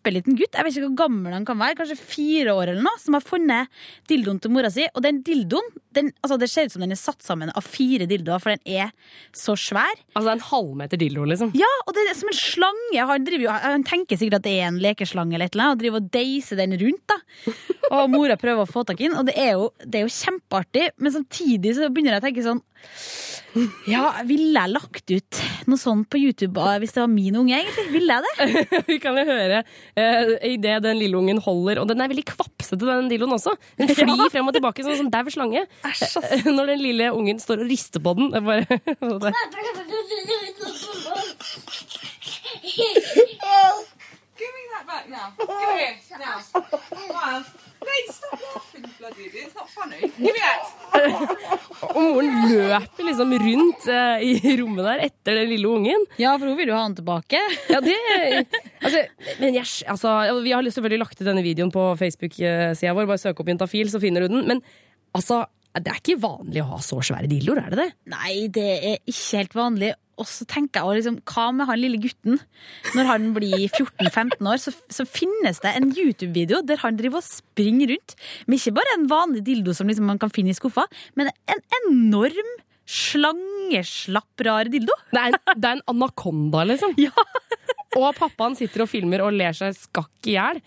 kjempeliten 0.00 0.36
gutt, 0.36 0.54
jeg 0.56 0.64
vet 0.64 0.76
ikke 0.76 0.88
hvor 0.88 0.96
gammel 1.06 1.34
han 1.34 1.44
kan 1.44 1.58
være, 1.60 1.76
kanskje 1.76 1.96
fire 1.98 2.54
år 2.54 2.72
eller 2.72 2.82
noe, 2.82 2.98
som 3.00 3.14
har 3.14 3.24
funnet 3.24 3.68
dildoen 4.08 4.40
til 4.40 4.50
mora 4.50 4.70
si. 4.72 4.86
Og 4.94 5.02
den 5.02 5.22
dildoen, 5.22 5.66
den, 5.92 6.10
altså, 6.22 6.38
det 6.40 6.48
ser 6.50 6.66
ut 6.66 6.72
som 6.72 6.80
den 6.82 6.92
er 6.92 7.00
satt 7.00 7.22
sammen 7.22 7.50
av 7.52 7.64
fire 7.66 8.06
dildoer, 8.08 8.40
for 8.40 8.54
den 8.54 8.62
er 8.64 8.90
så 9.36 9.56
svær. 9.58 9.92
Altså 10.14 10.26
det 10.26 10.32
er 10.32 10.38
en 10.38 10.48
halvmeter 10.50 11.00
dildo, 11.00 11.24
liksom. 11.28 11.52
Ja, 11.58 11.70
og 11.86 11.94
det 11.94 12.06
er 12.08 12.16
som 12.18 12.30
en 12.32 12.38
slange. 12.38 13.06
Han, 13.10 13.26
driver 13.26 13.60
han 13.60 13.84
tenker 13.86 14.16
sikkert 14.16 14.40
at 14.40 14.48
det 14.48 14.56
er 14.56 14.70
en 14.70 14.80
lekeslange 14.80 15.36
eller 15.36 15.50
et 15.50 15.56
eller 15.56 15.68
annet, 15.68 15.78
og 15.78 15.84
driver 15.84 16.00
og 16.00 16.10
deiser 16.16 16.60
den 16.60 16.76
rundt. 16.80 17.04
da. 17.10 17.18
Og 17.90 18.10
mora 18.12 18.38
prøver 18.40 18.64
å 18.64 18.70
få 18.70 18.84
tak 18.86 19.00
i 19.02 19.08
den, 19.08 19.18
og 19.18 19.28
det 19.28 19.36
er, 19.40 19.52
jo, 19.58 19.70
det 19.84 20.00
er 20.00 20.06
jo 20.06 20.14
kjempeartig, 20.14 20.90
men 21.02 21.14
samtidig 21.14 21.76
så 21.76 21.90
begynner 21.90 22.16
jeg 22.16 22.22
å 22.22 22.28
tenke 22.28 22.46
sånn 22.46 22.64
Ja, 23.90 24.04
ville 24.26 24.54
jeg 24.54 24.70
lagt 24.70 25.10
ut 25.10 25.38
noe 25.66 25.80
sånt 25.80 26.06
på 26.10 26.20
YouTube 26.20 26.60
ah, 26.62 26.76
hvis 26.78 26.92
det 26.94 27.02
var 27.02 27.10
min 27.10 27.34
unge, 27.40 27.56
egentlig? 27.56 27.86
Ville 27.90 28.16
jeg 28.16 28.22
det? 28.22 28.64
Vi 28.90 28.98
kan 29.02 29.18
jo 29.18 29.24
høre 29.26 29.62
uh, 29.64 30.34
idet 30.46 30.76
den 30.84 31.00
lille 31.00 31.18
ungen 31.18 31.40
holder 31.42 31.80
Og 31.82 31.88
den 31.90 32.02
er 32.02 32.10
veldig 32.12 32.26
kvapsete, 32.30 32.78
den 32.86 33.10
dilloen 33.10 33.34
også. 33.34 33.56
Den 33.80 33.90
flyr 33.98 34.30
frem 34.30 34.50
og 34.50 34.54
tilbake 34.54 34.86
som 34.86 34.94
en 34.94 35.00
sånn 35.02 35.12
dau 35.12 35.32
slange. 35.34 35.64
Eh, 35.66 36.46
Når 36.46 36.74
den 36.74 36.84
lille 36.84 37.10
ungen 37.16 37.42
står 37.42 37.64
og 37.64 37.70
rister 37.70 38.02
på 38.02 38.14
den. 38.18 38.30
Det 38.30 38.38
er 38.38 38.46
bare 38.46 38.64
Give 44.40 44.54
me 44.56 44.62
that 44.72 44.86
back 44.86 45.04
now. 45.10 45.34
Give 45.36 45.48
it 45.50 46.00
here 46.08 46.18
now. 46.18 46.40
Come 46.52 47.10
please 47.12 47.69
stop 48.10 48.40
stopp! 48.40 48.70
Og 51.90 51.96
moren 51.96 52.50
løper 52.50 53.06
liksom 53.06 53.32
rundt 53.42 53.86
eh, 53.90 54.24
i 54.26 54.54
rommet 54.60 54.84
der 54.86 55.04
etter 55.06 55.38
den 55.40 55.48
lille 55.52 55.70
ungen. 55.70 56.04
Ja, 56.20 56.34
for 56.36 56.50
hun 56.50 56.58
vil 56.58 56.72
jo 56.72 56.76
ha 56.76 56.82
han 56.84 56.96
tilbake. 56.98 57.40
Ja, 57.70 57.80
det 57.84 57.96
altså, 58.84 59.04
Men 59.40 59.56
jeg, 59.56 59.66
altså, 59.88 60.16
Vi 60.44 60.52
har 60.52 60.66
selvfølgelig 60.66 61.02
lagt 61.04 61.20
ut 61.20 61.26
denne 61.28 61.44
videoen 61.46 61.72
på 61.74 61.86
Facebook-sida 62.00 62.94
vår. 62.96 63.08
Bare 63.10 63.22
søk 63.22 63.40
opp 63.40 63.50
Juntafil, 63.52 63.90
så 63.92 64.02
finner 64.02 64.26
du 64.26 64.34
den. 64.34 64.44
Men 64.50 64.62
altså, 65.16 65.44
det 65.78 65.92
er 65.92 66.00
ikke 66.02 66.20
vanlig 66.22 66.64
å 66.64 66.70
ha 66.74 66.80
så 66.84 67.00
svære 67.06 67.30
dildoer, 67.30 67.64
er 67.64 67.74
det 67.74 67.84
det? 67.84 67.90
Nei, 68.12 68.34
det 68.52 68.70
er 68.76 68.96
ikke 69.00 69.40
helt 69.40 69.56
vanlig. 69.58 69.92
Og 70.20 70.28
så 70.28 70.46
tenker 70.48 70.84
jeg 70.84 71.00
liksom, 71.00 71.18
hva 71.32 71.46
med 71.56 71.68
han 71.70 71.80
lille 71.80 72.00
gutten? 72.02 72.40
Når 72.96 73.08
han 73.08 73.28
blir 73.36 73.66
14-15 73.68 74.50
år, 74.50 74.60
så, 74.60 74.74
så 74.92 75.06
finnes 75.08 75.62
det 75.64 75.72
en 75.76 75.90
YouTube-video 75.90 76.60
der 76.66 76.82
han 76.84 76.98
driver 77.00 77.22
og 77.22 77.28
springer 77.28 77.94
rundt 77.94 78.16
med 78.46 78.60
ikke 78.60 78.76
bare 78.76 78.96
en 78.98 79.08
vanlig 79.10 79.44
dildo 79.46 79.74
som 79.76 79.88
liksom 79.88 80.08
man 80.10 80.20
kan 80.20 80.32
finne 80.32 80.52
i 80.52 80.58
skuffa, 80.58 80.84
men 81.16 81.32
en 81.48 81.64
enorm 81.82 82.52
slangeslapp 82.90 84.44
rar 84.46 84.70
dildo. 84.72 84.94
Det 85.12 85.20
er, 85.20 85.34
en- 85.36 85.60
det 85.60 85.68
er 85.70 85.78
en 85.78 85.86
anakonda, 85.94 86.64
liksom. 86.72 86.94
Og 87.98 88.12
pappaen 88.14 88.54
sitter 88.54 88.84
og 88.84 88.88
filmer 88.92 89.18
og 89.26 89.32
ler 89.34 89.50
seg 89.56 89.74
skakk 89.74 90.28
i 90.30 90.36
hjel. 90.36 90.60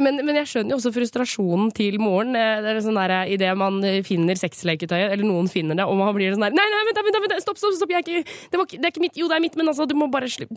Men, 0.00 0.16
men 0.24 0.38
jeg 0.38 0.48
skjønner 0.48 0.72
jo 0.72 0.78
også 0.78 0.92
frustrasjonen 0.94 1.68
til 1.76 1.98
moren. 2.00 2.32
eh, 2.40 2.62
Det 2.64 2.70
er 2.72 2.80
sånn 2.86 2.96
der, 2.96 3.12
Idet 3.28 3.50
man 3.60 3.82
finner 4.08 4.38
sexleketøyet, 4.40 5.12
eller 5.12 5.28
noen 5.28 5.50
finner 5.52 5.76
det, 5.76 5.84
og 5.84 5.98
man 6.00 6.14
blir 6.16 6.32
sånn 6.32 6.46
der 6.46 6.56
Nei, 6.56 6.64
nei, 6.72 6.80
vent, 6.88 7.02
vent, 7.04 7.18
vent, 7.26 7.36
stopp, 7.44 7.60
stopp, 7.60 7.76
stopp! 7.76 7.92
Ikke, 8.00 8.22
det, 8.24 8.62
ikke- 8.62 8.78
det 8.80 8.88
er 8.88 8.94
ikke 8.94 9.04
mitt. 9.04 9.20
Jo, 9.20 9.28
det 9.28 9.36
er 9.36 9.44
mitt, 9.44 9.58
men 9.60 9.68
altså, 9.68 9.84
du 9.84 9.92
må 10.00 10.08
bare 10.12 10.32
slippe 10.32 10.56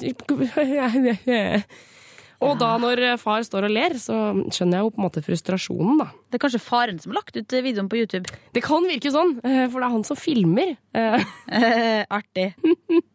Og 2.44 2.58
da 2.60 2.74
når 2.82 3.04
far 3.22 3.44
står 3.46 3.70
og 3.70 3.76
ler, 3.76 3.96
så 4.02 4.18
skjønner 4.52 4.80
jeg 4.80 4.86
jo 4.86 4.94
på 4.96 5.02
en 5.02 5.06
måte 5.08 5.24
frustrasjonen, 5.26 6.00
da. 6.02 6.10
Det 6.36 6.40
er 6.40 6.44
kanskje 6.44 6.60
faren 6.60 6.98
som 7.00 7.14
har 7.14 7.22
lagt 7.22 7.38
ut 7.38 7.54
videoen 7.64 7.88
på 7.88 8.02
YouTube? 8.02 8.28
Det 8.52 8.64
kan 8.66 8.84
virke 8.84 9.12
sånn, 9.14 9.38
eh, 9.46 9.66
for 9.72 9.80
det 9.80 9.88
er 9.88 9.94
han 9.94 10.04
som 10.08 10.20
filmer. 10.20 10.74
Eh, 10.96 12.02
Artig. 12.12 12.50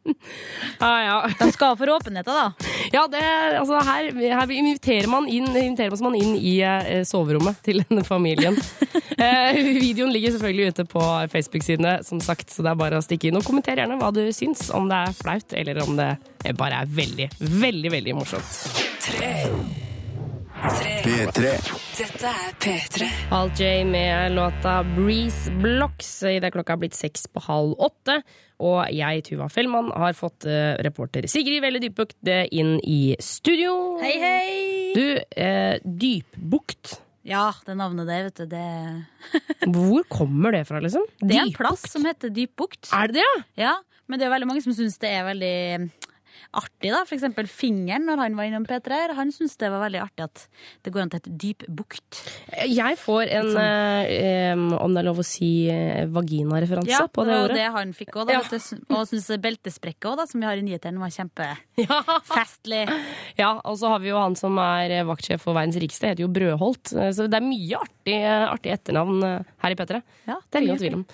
ah, 0.86 1.00
ja. 1.04 1.16
De 1.36 1.50
skal 1.52 1.76
for 1.76 1.92
åpenheten, 1.92 2.32
da. 2.32 2.70
Ja, 2.94 3.04
det, 3.12 3.20
altså 3.60 3.82
her, 3.84 4.08
her 4.16 4.54
inviterer 4.54 5.10
man 5.12 5.28
inn, 5.28 5.50
inviterer 5.52 6.00
man 6.00 6.16
inn 6.16 6.32
i 6.38 6.56
eh, 6.64 7.02
soverommet 7.08 7.60
til 7.66 7.84
denne 7.84 8.06
familien. 8.08 8.58
Eh, 9.20 9.58
videoen 9.76 10.14
ligger 10.14 10.32
selvfølgelig 10.32 10.70
ute 10.72 10.84
på 10.88 11.00
Facebook-sidene, 11.28 11.98
som 12.06 12.22
sagt, 12.24 12.48
så 12.48 12.64
det 12.64 12.70
er 12.70 12.78
bare 12.80 12.96
å 12.96 13.04
stikke 13.04 13.28
inn 13.28 13.36
og 13.36 13.44
kommentere 13.44 13.82
gjerne 13.82 13.98
hva 14.00 14.08
du 14.16 14.22
syns, 14.32 14.70
om 14.72 14.88
det 14.88 14.96
er 14.96 15.18
flaut, 15.18 15.56
eller 15.60 15.82
om 15.84 15.92
det 15.98 16.08
bare 16.56 16.80
er 16.86 16.94
veldig, 17.02 17.28
veldig, 17.60 17.92
veldig 17.98 18.16
morsomt. 18.16 18.89
Tre. 19.01 19.48
Tre. 20.61 20.90
P3. 21.01 21.53
Dette 21.96 22.28
er 22.28 22.57
P3. 22.61 23.07
Al 23.32 23.48
J 23.57 23.70
med 23.88 24.34
låta 24.36 24.82
Breeze 24.84 25.48
Blocks. 25.62 26.11
Idet 26.28 26.51
klokka 26.53 26.76
er 26.76 26.82
blitt 26.82 26.98
seks 26.98 27.24
på 27.32 27.40
halv 27.46 27.72
åtte. 27.80 28.18
Og 28.61 28.82
jeg, 28.92 29.22
Tuva 29.24 29.48
Fellmann, 29.48 29.88
har 29.96 30.12
fått 30.18 30.44
eh, 30.44 30.74
reporter 30.84 31.24
Sigrid 31.32 31.62
Velle 31.64 31.80
Dybbukt 31.80 32.28
eh, 32.28 32.44
inn 32.53 32.74
i 32.84 33.16
studio. 33.24 33.72
Hei, 34.05 34.18
hei! 34.20 34.51
Du, 34.92 35.07
eh, 35.32 35.80
Dypbukt. 35.80 36.98
Ja, 37.24 37.46
det 37.64 37.78
navnet 37.80 38.05
der, 38.11 38.28
vet 38.28 38.42
du, 38.42 38.46
det 38.53 39.72
Hvor 39.78 40.05
kommer 40.12 40.53
det 40.59 40.66
fra, 40.68 40.82
liksom? 40.84 41.09
Det 41.22 41.38
er 41.38 41.46
en 41.46 41.57
plass 41.57 41.88
som 41.88 42.05
heter 42.05 42.36
Dypbukt. 42.36 42.92
Er 42.92 43.09
det 43.09 43.22
det, 43.22 43.24
ja? 43.24 43.70
Ja, 43.70 43.78
men 44.11 44.20
det 44.20 44.26
er 44.26 44.32
veldig 44.34 44.48
mange 44.51 44.62
som 44.64 44.74
syns 44.74 45.01
det 45.01 45.09
er 45.14 45.24
veldig 45.28 45.57
artig, 46.57 46.90
da. 46.92 47.05
For 47.07 47.14
eksempel 47.16 47.46
Fingeren, 47.51 48.07
når 48.09 48.18
han 48.24 48.36
var 48.38 48.44
innom 48.48 48.64
P3, 48.66 49.14
han 49.16 49.30
syntes 49.34 49.57
det 49.61 49.68
var 49.70 49.82
veldig 49.84 50.01
artig 50.03 50.24
at 50.26 50.42
det 50.84 50.92
går 50.94 51.03
an 51.05 51.11
til 51.12 51.20
et 51.22 51.28
dyp 51.44 51.64
bukt. 51.68 52.20
Jeg 52.66 52.98
får 52.98 53.30
en, 53.36 53.51
sånn. 53.55 54.07
eh, 54.11 54.78
om 54.82 54.94
det 54.94 55.03
er 55.03 55.09
lov 55.11 55.20
å 55.22 55.26
si, 55.26 55.51
eh, 55.70 56.07
vaginareferanse 56.11 56.90
Ja, 56.90 57.05
på 57.07 57.24
det 57.28 57.36
ordet. 57.38 57.57
Ja, 57.57 57.70
det 57.70 57.72
han 57.78 57.92
fikk 57.94 58.18
òg, 58.22 58.30
Ja. 58.34 58.40
og 58.42 59.07
syns 59.09 59.30
beltesprekket 59.40 60.11
òg, 60.11 60.24
som 60.28 60.40
vi 60.40 60.46
har 60.51 60.57
i 60.59 60.62
nyhetene, 60.66 60.98
var 60.98 61.11
kjempefestlig. 61.14 62.84
Ja, 63.40 63.55
og 63.64 63.76
så 63.80 63.88
har 63.88 64.01
vi 64.03 64.11
jo 64.11 64.18
han 64.20 64.34
som 64.36 64.59
er 64.61 64.90
eh, 65.01 65.05
vaktsjef 65.09 65.40
for 65.46 65.55
Verdens 65.57 65.78
rikeste, 65.80 66.11
heter 66.11 66.26
jo 66.26 66.28
Brødholt. 66.34 66.92
Eh, 66.96 67.11
Så 67.16 67.28
det 67.30 67.38
er 67.38 67.46
mye 67.46 67.78
artig, 67.78 68.18
artig 68.26 68.72
etternavn 68.74 69.22
her 69.62 69.70
i 69.70 69.78
P3. 69.78 70.03
Ja, 70.28 70.36
det 70.51 70.59
er 70.61 70.66
ingen 70.66 70.78
tvil 70.82 70.98
om. 71.01 71.07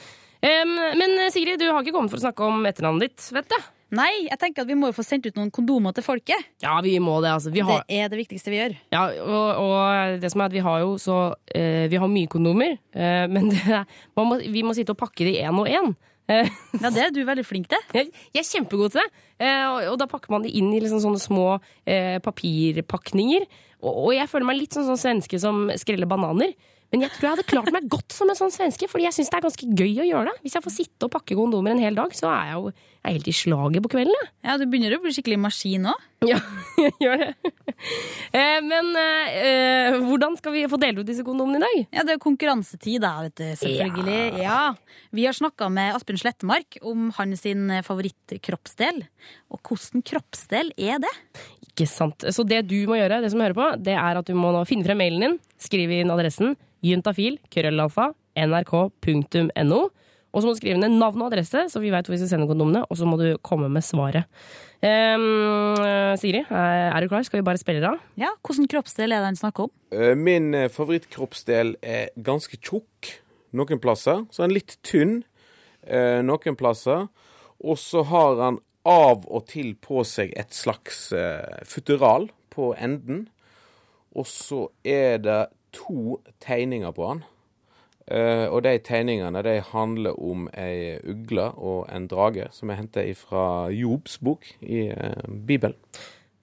Um, 0.46 0.74
men 1.00 1.14
Sigrid, 1.32 1.58
du 1.58 1.64
har 1.72 1.82
ikke 1.82 1.94
kommet 1.96 2.12
for 2.12 2.20
å 2.20 2.24
snakke 2.26 2.44
om 2.46 2.60
etternavnet 2.68 3.08
ditt, 3.08 3.24
vet 3.34 3.48
du? 3.50 3.56
Nei, 3.94 4.26
jeg 4.26 4.38
tenker 4.42 4.64
at 4.64 4.68
vi 4.70 4.74
må 4.74 4.88
jo 4.90 4.96
få 4.96 5.04
sendt 5.06 5.28
ut 5.28 5.36
noen 5.38 5.52
kondomer 5.54 5.92
til 5.94 6.02
folket. 6.02 6.48
Ja, 6.64 6.72
vi 6.82 6.96
må 6.98 7.20
det. 7.22 7.30
altså. 7.36 7.52
Vi 7.54 7.62
har, 7.62 7.84
Det 7.86 8.00
er 8.02 8.08
det 8.10 8.18
viktigste 8.18 8.50
vi 8.50 8.58
gjør. 8.58 8.74
ja, 8.90 9.04
og, 9.22 9.60
og 9.62 10.18
det 10.22 10.30
som 10.32 10.42
er 10.42 10.50
at 10.50 10.56
vi 10.56 10.64
har 10.66 10.80
jo 10.82 10.96
så 10.98 11.18
eh, 11.54 11.86
Vi 11.92 12.00
har 12.02 12.10
mye 12.10 12.26
kondomer, 12.32 12.78
eh, 12.96 13.26
men 13.34 13.52
det 13.54 13.84
må, 14.18 14.40
vi 14.42 14.64
må 14.66 14.74
sitte 14.74 14.90
og 14.96 14.98
pakke 15.04 15.24
de 15.28 15.36
én 15.38 15.54
og 15.62 15.70
én. 15.70 15.94
Eh, 16.26 16.50
Ja, 16.82 16.90
det 16.90 17.04
er 17.04 17.14
du 17.14 17.22
veldig 17.28 17.46
flink 17.46 17.68
til. 17.70 17.78
Jeg, 17.94 18.10
jeg 18.34 18.42
er 18.42 18.50
kjempegod 18.50 18.96
til 18.96 19.04
det. 19.04 19.24
Eh, 19.38 19.62
og, 19.70 19.78
og 19.92 20.00
da 20.02 20.10
pakker 20.10 20.34
man 20.34 20.42
de 20.42 20.50
inn 20.58 20.72
i 20.74 20.80
liksom 20.82 21.04
sånne 21.06 21.22
små 21.22 21.46
eh, 21.86 22.18
papirpakninger. 22.26 23.46
Og, 23.84 23.92
og 24.08 24.10
jeg 24.16 24.26
føler 24.32 24.48
meg 24.50 24.58
litt 24.64 24.74
sånn 24.74 24.88
sånn 24.90 24.98
svenske 24.98 25.38
som 25.38 25.68
skreller 25.78 26.10
bananer. 26.10 26.56
Men 26.92 27.02
jeg 27.02 27.14
tror 27.14 27.26
jeg 27.26 27.34
hadde 27.34 27.48
klart 27.50 27.72
meg 27.74 27.88
godt 27.90 28.14
som 28.14 28.30
en 28.30 28.38
sånn 28.38 28.52
svenske, 28.54 28.88
fordi 28.90 29.08
jeg 29.08 29.16
syns 29.16 29.32
det 29.32 29.38
er 29.40 29.46
ganske 29.48 29.70
gøy 29.80 30.02
å 30.04 30.10
gjøre 30.10 30.28
det. 30.30 30.36
Hvis 30.44 30.58
jeg 30.58 30.66
får 30.66 30.74
sitte 30.76 31.08
og 31.08 31.14
pakke 31.16 31.38
kondomer 31.38 31.74
en 31.74 31.82
hel 31.82 31.98
dag, 31.98 32.14
så 32.14 32.30
er 32.30 32.52
jeg 32.52 32.60
jo 32.60 32.70
jeg 33.06 33.12
er 33.12 33.18
helt 33.20 33.28
i 33.30 33.32
slaget 33.38 33.82
på 33.84 33.90
kvelden. 33.92 34.16
Jeg. 34.18 34.30
Ja, 34.42 34.54
Du 34.58 34.64
begynner 34.66 34.96
å 34.96 35.02
bli 35.04 35.12
skikkelig 35.14 35.36
maskin 35.38 35.84
òg. 35.86 36.06
Ja, 36.26 36.40
jeg 36.82 36.94
gjør 36.98 37.20
det. 37.20 37.28
Eh, 38.34 38.56
men 38.66 38.88
eh, 38.98 39.98
hvordan 40.02 40.34
skal 40.40 40.56
vi 40.56 40.64
få 40.66 40.80
delt 40.82 40.98
ut 40.98 41.06
disse 41.06 41.22
kondomene 41.22 41.60
i 41.60 41.62
dag? 41.62 41.94
Ja, 42.00 42.06
det 42.08 42.16
er 42.16 42.22
konkurransetid, 42.24 42.98
da, 43.04 43.12
vet 43.28 43.36
du. 43.38 43.44
Selvfølgelig. 43.62 44.42
Ja. 44.42 44.58
Vi 45.14 45.28
har 45.28 45.38
snakka 45.38 45.70
med 45.70 45.94
Asbjørn 45.94 46.18
Slettemark 46.24 46.80
om 46.82 47.12
hans 47.20 47.46
favorittkroppsdel. 47.86 49.04
Og 49.54 49.62
hvordan 49.62 50.02
kroppsdel 50.10 50.74
er 50.74 50.98
det? 51.06 51.14
Ikke 51.68 51.86
sant. 51.86 52.26
Så 52.26 52.42
det 52.42 52.64
du 52.66 52.80
må 52.90 52.98
gjøre, 52.98 53.22
det 53.22 53.30
som 53.30 53.44
hører 53.44 53.54
på, 53.54 53.70
det 53.86 53.94
er 53.94 54.18
at 54.18 54.26
du 54.26 54.34
må 54.34 54.50
nå 54.50 54.66
finne 54.66 54.88
frem 54.88 54.98
mailen 54.98 55.28
din, 55.28 55.38
skrive 55.62 56.02
inn 56.02 56.10
adressen 56.10 56.56
juntafil, 56.86 57.38
krøllalfa, 57.52 58.10
nrk.no. 58.46 59.80
Og 60.36 60.42
så 60.42 60.48
må 60.48 60.52
du 60.52 60.58
skrive 60.58 60.76
ned 60.80 60.98
navn 61.00 61.22
og 61.24 61.30
adresse, 61.30 61.62
så 61.72 61.80
vi 61.80 61.90
veit 61.94 62.04
hvor 62.08 62.12
vi 62.12 62.20
skal 62.20 62.28
sende 62.34 62.48
kondomene. 62.50 62.82
Og 62.90 62.98
så 63.00 63.06
må 63.08 63.16
du 63.20 63.38
komme 63.46 63.70
med 63.72 63.84
svaret. 63.86 64.26
Um, 64.84 65.78
Siri, 66.20 66.42
er 66.44 66.90
er 66.92 67.00
du 67.00 67.08
klar? 67.08 67.24
Skal 67.24 67.40
vi 67.40 67.46
bare 67.46 67.60
spille 67.60 67.80
det 67.80 67.88
av? 67.88 68.02
Ja, 68.20 68.34
Hvordan 68.44 68.68
kroppsdel 68.68 69.14
er 69.16 69.22
det 69.24 69.30
han 69.30 69.38
snakker 69.40 69.64
om? 69.64 69.72
Eh, 69.96 70.12
Min 70.14 70.52
eh, 70.54 70.68
favorittkroppsdel 70.68 71.76
er 71.80 72.10
ganske 72.20 72.58
tjukk 72.60 73.14
noen 73.56 73.80
plasser. 73.80 74.26
Så 74.30 74.44
er 74.44 74.52
litt 74.52 74.76
tynn 74.84 75.22
eh, 75.86 76.20
noen 76.20 76.58
plasser. 76.60 77.08
Og 77.64 77.80
så 77.80 78.04
har 78.04 78.36
han 78.42 78.60
av 78.86 79.24
og 79.26 79.46
til 79.48 79.72
på 79.80 80.04
seg 80.06 80.36
et 80.36 80.52
slags 80.54 81.08
eh, 81.16 81.64
futteral 81.64 82.28
på 82.52 82.74
enden. 82.76 83.24
Og 84.12 84.28
så 84.28 84.66
er 84.84 85.16
det 85.24 85.40
to 85.74 86.20
tegninger 86.42 86.92
på 86.96 87.08
han. 87.10 87.24
Uh, 88.06 88.46
og 88.54 88.60
de 88.62 88.76
tegningene 88.86 89.40
de 89.42 89.56
handler 89.72 90.14
om 90.22 90.44
ei 90.54 90.94
ugle 91.10 91.48
og 91.58 91.88
en 91.90 92.06
drage, 92.06 92.46
som 92.54 92.70
er 92.70 92.78
henta 92.78 93.02
fra 93.18 93.66
Jobs 93.74 94.20
bok 94.22 94.46
i 94.62 94.84
uh, 94.94 95.26
Bibelen. 95.26 95.74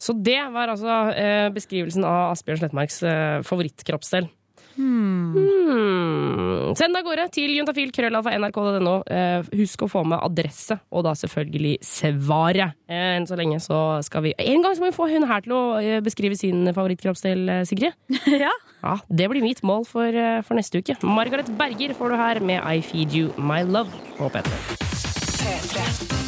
Så 0.04 0.12
det 0.20 0.42
var 0.52 0.74
altså 0.74 0.98
uh, 1.16 1.48
beskrivelsen 1.56 2.04
av 2.04 2.34
Asbjørn 2.34 2.66
Slettmarks 2.66 3.00
uh, 3.08 3.40
favorittkroppsdel. 3.48 4.28
Hmm. 4.76 6.74
Send 6.78 6.98
av 6.98 7.06
gårde 7.06 7.28
til 7.36 7.54
juntafil.krøllalfa.nrk.no. 7.60 8.96
NRK.no 9.04 9.54
husk 9.58 9.86
å 9.86 9.90
få 9.92 10.04
med 10.08 10.22
adresse, 10.24 10.78
og 10.94 11.06
da 11.08 11.14
selvfølgelig 11.18 11.78
svaret. 11.86 12.78
Eh, 12.90 13.18
enn 13.18 13.28
så 13.30 13.38
lenge 13.40 13.60
så 13.64 13.80
skal 14.06 14.26
vi 14.28 14.34
En 14.38 14.64
gang 14.64 14.76
så 14.76 14.84
må 14.84 14.90
vi 14.92 14.98
få 14.98 15.10
hun 15.12 15.28
her 15.30 15.44
til 15.46 15.56
å 15.56 15.64
eh, 15.80 16.00
beskrive 16.04 16.38
sin 16.40 16.66
favorittkroppsdel, 16.74 17.46
eh, 17.50 17.64
Sigrid. 17.70 17.98
ja. 18.46 18.54
Ja, 18.84 18.98
Det 19.08 19.30
blir 19.32 19.46
mitt 19.46 19.64
mål 19.64 19.86
for, 19.88 20.08
eh, 20.08 20.42
for 20.44 20.60
neste 20.60 20.82
uke. 20.82 20.98
Margaret 21.04 21.50
Berger 21.58 21.96
får 21.98 22.14
du 22.14 22.20
her 22.20 22.42
med 22.44 22.60
I 22.64 22.82
Feed 22.84 23.16
You 23.16 23.32
My 23.38 23.64
Love 23.64 23.92
på 24.18 24.30
P3. 24.34 24.84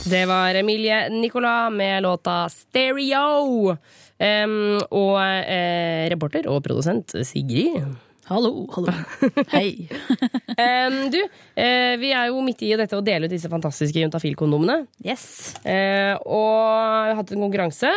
Det 0.06 0.26
var 0.30 0.56
Emilie 0.56 1.10
Nicolas 1.10 1.72
med 1.74 2.04
låta 2.04 2.46
Stereo. 2.50 3.76
Um, 4.16 4.78
og 4.96 5.18
eh, 5.20 6.06
reporter 6.14 6.48
og 6.48 6.62
produsent 6.64 7.12
Sigrid. 7.28 7.84
Hallo, 8.26 8.66
hallo. 8.74 8.90
Hei. 9.54 9.86
um, 10.88 10.96
du, 11.14 11.20
uh, 11.22 11.94
vi 12.02 12.10
er 12.10 12.32
jo 12.32 12.40
midt 12.42 12.64
i 12.66 12.72
dette 12.74 12.98
å 12.98 13.04
dele 13.06 13.28
ut 13.28 13.34
disse 13.34 13.52
fantastiske 13.52 14.02
Juntafil-kondomene. 14.02 14.80
Yes. 15.06 15.54
Uh, 15.62 16.18
og 16.26 16.56
vi 16.58 17.12
har 17.12 17.20
hatt 17.20 17.34
en 17.36 17.44
konkurranse. 17.46 17.92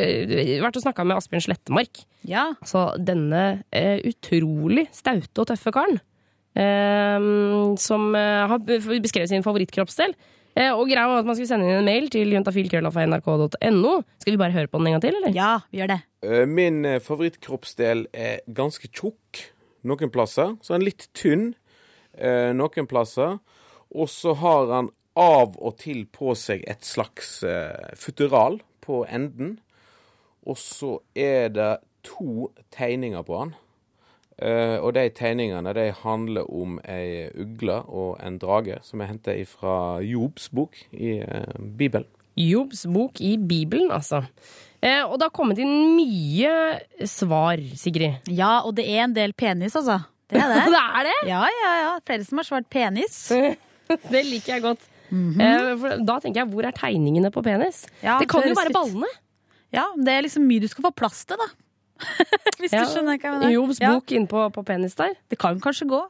Eh, 0.00 0.56
Vært 0.64 0.80
og 0.80 0.86
snakka 0.86 1.04
med 1.04 1.20
Asbjørn 1.20 1.44
Slettemark. 1.50 2.00
Ja. 2.24 2.46
Altså 2.64 2.86
denne 2.96 3.44
uh, 3.60 3.98
utrolig 4.08 4.86
staute 4.96 5.44
og 5.44 5.52
tøffe 5.52 5.74
karen. 5.76 6.00
som 7.82 8.14
har 8.14 8.60
beskrevet 8.62 9.28
sin 9.28 9.42
favorittkroppsdel. 9.42 10.14
Eh, 10.54 10.70
og 10.70 10.86
greia 10.86 11.08
var 11.10 11.18
at 11.18 11.26
man 11.26 11.34
skulle 11.34 11.50
sende 11.50 11.66
inn 11.66 11.80
en 11.80 11.88
mail 11.88 12.06
til 12.14 12.30
juntafil.nrk.no. 12.30 13.94
Skal 14.22 14.32
vi 14.32 14.38
bare 14.38 14.54
høre 14.54 14.70
på 14.70 14.78
den 14.78 14.86
en 14.86 14.96
gang 14.96 15.02
til, 15.02 15.18
eller? 15.18 15.34
Ja, 15.34 15.56
vi 15.68 15.82
gjør 15.82 15.96
det. 15.96 15.98
Min 16.48 16.86
favorittkroppsdel 17.04 18.06
er 18.14 18.38
ganske 18.54 18.88
tjukk 18.88 19.42
noen 19.88 20.12
plasser. 20.12 20.56
Så 20.60 20.72
er 20.72 20.78
han 20.80 20.86
litt 20.86 21.08
tynn 21.16 21.52
eh, 22.18 22.52
noen 22.56 22.88
plasser. 22.90 23.38
Og 23.94 24.10
så 24.10 24.34
har 24.40 24.70
han 24.72 24.92
av 25.14 25.54
og 25.62 25.76
til 25.78 26.04
på 26.10 26.34
seg 26.38 26.64
et 26.66 26.86
slags 26.86 27.42
eh, 27.46 27.92
futteral 27.98 28.58
på 28.84 29.04
enden. 29.06 29.58
Og 30.44 30.58
så 30.60 30.98
er 31.16 31.52
det 31.54 31.72
to 32.04 32.50
tegninger 32.74 33.22
på 33.24 33.38
han. 33.38 33.54
Eh, 34.42 34.76
og 34.82 34.96
de 34.96 35.06
tegningene 35.14 35.72
de 35.76 35.86
handler 35.94 36.48
om 36.50 36.80
ei 36.90 37.30
ugle 37.38 37.78
og 37.86 38.18
en 38.18 38.40
drage, 38.42 38.80
som 38.82 39.00
er 39.00 39.12
henta 39.12 39.36
fra 39.46 40.00
Jobs 40.02 40.48
bok 40.50 40.80
i 40.90 41.20
eh, 41.22 41.54
Bibelen. 41.78 42.08
Jobbs 42.34 42.82
bok 42.90 43.20
i 43.22 43.36
Bibelen, 43.38 43.92
altså. 43.94 44.24
Eh, 44.84 45.00
og 45.06 45.16
det 45.18 45.28
har 45.30 45.32
kommet 45.34 45.60
inn 45.62 45.94
mye 45.96 47.06
svar, 47.08 47.60
Sigrid. 47.78 48.26
Ja, 48.28 48.58
og 48.66 48.74
det 48.76 48.84
er 48.92 49.06
en 49.06 49.14
del 49.16 49.32
penis, 49.32 49.76
altså. 49.80 50.02
Det 50.28 50.40
er 50.40 50.50
det. 50.52 50.64
det 50.74 50.82
er 50.82 51.08
det? 51.08 51.14
Ja, 51.30 51.42
ja, 51.48 51.70
ja. 51.82 51.92
Flere 52.04 52.26
som 52.28 52.40
har 52.42 52.48
svart 52.48 52.68
penis. 52.72 53.16
det 54.12 54.24
liker 54.28 54.56
jeg 54.58 54.64
godt. 54.64 54.84
eh, 55.14 55.72
for 55.80 56.00
da 56.04 56.18
tenker 56.20 56.42
jeg, 56.42 56.50
hvor 56.52 56.68
er 56.68 56.76
tegningene 56.76 57.30
på 57.32 57.42
penis? 57.46 57.84
Ja, 58.04 58.18
det 58.20 58.28
kan 58.32 58.44
det 58.44 58.52
jo 58.52 58.60
være 58.60 58.74
ballene. 58.76 59.10
Ja, 59.74 59.88
det 59.98 60.12
er 60.18 60.26
liksom 60.26 60.44
mye 60.46 60.62
du 60.62 60.68
skal 60.70 60.86
få 60.86 60.92
plass 60.94 61.24
til, 61.26 61.40
da. 61.40 61.48
Hvis 62.60 62.72
Ja. 62.74 62.82
du 62.84 62.90
skjønner 62.92 63.16
hva 63.16 63.22
jeg 63.22 63.38
mener. 63.38 63.52
Jobs 63.54 63.80
bok 63.82 64.12
ja. 64.12 64.24
på, 64.30 64.44
på 64.54 64.64
penis 64.66 64.94
der. 64.98 65.14
Det 65.30 65.38
kan 65.40 65.60
kanskje 65.62 65.88
gå. 65.90 66.02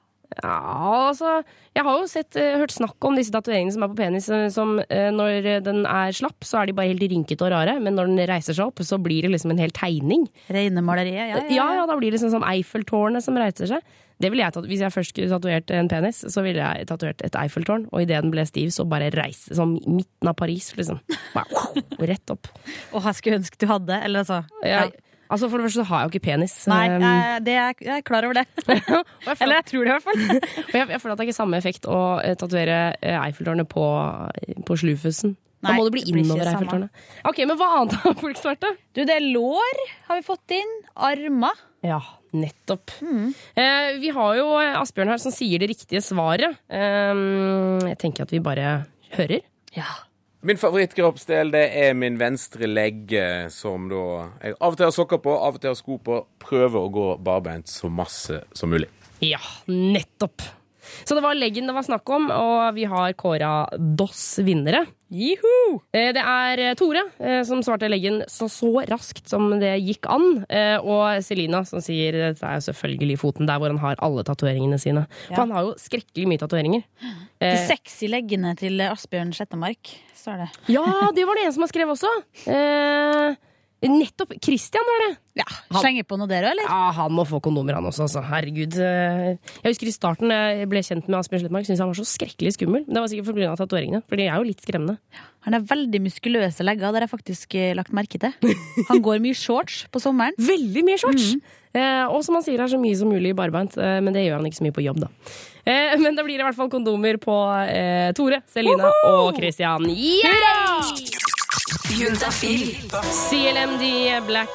Ja, 0.42 1.10
altså 1.10 1.42
Jeg 1.74 1.84
har 1.84 1.98
jo 1.98 2.06
sett, 2.10 2.36
eh, 2.38 2.56
hørt 2.60 2.72
snakk 2.74 3.02
om 3.06 3.16
disse 3.18 3.32
tatoveringene 3.34 3.74
som 3.74 3.84
er 3.84 3.90
på 3.92 3.98
penis, 3.98 4.28
eh, 4.30 4.46
som 4.54 4.78
eh, 4.88 5.10
når 5.14 5.62
den 5.66 5.82
er 5.90 6.14
slapp, 6.14 6.46
så 6.46 6.60
er 6.60 6.66
de 6.70 6.76
bare 6.76 6.92
helt 6.92 7.02
rynkete 7.02 7.42
og 7.42 7.50
rare, 7.50 7.74
men 7.82 7.96
når 7.98 8.12
den 8.12 8.22
reiser 8.30 8.54
seg 8.56 8.68
opp, 8.68 8.82
så 8.86 8.98
blir 9.02 9.26
det 9.26 9.32
liksom 9.34 9.50
en 9.54 9.62
hel 9.62 9.74
tegning. 9.74 10.28
Regnemaleriet, 10.54 11.18
ja, 11.18 11.42
ja, 11.42 11.44
Ja, 11.50 11.68
ja, 11.80 11.86
da 11.90 11.98
blir 11.98 12.14
det 12.14 12.22
sånn 12.22 12.32
som 12.34 12.46
Eiffeltårnet 12.46 13.26
som 13.26 13.38
reiser 13.38 13.70
seg. 13.74 13.94
Det 14.22 14.30
ville 14.30 14.44
jeg 14.44 14.54
tatt, 14.54 14.66
Hvis 14.70 14.82
jeg 14.84 14.94
først 14.94 15.10
skulle 15.10 15.32
tatovert 15.32 15.70
en 15.74 15.88
penis, 15.90 16.20
så 16.30 16.42
ville 16.46 16.62
jeg 16.62 16.86
tatovert 16.86 17.22
et 17.26 17.34
Eiffeltårn, 17.34 17.88
og 17.90 18.04
idet 18.04 18.22
den 18.22 18.30
ble 18.30 18.44
stiv, 18.46 18.70
så 18.70 18.86
bare 18.88 19.10
reise 19.10 19.56
som 19.58 19.74
midten 19.82 20.30
av 20.30 20.36
Paris, 20.38 20.70
liksom. 20.78 21.00
Bare, 21.34 21.64
rett 21.98 22.30
opp. 22.30 22.46
Og 22.94 23.02
jeg 23.02 23.18
skulle 23.18 23.40
ønske 23.42 23.58
du 23.58 23.66
hadde, 23.66 23.98
eller 24.06 24.22
altså 24.22 24.44
Ja, 24.62 24.86
altså 25.28 25.48
For 25.48 25.58
det 25.60 25.66
første 25.68 25.80
så 25.82 25.86
har 25.90 26.02
jeg 26.02 26.08
jo 26.08 26.12
ikke 26.14 26.26
penis. 26.30 26.56
Nei, 26.70 26.82
Um, 26.94 27.02
jeg, 27.02 27.44
det 27.46 27.54
er, 27.58 27.78
jeg 27.80 27.96
er 27.96 28.04
klar 28.06 28.26
over 28.28 28.40
det. 28.40 28.44
Eller 29.42 29.56
jeg 29.60 29.66
tror 29.70 29.84
det, 29.84 29.88
i 29.88 29.94
hvert 29.94 30.06
fall. 30.08 30.20
Og 30.68 30.76
jeg, 30.78 30.88
jeg 30.94 31.00
føler 31.00 31.14
at 31.14 31.18
det 31.18 31.24
er 31.24 31.30
ikke 31.30 31.38
samme 31.40 31.60
effekt 31.60 31.88
å 31.90 32.00
eh, 32.20 32.36
tatovere 32.38 32.78
eh, 33.00 33.16
Eiffeltårnet 33.24 33.68
på, 33.70 33.86
på 34.68 34.76
slufusen. 34.84 35.36
Da 35.64 35.72
må 35.72 35.86
det 35.86 35.94
bli 35.96 36.02
innover. 36.12 36.44
Eiffeltårnet. 36.50 37.04
Ok, 37.24 37.40
Men 37.48 37.56
hva 37.60 37.70
annet 37.80 37.96
har 38.02 38.16
folk 38.20 38.40
svart, 38.40 38.60
da? 38.64 38.74
Du, 38.92 39.00
det 39.08 39.14
er 39.16 39.24
lår 39.32 39.84
har 40.10 40.20
vi 40.20 40.26
fått 40.26 40.54
inn. 40.58 40.74
Armer. 41.08 41.62
Ja, 41.84 42.00
nettopp. 42.36 42.92
Eh, 43.00 43.90
vi 44.00 44.12
har 44.16 44.38
jo 44.38 44.48
eh, 44.60 44.76
Asbjørn 44.80 45.12
her 45.14 45.20
som 45.22 45.32
sier 45.34 45.60
det 45.62 45.70
riktige 45.72 46.04
svaret. 46.04 46.60
Eh, 46.68 47.24
jeg 47.90 48.00
tenker 48.02 48.28
at 48.28 48.34
vi 48.34 48.42
bare 48.44 48.82
hører. 49.16 49.44
Min 50.44 50.58
favorittkroppsdel 50.60 51.52
det 51.54 51.62
er 51.86 51.94
min 51.96 52.18
venstre 52.20 52.68
legg, 52.68 53.12
eh, 53.16 53.46
som 53.48 53.86
da 53.88 54.02
jeg 54.44 54.58
av 54.60 54.74
og 54.74 54.76
til 54.76 54.88
har 54.90 54.92
sokker 54.98 55.22
på, 55.24 55.32
av 55.40 55.56
og 55.56 55.62
til 55.62 55.72
har 55.72 55.78
sko 55.80 55.96
på. 56.04 56.18
Prøver 56.44 56.82
å 56.84 56.90
gå 56.92 57.06
barbeint 57.24 57.70
så 57.72 57.88
masse 57.88 58.42
som 58.52 58.68
mulig. 58.74 58.90
Ja, 59.24 59.40
nettopp. 59.70 60.44
Så 61.08 61.16
det 61.16 61.22
var 61.24 61.32
leggen 61.34 61.64
det 61.66 61.72
var 61.72 61.86
snakk 61.86 62.10
om, 62.12 62.26
og 62.28 62.74
vi 62.76 62.84
har 62.84 63.14
kåra 63.16 63.52
DOS 63.96 64.40
vinnere. 64.44 64.82
Juhu! 65.14 65.78
Eh, 65.94 66.10
Det 66.12 66.20
er 66.20 66.60
eh, 66.60 66.74
Tore 66.76 67.04
som 67.46 67.62
svarte 67.64 67.88
leggen 67.88 68.20
så, 68.28 68.48
så 68.52 68.82
raskt 68.90 69.30
som 69.30 69.46
det 69.62 69.78
gikk 69.80 70.08
an. 70.12 70.44
eh, 70.48 70.76
Og 70.82 71.22
Selina 71.24 71.62
som 71.64 71.80
sier 71.84 72.12
det 72.34 72.42
er 72.42 72.60
selvfølgelig 72.66 73.16
foten 73.22 73.48
der 73.48 73.60
hvor 73.62 73.72
han 73.72 73.80
har 73.80 73.96
alle 74.04 74.24
tatoveringene 74.28 74.76
sine. 74.82 75.06
Ja. 75.30 75.32
For 75.32 75.44
han 75.46 75.54
har 75.56 75.68
jo 75.70 75.74
skrekkelig 75.80 76.28
mye 76.28 76.42
tatoveringer. 76.42 76.84
De 77.40 77.54
sexy 77.68 78.08
leggene 78.10 78.52
til 78.58 78.80
Asbjørn 78.84 79.32
Slettemark, 79.36 79.94
står 80.24 80.40
det. 80.44 80.48
Ja, 80.72 80.86
det 81.16 81.24
var 81.28 81.36
det 81.38 81.44
en 81.48 81.52
som 81.56 81.64
har 81.66 81.72
skrevet 81.72 81.94
også. 81.98 82.10
Eh, 82.48 83.33
Nettopp. 83.90 84.32
Christian 84.44 84.84
var 84.88 85.02
det. 85.04 85.10
Ja, 85.40 85.44
Slenger 85.80 86.06
på 86.06 86.16
noe 86.20 86.30
dere, 86.30 86.52
eller? 86.54 86.66
Ja, 86.68 86.92
han 86.94 87.12
må 87.12 87.24
få 87.26 87.40
kondomer, 87.42 87.74
han 87.74 87.88
også. 87.88 88.04
Altså. 88.06 88.22
Herregud. 88.24 88.76
Eh, 88.78 89.34
Jeg 89.64 89.72
husker 89.74 89.90
i 89.90 89.94
starten 89.94 90.30
jeg 90.30 90.68
ble 90.70 90.82
kjent 90.86 91.08
med 91.10 91.18
Asbjørn 91.18 91.42
Slettmark, 91.44 91.66
syntes 91.66 91.82
han 91.82 91.90
var 91.90 91.98
så 91.98 92.06
skrekkelig 92.06 92.54
skummel. 92.56 92.84
Men 92.86 92.94
det 92.96 93.02
var 93.04 93.10
sikkert 93.12 93.34
pga. 93.34 93.56
tatoveringene, 93.58 94.02
for 94.08 94.16
de 94.20 94.28
er 94.28 94.36
jo 94.38 94.46
litt 94.46 94.62
skremmende. 94.62 94.96
Han 95.44 95.52
har 95.58 95.66
veldig 95.68 96.00
muskuløse 96.06 96.64
legger, 96.64 96.86
det 96.94 97.02
har 97.02 97.06
jeg 97.08 97.12
faktisk 97.16 97.54
eh, 97.60 97.74
lagt 97.76 97.92
merke 97.92 98.20
til. 98.22 98.32
Han 98.88 99.02
går 99.04 99.20
mye 99.24 99.36
shorts 99.36 99.84
på 99.92 100.00
sommeren. 100.00 100.32
Veldig 100.52 100.84
mye 100.86 101.00
shorts! 101.02 101.34
Eh, 101.74 102.04
og 102.06 102.22
som 102.24 102.36
han 102.38 102.44
sier, 102.46 102.60
er 102.62 102.70
så 102.70 102.78
mye 102.78 102.94
som 102.96 103.10
mulig 103.10 103.34
barbeint, 103.36 103.74
eh, 103.76 103.98
men 104.00 104.14
det 104.14 104.22
gjør 104.28 104.38
han 104.38 104.46
ikke 104.48 104.60
så 104.62 104.66
mye 104.68 104.76
på 104.78 104.84
jobb, 104.86 105.02
da. 105.02 105.10
Eh, 105.66 105.98
men 106.04 106.14
da 106.14 106.22
blir 106.22 106.38
det 106.38 106.46
i 106.46 106.48
hvert 106.48 106.56
fall 106.62 106.70
kondomer 106.72 107.18
på 107.20 107.34
eh, 107.66 108.12
Tore, 108.16 108.40
Selina 108.54 108.94
og 109.10 109.34
Christian. 109.36 109.90
Yeah! 109.90 111.23
Juntafil. 111.74 112.70
CLMD, 112.92 113.84
Black 114.26 114.50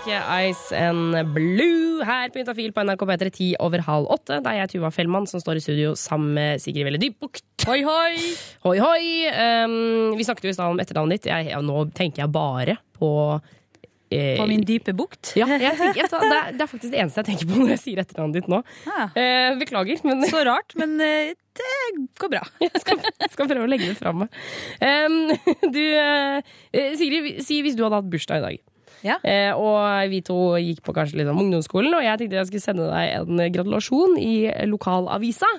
Ice 0.47 0.71
and 0.75 1.15
Blue 1.33 2.05
her 2.05 2.31
på 2.31 2.39
Juntafil 2.39 2.71
på 2.71 2.83
NRK 2.87 3.03
P3 3.09 3.29
10 3.29 3.47
over 3.65 3.83
halv 3.83 4.07
åtte. 4.15 4.37
Det 4.39 4.51
er 4.51 4.61
jeg, 4.61 4.71
Tuva 4.73 4.91
Fellmann, 4.93 5.27
som 5.27 5.41
står 5.43 5.59
i 5.59 5.63
studio 5.63 5.91
sammen 5.99 6.31
med 6.37 6.63
Sigrid 6.63 6.87
Velle 6.87 7.01
Dybbukt. 7.01 7.43
Hoi, 7.67 7.81
hoi! 7.83 8.15
Hoi, 8.63 8.77
hoi! 8.79 9.03
Um, 9.35 10.15
vi 10.15 10.27
snakket 10.27 10.47
jo 10.47 10.53
i 10.53 10.57
stad 10.57 10.71
om 10.71 10.79
etternavnet 10.79 11.19
ditt. 11.19 11.29
Jeg, 11.31 11.51
ja, 11.51 11.59
nå 11.63 11.83
tenker 11.97 12.23
jeg 12.23 12.33
bare 12.35 12.77
på 12.95 13.11
eh, 13.35 14.39
På 14.39 14.47
min 14.49 14.63
dype 14.67 14.95
bukt? 14.95 15.33
Ja, 15.39 15.49
jeg 15.59 15.75
tenker, 15.75 16.05
jeg, 16.05 16.13
det, 16.13 16.39
er, 16.39 16.55
det 16.55 16.65
er 16.65 16.71
faktisk 16.71 16.95
det 16.95 17.03
eneste 17.03 17.23
jeg 17.23 17.31
tenker 17.33 17.51
på 17.51 17.59
når 17.59 17.75
jeg 17.75 17.83
sier 17.83 18.03
etternavnet 18.05 18.39
ditt 18.39 18.51
nå. 18.51 18.63
Eh, 19.11 19.51
beklager, 19.59 20.01
men 20.07 20.23
Så 20.31 20.47
rart, 20.47 20.75
men 20.79 20.95
eh, 21.03 21.35
det 21.57 21.75
går 22.21 22.31
bra. 22.35 22.41
Jeg 22.61 22.83
skal, 22.83 22.99
skal 23.33 23.49
prøve 23.49 23.65
å 23.65 23.69
legge 23.69 23.89
det 23.89 23.97
fra 23.99 24.13
meg. 24.15 24.33
Um, 24.81 25.31
du, 25.75 25.81
eh, 25.81 26.91
Sigrid, 26.99 27.39
si 27.45 27.61
hvis 27.65 27.77
du 27.77 27.83
hadde 27.85 28.01
hatt 28.01 28.11
bursdag 28.11 28.41
i 28.41 28.45
dag. 28.45 28.59
Ja. 29.05 29.15
Eh, 29.23 29.51
og 29.55 30.11
vi 30.11 30.21
to 30.27 30.37
gikk 30.59 30.83
på 30.83 30.95
kanskje 30.95 31.21
litt 31.21 31.31
om 31.31 31.39
ungdomsskolen, 31.39 31.93
og 31.95 32.03
jeg 32.03 32.19
tenkte 32.19 32.39
jeg 32.41 32.49
skulle 32.51 32.65
sende 32.65 32.87
deg 32.89 33.13
en 33.21 33.43
gratulasjon 33.55 34.17
i 34.19 34.35
lokalavisa. 34.67 35.49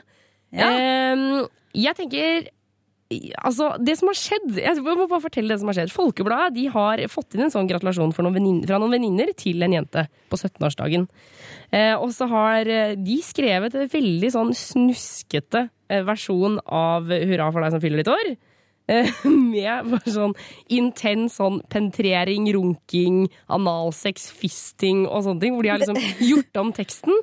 Eh, 0.53 1.27
jeg 1.81 1.97
tenker 1.97 2.51
Altså, 3.11 3.73
det 3.83 3.97
som 3.99 4.07
har 4.07 4.15
skjedd 4.15 4.59
Jeg 4.61 4.83
må 4.87 4.95
bare 5.11 5.25
fortelle 5.25 5.51
det 5.51 5.59
som 5.59 5.71
har 5.71 5.81
skjedd. 5.81 5.91
Folkebladet 5.91 6.55
de 6.55 6.69
har 6.71 7.03
fått 7.11 7.35
inn 7.35 7.43
en 7.49 7.51
sånn 7.51 7.67
gratulasjon 7.71 8.15
noen 8.15 8.37
vennin- 8.37 8.61
fra 8.69 8.79
noen 8.79 8.95
venninner 8.95 9.33
til 9.35 9.63
en 9.67 9.75
jente 9.75 10.05
på 10.31 10.39
17-årsdagen. 10.39 11.09
Eh, 11.75 11.97
og 11.97 12.13
så 12.15 12.29
har 12.31 12.71
eh, 12.71 12.95
de 12.95 13.17
skrevet 13.27 13.75
en 13.75 13.91
veldig 13.91 14.31
sånn 14.31 14.55
snuskete 14.55 15.67
eh, 15.91 16.05
versjon 16.07 16.61
av 16.67 17.11
Hurra 17.11 17.51
for 17.51 17.67
deg 17.67 17.75
som 17.75 17.83
fyller 17.83 18.05
ditt 18.05 18.15
år. 18.15 18.31
Eh, 18.91 19.11
med 19.25 19.91
bare 19.93 20.13
sånn 20.13 20.35
intens 20.73 21.39
sånn 21.41 21.61
pentrering, 21.73 22.49
runking, 22.57 23.25
analsex, 23.53 24.29
fisting 24.35 25.05
og 25.07 25.27
sånne 25.27 25.45
ting. 25.45 25.57
Hvor 25.57 25.67
de 25.67 25.73
har 25.75 25.83
liksom 25.83 26.01
gjort 26.31 26.63
om 26.63 26.73
teksten. 26.77 27.21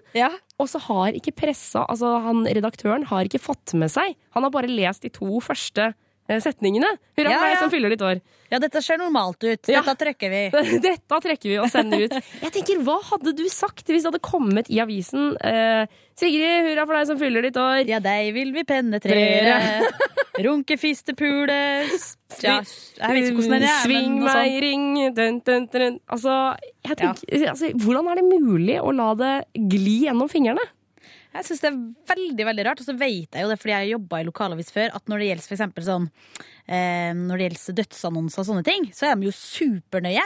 Og 0.57 0.69
så 0.71 0.81
har 0.87 1.17
ikke 1.17 1.35
pressa, 1.37 1.83
altså 1.85 2.15
han 2.23 2.45
redaktøren 2.49 3.05
har 3.11 3.27
ikke 3.27 3.43
fått 3.43 3.75
med 3.77 3.91
seg. 3.93 4.15
Han 4.33 4.47
har 4.47 4.53
bare 4.53 4.71
lest 4.71 5.05
de 5.05 5.11
to 5.13 5.41
første 5.43 5.91
setningene. 6.27 6.89
Hurra 7.17 7.31
Ja, 7.31 7.43
ja. 7.53 7.59
som 7.61 7.71
fyller 7.71 7.93
ditt 7.93 8.03
år. 8.03 8.19
Ja, 8.51 8.59
dette 8.63 8.81
ser 8.83 8.99
normalt 8.99 9.43
ut. 9.43 9.67
Ja. 9.67 9.81
Dette 9.81 9.95
trekker 10.05 10.31
vi. 10.31 10.41
Dette 10.87 11.19
trekker 11.23 11.51
vi 11.51 11.57
og 11.59 11.69
sender 11.71 12.05
ut. 12.05 12.15
Jeg 12.45 12.53
tenker, 12.55 12.83
Hva 12.83 12.97
hadde 13.11 13.33
du 13.35 13.45
sagt 13.51 13.87
hvis 13.87 14.05
det 14.05 14.11
hadde 14.11 14.23
kommet 14.23 14.69
i 14.71 14.79
avisen 14.83 15.33
eh, 15.43 15.87
Sigrid, 16.17 16.65
hurra 16.65 16.85
for 16.87 16.97
deg 16.97 17.09
som 17.11 17.19
fyller 17.21 17.45
ditt 17.45 17.57
år. 17.61 17.83
Ja, 17.89 17.99
deg 18.03 18.31
vil 18.35 18.53
vi 18.55 18.63
penetrere. 18.67 19.83
Runke, 20.45 20.77
fiste, 20.77 21.13
pule 21.17 21.53
ja. 22.43 22.59
Sving 22.61 24.19
meg 24.21 24.51
i 24.51 24.59
ring 24.61 24.87
dun, 25.17 25.39
dun, 25.45 25.67
dun. 25.71 25.99
Altså, 26.13 26.55
jeg 26.85 26.99
tenker, 26.99 27.45
altså, 27.51 27.71
hvordan 27.81 28.09
er 28.11 28.21
det 28.21 28.41
mulig 28.45 28.77
å 28.81 28.93
la 28.93 29.11
det 29.17 29.33
gli 29.57 30.03
gjennom 30.05 30.29
fingrene? 30.31 30.65
Jeg 31.37 31.45
syns 31.47 31.61
det 31.61 31.69
er 31.69 31.79
veldig 32.09 32.45
veldig 32.49 32.65
rart. 32.67 32.81
Og 32.81 32.87
så 32.87 32.95
vet 32.97 33.35
jeg 33.35 33.45
jo 33.45 33.51
det 33.51 33.57
fordi 33.61 33.73
jeg 33.73 33.83
har 33.83 33.91
jobba 33.93 34.21
i 34.21 34.27
lokalavis 34.27 34.71
før, 34.73 34.93
at 34.97 35.11
når 35.11 35.21
det 35.21 35.29
gjelder 35.29 35.47
for 35.47 35.57
eksempel 35.57 35.85
sånn 35.85 36.07
eh, 36.09 37.11
Når 37.17 37.33
det 37.33 37.47
gjelder 37.47 37.77
dødsannonser 37.81 38.41
og 38.43 38.49
sånne 38.49 38.65
ting, 38.67 38.87
så 38.97 39.09
er 39.09 39.17
de 39.19 39.29
jo 39.29 39.35
supernøye. 39.35 40.25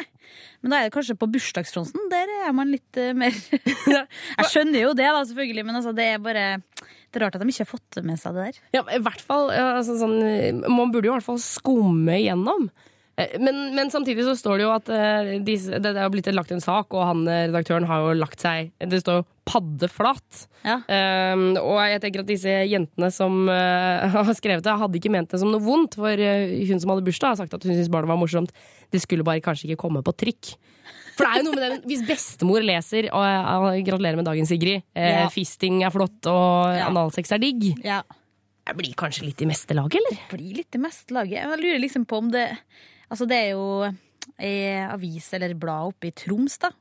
Men 0.62 0.74
da 0.74 0.80
er 0.80 0.88
det 0.88 0.95
kanskje 0.95 1.18
på 1.20 1.30
bursdagsfronten. 1.34 2.07
Der 2.14 2.32
er 2.41 2.55
man 2.55 2.72
litt 2.72 3.01
eh, 3.01 3.14
mer 3.18 3.36
Jeg 3.97 4.49
skjønner 4.53 4.86
jo 4.86 4.93
det, 4.97 5.09
da, 5.09 5.26
selvfølgelig, 5.28 5.68
men 5.68 5.82
altså, 5.82 5.95
det 5.97 6.07
er 6.14 6.24
bare 6.24 6.45
Det 6.72 7.20
er 7.20 7.26
rart 7.26 7.36
at 7.36 7.43
de 7.43 7.51
ikke 7.51 7.66
har 7.66 7.74
fått 7.74 7.99
med 8.07 8.22
seg 8.22 8.38
det 8.38 8.47
der. 8.47 8.62
Ja, 8.80 8.86
i 8.88 9.01
hvert 9.03 9.26
fall, 9.26 9.51
altså, 9.51 9.97
sånn, 9.99 10.64
Man 10.68 10.93
burde 10.93 11.09
jo 11.09 11.16
i 11.16 11.18
hvert 11.20 11.28
fall 11.28 11.43
skumme 11.43 12.22
igjennom. 12.22 12.72
Eh, 13.20 13.38
Men, 13.39 13.76
men 13.76 13.91
samtidig 13.91 14.24
så 14.24 14.36
står 14.39 14.57
det 14.62 14.64
jo 14.66 14.72
at 14.76 14.89
eh, 14.95 15.32
disse, 15.43 15.72
det, 15.80 15.93
det 15.93 15.99
har 16.01 16.09
blitt 16.14 16.30
lagt 16.34 16.51
en 16.55 16.64
sak, 16.64 16.93
og 16.95 17.03
han 17.05 17.26
eh, 17.28 17.47
redaktøren 17.49 17.88
har 17.89 18.05
jo 18.05 18.14
lagt 18.20 18.39
seg 18.39 18.72
Det 18.80 19.01
står 19.03 19.22
jo 19.22 19.28
paddeflat. 19.51 20.45
Um, 20.64 21.57
og 21.57 21.80
jeg 21.89 21.99
tenker 22.03 22.22
at 22.22 22.28
disse 22.30 22.51
jentene 22.70 23.09
som 23.12 23.49
uh, 23.49 24.05
har 24.14 24.30
skrevet 24.38 24.64
det, 24.64 24.76
hadde 24.80 24.99
ikke 24.99 25.12
ment 25.12 25.32
det 25.34 25.39
som 25.41 25.49
noe 25.51 25.59
vondt. 25.66 25.97
For 25.99 26.14
hun 26.70 26.80
som 26.80 26.93
hadde 26.93 27.03
bursdag, 27.07 27.34
har 27.34 27.39
sagt 27.41 27.55
at 27.57 27.66
hun 27.66 27.74
syntes 27.74 27.89
barnet 27.91 28.12
var 28.14 28.20
morsomt. 28.22 28.53
Det 28.93 29.01
skulle 29.03 29.26
bare 29.28 29.41
kanskje 29.43 29.72
ikke 29.72 29.82
komme 29.82 30.03
på 30.05 30.14
trykk. 30.24 30.53
For 31.18 31.26
det 31.26 31.32
er 31.34 31.41
jo 31.41 31.47
noe 31.49 31.57
med 31.57 31.66
det, 31.66 31.80
Hvis 31.89 32.05
bestemor 32.07 32.64
leser 32.64 33.09
og 33.12 33.26
eh, 33.26 33.82
'Gratulerer 33.84 34.16
med 34.22 34.30
dagen, 34.30 34.47
Sigrid', 34.47 34.86
Ja. 34.95 35.28
'Fisting 35.34 35.82
er 35.84 35.91
flott' 35.91 36.30
og 36.32 36.72
Ja. 36.78 36.88
'analsex 36.88 37.34
er 37.36 37.41
digg', 37.43 37.84
Ja. 37.84 38.01
det 38.66 38.78
blir 38.78 38.93
kanskje 38.95 39.26
litt 39.26 39.41
i 39.41 39.49
meste 39.49 39.76
laget, 39.76 39.99
eller? 39.99 40.22
blir 40.32 40.55
litt 40.62 40.74
i 40.76 40.80
meste 40.80 41.12
laget. 41.12 41.41
Jeg 41.43 41.59
lurer 41.59 41.82
liksom 41.84 42.05
på 42.07 42.18
om 42.18 42.32
det 42.32 42.47
Altså, 43.12 43.28
det 43.28 43.38
er 43.38 43.49
jo 43.53 43.66
ei 44.41 44.80
avis 44.88 45.28
eller 45.36 45.57
blad 45.59 45.91
oppe 45.91 46.09
i 46.09 46.16
Troms, 46.16 46.57
da. 46.64 46.72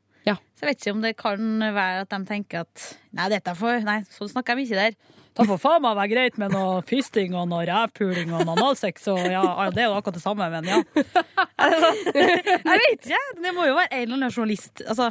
Så 0.60 0.66
jeg 0.66 0.74
vet 0.74 0.82
ikke 0.82 0.92
om 0.92 1.00
det 1.00 1.14
kan 1.16 1.62
være 1.72 2.02
at 2.04 2.10
de 2.12 2.18
tenker 2.28 2.66
at 2.66 2.82
nei, 3.16 3.30
dette 3.32 3.54
får 3.56 3.80
Nei, 3.86 4.02
sånn 4.12 4.28
snakker 4.28 4.58
de 4.58 4.66
ikke 4.66 4.76
der. 4.76 4.96
Det 5.40 5.46
får 5.48 5.60
faen 5.62 5.80
meg 5.80 5.94
være 5.96 6.10
greit 6.10 6.36
med 6.42 6.52
noe 6.52 6.82
fisting 6.84 7.32
og 7.38 7.46
noe 7.48 7.62
rævpuling 7.64 8.34
og 8.34 8.42
noe 8.44 8.58
analsex 8.58 9.06
og 9.08 9.20
ja, 9.22 9.40
ja, 9.40 9.68
det 9.72 9.86
er 9.86 9.88
jo 9.88 9.96
akkurat 9.96 10.18
det 10.18 10.24
samme, 10.24 10.48
men 10.52 10.68
ja. 10.68 10.80
Jeg 12.20 12.66
vet 12.66 13.08
ikke. 13.08 13.22
Det 13.40 13.54
må 13.56 13.70
jo 13.70 13.78
være 13.78 13.88
en 13.88 14.02
eller 14.02 14.18
annen 14.18 14.34
journalist. 14.34 14.84
Altså, 14.84 15.08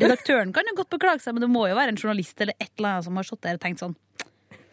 redaktøren 0.00 0.54
kan 0.56 0.70
jo 0.70 0.78
godt 0.80 0.94
beklage 0.96 1.24
seg, 1.26 1.36
men 1.36 1.44
det 1.44 1.52
må 1.52 1.66
jo 1.68 1.76
være 1.76 1.92
en 1.92 2.00
journalist 2.00 2.40
eller 2.40 2.56
et 2.56 2.72
eller 2.78 2.94
annet 2.94 3.10
som 3.10 3.20
har 3.20 3.28
sittet 3.28 3.50
der 3.50 3.60
og 3.60 3.66
tenkt 3.66 3.84
sånn 3.84 3.98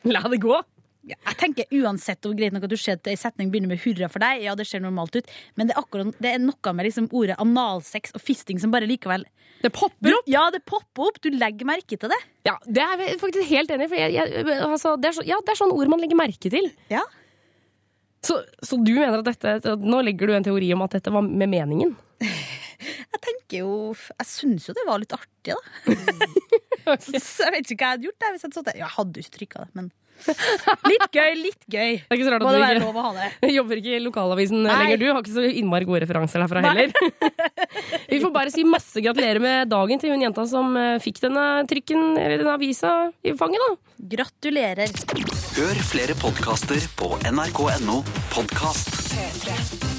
La 0.08 0.24
det 0.32 0.40
gå. 0.44 0.56
Jeg 1.04 1.36
tenker 1.36 1.74
uansett 1.82 2.24
hvor 2.24 2.36
greit 2.38 2.54
nok 2.56 2.64
at 2.64 2.72
du 2.72 2.78
ser 2.80 2.96
at 2.96 3.08
en 3.12 3.20
setning 3.20 3.50
begynner 3.52 3.74
med 3.74 3.82
'hurra 3.84 4.08
for 4.12 4.24
deg', 4.24 4.46
ja, 4.46 4.54
det 4.56 4.66
ser 4.70 4.80
normalt 4.80 5.18
ut, 5.18 5.32
men 5.60 5.68
det 5.68 5.76
er, 5.76 5.82
akkurat, 5.82 6.14
det 6.24 6.30
er 6.32 6.40
noe 6.40 6.74
med 6.74 6.88
liksom 6.88 7.10
ordet 7.12 7.36
analsex 7.44 8.16
og 8.16 8.24
fisting 8.24 8.62
som 8.62 8.72
bare 8.72 8.88
likevel 8.88 9.26
Det 9.64 9.72
popper 9.76 10.16
opp! 10.16 10.30
Ja, 10.32 10.46
det 10.52 10.64
popper 10.68 11.10
opp. 11.10 11.20
Du 11.24 11.30
legger 11.32 11.68
merke 11.68 11.98
til 12.00 12.12
det. 12.12 12.22
Ja, 12.48 12.56
det 12.68 12.84
er 12.84 13.04
jeg 13.04 13.20
faktisk 13.20 13.48
helt 13.48 13.72
enig 13.72 13.86
i. 13.86 13.92
For 13.92 14.00
jeg, 14.00 14.16
jeg, 14.16 14.48
altså, 14.60 14.96
det, 15.00 15.08
er 15.08 15.16
så, 15.16 15.24
ja, 15.28 15.38
det 15.40 15.54
er 15.54 15.60
sånne 15.60 15.78
ord 15.80 15.92
man 15.92 16.04
legger 16.04 16.20
merke 16.20 16.52
til. 16.52 16.68
Ja. 16.92 17.04
Så, 18.24 18.42
så 18.64 18.80
du 18.80 18.92
mener 18.96 19.20
at 19.20 19.28
dette 19.28 19.76
Nå 19.80 20.02
legger 20.04 20.28
du 20.28 20.36
en 20.36 20.44
teori 20.44 20.70
om 20.76 20.84
at 20.84 20.96
dette 20.96 21.12
var 21.12 21.24
med 21.24 21.52
meningen? 21.52 21.96
Jeg 23.14 23.20
tenker 23.24 23.58
jo 23.64 23.74
Jeg 23.96 24.28
syns 24.28 24.68
jo 24.68 24.76
det 24.76 24.84
var 24.88 25.00
litt 25.00 25.16
artig, 25.16 25.56
da. 25.56 25.60
Så 27.00 27.46
jeg 27.46 27.54
vet 27.56 27.72
ikke 27.72 27.86
hva 27.86 27.94
jeg 27.94 27.96
hadde 27.96 28.08
gjort 28.10 28.26
jeg, 28.26 28.34
hvis 28.34 28.44
jeg 28.44 28.50
hadde 28.50 28.58
sittet 28.58 28.70
der. 28.70 28.80
Jeg 28.82 28.96
hadde 28.98 29.14
jo 29.16 29.24
ikke 29.24 29.38
trykka 29.38 29.64
det, 29.64 29.70
men 29.80 29.92
Litt 30.88 31.08
gøy, 31.12 31.32
litt 31.36 31.64
gøy. 31.68 31.98
Det 32.00 32.10
er 32.10 32.18
ikke 32.18 32.28
så 32.28 32.34
rart 32.34 32.44
Må 32.46 32.52
at 32.52 32.56
du 32.56 32.64
ikke- 32.64 32.84
lov 32.86 32.96
å 32.96 33.06
ha 33.06 33.12
det. 33.18 33.52
jobber 33.58 33.82
ikke 33.82 33.96
i 33.98 34.02
lokalavisen 34.04 34.64
Nei. 34.64 34.76
lenger. 34.84 35.02
Du 35.02 35.06
har 35.12 35.22
ikke 35.24 35.36
så 35.36 35.46
innmari 35.50 35.86
gode 35.90 36.04
referanser 36.06 36.44
derfra 36.44 36.62
Nei. 36.64 36.74
heller. 36.74 36.94
Vi 38.14 38.20
får 38.24 38.34
bare 38.36 38.54
si 38.54 38.64
masse 38.68 39.04
gratulerer 39.04 39.42
med 39.44 39.70
dagen 39.74 40.00
til 40.02 40.14
hun 40.14 40.24
jenta 40.24 40.46
som 40.50 40.76
eh, 40.80 40.98
fikk 41.04 41.20
denne 41.26 41.48
trykken, 41.70 42.14
eller 42.18 42.38
denne 42.44 42.56
avisa 42.56 42.94
i 43.24 43.36
fanget, 43.38 43.64
da. 43.68 43.72
Gratulerer. 44.16 44.94
Hør 45.58 45.84
flere 45.92 46.16
podkaster 46.20 46.82
på 47.00 47.14
nrk.no 47.32 48.02
podkast. 48.34 48.96
P3. 49.14 49.93